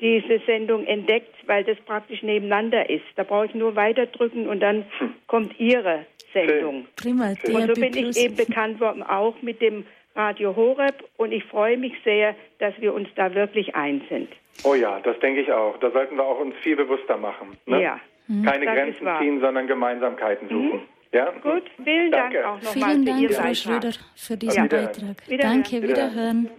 diese 0.00 0.40
Sendung 0.46 0.86
entdeckt, 0.86 1.34
weil 1.46 1.64
das 1.64 1.78
praktisch 1.86 2.22
nebeneinander 2.22 2.88
ist. 2.88 3.04
Da 3.16 3.24
brauche 3.24 3.46
ich 3.46 3.54
nur 3.54 3.76
weiterdrücken 3.76 4.48
und 4.48 4.60
dann 4.60 4.84
hm. 4.98 5.14
kommt 5.26 5.58
Ihre 5.58 6.04
Sendung. 6.32 6.86
Prima. 6.96 7.28
Und 7.28 7.66
so 7.66 7.80
bin 7.80 7.96
ich 7.96 8.16
eben 8.18 8.36
bekannt 8.36 8.78
worden, 8.78 9.02
auch 9.02 9.40
mit 9.40 9.62
dem 9.62 9.86
Radio 10.14 10.54
Horeb. 10.54 11.04
Und 11.16 11.32
ich 11.32 11.44
freue 11.44 11.78
mich 11.78 11.94
sehr, 12.04 12.34
dass 12.58 12.74
wir 12.78 12.92
uns 12.92 13.08
da 13.16 13.34
wirklich 13.34 13.74
eins 13.74 14.02
sind. 14.10 14.28
Oh 14.64 14.74
ja, 14.74 15.00
das 15.00 15.18
denke 15.20 15.40
ich 15.40 15.52
auch. 15.52 15.78
Da 15.78 15.90
sollten 15.90 16.16
wir 16.16 16.24
auch 16.24 16.40
uns 16.40 16.54
viel 16.62 16.76
bewusster 16.76 17.16
machen. 17.16 17.56
Ne? 17.66 17.82
Ja. 17.82 18.00
Mhm. 18.26 18.44
Keine 18.44 18.66
Grenzen 18.66 19.06
ziehen, 19.18 19.40
sondern 19.40 19.66
Gemeinsamkeiten 19.66 20.48
suchen. 20.48 20.80
Mhm. 20.80 20.88
Ja? 21.12 21.30
Gut, 21.42 21.62
vielen 21.82 22.10
Danke. 22.10 22.42
Dank 22.42 22.46
auch 22.46 22.62
nochmal 22.62 22.90
Vielen 22.90 23.04
Dank, 23.06 23.32
Frau 23.32 23.54
Schröder, 23.54 23.92
für 24.14 24.36
diesen 24.36 24.64
ja. 24.64 24.66
Beitrag. 24.66 25.28
Wiederhören. 25.28 25.62
Danke, 25.62 25.82
wiederhören. 25.82 26.50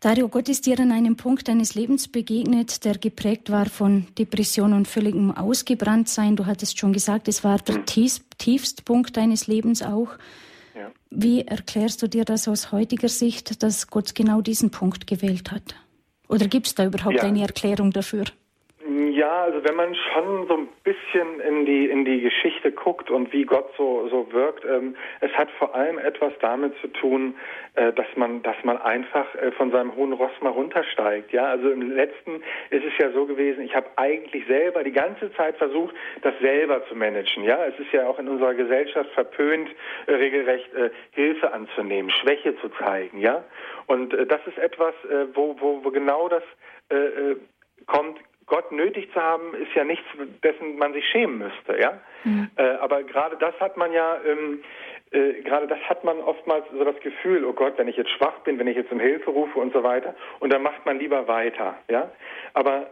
Dario, 0.00 0.28
Gott 0.28 0.48
ist 0.48 0.66
dir 0.66 0.78
an 0.78 0.92
einem 0.92 1.16
Punkt 1.16 1.48
deines 1.48 1.74
Lebens 1.74 2.06
begegnet, 2.06 2.84
der 2.84 2.96
geprägt 2.98 3.50
war 3.50 3.66
von 3.66 4.06
Depression 4.16 4.72
und 4.72 4.86
völligem 4.86 5.32
Ausgebranntsein. 5.32 6.36
Du 6.36 6.46
hattest 6.46 6.78
schon 6.78 6.92
gesagt, 6.92 7.26
es 7.26 7.42
war 7.42 7.58
der 7.58 7.84
tiefste 7.84 8.84
Punkt 8.84 9.16
deines 9.16 9.48
Lebens 9.48 9.82
auch. 9.82 10.10
Ja. 10.76 10.92
Wie 11.10 11.42
erklärst 11.42 12.00
du 12.00 12.06
dir 12.06 12.24
das 12.24 12.46
aus 12.46 12.70
heutiger 12.70 13.08
Sicht, 13.08 13.60
dass 13.64 13.88
Gott 13.88 14.14
genau 14.14 14.40
diesen 14.40 14.70
Punkt 14.70 15.08
gewählt 15.08 15.50
hat? 15.50 15.74
Oder 16.28 16.46
gibt 16.46 16.66
es 16.66 16.74
da 16.74 16.84
überhaupt 16.84 17.16
ja. 17.16 17.22
eine 17.22 17.40
Erklärung 17.40 17.90
dafür? 17.90 18.24
Ja, 18.88 19.42
also 19.42 19.62
wenn 19.64 19.74
man 19.74 19.94
schon 19.94 20.46
so 20.48 20.54
ein 20.54 20.68
bisschen 20.82 21.40
in 21.40 21.66
die 21.66 21.90
in 21.90 22.06
die 22.06 22.22
Geschichte 22.22 22.72
guckt 22.72 23.10
und 23.10 23.30
wie 23.34 23.42
Gott 23.42 23.70
so 23.76 24.08
so 24.08 24.32
wirkt, 24.32 24.64
ähm, 24.64 24.96
es 25.20 25.30
hat 25.32 25.50
vor 25.58 25.74
allem 25.74 25.98
etwas 25.98 26.32
damit 26.40 26.74
zu 26.80 26.88
tun, 26.88 27.34
äh, 27.74 27.92
dass 27.92 28.06
man 28.16 28.40
dass 28.42 28.56
man 28.64 28.78
einfach 28.78 29.34
äh, 29.34 29.52
von 29.52 29.70
seinem 29.72 29.94
hohen 29.94 30.14
Ross 30.14 30.30
mal 30.40 30.52
runtersteigt. 30.52 31.32
Ja, 31.32 31.48
also 31.48 31.70
im 31.70 31.90
letzten 31.90 32.36
ist 32.70 32.82
es 32.82 32.96
ja 32.98 33.10
so 33.10 33.26
gewesen, 33.26 33.62
ich 33.62 33.74
habe 33.74 33.88
eigentlich 33.96 34.46
selber 34.46 34.82
die 34.82 34.92
ganze 34.92 35.30
Zeit 35.34 35.58
versucht, 35.58 35.94
das 36.22 36.32
selber 36.40 36.82
zu 36.86 36.94
managen. 36.94 37.44
Ja, 37.44 37.66
es 37.66 37.78
ist 37.78 37.92
ja 37.92 38.06
auch 38.08 38.18
in 38.18 38.26
unserer 38.26 38.54
Gesellschaft 38.54 39.10
verpönt, 39.10 39.68
äh, 40.06 40.14
regelrecht 40.14 40.72
äh, 40.72 40.88
Hilfe 41.10 41.52
anzunehmen, 41.52 42.10
Schwäche 42.10 42.56
zu 42.62 42.70
zeigen. 42.70 43.20
Ja, 43.20 43.44
und 43.86 44.14
äh, 44.14 44.24
das 44.24 44.40
ist 44.46 44.56
etwas, 44.56 44.94
äh, 45.10 45.26
wo, 45.34 45.56
wo 45.60 45.84
wo 45.84 45.90
genau 45.90 46.28
das 46.30 46.42
kommt 47.86 48.18
Gott 48.48 48.72
nötig 48.72 49.12
zu 49.12 49.22
haben, 49.22 49.54
ist 49.54 49.74
ja 49.74 49.84
nichts, 49.84 50.06
dessen 50.42 50.76
man 50.78 50.92
sich 50.92 51.06
schämen 51.08 51.38
müsste, 51.38 51.80
ja. 51.80 52.00
Mhm. 52.24 52.50
Äh, 52.56 52.62
aber 52.80 53.02
gerade 53.02 53.36
das 53.36 53.58
hat 53.60 53.76
man 53.76 53.92
ja, 53.92 54.18
ähm, 54.26 54.62
äh, 55.10 55.42
gerade 55.42 55.66
das 55.66 55.78
hat 55.88 56.04
man 56.04 56.18
oftmals 56.20 56.64
so 56.72 56.84
das 56.84 56.98
Gefühl, 57.00 57.44
oh 57.44 57.52
Gott, 57.52 57.74
wenn 57.76 57.88
ich 57.88 57.96
jetzt 57.96 58.10
schwach 58.10 58.38
bin, 58.40 58.58
wenn 58.58 58.66
ich 58.66 58.76
jetzt 58.76 58.92
um 58.92 59.00
Hilfe 59.00 59.30
rufe 59.30 59.58
und 59.58 59.72
so 59.72 59.82
weiter, 59.82 60.14
und 60.40 60.52
dann 60.52 60.62
macht 60.62 60.84
man 60.86 60.98
lieber 60.98 61.28
weiter, 61.28 61.78
ja. 61.88 62.10
Aber 62.54 62.90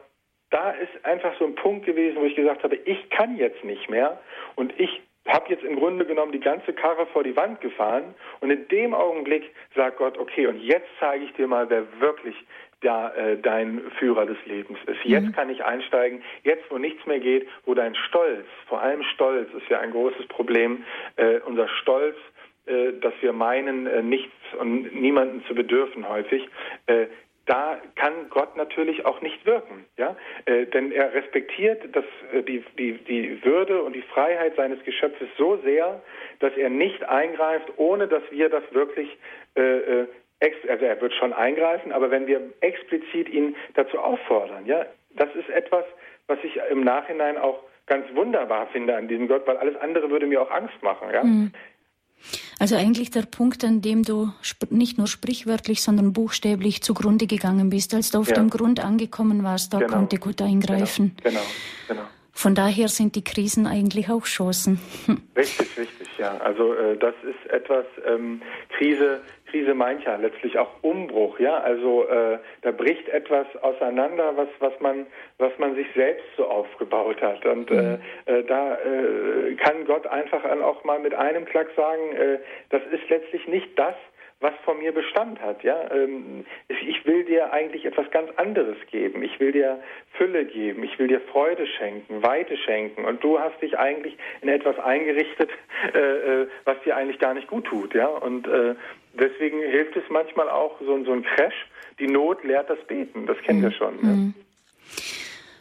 da 0.50 0.70
ist 0.70 1.04
einfach 1.04 1.36
so 1.38 1.44
ein 1.44 1.54
Punkt 1.54 1.86
gewesen, 1.86 2.16
wo 2.16 2.24
ich 2.24 2.36
gesagt 2.36 2.62
habe, 2.62 2.76
ich 2.76 3.10
kann 3.10 3.36
jetzt 3.36 3.64
nicht 3.64 3.90
mehr 3.90 4.20
und 4.54 4.78
ich 4.78 5.02
habe 5.26 5.50
jetzt 5.50 5.64
im 5.64 5.76
Grunde 5.76 6.06
genommen 6.06 6.32
die 6.32 6.40
ganze 6.40 6.72
Karre 6.72 7.06
vor 7.06 7.24
die 7.24 7.36
Wand 7.36 7.60
gefahren 7.60 8.14
und 8.40 8.50
in 8.50 8.68
dem 8.68 8.94
Augenblick 8.94 9.50
sagt 9.74 9.98
Gott, 9.98 10.18
okay, 10.18 10.46
und 10.46 10.60
jetzt 10.60 10.88
zeige 11.00 11.24
ich 11.24 11.32
dir 11.34 11.48
mal, 11.48 11.68
wer 11.68 11.84
wirklich 12.00 12.36
da 12.80 13.14
äh, 13.14 13.38
dein 13.38 13.80
Führer 13.98 14.26
des 14.26 14.36
Lebens 14.46 14.78
ist. 14.86 15.04
Jetzt 15.04 15.28
mhm. 15.28 15.32
kann 15.32 15.50
ich 15.50 15.64
einsteigen, 15.64 16.22
jetzt 16.42 16.64
wo 16.70 16.78
nichts 16.78 17.04
mehr 17.06 17.20
geht, 17.20 17.48
wo 17.64 17.74
dein 17.74 17.94
Stolz, 17.94 18.46
vor 18.66 18.80
allem 18.80 19.02
Stolz 19.14 19.52
ist 19.54 19.68
ja 19.68 19.80
ein 19.80 19.92
großes 19.92 20.26
Problem, 20.26 20.84
äh, 21.16 21.40
unser 21.40 21.68
Stolz, 21.68 22.16
äh, 22.66 22.92
dass 23.00 23.14
wir 23.20 23.32
meinen, 23.32 23.86
äh, 23.86 24.02
nichts 24.02 24.34
und 24.58 24.94
niemanden 24.94 25.44
zu 25.46 25.54
bedürfen 25.54 26.08
häufig, 26.08 26.48
äh, 26.86 27.06
da 27.46 27.80
kann 27.94 28.28
Gott 28.28 28.56
natürlich 28.56 29.06
auch 29.06 29.20
nicht 29.20 29.46
wirken, 29.46 29.84
ja, 29.96 30.16
äh, 30.46 30.66
denn 30.66 30.90
er 30.90 31.14
respektiert 31.14 31.82
das, 31.92 32.04
äh, 32.32 32.42
die, 32.42 32.64
die, 32.76 32.94
die 33.04 33.44
Würde 33.44 33.82
und 33.82 33.94
die 33.94 34.02
Freiheit 34.02 34.56
seines 34.56 34.82
Geschöpfes 34.84 35.28
so 35.38 35.56
sehr, 35.58 36.02
dass 36.40 36.56
er 36.56 36.70
nicht 36.70 37.04
eingreift, 37.04 37.72
ohne 37.76 38.08
dass 38.08 38.22
wir 38.30 38.48
das 38.48 38.64
wirklich 38.72 39.16
äh, 39.56 39.62
äh 39.62 40.06
also 40.40 40.84
er 40.84 41.00
wird 41.00 41.14
schon 41.14 41.32
eingreifen, 41.32 41.92
aber 41.92 42.10
wenn 42.10 42.26
wir 42.26 42.40
explizit 42.60 43.28
ihn 43.28 43.56
dazu 43.74 43.98
auffordern, 43.98 44.66
ja, 44.66 44.86
das 45.10 45.34
ist 45.34 45.48
etwas, 45.48 45.84
was 46.26 46.38
ich 46.42 46.58
im 46.70 46.84
Nachhinein 46.84 47.38
auch 47.38 47.62
ganz 47.86 48.06
wunderbar 48.14 48.66
finde 48.68 48.96
an 48.96 49.08
diesem 49.08 49.28
Gott, 49.28 49.46
weil 49.46 49.56
alles 49.56 49.76
andere 49.76 50.10
würde 50.10 50.26
mir 50.26 50.42
auch 50.42 50.50
Angst 50.50 50.82
machen, 50.82 51.08
ja. 51.12 51.24
Mhm. 51.24 51.52
Also 52.58 52.76
eigentlich 52.76 53.10
der 53.10 53.22
Punkt, 53.22 53.62
an 53.64 53.82
dem 53.82 54.02
du 54.02 54.32
nicht 54.70 54.98
nur 54.98 55.06
sprichwörtlich, 55.06 55.82
sondern 55.82 56.12
buchstäblich 56.12 56.82
zugrunde 56.82 57.26
gegangen 57.26 57.70
bist, 57.70 57.94
als 57.94 58.10
du 58.10 58.18
auf 58.18 58.28
ja. 58.28 58.34
dem 58.34 58.48
Grund 58.50 58.82
angekommen 58.82 59.44
warst, 59.44 59.74
da 59.74 59.78
genau. 59.78 59.92
konnte 59.92 60.16
Gott 60.16 60.40
eingreifen. 60.40 61.14
Genau, 61.22 61.40
genau. 61.86 62.00
genau. 62.00 62.08
Von 62.32 62.54
daher 62.54 62.88
sind 62.88 63.14
die 63.14 63.24
Krisen 63.24 63.66
eigentlich 63.66 64.10
auch 64.10 64.24
Chancen. 64.24 64.78
Richtig, 65.36 65.78
richtig, 65.78 66.08
ja. 66.18 66.36
Also 66.38 66.74
äh, 66.74 66.96
das 66.98 67.14
ist 67.22 67.50
etwas, 67.50 67.86
ähm, 68.06 68.42
Krise 68.76 69.20
Krise 69.56 69.74
meint 69.74 70.04
ja 70.04 70.16
letztlich 70.16 70.58
auch 70.58 70.70
Umbruch, 70.82 71.38
ja. 71.38 71.58
Also 71.58 72.06
äh, 72.08 72.38
da 72.62 72.72
bricht 72.72 73.08
etwas 73.08 73.46
auseinander, 73.62 74.36
was 74.36 74.48
was 74.58 74.78
man 74.80 75.06
was 75.38 75.52
man 75.58 75.74
sich 75.74 75.86
selbst 75.94 76.26
so 76.36 76.46
aufgebaut 76.46 77.22
hat. 77.22 77.44
Und 77.46 77.70
äh, 77.70 77.74
mhm. 77.74 77.98
äh, 78.26 78.42
da 78.44 78.74
äh, 78.74 79.54
kann 79.54 79.86
Gott 79.86 80.06
einfach 80.06 80.44
auch 80.62 80.84
mal 80.84 80.98
mit 80.98 81.14
einem 81.14 81.46
Klack 81.46 81.68
sagen, 81.74 82.12
äh, 82.12 82.38
das 82.70 82.82
ist 82.90 83.08
letztlich 83.08 83.46
nicht 83.48 83.78
das, 83.78 83.94
was 84.40 84.52
von 84.64 84.78
mir 84.78 84.92
Bestand 84.92 85.40
hat. 85.40 85.62
Ja, 85.62 85.90
ähm, 85.90 86.44
ich 86.68 87.04
will 87.06 87.24
dir 87.24 87.52
eigentlich 87.52 87.86
etwas 87.86 88.10
ganz 88.10 88.30
anderes 88.36 88.76
geben. 88.90 89.22
Ich 89.22 89.40
will 89.40 89.52
dir 89.52 89.80
Fülle 90.12 90.44
geben. 90.44 90.84
Ich 90.84 90.98
will 90.98 91.08
dir 91.08 91.20
Freude 91.32 91.66
schenken, 91.66 92.22
Weite 92.22 92.56
schenken. 92.58 93.04
Und 93.04 93.24
du 93.24 93.38
hast 93.38 93.60
dich 93.62 93.78
eigentlich 93.78 94.16
in 94.42 94.48
etwas 94.48 94.78
eingerichtet, 94.78 95.50
äh, 95.94 95.98
äh, 96.42 96.48
was 96.64 96.76
dir 96.84 96.96
eigentlich 96.96 97.18
gar 97.18 97.32
nicht 97.32 97.48
gut 97.48 97.64
tut. 97.64 97.94
Ja, 97.94 98.08
und 98.08 98.46
deswegen 99.18 99.60
hilft 99.60 99.96
es 99.96 100.04
manchmal 100.08 100.48
auch 100.48 100.78
so, 100.80 101.04
so 101.04 101.12
ein 101.12 101.22
Crash. 101.22 101.54
Die 101.98 102.06
Not 102.06 102.44
lehrt 102.44 102.68
das 102.68 102.78
Beten. 102.86 103.26
Das 103.26 103.38
kennen 103.38 103.60
mhm. 103.60 103.64
wir 103.64 103.72
schon. 103.72 103.96
Mhm. 104.00 104.34
Ja. 104.36 104.42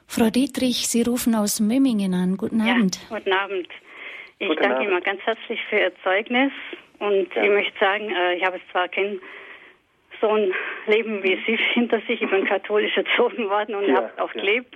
Frau 0.08 0.30
Dietrich, 0.30 0.88
Sie 0.88 1.02
rufen 1.02 1.36
aus 1.36 1.60
Memmingen 1.60 2.14
an. 2.14 2.38
Guten 2.38 2.62
Abend. 2.62 3.00
Ja, 3.10 3.18
guten 3.18 3.34
Abend. 3.34 3.68
Ich 4.40 4.48
guten 4.48 4.62
danke 4.62 4.78
Abend. 4.78 4.90
Ihnen 4.90 5.04
ganz 5.04 5.22
herzlich 5.22 5.60
für 5.70 5.78
Ihr 5.78 5.92
Zeugnis 6.04 6.52
und 7.00 7.34
ja. 7.36 7.44
ich 7.44 7.50
möchte 7.50 7.80
sagen, 7.80 8.10
äh, 8.10 8.36
ich 8.36 8.46
habe 8.46 8.58
jetzt 8.58 8.70
zwar 8.72 8.88
kein 8.88 9.20
so 10.22 10.30
ein 10.30 10.54
Leben 10.88 11.24
wie 11.24 11.38
Sie 11.46 11.58
hinter 11.74 12.00
sich, 12.08 12.22
ich 12.22 12.30
bin 12.30 12.46
katholisch 12.46 12.96
erzogen 12.96 13.50
worden 13.50 13.76
und 13.76 13.88
ja, 13.88 13.96
habe 13.96 14.24
auch 14.24 14.34
ja. 14.34 14.42
gelebt. 14.42 14.76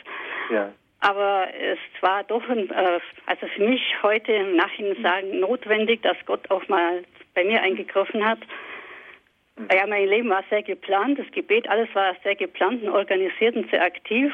Ja. 0.52 0.74
Aber 1.02 1.48
es 1.54 1.80
war 2.02 2.24
doch, 2.26 2.48
ein, 2.50 2.70
äh, 2.70 3.00
also 3.26 3.48
für 3.48 3.64
mich 3.64 3.82
heute 4.04 4.34
im 4.34 4.58
Nachhinein 4.58 5.02
sagen, 5.02 5.40
notwendig, 5.40 6.02
dass 6.02 6.18
Gott 6.26 6.52
auch 6.52 6.68
mal 6.68 7.04
bei 7.34 7.46
mir 7.46 7.62
eingegriffen 7.62 8.26
hat. 8.26 8.40
Mhm. 9.60 9.68
Ja, 9.76 9.86
mein 9.86 10.08
Leben 10.08 10.30
war 10.30 10.44
sehr 10.50 10.64
geplant, 10.64 11.20
das 11.20 11.30
Gebet, 11.32 11.70
alles 11.70 11.94
war 11.94 12.16
sehr 12.24 12.36
geplant 12.36 12.82
und 12.84 12.90
organisiert 12.90 13.56
und 13.56 13.70
sehr 13.70 13.84
aktiv. 13.84 14.34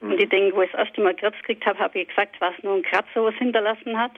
Mhm. 0.00 0.12
Und 0.12 0.20
die 0.20 0.28
Dinge, 0.28 0.54
wo 0.54 0.62
ich 0.62 0.70
das 0.72 0.86
erste 0.86 1.00
Mal 1.00 1.14
Krebs 1.14 1.38
gekriegt 1.38 1.64
habe, 1.66 1.78
habe 1.78 1.98
ich 1.98 2.08
gesagt, 2.08 2.36
was 2.40 2.54
nur 2.62 2.74
ein 2.74 2.82
Kratzer 2.82 3.24
was 3.24 3.34
hinterlassen 3.36 3.98
hat. 3.98 4.12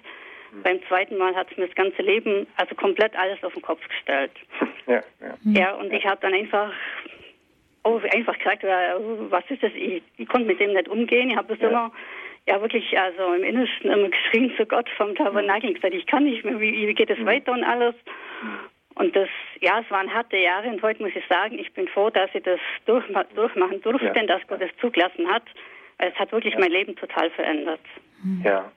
Mhm. 0.53 0.63
Beim 0.63 0.81
zweiten 0.89 1.17
Mal 1.17 1.35
hat 1.37 1.51
es 1.53 1.57
mir 1.57 1.67
das 1.67 1.77
ganze 1.77 2.03
Leben, 2.03 2.49
also 2.57 2.75
komplett 2.75 3.17
alles 3.17 3.43
auf 3.45 3.55
den 3.55 3.63
Kopf 3.63 3.87
gestellt. 3.89 4.33
Ja, 4.87 5.03
ja. 5.21 5.37
ja 5.45 5.75
und 5.75 5.93
ich 5.93 6.05
habe 6.05 6.19
dann 6.21 6.35
einfach 6.35 6.73
oh, 7.85 8.01
einfach 8.13 8.37
gesagt, 8.39 8.65
was 8.65 9.45
ist 9.49 9.63
das? 9.63 9.71
Ich, 9.77 10.03
ich 10.17 10.29
konnte 10.29 10.49
mit 10.49 10.59
dem 10.59 10.73
nicht 10.73 10.89
umgehen. 10.89 11.31
Ich 11.31 11.37
habe 11.37 11.55
das 11.55 11.61
ja. 11.61 11.69
immer, 11.69 11.93
ja 12.49 12.61
wirklich, 12.61 12.99
also 12.99 13.35
im 13.35 13.45
Innersten 13.45 13.91
immer 13.91 14.09
geschrien 14.33 14.53
zu 14.57 14.67
Gott 14.67 14.89
vom 14.97 15.15
Tabernakel. 15.15 15.75
gesagt, 15.75 15.95
ich 15.95 16.07
kann 16.07 16.25
nicht 16.25 16.45
mehr, 16.45 16.59
wie, 16.59 16.89
wie 16.89 16.95
geht 16.95 17.11
es 17.11 17.19
mhm. 17.19 17.27
weiter 17.27 17.53
und 17.53 17.63
alles. 17.63 17.95
Und 18.95 19.15
das, 19.15 19.29
ja, 19.61 19.81
es 19.81 19.91
waren 19.91 20.13
harte 20.13 20.37
Jahre 20.37 20.69
und 20.69 20.83
heute 20.83 21.03
muss 21.03 21.13
ich 21.15 21.25
sagen, 21.29 21.59
ich 21.59 21.73
bin 21.73 21.89
froh, 21.89 22.11
dass 22.11 22.31
ich 22.35 22.43
das 22.43 22.61
durch, 22.87 23.05
durchmachen 23.35 23.81
durfte, 23.83 24.13
ja. 24.15 24.27
dass 24.27 24.47
Gott 24.49 24.61
es 24.61 24.71
zugelassen 24.81 25.29
hat. 25.29 25.45
Es 25.99 26.15
hat 26.17 26.33
wirklich 26.33 26.55
ja. 26.55 26.61
mein 26.61 26.71
Leben 26.71 26.97
total 26.97 27.31
verändert. 27.31 27.81
Ja. 28.43 28.71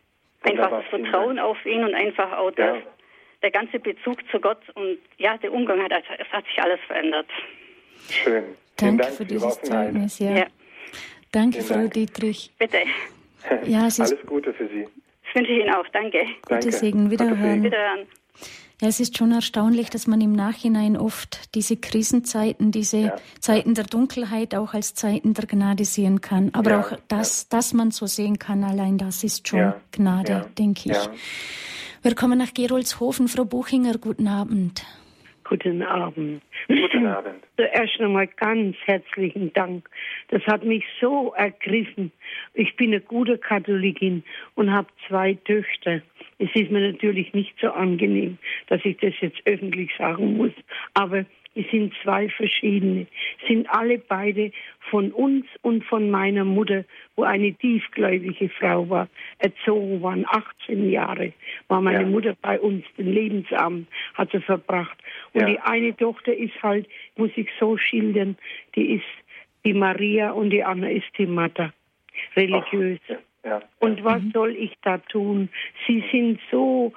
Einfach 0.44 0.70
das 0.70 0.86
Vertrauen 0.86 1.40
auf 1.40 1.66
ihn 1.66 1.84
und 1.84 1.96
einfach 1.96 2.32
auch 2.34 2.52
das, 2.52 2.78
der 3.42 3.52
ganze 3.52 3.80
Bezug 3.80 4.20
zu 4.30 4.40
Gott 4.40 4.62
und 4.76 4.98
ja, 5.18 5.38
der 5.38 5.52
Umgang 5.52 5.82
hat, 5.82 5.92
es 5.92 6.32
hat 6.32 6.46
sich 6.46 6.62
alles 6.62 6.80
verändert. 6.88 7.28
Schön. 8.10 8.44
Danke 8.78 9.04
Dank 9.04 9.16
für 9.16 9.26
dieses 9.26 9.62
Zeugnis, 9.62 10.20
ja. 10.20 10.32
ja. 10.32 10.46
Danke, 11.32 11.58
Vielen 11.58 11.68
Frau 11.68 11.76
Dank. 11.76 11.94
Dietrich. 11.94 12.52
Bitte. 12.60 12.80
Ja, 13.66 13.88
es 13.88 14.00
Alles 14.00 14.26
Gute 14.26 14.54
für 14.54 14.68
Sie. 14.68 14.88
Das 15.26 15.36
wünsche 15.36 15.52
ich 15.52 15.60
Ihnen 15.60 15.74
auch. 15.74 15.88
Danke. 15.90 16.26
Gute 16.48 16.72
Segen. 16.72 17.10
Wiederhören. 17.10 17.64
Wiederhören. 17.64 18.08
Ja, 18.84 18.90
es 18.90 19.00
ist 19.00 19.18
schon 19.18 19.32
erstaunlich, 19.32 19.90
dass 19.90 20.08
man 20.08 20.20
im 20.20 20.34
Nachhinein 20.34 20.98
oft 20.98 21.56
diese 21.56 21.78
Krisenzeiten, 21.78 22.74
diese 22.74 22.98
ja. 22.98 23.16
Zeiten 23.40 23.76
der 23.76 23.86
Dunkelheit 23.86 24.56
auch 24.56 24.74
als 24.74 24.94
Zeiten 24.94 25.34
der 25.34 25.46
Gnade 25.46 25.86
sehen 25.86 26.20
kann. 26.20 26.50
Aber 26.52 26.72
ja, 26.72 26.82
auch 26.82 26.92
das, 27.08 27.48
dass 27.48 27.72
man 27.72 27.92
so 27.92 28.08
sehen 28.08 28.40
kann, 28.40 28.62
allein 28.66 28.98
das 28.98 29.24
ist 29.24 29.48
schon 29.48 29.72
Gnade, 29.94 30.48
denke 30.58 30.92
ich. 30.92 30.98
Wir 32.02 32.14
kommen 32.14 32.38
nach 32.38 32.54
Geroldshofen. 32.54 33.30
Frau 33.30 33.46
Buchinger, 33.46 33.98
guten 34.00 34.28
Abend. 34.28 34.84
Guten 35.44 35.84
Abend. 35.84 36.42
Guten 36.68 37.06
Abend. 37.06 37.44
Zuerst 37.58 38.00
einmal 38.00 38.28
ganz 38.28 38.76
herzlichen 38.86 39.52
Dank. 39.54 39.90
Das 40.30 40.42
hat 40.48 40.64
mich 40.64 40.86
so 41.02 41.34
ergriffen. 41.36 42.12
Ich 42.54 42.76
bin 42.76 42.92
eine 42.92 43.02
gute 43.02 43.38
Katholikin 43.38 44.24
und 44.56 44.72
habe 44.72 44.88
zwei 45.08 45.34
Töchter. 45.46 46.02
Es 46.40 46.50
ist 46.54 46.72
mir 46.72 46.92
natürlich 46.92 47.34
nicht 47.34 47.54
so 47.60 47.72
angenehm, 47.72 48.38
dass 48.68 48.82
ich 48.86 48.98
das 48.98 49.14
jetzt 49.22 49.42
öffentlich 49.46 49.92
sagen 49.98 50.38
muss. 50.38 50.54
Aber 50.94 51.26
es 51.56 51.70
sind 51.70 51.94
zwei 52.02 52.30
verschiedene, 52.30 53.06
sind 53.48 53.70
alle 53.70 54.00
beide 54.00 54.52
von 54.90 55.12
uns 55.12 55.46
und 55.62 55.84
von 55.86 56.10
meiner 56.10 56.44
Mutter, 56.44 56.84
wo 57.16 57.24
eine 57.24 57.54
tiefgläubige 57.54 58.50
Frau 58.50 58.90
war, 58.90 59.08
erzogen 59.38 60.02
worden. 60.02 60.26
18 60.28 60.90
Jahre 60.90 61.34
war 61.68 61.82
meine 61.82 62.02
ja. 62.02 62.08
Mutter 62.08 62.36
bei 62.42 62.60
uns, 62.60 62.84
den 62.98 63.14
Lebensabend 63.14 63.88
hat 64.16 64.32
sie 64.32 64.42
verbracht. 64.42 64.98
Und 65.34 65.42
ja. 65.42 65.48
die 65.48 65.60
eine 65.60 65.96
Tochter 65.96 66.34
ist 66.36 66.62
halt, 66.64 66.88
muss 67.18 67.32
ich 67.36 67.50
so 67.60 67.78
schildern, 67.78 68.38
die 68.76 68.96
ist 68.96 69.06
die 69.64 69.74
Maria 69.74 70.32
und 70.32 70.50
die 70.50 70.64
andere 70.64 70.92
ist 70.92 71.08
die 71.18 71.28
Martha, 71.28 71.72
religiös. 72.36 73.00
Ach, 73.10 73.16
ja, 73.46 73.62
und 73.80 74.04
was 74.04 74.22
mhm. 74.22 74.32
soll 74.32 74.56
ich 74.56 74.74
da 74.84 74.98
tun? 74.98 75.50
Sie 75.86 76.04
sind 76.12 76.40
so 76.50 76.94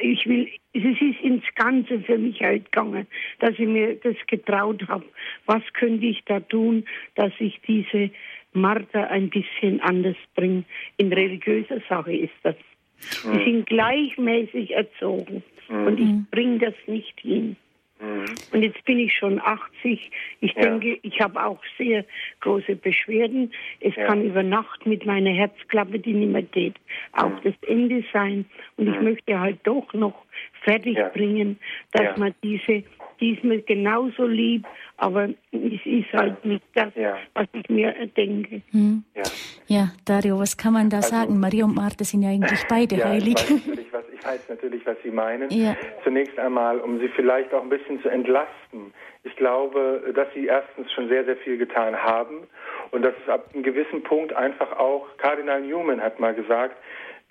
ich 0.00 0.26
will, 0.26 0.48
es 0.72 0.82
ist 0.84 1.20
ins 1.22 1.44
Ganze 1.54 2.00
für 2.00 2.18
mich 2.18 2.40
halt 2.40 2.64
gegangen, 2.66 3.06
dass 3.40 3.52
ich 3.52 3.66
mir 3.66 3.94
das 3.96 4.16
getraut 4.26 4.86
habe. 4.88 5.04
Was 5.46 5.62
könnte 5.74 6.06
ich 6.06 6.22
da 6.24 6.40
tun, 6.40 6.84
dass 7.14 7.32
ich 7.38 7.60
diese 7.66 8.10
Martha 8.52 9.04
ein 9.04 9.30
bisschen 9.30 9.80
anders 9.80 10.16
bringe? 10.34 10.64
In 10.96 11.12
religiöser 11.12 11.80
Sache 11.88 12.14
ist 12.14 12.34
das. 12.42 12.56
Sie 12.98 13.44
sind 13.44 13.66
gleichmäßig 13.66 14.72
erzogen 14.72 15.42
und 15.68 16.00
ich 16.00 16.30
bringe 16.30 16.58
das 16.58 16.74
nicht 16.86 17.20
hin. 17.20 17.56
Mhm. 18.00 18.26
Und 18.52 18.62
jetzt 18.62 18.84
bin 18.84 18.98
ich 18.98 19.16
schon 19.16 19.40
80. 19.40 20.10
Ich 20.40 20.52
ja. 20.54 20.62
denke, 20.62 20.98
ich 21.02 21.20
habe 21.20 21.42
auch 21.44 21.60
sehr 21.76 22.04
große 22.40 22.76
Beschwerden. 22.76 23.52
Es 23.80 23.94
ja. 23.96 24.06
kann 24.06 24.24
über 24.24 24.42
Nacht 24.42 24.86
mit 24.86 25.04
meiner 25.04 25.30
Herzklappe, 25.30 25.98
die 25.98 26.12
nicht 26.12 26.32
mehr 26.32 26.42
geht, 26.42 26.76
auch 27.12 27.30
mhm. 27.30 27.40
das 27.44 27.54
Ende 27.66 28.04
sein. 28.12 28.44
Und 28.76 28.88
ich 28.88 28.96
mhm. 28.96 29.04
möchte 29.04 29.40
halt 29.40 29.58
doch 29.64 29.92
noch 29.94 30.24
fertig 30.62 30.98
bringen, 31.12 31.58
dass 31.92 32.16
man 32.16 32.34
diese 32.42 32.84
die 33.20 33.34
ist 33.34 33.44
mir 33.44 33.60
genauso 33.62 34.26
lieb, 34.26 34.66
aber 34.96 35.28
es 35.52 35.80
ist 35.84 36.12
halt 36.12 36.44
nicht 36.44 36.64
das, 36.74 36.94
ja. 36.94 37.16
was 37.34 37.46
ich 37.52 37.68
mir 37.68 37.92
denke. 38.16 38.62
Hm. 38.70 39.04
Ja. 39.14 39.22
ja. 39.66 39.88
Dario, 40.04 40.38
was 40.38 40.56
kann 40.56 40.72
man 40.72 40.90
da 40.90 40.98
also, 40.98 41.10
sagen? 41.10 41.40
Maria 41.40 41.64
und 41.64 41.74
Martha 41.74 42.04
sind 42.04 42.22
ja 42.22 42.30
eigentlich 42.30 42.64
beide 42.68 42.96
ja, 42.96 43.08
heilig. 43.08 43.34
Ich 43.34 43.50
weiß, 43.50 43.84
was, 43.92 44.04
ich 44.12 44.24
weiß 44.24 44.48
natürlich, 44.48 44.86
was 44.86 44.96
Sie 45.02 45.10
meinen. 45.10 45.50
Ja. 45.50 45.76
Zunächst 46.04 46.38
einmal, 46.38 46.78
um 46.80 46.98
Sie 47.00 47.08
vielleicht 47.08 47.52
auch 47.52 47.62
ein 47.62 47.68
bisschen 47.68 48.00
zu 48.02 48.08
entlasten. 48.08 48.92
Ich 49.24 49.36
glaube, 49.36 50.12
dass 50.14 50.28
Sie 50.34 50.46
erstens 50.46 50.92
schon 50.92 51.08
sehr, 51.08 51.24
sehr 51.24 51.36
viel 51.38 51.58
getan 51.58 51.96
haben 51.96 52.46
und 52.90 53.02
dass 53.02 53.14
es 53.22 53.28
ab 53.28 53.50
einem 53.52 53.62
gewissen 53.62 54.02
Punkt 54.02 54.32
einfach 54.32 54.72
auch, 54.78 55.06
Kardinal 55.18 55.60
Newman 55.62 56.00
hat 56.00 56.20
mal 56.20 56.34
gesagt, 56.34 56.76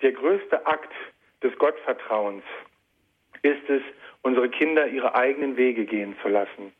der 0.02 0.12
größte 0.12 0.66
Akt 0.66 0.92
des 1.42 1.56
Gottvertrauens 1.58 2.44
ist 3.42 3.68
es, 3.68 3.82
unsere 4.22 4.48
Kinder 4.48 4.86
ihre 4.86 5.14
eigenen 5.14 5.56
Wege 5.56 5.84
gehen 5.84 6.16
zu 6.22 6.28
lassen. 6.28 6.72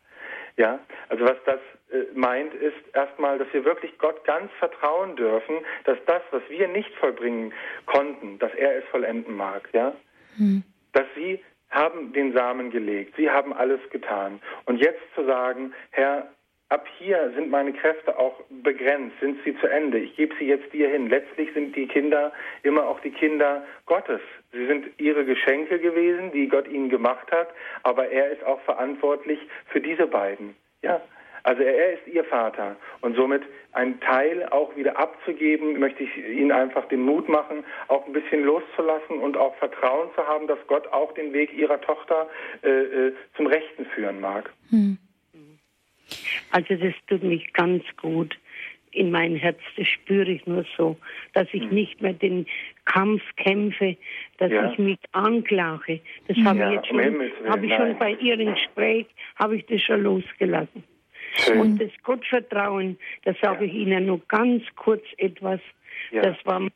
Ja, 0.57 0.80
also 1.09 1.24
was 1.24 1.36
das 1.47 1.61
äh, 1.93 2.05
meint, 2.14 2.53
ist 2.55 2.76
erstmal, 2.93 3.39
dass 3.39 3.47
wir 3.53 3.64
wirklich 3.64 3.97
Gott 3.99 4.24
ganz 4.24 4.51
vertrauen 4.59 5.14
dürfen, 5.14 5.59
dass 5.84 5.99
das, 6.07 6.20
was 6.32 6.43
wir 6.49 6.66
nicht 6.66 6.93
vollbringen 6.97 7.53
konnten, 7.86 8.39
dass 8.41 8.53
er 8.55 8.76
es 8.76 8.84
vollenden 8.86 9.36
mag. 9.36 9.68
Ja, 9.72 9.95
hm. 10.36 10.64
dass 10.93 11.07
sie 11.14 11.41
haben 11.70 12.12
den 12.12 12.32
Samen 12.32 12.70
gelegt, 12.70 13.14
sie 13.16 13.30
haben 13.30 13.53
alles 13.53 13.80
getan. 13.91 14.41
Und 14.64 14.78
jetzt 14.78 15.03
zu 15.14 15.24
sagen, 15.24 15.72
Herr, 15.91 16.28
ab 16.70 16.86
hier 16.99 17.32
sind 17.34 17.51
meine 17.51 17.72
Kräfte 17.72 18.18
auch 18.18 18.41
begrenzt, 18.62 19.18
sind 19.20 19.39
sie 19.45 19.57
zu 19.59 19.66
Ende. 19.66 19.99
Ich 19.99 20.16
gebe 20.16 20.34
sie 20.39 20.47
jetzt 20.47 20.72
dir 20.72 20.89
hin. 20.89 21.09
Letztlich 21.09 21.53
sind 21.55 21.76
die 21.76 21.86
Kinder 21.86 22.32
immer 22.62 22.86
auch 22.86 23.01
die 23.01 23.11
Kinder 23.11 23.64
Gottes. 23.86 24.20
Sie 24.53 24.67
sind 24.67 24.87
ihre 24.99 25.25
Geschenke 25.25 25.79
gewesen, 25.79 26.33
die 26.33 26.49
Gott 26.49 26.69
ihnen 26.69 26.89
gemacht 26.89 27.31
hat, 27.31 27.49
aber 27.83 28.09
er 28.09 28.31
ist 28.31 28.45
auch 28.45 28.61
verantwortlich 28.63 29.39
für 29.67 29.81
diese 29.81 30.07
beiden. 30.07 30.57
Ja, 30.83 31.03
also 31.43 31.63
er 31.63 31.95
ist 31.95 32.07
ihr 32.07 32.25
Vater 32.25 32.77
und 33.01 33.17
somit 33.17 33.43
einen 33.73 34.01
Teil 34.01 34.49
auch 34.51 34.75
wieder 34.77 34.99
abzugeben, 34.99 35.79
möchte 35.79 36.03
ich 36.03 36.17
Ihnen 36.17 36.53
einfach 36.53 36.87
den 36.89 37.01
Mut 37.01 37.29
machen, 37.29 37.65
auch 37.89 38.07
ein 38.07 38.13
bisschen 38.13 38.43
loszulassen 38.45 39.19
und 39.19 39.37
auch 39.37 39.55
Vertrauen 39.57 40.09
zu 40.15 40.27
haben, 40.27 40.47
dass 40.47 40.59
Gott 40.67 40.87
auch 40.89 41.13
den 41.15 41.33
Weg 41.33 41.53
Ihrer 41.55 41.81
Tochter 41.81 42.29
äh, 42.63 42.69
äh 42.69 43.13
zum 43.37 43.47
Rechten 43.47 43.87
führen 43.87 44.21
mag. 44.21 44.53
Hm. 44.71 44.99
Also 46.51 46.75
das 46.75 46.95
tut 47.07 47.23
mich 47.23 47.53
ganz 47.53 47.85
gut 48.01 48.37
in 48.91 49.11
mein 49.11 49.37
Herz. 49.37 49.59
Das 49.77 49.87
spüre 49.87 50.31
ich 50.31 50.47
nur 50.47 50.65
so, 50.77 50.97
dass 51.35 51.47
ich 51.53 51.63
hm. 51.63 51.71
nicht 51.71 52.01
mehr 52.03 52.15
den 52.15 52.47
Kampf 52.89 53.22
kämpfe, 53.36 53.97
dass 54.39 54.51
ja. 54.51 54.72
ich 54.72 54.78
mich 54.78 54.99
anklage. 55.12 56.01
Das 56.26 56.36
habe 56.39 56.59
ja, 56.59 56.70
ich 56.70 56.76
jetzt 56.76 56.89
schon, 56.89 56.99
habe 57.49 57.66
ich 57.66 57.74
schon 57.74 57.99
bei 57.99 58.12
Ihrem 58.14 58.55
Gespräch, 58.55 59.07
habe 59.36 59.57
ich 59.57 59.66
das 59.66 59.82
schon 59.82 60.03
losgelassen. 60.03 60.82
Schön. 61.36 61.61
Und 61.61 61.80
das 61.80 61.91
Gottvertrauen, 62.03 62.99
da 63.24 63.34
sage 63.43 63.66
ja. 63.66 63.70
ich 63.70 63.74
Ihnen 63.74 64.07
nur 64.07 64.20
ganz 64.26 64.62
kurz 64.74 65.05
etwas. 65.18 65.61
Das 66.12 66.36
war 66.45 66.66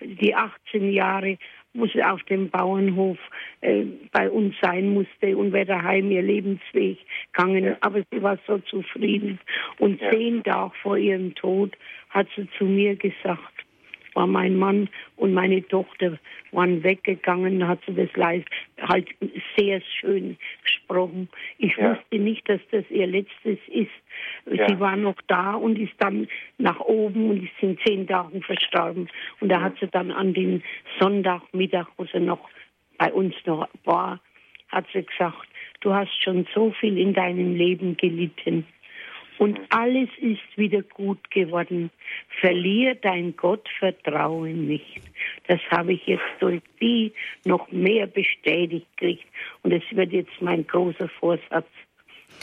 die 0.00 0.34
18 0.34 0.92
Jahre, 0.92 1.38
wo 1.72 1.86
sie 1.86 2.02
auf 2.02 2.22
dem 2.24 2.50
Bauernhof 2.50 3.18
äh, 3.62 3.84
bei 4.12 4.30
uns 4.30 4.54
sein 4.60 4.90
musste 4.90 5.36
und 5.36 5.52
wäre 5.52 5.66
daheim 5.66 6.10
ihr 6.10 6.22
Lebensweg 6.22 6.98
gegangen. 7.32 7.64
Ja. 7.64 7.76
Aber 7.80 8.02
sie 8.10 8.22
war 8.22 8.38
so 8.46 8.58
zufrieden. 8.58 9.38
Und 9.78 10.00
ja. 10.00 10.10
zehn 10.10 10.42
Tage 10.42 10.72
vor 10.82 10.98
ihrem 10.98 11.34
Tod 11.34 11.76
hat 12.10 12.26
sie 12.36 12.48
zu 12.58 12.64
mir 12.64 12.96
gesagt, 12.96 13.55
war 14.16 14.26
mein 14.26 14.56
Mann 14.56 14.88
und 15.16 15.34
meine 15.34 15.62
Tochter 15.68 16.18
waren 16.50 16.82
weggegangen, 16.82 17.60
da 17.60 17.68
hat 17.68 17.80
sie 17.86 17.94
das 17.94 18.08
live 18.16 18.44
halt 18.80 19.08
sehr 19.56 19.80
schön 20.00 20.38
gesprochen. 20.64 21.28
Ich 21.58 21.76
ja. 21.76 21.90
wusste 21.90 22.18
nicht, 22.18 22.48
dass 22.48 22.60
das 22.70 22.84
ihr 22.90 23.06
letztes 23.06 23.58
ist. 23.68 23.90
Ja. 24.50 24.68
Sie 24.68 24.80
war 24.80 24.96
noch 24.96 25.20
da 25.28 25.54
und 25.54 25.78
ist 25.78 25.94
dann 25.98 26.26
nach 26.58 26.80
oben 26.80 27.30
und 27.30 27.44
ist 27.44 27.52
in 27.60 27.78
zehn 27.84 28.06
Tagen 28.06 28.42
verstorben. 28.42 29.08
Und 29.40 29.50
da 29.50 29.60
hat 29.60 29.74
sie 29.80 29.88
dann 29.88 30.10
an 30.10 30.32
den 30.32 30.62
Sonntagmittag, 30.98 31.88
wo 31.98 32.06
sie 32.06 32.20
noch 32.20 32.48
bei 32.98 33.12
uns 33.12 33.34
noch 33.44 33.68
war, 33.84 34.20
hat 34.68 34.86
sie 34.92 35.04
gesagt, 35.04 35.46
du 35.80 35.92
hast 35.92 36.22
schon 36.22 36.46
so 36.54 36.72
viel 36.72 36.98
in 36.98 37.12
deinem 37.12 37.54
Leben 37.54 37.96
gelitten 37.96 38.66
und 39.38 39.60
alles 39.70 40.08
ist 40.20 40.40
wieder 40.56 40.82
gut 40.82 41.30
geworden. 41.30 41.90
Verlier 42.40 42.94
dein 42.94 43.36
Gottvertrauen 43.36 44.66
nicht. 44.66 45.00
Das 45.46 45.60
habe 45.70 45.92
ich 45.92 46.06
jetzt 46.06 46.22
durch 46.40 46.62
die 46.80 47.12
noch 47.44 47.70
mehr 47.70 48.06
bestätigt 48.06 48.86
gekriegt 48.96 49.26
und 49.62 49.72
es 49.72 49.82
wird 49.90 50.12
jetzt 50.12 50.40
mein 50.40 50.66
großer 50.66 51.08
Vorsatz. 51.20 51.66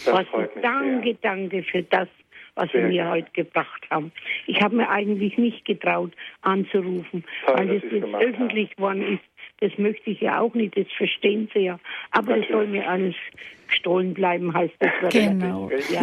Das 0.06 0.14
Was 0.14 0.26
danke, 0.62 1.10
sehr. 1.10 1.18
danke 1.22 1.64
für 1.64 1.84
das, 1.84 2.08
was 2.56 2.72
Sehr 2.72 2.88
Sie 2.88 2.94
mir 2.94 3.10
heute 3.10 3.30
gebracht 3.34 3.86
haben. 3.90 4.12
Ich 4.48 4.62
habe 4.62 4.76
mir 4.76 4.90
eigentlich 4.90 5.38
nicht 5.38 5.66
getraut 5.66 6.12
anzurufen, 6.42 7.24
Toll, 7.46 7.56
weil 7.58 7.70
es 7.72 7.84
jetzt 7.92 8.14
öffentlich 8.14 8.78
worden 8.78 9.14
ist. 9.16 9.33
Das 9.64 9.78
möchte 9.78 10.10
ich 10.10 10.20
ja 10.20 10.42
auch 10.42 10.54
nicht, 10.56 10.76
das 10.76 10.88
verstehen 10.98 11.50
Sie 11.54 11.62
ja. 11.62 11.80
Aber 12.12 12.38
es 12.38 12.46
soll 12.50 12.68
mir 12.68 12.86
alles 12.86 13.16
gestohlen 13.70 14.14
bleiben, 14.14 14.54
heißt 14.54 14.74
das. 14.78 15.14
Genau. 15.14 15.72
Ja. 15.90 16.02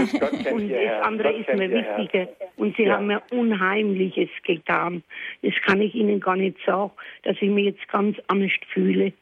Und 0.51 0.71
das 0.71 1.03
andere 1.03 1.33
ist 1.33 1.55
mir 1.55 1.71
wichtiger. 1.71 2.27
Und 2.57 2.75
Sie 2.79 2.85
ja. 2.85 2.95
haben 2.95 3.09
mir 3.09 3.21
Unheimliches 3.31 4.31
getan. 4.45 5.03
Das 5.43 5.53
kann 5.67 5.83
ich 5.83 5.95
Ihnen 5.95 6.21
gar 6.21 6.37
nicht 6.37 6.57
sagen, 6.65 6.91
dass 7.25 7.37
ich 7.43 7.51
mich 7.51 7.67
jetzt 7.67 7.87
ganz 7.89 8.17
anders 8.29 8.51
fühle. 8.73 9.13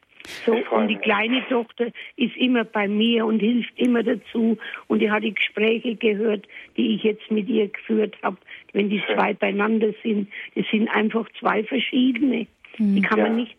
So, 0.45 0.53
und 0.71 0.87
die 0.87 0.95
kleine 0.95 1.45
Tochter 1.49 1.87
ist 2.15 2.37
immer 2.37 2.63
bei 2.63 2.87
mir 2.87 3.25
und 3.25 3.39
hilft 3.39 3.77
immer 3.77 4.03
dazu. 4.03 4.57
Und 4.87 4.99
die 4.99 5.11
hat 5.11 5.23
die 5.23 5.33
Gespräche 5.33 5.95
gehört, 5.95 6.47
die 6.77 6.95
ich 6.95 7.03
jetzt 7.03 7.29
mit 7.29 7.49
ihr 7.49 7.67
geführt 7.67 8.15
habe. 8.23 8.37
Wenn 8.71 8.89
die 8.89 9.01
zwei 9.13 9.33
beieinander 9.33 9.93
sind, 10.01 10.29
das 10.55 10.65
sind 10.71 10.87
einfach 10.87 11.27
zwei 11.41 11.65
verschiedene. 11.65 12.47
Die 12.77 13.01
kann 13.01 13.19
ja. 13.19 13.25
man 13.25 13.35
nicht 13.35 13.57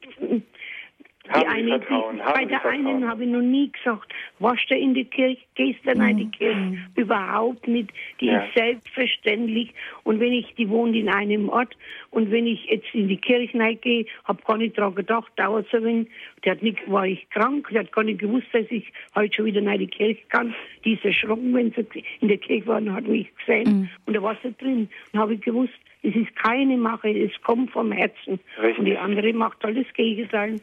die 1.26 1.46
eine, 1.46 1.78
die, 1.78 1.86
bei 2.34 2.44
der 2.46 2.64
einen 2.64 3.06
habe 3.06 3.24
ich 3.24 3.30
noch 3.30 3.42
nie 3.42 3.70
gesagt, 3.70 4.12
warst 4.38 4.70
du 4.70 4.74
in 4.74 4.94
die 4.94 5.04
Kirche, 5.04 5.42
gehst 5.54 5.80
du 5.84 5.90
in 5.90 6.16
die 6.16 6.30
Kirche? 6.30 6.56
Mhm. 6.56 6.86
Überhaupt 6.96 7.68
nicht. 7.68 7.90
Die 8.20 8.26
ja. 8.26 8.42
ist 8.42 8.54
selbstverständlich. 8.54 9.74
Und 10.04 10.18
wenn 10.18 10.32
ich, 10.32 10.54
die 10.54 10.68
wohnt 10.68 10.96
in 10.96 11.10
einem 11.10 11.50
Ort, 11.50 11.76
und 12.10 12.30
wenn 12.30 12.46
ich 12.46 12.64
jetzt 12.64 12.92
in 12.94 13.08
die 13.08 13.18
Kirche 13.18 13.76
gehe, 13.76 14.06
habe 14.24 14.42
gar 14.44 14.56
nicht 14.56 14.78
daran 14.78 14.94
gedacht, 14.94 15.30
dauert 15.36 15.68
so 15.70 15.76
ein 15.76 15.84
wenig. 15.84 16.08
Die 16.44 16.50
hat 16.50 16.62
nicht, 16.62 16.90
war 16.90 17.06
ich 17.06 17.28
krank, 17.28 17.68
die 17.70 17.78
hat 17.78 17.92
gar 17.92 18.02
nicht 18.02 18.20
gewusst, 18.20 18.46
dass 18.52 18.66
ich 18.70 18.90
heute 19.14 19.34
schon 19.34 19.44
wieder 19.44 19.60
in 19.60 19.78
die 19.78 19.86
Kirche 19.88 20.22
kann. 20.30 20.54
Die 20.86 20.94
ist 20.94 21.04
erschrocken, 21.04 21.54
wenn 21.54 21.70
sie 21.72 21.86
in 22.20 22.28
der 22.28 22.38
Kirche 22.38 22.66
war, 22.66 22.78
und 22.78 22.94
hat 22.94 23.06
mich 23.06 23.28
gesehen. 23.36 23.80
Mhm. 23.80 23.88
Und 24.06 24.16
da 24.16 24.22
war 24.22 24.36
sie 24.42 24.54
drin. 24.54 24.88
Und 25.12 25.20
habe 25.20 25.34
ich 25.34 25.42
gewusst, 25.42 25.74
es 26.02 26.14
ist 26.14 26.34
keine 26.36 26.76
Mache, 26.76 27.08
es 27.10 27.32
kommt 27.42 27.70
vom 27.70 27.92
Herzen. 27.92 28.40
Richtig. 28.58 28.78
Und 28.78 28.84
die 28.86 28.96
andere 28.98 29.32
macht 29.32 29.64
alles 29.64 29.86
Gegenteil. 29.94 30.56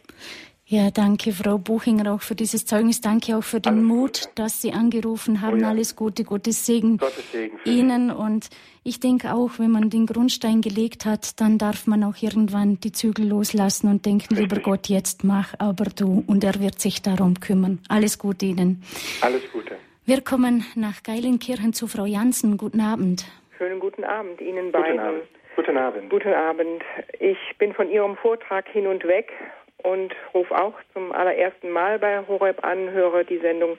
Ja, 0.70 0.92
danke, 0.92 1.32
Frau 1.32 1.58
Buchinger, 1.58 2.14
auch 2.14 2.22
für 2.22 2.36
dieses 2.36 2.66
Zeugnis. 2.66 3.00
Danke 3.00 3.38
auch 3.38 3.44
für 3.44 3.62
den 3.62 3.74
Alles 3.76 3.84
Mut, 3.86 4.22
Gute. 4.22 4.30
dass 4.36 4.62
Sie 4.62 4.74
angerufen 4.74 5.40
haben. 5.40 5.60
Oh 5.60 5.62
ja. 5.62 5.70
Alles 5.70 5.96
Gute, 5.96 6.26
Gottes 6.26 6.66
Segen, 6.66 6.98
Gottes 6.98 7.32
Segen 7.32 7.58
Ihnen. 7.64 8.12
Und 8.12 8.50
ich 8.84 9.00
denke 9.00 9.34
auch, 9.34 9.60
wenn 9.60 9.72
man 9.72 9.90
den 9.90 10.06
Grundstein 10.06 10.60
gelegt 10.60 11.06
hat, 11.06 11.40
dann 11.40 11.58
darf 11.58 11.88
man 11.88 12.04
auch 12.04 12.22
irgendwann 12.22 12.82
die 12.82 12.92
Zügel 12.92 13.30
loslassen 13.30 13.88
und 13.88 14.06
denken, 14.06 14.36
Richtig. 14.36 14.52
lieber 14.52 14.62
Gott, 14.62 14.90
jetzt 14.90 15.24
mach 15.24 15.54
aber 15.58 15.86
du. 15.86 16.22
Und 16.28 16.44
er 16.44 16.60
wird 16.60 16.82
sich 16.82 17.02
darum 17.02 17.40
kümmern. 17.40 17.80
Alles 17.88 18.20
Gute 18.20 18.48
Ihnen. 18.48 18.84
Alles 19.22 19.44
Gute. 19.54 19.78
Wir 20.04 20.20
kommen 20.20 20.66
nach 20.76 21.02
Geilenkirchen 21.02 21.72
zu 21.72 21.88
Frau 21.88 22.06
Jansen. 22.06 22.58
Guten 22.58 22.82
Abend. 22.82 23.26
Schönen 23.58 23.80
guten 23.80 24.04
Abend 24.04 24.40
Ihnen 24.40 24.72
beiden. 24.72 24.98
Guten 24.98 25.00
Abend. 25.00 25.28
Guten 25.56 25.78
Abend. 25.78 26.10
Guten 26.10 26.34
Abend. 26.34 26.84
Ich 27.20 27.40
bin 27.58 27.74
von 27.74 27.90
Ihrem 27.90 28.16
Vortrag 28.18 28.68
hin 28.68 28.86
und 28.86 29.08
weg 29.08 29.32
und 29.78 30.14
rufe 30.34 30.56
auch 30.56 30.76
zum 30.94 31.12
allerersten 31.12 31.72
Mal 31.72 31.98
bei 31.98 32.24
Horeb 32.28 32.64
an, 32.64 32.92
höre 32.92 33.24
die 33.24 33.40
Sendung, 33.40 33.78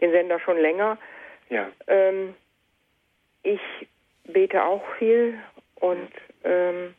den 0.00 0.10
Sender 0.10 0.40
schon 0.40 0.58
länger. 0.58 0.98
Ja. 1.48 1.68
Ähm, 1.86 2.34
ich 3.42 3.60
bete 4.24 4.64
auch 4.64 4.82
viel 4.98 5.38
und 5.76 6.10
ähm, 6.44 6.94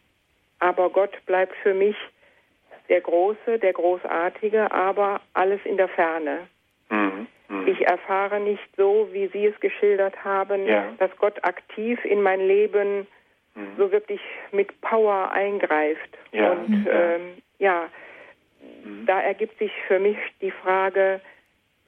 aber 0.60 0.90
Gott 0.90 1.14
bleibt 1.26 1.56
für 1.64 1.74
mich 1.74 1.96
der 2.88 3.02
Große, 3.02 3.60
der 3.60 3.74
Großartige, 3.74 4.72
aber 4.72 5.22
alles 5.34 5.60
in 5.66 5.78
der 5.78 5.88
Ferne. 5.90 6.48
Mhm. 6.90 7.28
Mhm. 7.52 7.68
Ich 7.68 7.86
erfahre 7.86 8.40
nicht 8.40 8.68
so, 8.78 9.10
wie 9.12 9.28
Sie 9.28 9.46
es 9.46 9.60
geschildert 9.60 10.24
haben, 10.24 10.66
ja. 10.66 10.94
dass 10.98 11.16
Gott 11.18 11.44
aktiv 11.44 12.04
in 12.06 12.22
mein 12.22 12.40
Leben 12.40 13.08
mhm. 13.56 13.76
so 13.78 13.92
wirklich 13.92 14.22
mit 14.52 14.82
Power 14.82 15.32
eingreift. 15.32 16.18
Ja. 16.32 16.52
Und 16.52 16.88
ähm, 16.90 17.42
ja, 17.60 17.90
Mhm. 18.84 19.06
Da 19.06 19.22
ergibt 19.22 19.58
sich 19.60 19.72
für 19.88 20.00
mich 20.00 20.18
die 20.42 20.52
Frage, 20.52 21.22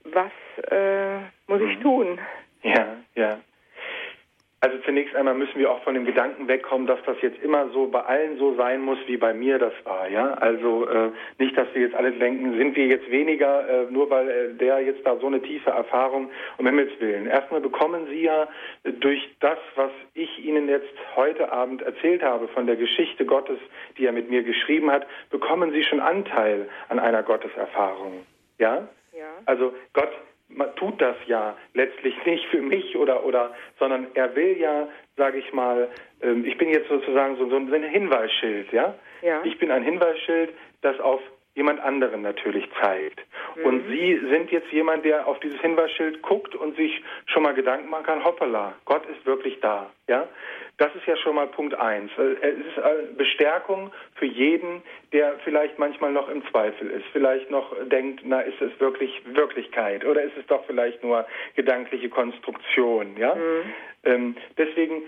was 0.03 0.31
äh, 0.69 1.19
muss 1.47 1.61
ich 1.61 1.77
mhm. 1.77 1.81
tun? 1.81 2.19
Ja, 2.63 2.97
ja. 3.15 3.39
Also 4.63 4.77
zunächst 4.85 5.13
einmal 5.13 5.33
müssen 5.33 5.59
wir 5.59 5.69
auch 5.69 5.83
von 5.83 5.93
dem 5.93 6.05
Gedanken 6.05 6.47
wegkommen, 6.47 6.87
dass 6.87 6.99
das 7.05 7.17
jetzt 7.21 7.37
immer 7.43 7.67
so 7.71 7.87
bei 7.87 7.99
allen 7.99 8.37
so 8.37 8.55
sein 8.55 8.79
muss, 8.79 8.97
wie 9.07 9.17
bei 9.17 9.33
mir 9.33 9.59
das 9.59 9.73
war. 9.83 10.07
Ja, 10.07 10.35
also 10.35 10.87
äh, 10.87 11.11
nicht, 11.37 11.57
dass 11.57 11.67
wir 11.73 11.81
jetzt 11.81 11.95
alle 11.95 12.13
denken, 12.13 12.57
sind 12.57 12.73
wir 12.77 12.85
jetzt 12.85 13.11
weniger, 13.11 13.67
äh, 13.67 13.91
nur 13.91 14.09
weil 14.09 14.29
äh, 14.29 14.53
der 14.53 14.79
jetzt 14.79 15.05
da 15.05 15.17
so 15.17 15.27
eine 15.27 15.41
tiefe 15.41 15.69
Erfahrung 15.69 16.31
um 16.57 16.65
Himmels 16.65 16.91
willen. 16.99 17.27
Erstmal 17.27 17.59
bekommen 17.59 18.07
Sie 18.07 18.21
ja 18.21 18.47
durch 19.01 19.35
das, 19.41 19.57
was 19.75 19.91
ich 20.13 20.45
Ihnen 20.45 20.69
jetzt 20.69 20.93
heute 21.17 21.51
Abend 21.51 21.81
erzählt 21.81 22.23
habe 22.23 22.47
von 22.47 22.65
der 22.65 22.77
Geschichte 22.77 23.25
Gottes, 23.25 23.59
die 23.97 24.05
er 24.05 24.13
mit 24.13 24.29
mir 24.29 24.43
geschrieben 24.43 24.89
hat, 24.91 25.05
bekommen 25.29 25.73
Sie 25.73 25.83
schon 25.83 25.99
Anteil 25.99 26.69
an 26.87 26.99
einer 26.99 27.21
Gotteserfahrung. 27.21 28.25
Ja. 28.59 28.87
Ja. 29.11 29.27
Also 29.45 29.73
Gott 29.91 30.13
man 30.55 30.75
tut 30.75 31.01
das 31.01 31.15
ja 31.27 31.55
letztlich 31.73 32.15
nicht 32.25 32.45
für 32.47 32.61
mich 32.61 32.95
oder 32.97 33.25
oder, 33.25 33.53
sondern 33.79 34.07
er 34.13 34.35
will 34.35 34.57
ja, 34.59 34.87
sage 35.17 35.39
ich 35.39 35.53
mal, 35.53 35.89
ähm, 36.21 36.45
ich 36.45 36.57
bin 36.57 36.69
jetzt 36.69 36.89
sozusagen 36.89 37.35
so, 37.37 37.49
so 37.49 37.55
ein 37.55 37.83
Hinweisschild, 37.83 38.71
ja? 38.71 38.95
ja? 39.21 39.41
Ich 39.43 39.57
bin 39.59 39.71
ein 39.71 39.83
Hinweisschild, 39.83 40.53
das 40.81 40.99
auf 40.99 41.21
jemand 41.55 41.79
anderen 41.81 42.21
natürlich 42.21 42.67
zeigt. 42.81 43.21
Mhm. 43.55 43.65
Und 43.65 43.87
Sie 43.87 44.19
sind 44.29 44.51
jetzt 44.51 44.71
jemand, 44.71 45.05
der 45.05 45.27
auf 45.27 45.39
dieses 45.39 45.59
Hinweisschild 45.61 46.21
guckt 46.21 46.55
und 46.55 46.75
sich 46.75 47.01
schon 47.27 47.43
mal 47.43 47.53
Gedanken 47.53 47.89
machen 47.89 48.05
kann, 48.05 48.23
hoppala, 48.23 48.73
Gott 48.85 49.05
ist 49.05 49.25
wirklich 49.25 49.59
da. 49.61 49.91
Ja? 50.07 50.27
Das 50.77 50.93
ist 50.95 51.05
ja 51.05 51.15
schon 51.17 51.35
mal 51.35 51.47
Punkt 51.47 51.75
eins. 51.75 52.11
Äh, 52.17 52.35
es 52.41 52.65
ist 52.67 52.79
eine 52.79 53.03
Bestärkung 53.17 53.91
für 54.15 54.25
jeden, 54.25 54.81
der 55.11 55.39
vielleicht 55.43 55.77
manchmal 55.77 56.11
noch 56.11 56.29
im 56.29 56.43
Zweifel 56.47 56.89
ist, 56.89 57.05
vielleicht 57.11 57.51
noch 57.51 57.75
denkt, 57.85 58.21
na, 58.23 58.41
ist 58.41 58.61
es 58.61 58.79
wirklich 58.79 59.21
Wirklichkeit 59.25 60.05
oder 60.05 60.23
ist 60.23 60.37
es 60.37 60.45
doch 60.47 60.65
vielleicht 60.65 61.03
nur 61.03 61.25
gedankliche 61.55 62.09
Konstruktion, 62.09 63.15
ja? 63.17 63.35
Mhm. 63.35 63.73
Ähm, 64.05 64.35
deswegen 64.57 65.03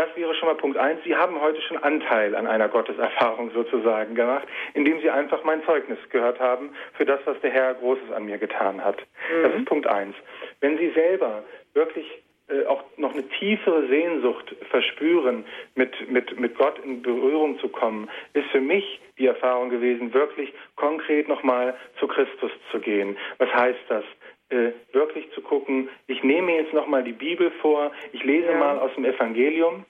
das 0.00 0.16
wäre 0.16 0.34
schon 0.34 0.48
mal 0.48 0.54
Punkt 0.54 0.78
eins. 0.78 0.98
Sie 1.04 1.14
haben 1.14 1.38
heute 1.42 1.60
schon 1.60 1.76
Anteil 1.76 2.34
an 2.34 2.46
einer 2.46 2.68
Gotteserfahrung 2.68 3.50
sozusagen 3.50 4.14
gemacht, 4.14 4.48
indem 4.72 4.98
Sie 5.02 5.10
einfach 5.10 5.44
mein 5.44 5.62
Zeugnis 5.64 5.98
gehört 6.08 6.40
haben 6.40 6.70
für 6.94 7.04
das, 7.04 7.20
was 7.26 7.38
der 7.42 7.50
Herr 7.50 7.74
Großes 7.74 8.10
an 8.10 8.24
mir 8.24 8.38
getan 8.38 8.82
hat. 8.82 8.96
Mhm. 8.96 9.42
Das 9.42 9.54
ist 9.56 9.64
Punkt 9.66 9.86
eins. 9.86 10.14
Wenn 10.60 10.78
Sie 10.78 10.90
selber 10.92 11.44
wirklich 11.74 12.06
äh, 12.48 12.64
auch 12.64 12.82
noch 12.96 13.12
eine 13.12 13.28
tiefere 13.28 13.88
Sehnsucht 13.88 14.56
verspüren, 14.70 15.44
mit, 15.74 16.10
mit, 16.10 16.40
mit 16.40 16.56
Gott 16.56 16.78
in 16.82 17.02
Berührung 17.02 17.58
zu 17.58 17.68
kommen, 17.68 18.08
ist 18.32 18.48
für 18.52 18.62
mich 18.62 19.02
die 19.18 19.26
Erfahrung 19.26 19.68
gewesen, 19.68 20.14
wirklich 20.14 20.50
konkret 20.76 21.28
nochmal 21.28 21.74
zu 21.98 22.08
Christus 22.08 22.52
zu 22.70 22.80
gehen. 22.80 23.18
Was 23.36 23.52
heißt 23.52 23.84
das? 23.88 24.04
Äh, 24.48 24.72
wirklich 24.92 25.30
zu 25.32 25.42
gucken, 25.42 25.88
ich 26.08 26.24
nehme 26.24 26.56
jetzt 26.56 26.72
nochmal 26.72 27.04
die 27.04 27.12
Bibel 27.12 27.52
vor, 27.62 27.92
ich 28.12 28.24
lese 28.24 28.48
ja. 28.48 28.58
mal 28.58 28.78
aus 28.80 28.92
dem 28.94 29.04
Evangelium 29.04 29.84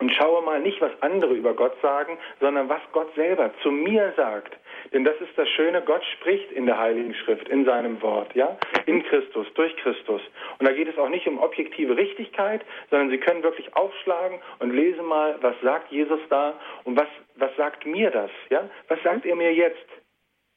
und 0.00 0.12
schaue 0.12 0.42
mal 0.42 0.60
nicht, 0.60 0.80
was 0.80 0.90
andere 1.02 1.34
über 1.34 1.54
Gott 1.54 1.76
sagen, 1.80 2.18
sondern 2.40 2.68
was 2.68 2.80
Gott 2.92 3.14
selber 3.14 3.50
zu 3.62 3.70
mir 3.70 4.12
sagt. 4.16 4.56
Denn 4.92 5.04
das 5.04 5.14
ist 5.20 5.36
das 5.36 5.48
Schöne, 5.50 5.82
Gott 5.82 6.02
spricht 6.18 6.50
in 6.52 6.66
der 6.66 6.78
Heiligen 6.78 7.14
Schrift, 7.14 7.48
in 7.48 7.64
seinem 7.64 8.00
Wort, 8.02 8.34
ja, 8.34 8.58
in 8.86 9.02
Christus, 9.04 9.46
durch 9.54 9.76
Christus. 9.76 10.22
Und 10.58 10.66
da 10.66 10.72
geht 10.72 10.88
es 10.88 10.98
auch 10.98 11.08
nicht 11.08 11.26
um 11.26 11.38
objektive 11.38 11.96
Richtigkeit, 11.96 12.64
sondern 12.90 13.10
Sie 13.10 13.18
können 13.18 13.42
wirklich 13.42 13.74
aufschlagen 13.76 14.40
und 14.58 14.74
lesen 14.74 15.04
mal, 15.04 15.36
was 15.40 15.54
sagt 15.62 15.92
Jesus 15.92 16.20
da 16.30 16.54
und 16.84 16.98
was, 16.98 17.08
was 17.36 17.54
sagt 17.56 17.86
mir 17.86 18.10
das, 18.10 18.30
ja? 18.48 18.68
Was 18.88 19.02
sagt 19.02 19.26
er 19.26 19.36
mir 19.36 19.54
jetzt? 19.54 19.86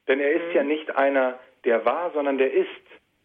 Denn 0.08 0.20
er 0.20 0.32
ist 0.32 0.54
ja 0.54 0.64
mhm. 0.64 0.70
nicht 0.70 0.96
einer, 0.96 1.40
der 1.66 1.86
war, 1.86 2.12
sondern 2.14 2.38
der 2.38 2.54
ist. 2.54 2.68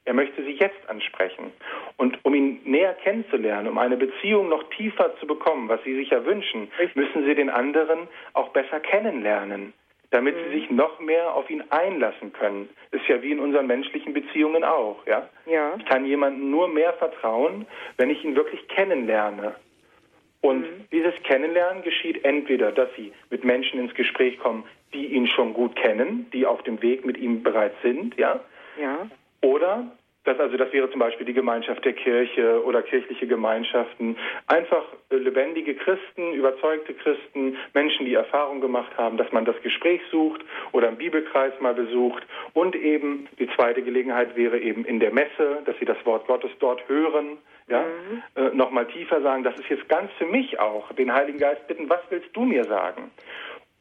Er 0.09 0.14
möchte 0.14 0.43
sie 0.43 0.52
jetzt 0.52 0.89
ansprechen. 0.89 1.52
Und 1.98 2.18
um 2.24 2.35
ihn 2.35 2.60
näher 2.64 2.94
kennenzulernen, 2.94 3.68
um 3.68 3.76
eine 3.76 3.98
Beziehung 3.98 4.48
noch 4.48 4.62
tiefer 4.70 5.14
zu 5.18 5.26
bekommen, 5.26 5.68
was 5.68 5.85
Sie 5.85 5.94
sich 5.94 6.09
ja 6.09 6.24
wünschen, 6.24 6.70
müssen 6.94 7.26
Sie 7.26 7.35
den 7.35 7.51
anderen 7.51 8.09
auch 8.32 8.48
besser 8.48 8.80
kennenlernen, 8.80 9.74
damit 10.10 10.35
mhm. 10.35 10.44
Sie 10.44 10.60
sich 10.60 10.70
noch 10.70 10.98
mehr 10.98 11.35
auf 11.35 11.51
ihn 11.51 11.62
einlassen 11.68 12.32
können. 12.32 12.70
Ist 12.90 13.06
ja 13.06 13.20
wie 13.20 13.32
in 13.32 13.39
unseren 13.39 13.66
menschlichen 13.66 14.14
Beziehungen 14.14 14.64
auch, 14.64 15.06
ja? 15.06 15.28
ja. 15.44 15.74
Ich 15.76 15.85
kann 15.85 16.06
jemandem 16.06 16.51
nur 16.51 16.68
mehr 16.68 16.94
vertrauen, 16.94 17.66
wenn 17.98 18.09
ich 18.09 18.24
ihn 18.24 18.35
wirklich 18.35 18.66
kennenlerne. 18.68 19.56
Und 20.40 20.60
mhm. 20.62 20.86
dieses 20.90 21.22
Kennenlernen 21.22 21.82
geschieht 21.82 22.24
entweder, 22.24 22.72
dass 22.72 22.89
Sie 22.97 23.12
mit 23.28 23.44
Menschen 23.44 23.78
ins 23.78 23.93
Gespräch 23.93 24.39
kommen, 24.39 24.64
die 24.94 25.09
ihn 25.09 25.26
schon 25.26 25.52
gut 25.52 25.76
kennen, 25.76 26.30
die 26.32 26.47
auf 26.47 26.62
dem 26.62 26.80
Weg 26.80 27.05
mit 27.05 27.18
ihm 27.18 27.43
bereits 27.43 27.76
sind, 27.82 28.16
ja? 28.16 28.40
Ja. 28.80 29.06
Oder 29.43 29.93
das, 30.29 30.39
also 30.39 30.57
das 30.57 30.73
wäre 30.73 30.91
zum 30.91 31.01
Beispiel 31.01 31.27
die 31.27 31.33
Gemeinschaft 31.33 31.85
der 31.85 31.95
Kirche 31.95 32.63
oder 32.65 32.83
kirchliche 32.83 33.27
Gemeinschaften. 33.27 34.17
Einfach 34.47 34.85
äh, 35.11 35.17
lebendige 35.17 35.75
Christen, 35.75 36.35
überzeugte 36.35 36.95
Christen, 36.95 37.57
Menschen, 37.73 38.05
die 38.05 38.15
Erfahrung 38.15 38.61
gemacht 38.61 38.97
haben, 38.97 39.17
dass 39.17 39.33
man 39.33 39.45
das 39.45 39.61
Gespräch 39.63 40.01
sucht 40.11 40.43
oder 40.73 40.89
einen 40.89 40.99
Bibelkreis 40.99 41.53
mal 41.61 41.75
besucht. 41.75 42.23
Und 42.53 42.77
eben 42.77 43.29
die 43.39 43.49
zweite 43.57 43.83
Gelegenheit 43.83 44.37
wäre 44.37 44.59
eben 44.59 44.85
in 44.85 45.01
der 45.01 45.13
Messe, 45.13 45.63
dass 45.65 45.79
sie 45.79 45.87
das 45.87 46.05
Wort 46.05 46.27
Gottes 46.27 46.51
dort 46.61 46.87
hören, 46.89 47.39
ja, 47.69 47.83
mhm. 47.83 48.23
äh, 48.37 48.51
nochmal 48.55 48.87
tiefer 48.87 49.23
sagen, 49.23 49.45
das 49.45 49.55
ist 49.59 49.69
jetzt 49.69 49.89
ganz 49.89 50.11
für 50.19 50.27
mich 50.27 50.59
auch, 50.59 50.93
den 50.93 51.13
Heiligen 51.13 51.39
Geist 51.39 51.67
bitten, 51.67 51.89
was 51.89 52.01
willst 52.11 52.29
du 52.35 52.45
mir 52.45 52.65
sagen? 52.65 53.11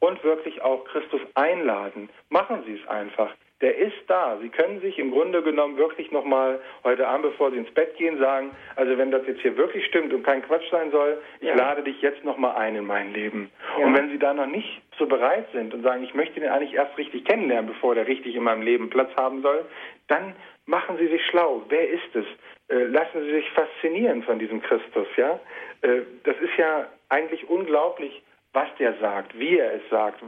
Und 0.00 0.22
wirklich 0.24 0.62
auch 0.62 0.84
Christus 0.84 1.20
einladen. 1.34 2.08
Machen 2.30 2.62
Sie 2.66 2.74
es 2.74 2.88
einfach. 2.88 3.34
Der 3.60 3.76
ist 3.76 3.96
da. 4.06 4.38
Sie 4.40 4.50
können 4.50 4.80
sich 4.80 4.98
im 4.98 5.10
Grunde 5.10 5.42
genommen 5.42 5.76
wirklich 5.76 6.12
nochmal 6.12 6.60
heute 6.84 7.08
Abend, 7.08 7.22
bevor 7.22 7.50
Sie 7.50 7.56
ins 7.56 7.70
Bett 7.72 7.96
gehen, 7.96 8.18
sagen, 8.18 8.52
also 8.76 8.96
wenn 8.96 9.10
das 9.10 9.26
jetzt 9.26 9.40
hier 9.40 9.56
wirklich 9.56 9.84
stimmt 9.86 10.12
und 10.12 10.22
kein 10.22 10.42
Quatsch 10.42 10.70
sein 10.70 10.92
soll, 10.92 11.20
ich 11.40 11.48
ja. 11.48 11.56
lade 11.56 11.82
dich 11.82 12.00
jetzt 12.00 12.24
nochmal 12.24 12.56
ein 12.56 12.76
in 12.76 12.86
mein 12.86 13.12
Leben. 13.12 13.50
Ja. 13.78 13.86
Und 13.86 13.96
wenn 13.96 14.10
Sie 14.10 14.18
da 14.18 14.32
noch 14.32 14.46
nicht 14.46 14.80
so 14.96 15.06
bereit 15.06 15.46
sind 15.52 15.74
und 15.74 15.82
sagen, 15.82 16.04
ich 16.04 16.14
möchte 16.14 16.38
den 16.38 16.50
eigentlich 16.50 16.74
erst 16.74 16.96
richtig 16.98 17.24
kennenlernen, 17.24 17.66
bevor 17.66 17.96
der 17.96 18.06
richtig 18.06 18.36
in 18.36 18.44
meinem 18.44 18.62
Leben 18.62 18.90
Platz 18.90 19.10
haben 19.16 19.42
soll, 19.42 19.64
dann 20.06 20.34
machen 20.66 20.96
Sie 20.98 21.08
sich 21.08 21.24
schlau. 21.26 21.62
Wer 21.68 21.88
ist 21.90 22.14
es? 22.14 22.26
Äh, 22.68 22.84
lassen 22.84 23.24
Sie 23.24 23.30
sich 23.32 23.50
faszinieren 23.50 24.22
von 24.22 24.38
diesem 24.38 24.62
Christus, 24.62 25.08
ja? 25.16 25.40
Äh, 25.82 26.02
das 26.22 26.36
ist 26.40 26.56
ja 26.58 26.86
eigentlich 27.08 27.48
unglaublich, 27.48 28.22
was 28.52 28.68
der 28.78 28.94
sagt, 29.00 29.38
wie 29.38 29.58
er 29.58 29.74
es 29.74 29.82
sagt. 29.90 30.22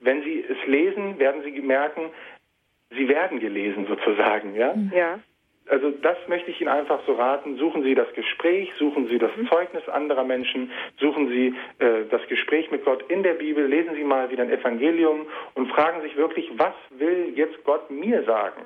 Wenn 0.00 0.22
Sie 0.22 0.44
es 0.48 0.66
lesen, 0.66 1.18
werden 1.18 1.42
Sie 1.42 1.60
merken, 1.60 2.10
Sie 2.90 3.08
werden 3.08 3.40
gelesen 3.40 3.86
sozusagen, 3.86 4.54
ja? 4.54 4.74
Ja. 4.94 5.20
Also 5.68 5.90
das 5.90 6.16
möchte 6.28 6.50
ich 6.50 6.60
Ihnen 6.60 6.70
einfach 6.70 7.00
so 7.06 7.14
raten. 7.14 7.56
Suchen 7.56 7.82
Sie 7.82 7.94
das 7.94 8.12
Gespräch, 8.14 8.70
suchen 8.78 9.08
Sie 9.08 9.18
das 9.18 9.36
mhm. 9.36 9.48
Zeugnis 9.48 9.88
anderer 9.88 10.22
Menschen, 10.22 10.70
suchen 11.00 11.28
Sie 11.28 11.54
äh, 11.84 12.04
das 12.08 12.24
Gespräch 12.28 12.70
mit 12.70 12.84
Gott 12.84 13.02
in 13.10 13.24
der 13.24 13.34
Bibel, 13.34 13.66
lesen 13.66 13.94
Sie 13.96 14.04
mal 14.04 14.30
wieder 14.30 14.44
ein 14.44 14.50
Evangelium 14.50 15.26
und 15.54 15.66
fragen 15.72 16.02
sich 16.02 16.16
wirklich, 16.16 16.48
was 16.56 16.74
will 16.90 17.32
jetzt 17.34 17.64
Gott 17.64 17.90
mir 17.90 18.22
sagen? 18.22 18.62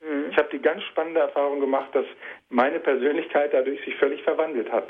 Mhm. 0.00 0.26
Ich 0.30 0.36
habe 0.36 0.48
die 0.52 0.60
ganz 0.60 0.84
spannende 0.84 1.20
Erfahrung 1.20 1.58
gemacht, 1.58 1.92
dass 1.94 2.06
meine 2.48 2.78
Persönlichkeit 2.78 3.52
dadurch 3.52 3.84
sich 3.84 3.96
völlig 3.96 4.22
verwandelt 4.22 4.70
hat. 4.70 4.88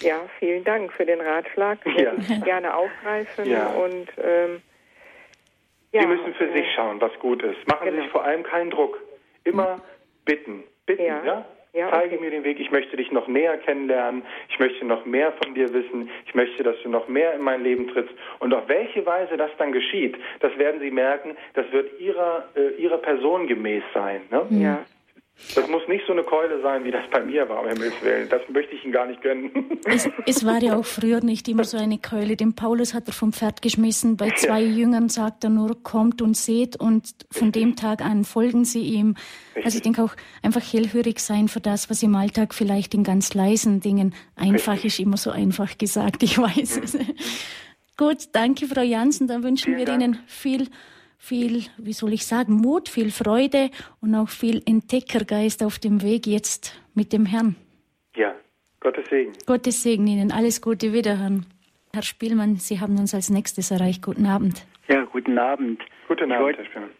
Ja, 0.00 0.22
vielen 0.38 0.64
Dank 0.64 0.92
für 0.92 1.04
den 1.04 1.20
Ratschlag. 1.20 1.78
Ich 1.84 1.96
ja. 1.96 2.12
gerne 2.42 2.74
aufgreifen 2.74 3.46
ja. 3.46 3.66
und 3.68 4.08
ähm, 4.22 4.62
ja, 5.94 6.02
Sie 6.02 6.06
müssen 6.08 6.34
für 6.34 6.52
sich 6.52 6.66
schauen, 6.74 7.00
was 7.00 7.16
gut 7.20 7.42
ist. 7.42 7.66
Machen 7.68 7.84
genau. 7.84 7.96
Sie 7.96 8.02
sich 8.02 8.10
vor 8.10 8.24
allem 8.24 8.42
keinen 8.42 8.70
Druck. 8.70 9.00
Immer 9.44 9.80
bitten, 10.24 10.64
bitten, 10.86 11.04
ja? 11.04 11.24
ja? 11.24 11.44
Ja, 11.74 11.90
Zeige 11.90 12.14
okay. 12.14 12.24
mir 12.24 12.30
den 12.30 12.44
Weg, 12.44 12.60
ich 12.60 12.70
möchte 12.70 12.96
dich 12.96 13.10
noch 13.10 13.26
näher 13.26 13.58
kennenlernen, 13.58 14.22
ich 14.48 14.60
möchte 14.60 14.84
noch 14.84 15.04
mehr 15.06 15.32
von 15.42 15.54
dir 15.54 15.74
wissen, 15.74 16.08
ich 16.24 16.32
möchte, 16.32 16.62
dass 16.62 16.76
du 16.84 16.88
noch 16.88 17.08
mehr 17.08 17.34
in 17.34 17.40
mein 17.40 17.64
Leben 17.64 17.88
trittst. 17.88 18.14
Und 18.38 18.54
auf 18.54 18.68
welche 18.68 19.04
Weise 19.04 19.36
das 19.36 19.50
dann 19.58 19.72
geschieht, 19.72 20.16
das 20.38 20.56
werden 20.56 20.80
Sie 20.80 20.92
merken, 20.92 21.36
das 21.54 21.70
wird 21.72 21.98
Ihrer, 21.98 22.44
äh, 22.54 22.80
ihrer 22.80 22.98
Person 22.98 23.48
gemäß 23.48 23.82
sein. 23.92 24.22
Ne? 24.30 24.46
Ja. 24.50 24.86
Das 25.54 25.68
muss 25.68 25.86
nicht 25.88 26.04
so 26.06 26.12
eine 26.12 26.22
Keule 26.22 26.62
sein, 26.62 26.84
wie 26.84 26.90
das 26.90 27.04
bei 27.10 27.20
mir 27.20 27.48
war, 27.48 27.60
um 27.60 27.68
Himmels 27.68 27.94
Willen. 28.02 28.28
Das 28.28 28.40
möchte 28.48 28.74
ich 28.74 28.84
Ihnen 28.84 28.92
gar 28.92 29.06
nicht 29.06 29.20
gönnen. 29.20 29.78
Es, 29.84 30.08
es, 30.26 30.46
war 30.46 30.62
ja 30.62 30.76
auch 30.76 30.84
früher 30.84 31.20
nicht 31.20 31.48
immer 31.48 31.64
so 31.64 31.76
eine 31.76 31.98
Keule. 31.98 32.36
Den 32.36 32.54
Paulus 32.54 32.94
hat 32.94 33.06
er 33.06 33.12
vom 33.12 33.32
Pferd 33.32 33.60
geschmissen. 33.60 34.16
Bei 34.16 34.30
zwei 34.30 34.60
ja. 34.60 34.70
Jüngern 34.70 35.08
sagt 35.08 35.44
er 35.44 35.50
nur, 35.50 35.82
kommt 35.82 36.22
und 36.22 36.36
seht. 36.36 36.76
Und 36.76 37.14
von 37.30 37.52
dem 37.52 37.76
Tag 37.76 38.00
an 38.00 38.24
folgen 38.24 38.64
sie 38.64 38.80
ihm. 38.80 39.16
Richtig. 39.54 39.64
Also 39.64 39.76
ich 39.76 39.82
denke 39.82 40.02
auch 40.02 40.14
einfach 40.42 40.62
hellhörig 40.62 41.18
sein 41.18 41.48
für 41.48 41.60
das, 41.60 41.90
was 41.90 42.02
im 42.02 42.14
Alltag 42.16 42.54
vielleicht 42.54 42.94
in 42.94 43.04
ganz 43.04 43.34
leisen 43.34 43.80
Dingen 43.80 44.14
einfach 44.36 44.74
Richtig. 44.74 44.94
ist 44.94 45.00
immer 45.00 45.16
so 45.16 45.30
einfach 45.30 45.76
gesagt. 45.76 46.22
Ich 46.22 46.38
weiß 46.38 46.80
es. 46.82 46.94
Mhm. 46.94 47.14
Gut, 47.96 48.28
danke, 48.32 48.66
Frau 48.66 48.82
Jansen. 48.82 49.28
Dann 49.28 49.42
wünschen 49.42 49.66
Vielen 49.66 49.78
wir 49.78 49.84
Dank. 49.84 50.02
Ihnen 50.02 50.18
viel 50.26 50.68
viel, 51.18 51.62
wie 51.78 51.92
soll 51.92 52.12
ich 52.12 52.26
sagen, 52.26 52.54
Mut, 52.54 52.88
viel 52.88 53.10
Freude 53.10 53.70
und 54.00 54.14
auch 54.14 54.28
viel 54.28 54.62
Entdeckergeist 54.66 55.62
auf 55.62 55.78
dem 55.78 56.02
Weg 56.02 56.26
jetzt 56.26 56.80
mit 56.94 57.12
dem 57.12 57.26
Herrn. 57.26 57.56
Ja, 58.16 58.34
Gottes 58.80 59.08
Segen. 59.08 59.32
Gottes 59.46 59.82
Segen 59.82 60.06
Ihnen. 60.06 60.30
Alles 60.30 60.60
Gute 60.60 60.92
wiederhören. 60.92 61.46
Herr 61.92 62.02
Spielmann, 62.02 62.56
Sie 62.56 62.80
haben 62.80 62.98
uns 62.98 63.14
als 63.14 63.30
nächstes 63.30 63.70
erreicht. 63.70 64.02
Guten 64.02 64.26
Abend. 64.26 64.66
Ja, 64.88 65.04
guten 65.04 65.38
Abend. 65.38 65.80
Guten 66.08 66.32
Abend, 66.32 66.44
wollte, 66.44 66.58
Herr 66.58 66.66
Spielmann. 66.66 66.90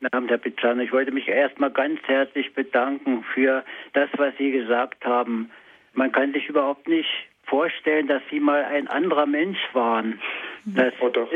Guten 0.00 0.16
Abend, 0.16 0.30
Herr 0.30 0.38
Pizzano. 0.38 0.82
Ich 0.82 0.92
wollte 0.92 1.12
mich 1.12 1.28
erstmal 1.28 1.70
ganz 1.70 2.00
herzlich 2.04 2.52
bedanken 2.54 3.24
für 3.34 3.64
das, 3.92 4.08
was 4.16 4.34
Sie 4.38 4.50
gesagt 4.50 5.04
haben. 5.04 5.50
Man 5.92 6.10
kann 6.10 6.32
sich 6.32 6.48
überhaupt 6.48 6.88
nicht 6.88 7.08
vorstellen, 7.44 8.08
dass 8.08 8.22
Sie 8.30 8.40
mal 8.40 8.64
ein 8.64 8.88
anderer 8.88 9.26
Mensch 9.26 9.58
waren. 9.74 10.20
Das, 10.64 10.92
oh 11.00 11.08
doch. 11.08 11.28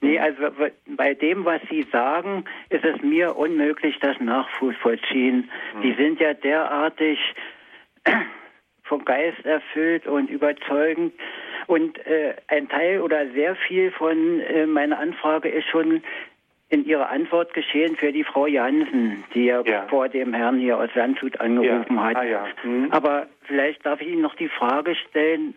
Nee, 0.00 0.18
also 0.18 0.50
bei 0.86 1.14
dem, 1.14 1.44
was 1.44 1.60
Sie 1.68 1.84
sagen, 1.90 2.44
ist 2.68 2.84
es 2.84 3.02
mir 3.02 3.36
unmöglich, 3.36 3.98
das 4.00 4.18
nachvollziehen. 4.20 5.50
Mhm. 5.74 5.80
Die 5.82 5.92
sind 5.94 6.20
ja 6.20 6.34
derartig 6.34 7.18
vom 8.84 9.04
Geist 9.04 9.44
erfüllt 9.44 10.06
und 10.06 10.30
überzeugend. 10.30 11.12
Und 11.66 11.98
äh, 12.06 12.34
ein 12.46 12.68
Teil 12.68 13.00
oder 13.00 13.28
sehr 13.32 13.56
viel 13.56 13.90
von 13.90 14.40
äh, 14.40 14.66
meiner 14.66 14.98
Anfrage 14.98 15.48
ist 15.48 15.68
schon 15.68 16.02
in 16.70 16.84
Ihrer 16.84 17.08
Antwort 17.10 17.54
geschehen 17.54 17.96
für 17.96 18.12
die 18.12 18.24
Frau 18.24 18.46
Jansen, 18.46 19.24
die 19.34 19.46
ja, 19.46 19.62
ja. 19.62 19.86
vor 19.88 20.08
dem 20.08 20.34
Herrn 20.34 20.58
hier 20.58 20.78
aus 20.78 20.90
Landshut 20.94 21.40
angerufen 21.40 21.96
ja. 21.96 22.04
hat. 22.04 22.16
Ah, 22.16 22.24
ja. 22.24 22.46
mhm. 22.62 22.88
Aber 22.90 23.26
vielleicht 23.42 23.84
darf 23.86 24.00
ich 24.00 24.08
Ihnen 24.08 24.22
noch 24.22 24.34
die 24.34 24.48
Frage 24.48 24.94
stellen, 24.94 25.54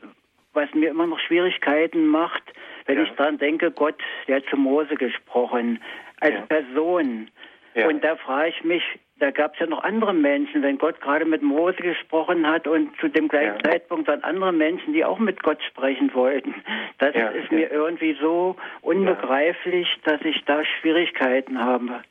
was 0.54 0.74
mir 0.74 0.90
immer 0.90 1.08
noch 1.08 1.20
Schwierigkeiten 1.20 2.08
macht, 2.08 2.44
wenn 2.92 2.98
ja. 2.98 3.04
ich 3.04 3.12
daran 3.12 3.38
denke, 3.38 3.72
Gott, 3.72 3.96
der 4.28 4.38
hat 4.38 4.46
zu 4.50 4.58
Mose 4.58 4.96
gesprochen, 4.96 5.80
als 6.20 6.34
ja. 6.34 6.42
Person. 6.42 7.30
Ja. 7.74 7.88
Und 7.88 8.04
da 8.04 8.18
frage 8.18 8.50
ich 8.50 8.64
mich, 8.66 8.84
da 9.20 9.32
gab 9.32 9.54
es 9.54 9.60
ja 9.62 9.68
noch 9.68 9.84
andere 9.84 10.14
Menschen, 10.14 10.62
wenn 10.62 10.78
Gott 10.78 11.00
gerade 11.00 11.24
mit 11.24 11.42
Mose 11.42 11.78
gesprochen 11.78 12.46
hat 12.46 12.68
und 12.68 12.90
zu 13.00 13.08
dem 13.08 13.30
gleichen 13.30 13.60
ja. 13.64 13.72
Zeitpunkt 13.72 14.10
dann 14.10 14.22
andere 14.24 14.52
Menschen, 14.52 14.92
die 14.92 15.06
auch 15.06 15.20
mit 15.20 15.42
Gott 15.42 15.62
sprechen 15.64 16.14
wollten. 16.14 16.54
Das 16.98 17.16
ja, 17.16 17.30
ist 17.30 17.50
mir 17.50 17.72
irgendwie 17.72 18.18
so 18.20 18.58
unbegreiflich, 18.82 19.88
dass 20.04 20.20
ich 20.24 20.44
da 20.46 20.66
Schwierigkeiten 20.66 21.64
habe. 21.64 22.02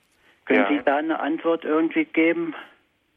Können 0.47 0.67
Sie 0.71 0.81
da 0.85 0.97
eine 0.97 1.21
Antwort 1.21 1.65
irgendwie 1.65 2.07
geben? 2.07 2.55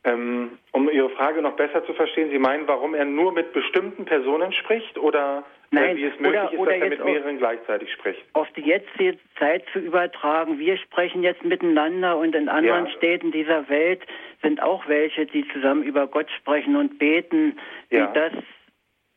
Ähm, 0.05 0.57
um 0.71 0.89
Ihre 0.89 1.09
Frage 1.11 1.41
noch 1.41 1.55
besser 1.55 1.85
zu 1.85 1.93
verstehen, 1.93 2.29
Sie 2.29 2.39
meinen, 2.39 2.67
warum 2.67 2.93
er 2.93 3.05
nur 3.05 3.31
mit 3.31 3.53
bestimmten 3.53 4.03
Personen 4.03 4.51
spricht 4.51 4.97
oder 4.97 5.45
Nein, 5.71 5.95
wie 5.95 6.03
es 6.03 6.19
möglich 6.19 6.41
oder, 6.41 6.51
ist, 6.51 6.59
oder 6.59 6.71
dass 6.71 6.81
er 6.81 6.89
mit 6.89 7.05
mehreren 7.05 7.37
gleichzeitig 7.37 7.91
spricht? 7.93 8.21
Auf 8.33 8.47
die 8.51 8.61
jetzige 8.61 9.17
Zeit 9.39 9.63
zu 9.71 9.79
übertragen. 9.79 10.59
Wir 10.59 10.77
sprechen 10.77 11.23
jetzt 11.23 11.43
miteinander 11.43 12.17
und 12.17 12.35
in 12.35 12.49
anderen 12.49 12.85
ja. 12.85 12.91
Städten 12.91 13.31
dieser 13.31 13.69
Welt 13.69 14.01
sind 14.41 14.61
auch 14.61 14.87
welche, 14.87 15.25
die 15.25 15.47
zusammen 15.47 15.83
über 15.83 16.07
Gott 16.07 16.29
sprechen 16.31 16.75
und 16.75 16.99
beten. 16.99 17.57
Ja. 17.89 18.07
Das, 18.07 18.33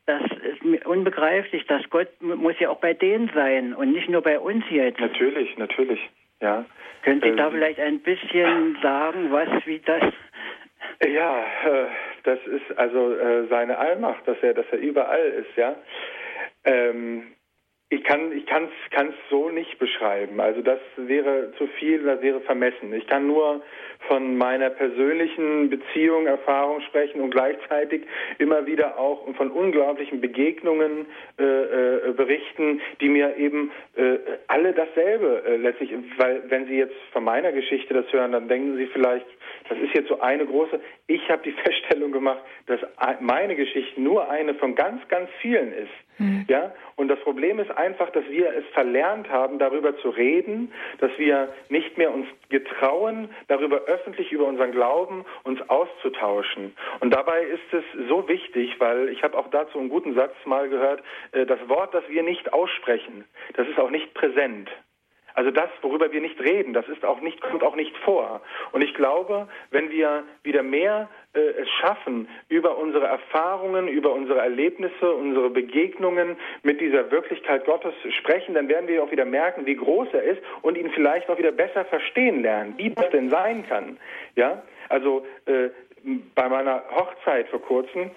das 0.06 0.22
ist 0.52 0.64
mir 0.64 0.86
unbegreiflich. 0.86 1.66
Das 1.66 1.82
Gott 1.90 2.08
muss 2.20 2.58
ja 2.60 2.70
auch 2.70 2.78
bei 2.80 2.94
denen 2.94 3.28
sein 3.34 3.74
und 3.74 3.92
nicht 3.92 4.08
nur 4.08 4.22
bei 4.22 4.38
uns 4.38 4.64
jetzt. 4.70 5.00
Natürlich, 5.00 5.58
natürlich. 5.58 6.00
Ja. 6.40 6.64
Können 7.02 7.20
Sie 7.20 7.28
ähm, 7.28 7.36
da 7.36 7.50
vielleicht 7.50 7.80
ein 7.80 8.00
bisschen 8.00 8.78
sagen, 8.82 9.30
was, 9.30 9.48
wie 9.66 9.80
das 9.80 10.02
ja, 11.06 11.44
äh, 11.64 11.86
das 12.24 12.38
ist 12.46 12.78
also 12.78 13.14
äh, 13.14 13.46
seine 13.48 13.78
Allmacht, 13.78 14.26
dass 14.26 14.38
er, 14.42 14.54
dass 14.54 14.66
er 14.70 14.78
überall 14.78 15.26
ist, 15.26 15.56
ja. 15.56 15.76
Ähm, 16.64 17.35
ich 17.88 18.02
kann 18.02 18.32
ich 18.32 18.46
kann's 18.46 18.72
kann's 18.90 19.14
so 19.30 19.48
nicht 19.48 19.78
beschreiben. 19.78 20.40
Also 20.40 20.60
das 20.60 20.80
wäre 20.96 21.52
zu 21.56 21.68
viel, 21.78 22.02
das 22.02 22.20
wäre 22.20 22.40
vermessen. 22.40 22.92
Ich 22.92 23.06
kann 23.06 23.28
nur 23.28 23.62
von 24.08 24.36
meiner 24.36 24.70
persönlichen 24.70 25.70
Beziehung, 25.70 26.26
Erfahrung 26.26 26.80
sprechen 26.80 27.20
und 27.20 27.30
gleichzeitig 27.30 28.02
immer 28.38 28.66
wieder 28.66 28.98
auch 28.98 29.32
von 29.36 29.52
unglaublichen 29.52 30.20
Begegnungen 30.20 31.06
äh, 31.38 31.44
äh, 31.44 32.12
berichten, 32.12 32.80
die 33.00 33.08
mir 33.08 33.36
eben 33.36 33.70
äh, 33.94 34.18
alle 34.48 34.72
dasselbe 34.72 35.44
äh, 35.46 35.56
letztlich, 35.56 35.92
weil 36.16 36.42
wenn 36.48 36.66
Sie 36.66 36.78
jetzt 36.78 36.96
von 37.12 37.22
meiner 37.22 37.52
Geschichte 37.52 37.94
das 37.94 38.12
hören, 38.12 38.32
dann 38.32 38.48
denken 38.48 38.76
Sie 38.76 38.86
vielleicht, 38.86 39.26
das 39.68 39.78
ist 39.78 39.94
jetzt 39.94 40.08
so 40.08 40.20
eine 40.20 40.44
große. 40.44 40.80
Ich 41.06 41.28
habe 41.30 41.42
die 41.42 41.52
Feststellung 41.64 42.12
gemacht, 42.12 42.40
dass 42.66 42.80
meine 43.20 43.56
Geschichte 43.56 44.00
nur 44.00 44.28
eine 44.30 44.54
von 44.54 44.74
ganz, 44.74 45.06
ganz 45.08 45.30
vielen 45.40 45.72
ist. 45.72 45.92
Mhm. 46.18 46.46
Ja, 46.48 46.72
und 46.96 47.08
das 47.08 47.20
Problem 47.20 47.58
ist 47.58 47.70
einfach, 47.70 48.10
dass 48.10 48.24
wir 48.28 48.48
es 48.54 48.64
verlernt 48.72 49.28
haben, 49.30 49.58
darüber 49.58 49.96
zu 49.98 50.08
reden, 50.08 50.72
dass 50.98 51.10
wir 51.18 51.52
nicht 51.68 51.98
mehr 51.98 52.12
uns 52.12 52.26
getrauen, 52.48 53.28
darüber 53.48 53.82
öffentlich 53.82 54.32
über 54.32 54.46
unseren 54.46 54.72
Glauben 54.72 55.24
uns 55.44 55.60
auszutauschen. 55.68 56.74
Und 57.00 57.12
dabei 57.14 57.42
ist 57.42 57.72
es 57.72 57.84
so 58.08 58.26
wichtig, 58.28 58.76
weil 58.78 59.10
ich 59.10 59.22
habe 59.22 59.36
auch 59.36 59.48
dazu 59.50 59.78
einen 59.78 59.90
guten 59.90 60.14
Satz 60.14 60.34
mal 60.46 60.68
gehört, 60.68 61.02
äh, 61.32 61.44
das 61.44 61.58
Wort, 61.68 61.92
das 61.94 62.08
wir 62.08 62.22
nicht 62.22 62.52
aussprechen, 62.52 63.24
das 63.54 63.68
ist 63.68 63.78
auch 63.78 63.90
nicht 63.90 64.14
präsent. 64.14 64.70
Also 65.36 65.50
das, 65.50 65.68
worüber 65.82 66.10
wir 66.12 66.22
nicht 66.22 66.40
reden, 66.40 66.72
das 66.72 66.88
ist 66.88 67.04
auch 67.04 67.20
nicht, 67.20 67.42
kommt 67.42 67.62
auch 67.62 67.76
nicht 67.76 67.94
vor. 67.98 68.40
Und 68.72 68.82
ich 68.82 68.94
glaube, 68.94 69.48
wenn 69.70 69.90
wir 69.90 70.24
wieder 70.42 70.62
mehr 70.62 71.10
äh, 71.34 71.40
es 71.40 71.68
schaffen, 71.78 72.26
über 72.48 72.78
unsere 72.78 73.06
Erfahrungen, 73.06 73.86
über 73.86 74.12
unsere 74.12 74.38
Erlebnisse, 74.38 75.12
unsere 75.12 75.50
Begegnungen 75.50 76.38
mit 76.62 76.80
dieser 76.80 77.10
Wirklichkeit 77.10 77.66
Gottes 77.66 77.92
sprechen, 78.16 78.54
dann 78.54 78.68
werden 78.68 78.88
wir 78.88 79.02
auch 79.02 79.10
wieder 79.10 79.26
merken, 79.26 79.66
wie 79.66 79.76
groß 79.76 80.08
er 80.14 80.22
ist 80.22 80.40
und 80.62 80.78
ihn 80.78 80.90
vielleicht 80.92 81.28
auch 81.28 81.36
wieder 81.36 81.52
besser 81.52 81.84
verstehen 81.84 82.40
lernen, 82.40 82.72
wie 82.78 82.94
das 82.94 83.10
denn 83.10 83.28
sein 83.28 83.68
kann. 83.68 83.98
Ja, 84.36 84.62
also 84.88 85.26
äh, 85.44 85.68
bei 86.34 86.48
meiner 86.48 86.82
Hochzeit 86.92 87.48
vor 87.48 87.60
kurzem 87.60 88.10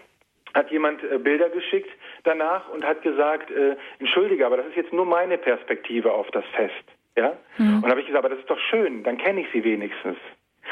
hat 0.54 0.72
jemand 0.72 1.04
äh, 1.04 1.18
Bilder 1.18 1.50
geschickt 1.50 1.90
danach 2.24 2.70
und 2.70 2.86
hat 2.86 3.02
gesagt, 3.02 3.52
äh, 3.52 3.76
entschuldige, 4.00 4.46
aber 4.46 4.56
das 4.56 4.68
ist 4.68 4.78
jetzt 4.78 4.94
nur 4.94 5.06
meine 5.06 5.38
Perspektive 5.38 6.14
auf 6.14 6.32
das 6.32 6.46
Fest. 6.56 6.99
Ja? 7.18 7.38
Mhm. 7.58 7.84
Und 7.84 7.90
habe 7.90 8.02
ich 8.02 8.08
gesagt, 8.08 8.26
aber 8.26 8.34
das 8.34 8.40
ist 8.40 8.50
doch 8.50 8.60
schön, 8.60 9.04
dann 9.04 9.18
kenne 9.18 9.42
ich 9.42 9.48
sie 9.54 9.64
wenigstens. 9.64 10.18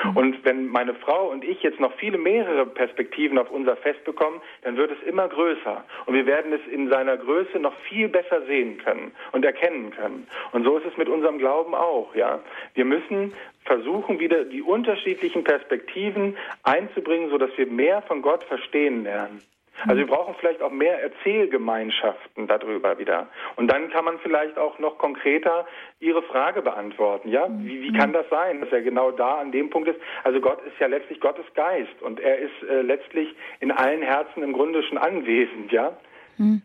Mhm. 0.04 0.18
Und 0.18 0.46
wenn 0.46 0.68
meine 0.68 0.94
Frau 0.94 1.30
und 1.30 1.44
ich 1.44 1.62
jetzt 1.64 1.80
noch 1.80 1.94
viele 1.96 2.18
mehrere 2.18 2.66
Perspektiven 2.66 3.38
auf 3.38 3.50
unser 3.52 3.76
Fest 3.76 4.04
bekommen, 4.04 4.42
dann 4.62 4.78
wird 4.78 4.92
es 4.92 5.08
immer 5.08 5.28
größer. 5.28 5.84
Und 6.06 6.14
wir 6.14 6.26
werden 6.26 6.54
es 6.54 6.62
in 6.72 6.90
seiner 6.90 7.18
Größe 7.18 7.60
noch 7.60 7.76
viel 7.90 8.08
besser 8.08 8.46
sehen 8.46 8.78
können 8.78 9.12
und 9.32 9.46
erkennen 9.46 9.92
können. 9.92 10.28
Und 10.52 10.64
so 10.64 10.78
ist 10.78 10.86
es 10.86 10.98
mit 10.98 11.10
unserem 11.10 11.38
Glauben 11.38 11.74
auch, 11.74 12.14
ja. 12.16 12.40
Wir 12.74 12.86
müssen 12.86 13.34
versuchen, 13.66 14.20
wieder 14.20 14.46
die 14.46 14.62
unterschiedlichen 14.62 15.44
Perspektiven 15.44 16.38
einzubringen, 16.64 17.30
sodass 17.30 17.52
wir 17.58 17.68
mehr 17.68 18.02
von 18.04 18.22
Gott 18.22 18.44
verstehen 18.44 19.04
lernen. 19.04 19.42
Also 19.84 19.98
wir 19.98 20.08
brauchen 20.08 20.36
vielleicht 20.40 20.62
auch 20.62 20.72
mehr 20.72 21.02
Erzählgemeinschaften 21.02 22.48
darüber 22.48 22.98
wieder. 22.98 23.28
Und 23.56 23.68
dann 23.72 23.90
kann 23.90 24.06
man 24.06 24.18
vielleicht 24.20 24.58
auch 24.58 24.80
noch 24.80 24.98
konkreter 24.98 25.66
Ihre 26.00 26.24
Frage 26.24 26.62
beantworten. 26.62 27.30
Ja, 27.30 27.48
wie, 27.50 27.82
wie 27.82 27.94
kann 27.94 28.14
das 28.14 28.26
sein, 28.30 28.62
dass 28.62 28.72
er 28.72 28.82
genau 28.82 29.12
da 29.12 29.36
an 29.36 29.52
dem 29.52 29.70
Punkt 29.70 29.88
ist? 29.88 30.00
Also 30.24 30.40
Gott 30.40 30.62
ist 30.66 30.80
ja 30.80 30.88
letztlich 30.88 31.20
Gottes 31.20 31.46
Geist 31.54 32.02
und 32.02 32.20
er 32.20 32.40
ist 32.40 32.64
äh, 32.70 32.82
letztlich 32.82 33.36
in 33.60 33.72
allen 33.72 34.02
Herzen 34.02 34.44
im 34.44 34.54
Grunde 34.54 34.84
schon 34.84 34.98
anwesend. 34.98 35.72
Ja. 35.72 35.98
Hm. 36.38 36.62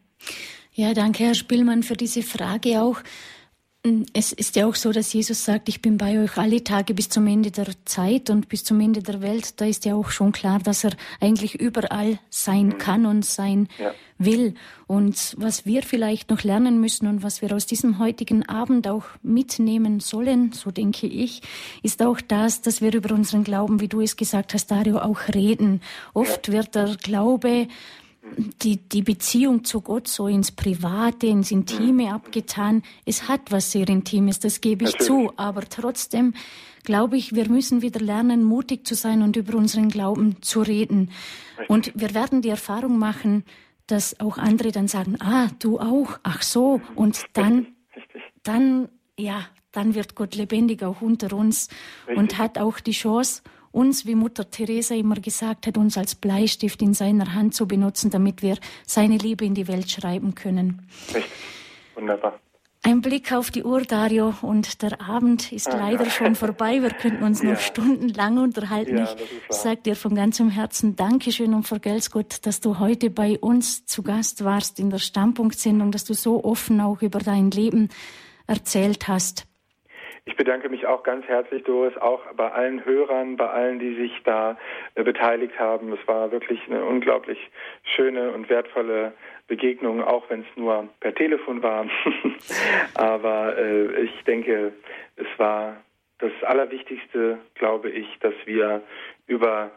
Ja, 0.75 0.95
danke, 0.95 1.25
Herr 1.25 1.35
Spielmann, 1.35 1.83
für 1.83 1.97
diese 1.97 2.23
Frage 2.23 2.81
auch. 2.81 3.03
Es 4.13 4.31
ist 4.33 4.55
ja 4.55 4.67
auch 4.67 4.77
so, 4.77 4.93
dass 4.93 5.13
Jesus 5.13 5.45
sagt, 5.45 5.69
ich 5.69 5.83
bin 5.83 5.99
bei 5.99 6.23
euch 6.23 6.37
alle 6.37 6.63
Tage 6.63 6.95
bis 6.95 7.09
zum 7.09 7.27
Ende 7.27 7.51
der 7.51 7.67
Zeit 7.85 8.31
und 8.31 8.49
bis 8.49 8.63
zum 8.63 8.79
Ende 8.79 9.03
der 9.03 9.21
Welt. 9.23 9.61
Da 9.61 9.65
ist 9.65 9.85
ja 9.85 9.97
auch 9.97 10.11
schon 10.11 10.31
klar, 10.31 10.61
dass 10.61 10.85
er 10.85 10.93
eigentlich 11.21 11.61
überall 11.61 12.21
sein 12.31 12.67
mhm. 12.67 12.79
kann 12.79 13.07
und 13.07 13.25
sein 13.25 13.67
ja. 13.81 13.93
will. 14.19 14.55
Und 14.87 15.35
was 15.37 15.67
wir 15.67 15.83
vielleicht 15.83 16.31
noch 16.31 16.45
lernen 16.45 16.81
müssen 16.81 17.09
und 17.09 17.25
was 17.25 17.43
wir 17.43 17.53
aus 17.53 17.67
diesem 17.67 17.99
heutigen 17.99 18.49
Abend 18.49 18.87
auch 18.87 19.07
mitnehmen 19.25 19.99
sollen, 19.99 20.53
so 20.53 20.71
denke 20.71 21.09
ich, 21.09 21.43
ist 21.83 22.03
auch 22.03 22.21
das, 22.21 22.63
dass 22.63 22.83
wir 22.83 22.95
über 22.95 23.13
unseren 23.13 23.43
Glauben, 23.43 23.81
wie 23.81 23.89
du 23.89 24.01
es 24.01 24.17
gesagt 24.17 24.55
hast, 24.55 24.71
Dario, 24.71 24.99
auch 24.99 25.27
reden. 25.35 25.81
Oft 26.15 26.53
wird 26.53 26.77
der 26.77 26.95
Glaube 27.03 27.67
die, 28.63 28.77
die 28.77 29.03
Beziehung 29.03 29.65
zu 29.65 29.81
Gott 29.81 30.09
so 30.09 30.27
ins 30.27 30.53
Private, 30.53 31.27
ins 31.27 31.51
Intime 31.51 32.05
mhm. 32.05 32.13
abgetan. 32.13 32.83
Es 33.05 33.29
hat 33.29 33.51
was 33.51 33.73
sehr 33.73 33.89
Intimes, 33.89 34.39
das 34.39 34.61
gebe 34.61 34.85
ich 34.85 34.93
Natürlich. 34.93 35.07
zu. 35.07 35.33
Aber 35.37 35.63
trotzdem 35.63 36.35
glaube 36.85 37.17
ich, 37.17 37.35
wir 37.35 37.49
müssen 37.49 37.83
wieder 37.83 38.01
lernen, 38.01 38.45
mutig 38.45 38.87
zu 38.87 38.95
sein 38.95 39.23
und 39.23 39.37
über 39.37 39.57
unseren 39.57 39.89
Glauben 39.89 40.43
zu 40.43 40.63
reden. 40.63 41.11
Und 41.69 41.93
wir 41.95 42.15
werden 42.15 42.43
die 42.43 42.49
Erfahrung 42.49 42.99
machen, 42.99 43.45
dass 43.87 44.19
auch 44.21 44.39
andere 44.39 44.73
dann 44.73 44.89
sagen, 44.89 45.17
ah, 45.21 45.49
du 45.59 45.79
auch, 45.79 46.19
ach 46.23 46.43
so. 46.43 46.81
Und 46.95 47.23
dann, 47.35 47.69
dann, 48.43 48.89
ja, 49.19 49.47
dann 49.71 49.95
wird 49.95 50.15
Gott 50.15 50.35
lebendig 50.35 50.83
auch 50.83 51.01
unter 51.01 51.35
uns 51.37 51.69
und 52.15 52.39
hat 52.39 52.59
auch 52.59 52.81
die 52.81 52.93
Chance, 52.93 53.43
uns, 53.73 54.07
wie 54.07 54.15
Mutter 54.15 54.51
Teresa 54.51 54.95
immer 54.95 55.17
gesagt 55.17 55.67
hat, 55.67 55.77
uns 55.77 55.99
als 55.99 56.15
Bleistift 56.15 56.83
in 56.83 56.95
seiner 56.95 57.35
Hand 57.35 57.55
zu 57.55 57.67
benutzen, 57.67 58.11
damit 58.11 58.43
wir 58.43 58.57
seine 58.87 59.17
Liebe 59.17 59.45
in 59.45 59.55
die 59.55 59.69
Welt 59.69 59.91
schreiben 59.91 60.35
können. 60.35 60.87
Richtig. 61.09 61.33
Wunderbar. 61.95 62.39
Ein 62.85 63.01
Blick 63.01 63.33
auf 63.33 63.53
die 63.53 63.63
Uhr, 63.63 63.83
Dario, 63.83 64.35
und 64.43 64.83
der 64.83 65.01
Abend 65.01 65.53
ist 65.53 65.69
ah, 65.69 65.77
leider 65.77 66.03
ja. 66.03 66.11
schon 66.11 66.35
vorbei. 66.35 66.83
Wir 66.83 66.91
könnten 66.91 67.23
uns 67.23 67.41
noch 67.41 67.53
ja. 67.53 67.57
stundenlang 67.57 68.39
unterhalten. 68.39 68.99
Ja, 68.99 69.15
ich 69.49 69.57
sage 69.57 69.83
dir 69.83 69.95
von 69.95 70.17
ganzem 70.17 70.51
Herzen 70.51 70.97
Dankeschön 70.97 71.55
und 71.55 71.63
vergelt's 71.63 72.11
Gott, 72.11 72.45
dass 72.45 72.61
du 72.61 72.81
heute 72.81 73.09
bei 73.09 73.39
uns 73.39 73.87
zu 73.87 74.03
Gast 74.03 74.43
warst 74.43 74.81
in 74.81 74.91
der 74.91 74.99
Standpunktsendung, 74.99 75.93
dass 75.93 76.03
du 76.03 76.15
so 76.15 76.43
offen 76.43 76.81
auch 76.81 77.03
über 77.03 77.21
dein 77.21 77.53
Leben 77.53 77.89
erzählt 78.49 79.07
hast. 79.07 79.47
Ich 80.25 80.37
bedanke 80.37 80.69
mich 80.69 80.87
auch 80.87 81.03
ganz 81.03 81.27
herzlich, 81.27 81.65
Doris, 81.65 81.97
auch 81.97 82.21
bei 82.37 82.51
allen 82.53 82.85
Hörern, 82.85 83.37
bei 83.37 83.49
allen, 83.49 83.81
die 83.81 83.97
sich 83.97 84.23
da 84.25 84.57
äh, 84.95 85.03
beteiligt 85.03 85.59
haben. 85.59 85.93
Es 85.93 86.07
war 86.07 86.31
wirklich 86.31 86.61
eine 86.69 86.85
unglaublich 86.85 87.51
schöne 87.83 88.31
und 88.31 88.49
wertvolle 88.49 89.15
Begegnung, 89.49 90.01
auch 90.01 90.31
wenn 90.31 90.43
es 90.43 90.57
nur 90.57 90.89
per 91.01 91.13
Telefon 91.13 91.63
war. 91.63 91.87
Aber 92.95 93.59
äh, 93.59 94.03
ich 94.03 94.23
denke, 94.23 94.73
es 95.17 95.27
war 95.39 95.83
das 96.19 96.33
Allerwichtigste, 96.45 97.39
glaube 97.55 97.91
ich, 97.91 98.07
dass 98.21 98.35
wir 98.45 98.81
über 99.27 99.73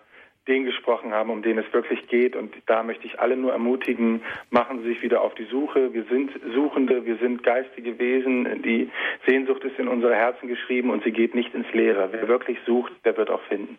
den 0.48 0.64
gesprochen 0.64 1.12
haben, 1.12 1.30
um 1.30 1.42
den 1.42 1.58
es 1.58 1.66
wirklich 1.74 2.08
geht. 2.08 2.36
Und 2.36 2.54
da 2.68 2.84
möchte 2.84 3.08
ich 3.08 3.20
alle 3.20 3.36
nur 3.36 3.52
ermutigen, 3.52 4.22
machen 4.52 4.82
Sie 4.82 4.90
sich 4.90 5.02
wieder 5.02 5.22
auf 5.22 5.34
die 5.36 5.46
Suche. 5.46 5.94
Wir 5.94 6.06
sind 6.06 6.32
Suchende, 6.54 7.06
wir 7.06 7.18
sind 7.18 7.44
geistige 7.44 7.98
Wesen. 7.98 8.62
Die 8.62 8.90
Sehnsucht 9.28 9.64
ist 9.64 9.80
in 9.80 9.88
unsere 9.88 10.16
Herzen 10.16 10.48
geschrieben 10.48 10.90
und 10.92 11.04
sie 11.04 11.12
geht 11.12 11.34
nicht 11.34 11.54
ins 11.54 11.72
Leere. 11.74 12.10
Wer 12.12 12.28
wirklich 12.28 12.58
sucht, 12.66 12.94
der 13.06 13.18
wird 13.18 13.30
auch 13.30 13.42
finden. 13.44 13.78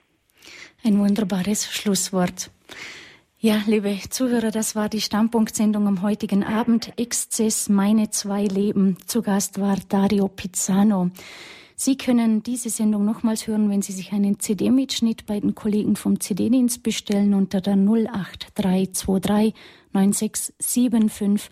Ein 0.85 0.99
wunderbares 0.99 1.73
Schlusswort. 1.73 2.51
Ja, 3.39 3.63
liebe 3.67 3.97
Zuhörer, 4.11 4.51
das 4.51 4.75
war 4.75 4.89
die 4.89 5.01
Standpunktsendung 5.01 5.87
am 5.87 6.03
heutigen 6.03 6.43
Abend. 6.43 6.93
Exzess, 6.97 7.69
meine 7.69 8.11
zwei 8.11 8.45
Leben. 8.45 8.97
Zu 9.07 9.23
Gast 9.23 9.61
war 9.61 9.77
Dario 9.89 10.29
Pizzano. 10.29 11.11
Sie 11.79 11.99
können 11.99 12.43
diese 12.43 12.71
Sendung 12.71 13.05
nochmals 13.05 13.47
hören, 13.47 13.69
wenn 13.69 13.83
Sie 13.83 13.93
sich 13.93 14.13
einen 14.13 14.41
CD-Mitschnitt 14.41 15.27
bei 15.27 15.41
den 15.41 15.55
Kollegen 15.55 15.95
vom 15.95 16.19
CD-Dienst 16.19 16.83
bestellen 16.83 17.35
unter 17.35 17.61
der 17.61 17.75
08323 17.75 19.55
9675 19.93 21.51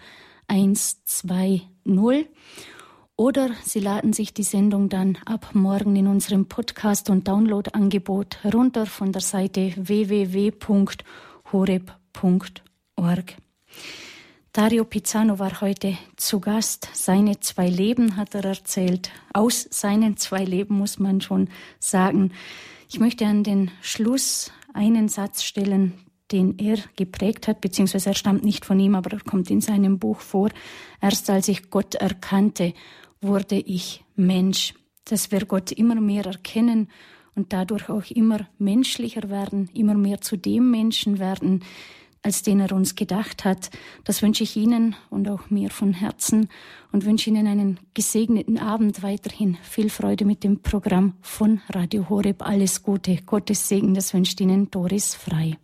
120. 0.49 1.69
Oder 3.17 3.51
Sie 3.63 3.81
laden 3.81 4.15
sich 4.15 4.33
die 4.33 4.43
Sendung 4.43 4.89
dann 4.89 5.19
ab 5.27 5.51
morgen 5.53 5.95
in 5.95 6.07
unserem 6.07 6.47
Podcast- 6.47 7.11
und 7.11 7.29
Download-Angebot 7.29 8.43
herunter 8.43 8.87
von 8.87 9.13
der 9.13 9.21
Seite 9.21 9.75
www.horeb.org. 9.77 10.97
Dario 14.55 14.85
Pizzano 14.85 15.41
war 15.41 15.61
heute 15.63 15.99
zu 16.15 16.39
Gast. 16.39 16.89
Seine 16.93 17.41
zwei 17.41 17.69
Leben 17.69 18.17
hat 18.17 18.37
er 18.37 18.45
erzählt. 18.45 19.11
Aus 19.33 19.67
seinen 19.69 20.17
zwei 20.17 20.45
Leben 20.45 20.79
muss 20.79 21.01
man 21.01 21.21
schon 21.21 21.49
sagen. 21.81 22.31
Ich 22.89 23.01
möchte 23.01 23.27
an 23.27 23.43
den 23.43 23.73
Schluss 23.81 24.53
einen 24.73 25.09
Satz 25.09 25.43
stellen, 25.43 25.95
den 26.31 26.57
er 26.59 26.79
geprägt 26.95 27.49
hat, 27.49 27.63
beziehungsweise 27.63 28.11
er 28.11 28.15
stammt 28.15 28.45
nicht 28.45 28.65
von 28.65 28.79
ihm, 28.79 28.95
aber 28.95 29.15
er 29.15 29.25
kommt 29.25 29.51
in 29.51 29.61
seinem 29.61 29.99
Buch 29.99 30.21
vor. 30.21 30.51
Erst 31.01 31.29
als 31.31 31.49
ich 31.49 31.69
Gott 31.71 31.97
erkannte, 31.97 32.75
wurde 33.21 33.57
ich 33.57 34.05
Mensch. 34.15 34.75
Dass 35.05 35.33
wir 35.33 35.47
Gott 35.47 35.73
immer 35.73 35.97
mehr 35.97 36.27
erkennen 36.27 36.91
und 37.35 37.53
dadurch 37.53 37.89
auch 37.89 38.09
immer 38.09 38.47
menschlicher 38.59 39.31
werden, 39.31 39.69
immer 39.75 39.95
mehr 39.95 40.21
zu 40.21 40.37
dem 40.37 40.71
Menschen 40.71 41.19
werden, 41.19 41.65
als 42.25 42.43
den 42.43 42.59
er 42.59 42.73
uns 42.73 42.97
gedacht 42.97 43.45
hat. 43.45 43.71
Das 44.03 44.23
wünsche 44.23 44.43
ich 44.43 44.57
Ihnen 44.57 44.97
und 45.11 45.29
auch 45.29 45.51
mir 45.51 45.71
von 45.71 45.93
Herzen 45.93 46.49
und 46.91 47.05
wünsche 47.05 47.31
Ihnen 47.31 47.47
einen 47.47 47.79
gesegneten 47.93 48.59
Abend 48.59 49.03
weiterhin. 49.03 49.59
Viel 49.63 49.91
Freude 49.91 50.25
mit 50.25 50.43
dem 50.43 50.63
Programm 50.63 51.15
von 51.21 51.61
Radio 51.69 52.09
Horeb. 52.09 52.43
Alles 52.43 52.83
Gute. 52.83 53.19
Gottes 53.25 53.69
Segen, 53.69 53.95
das 53.95 54.15
wünscht 54.15 54.41
Ihnen 54.41 54.71
Doris 54.71 55.15
Frei. 55.15 55.59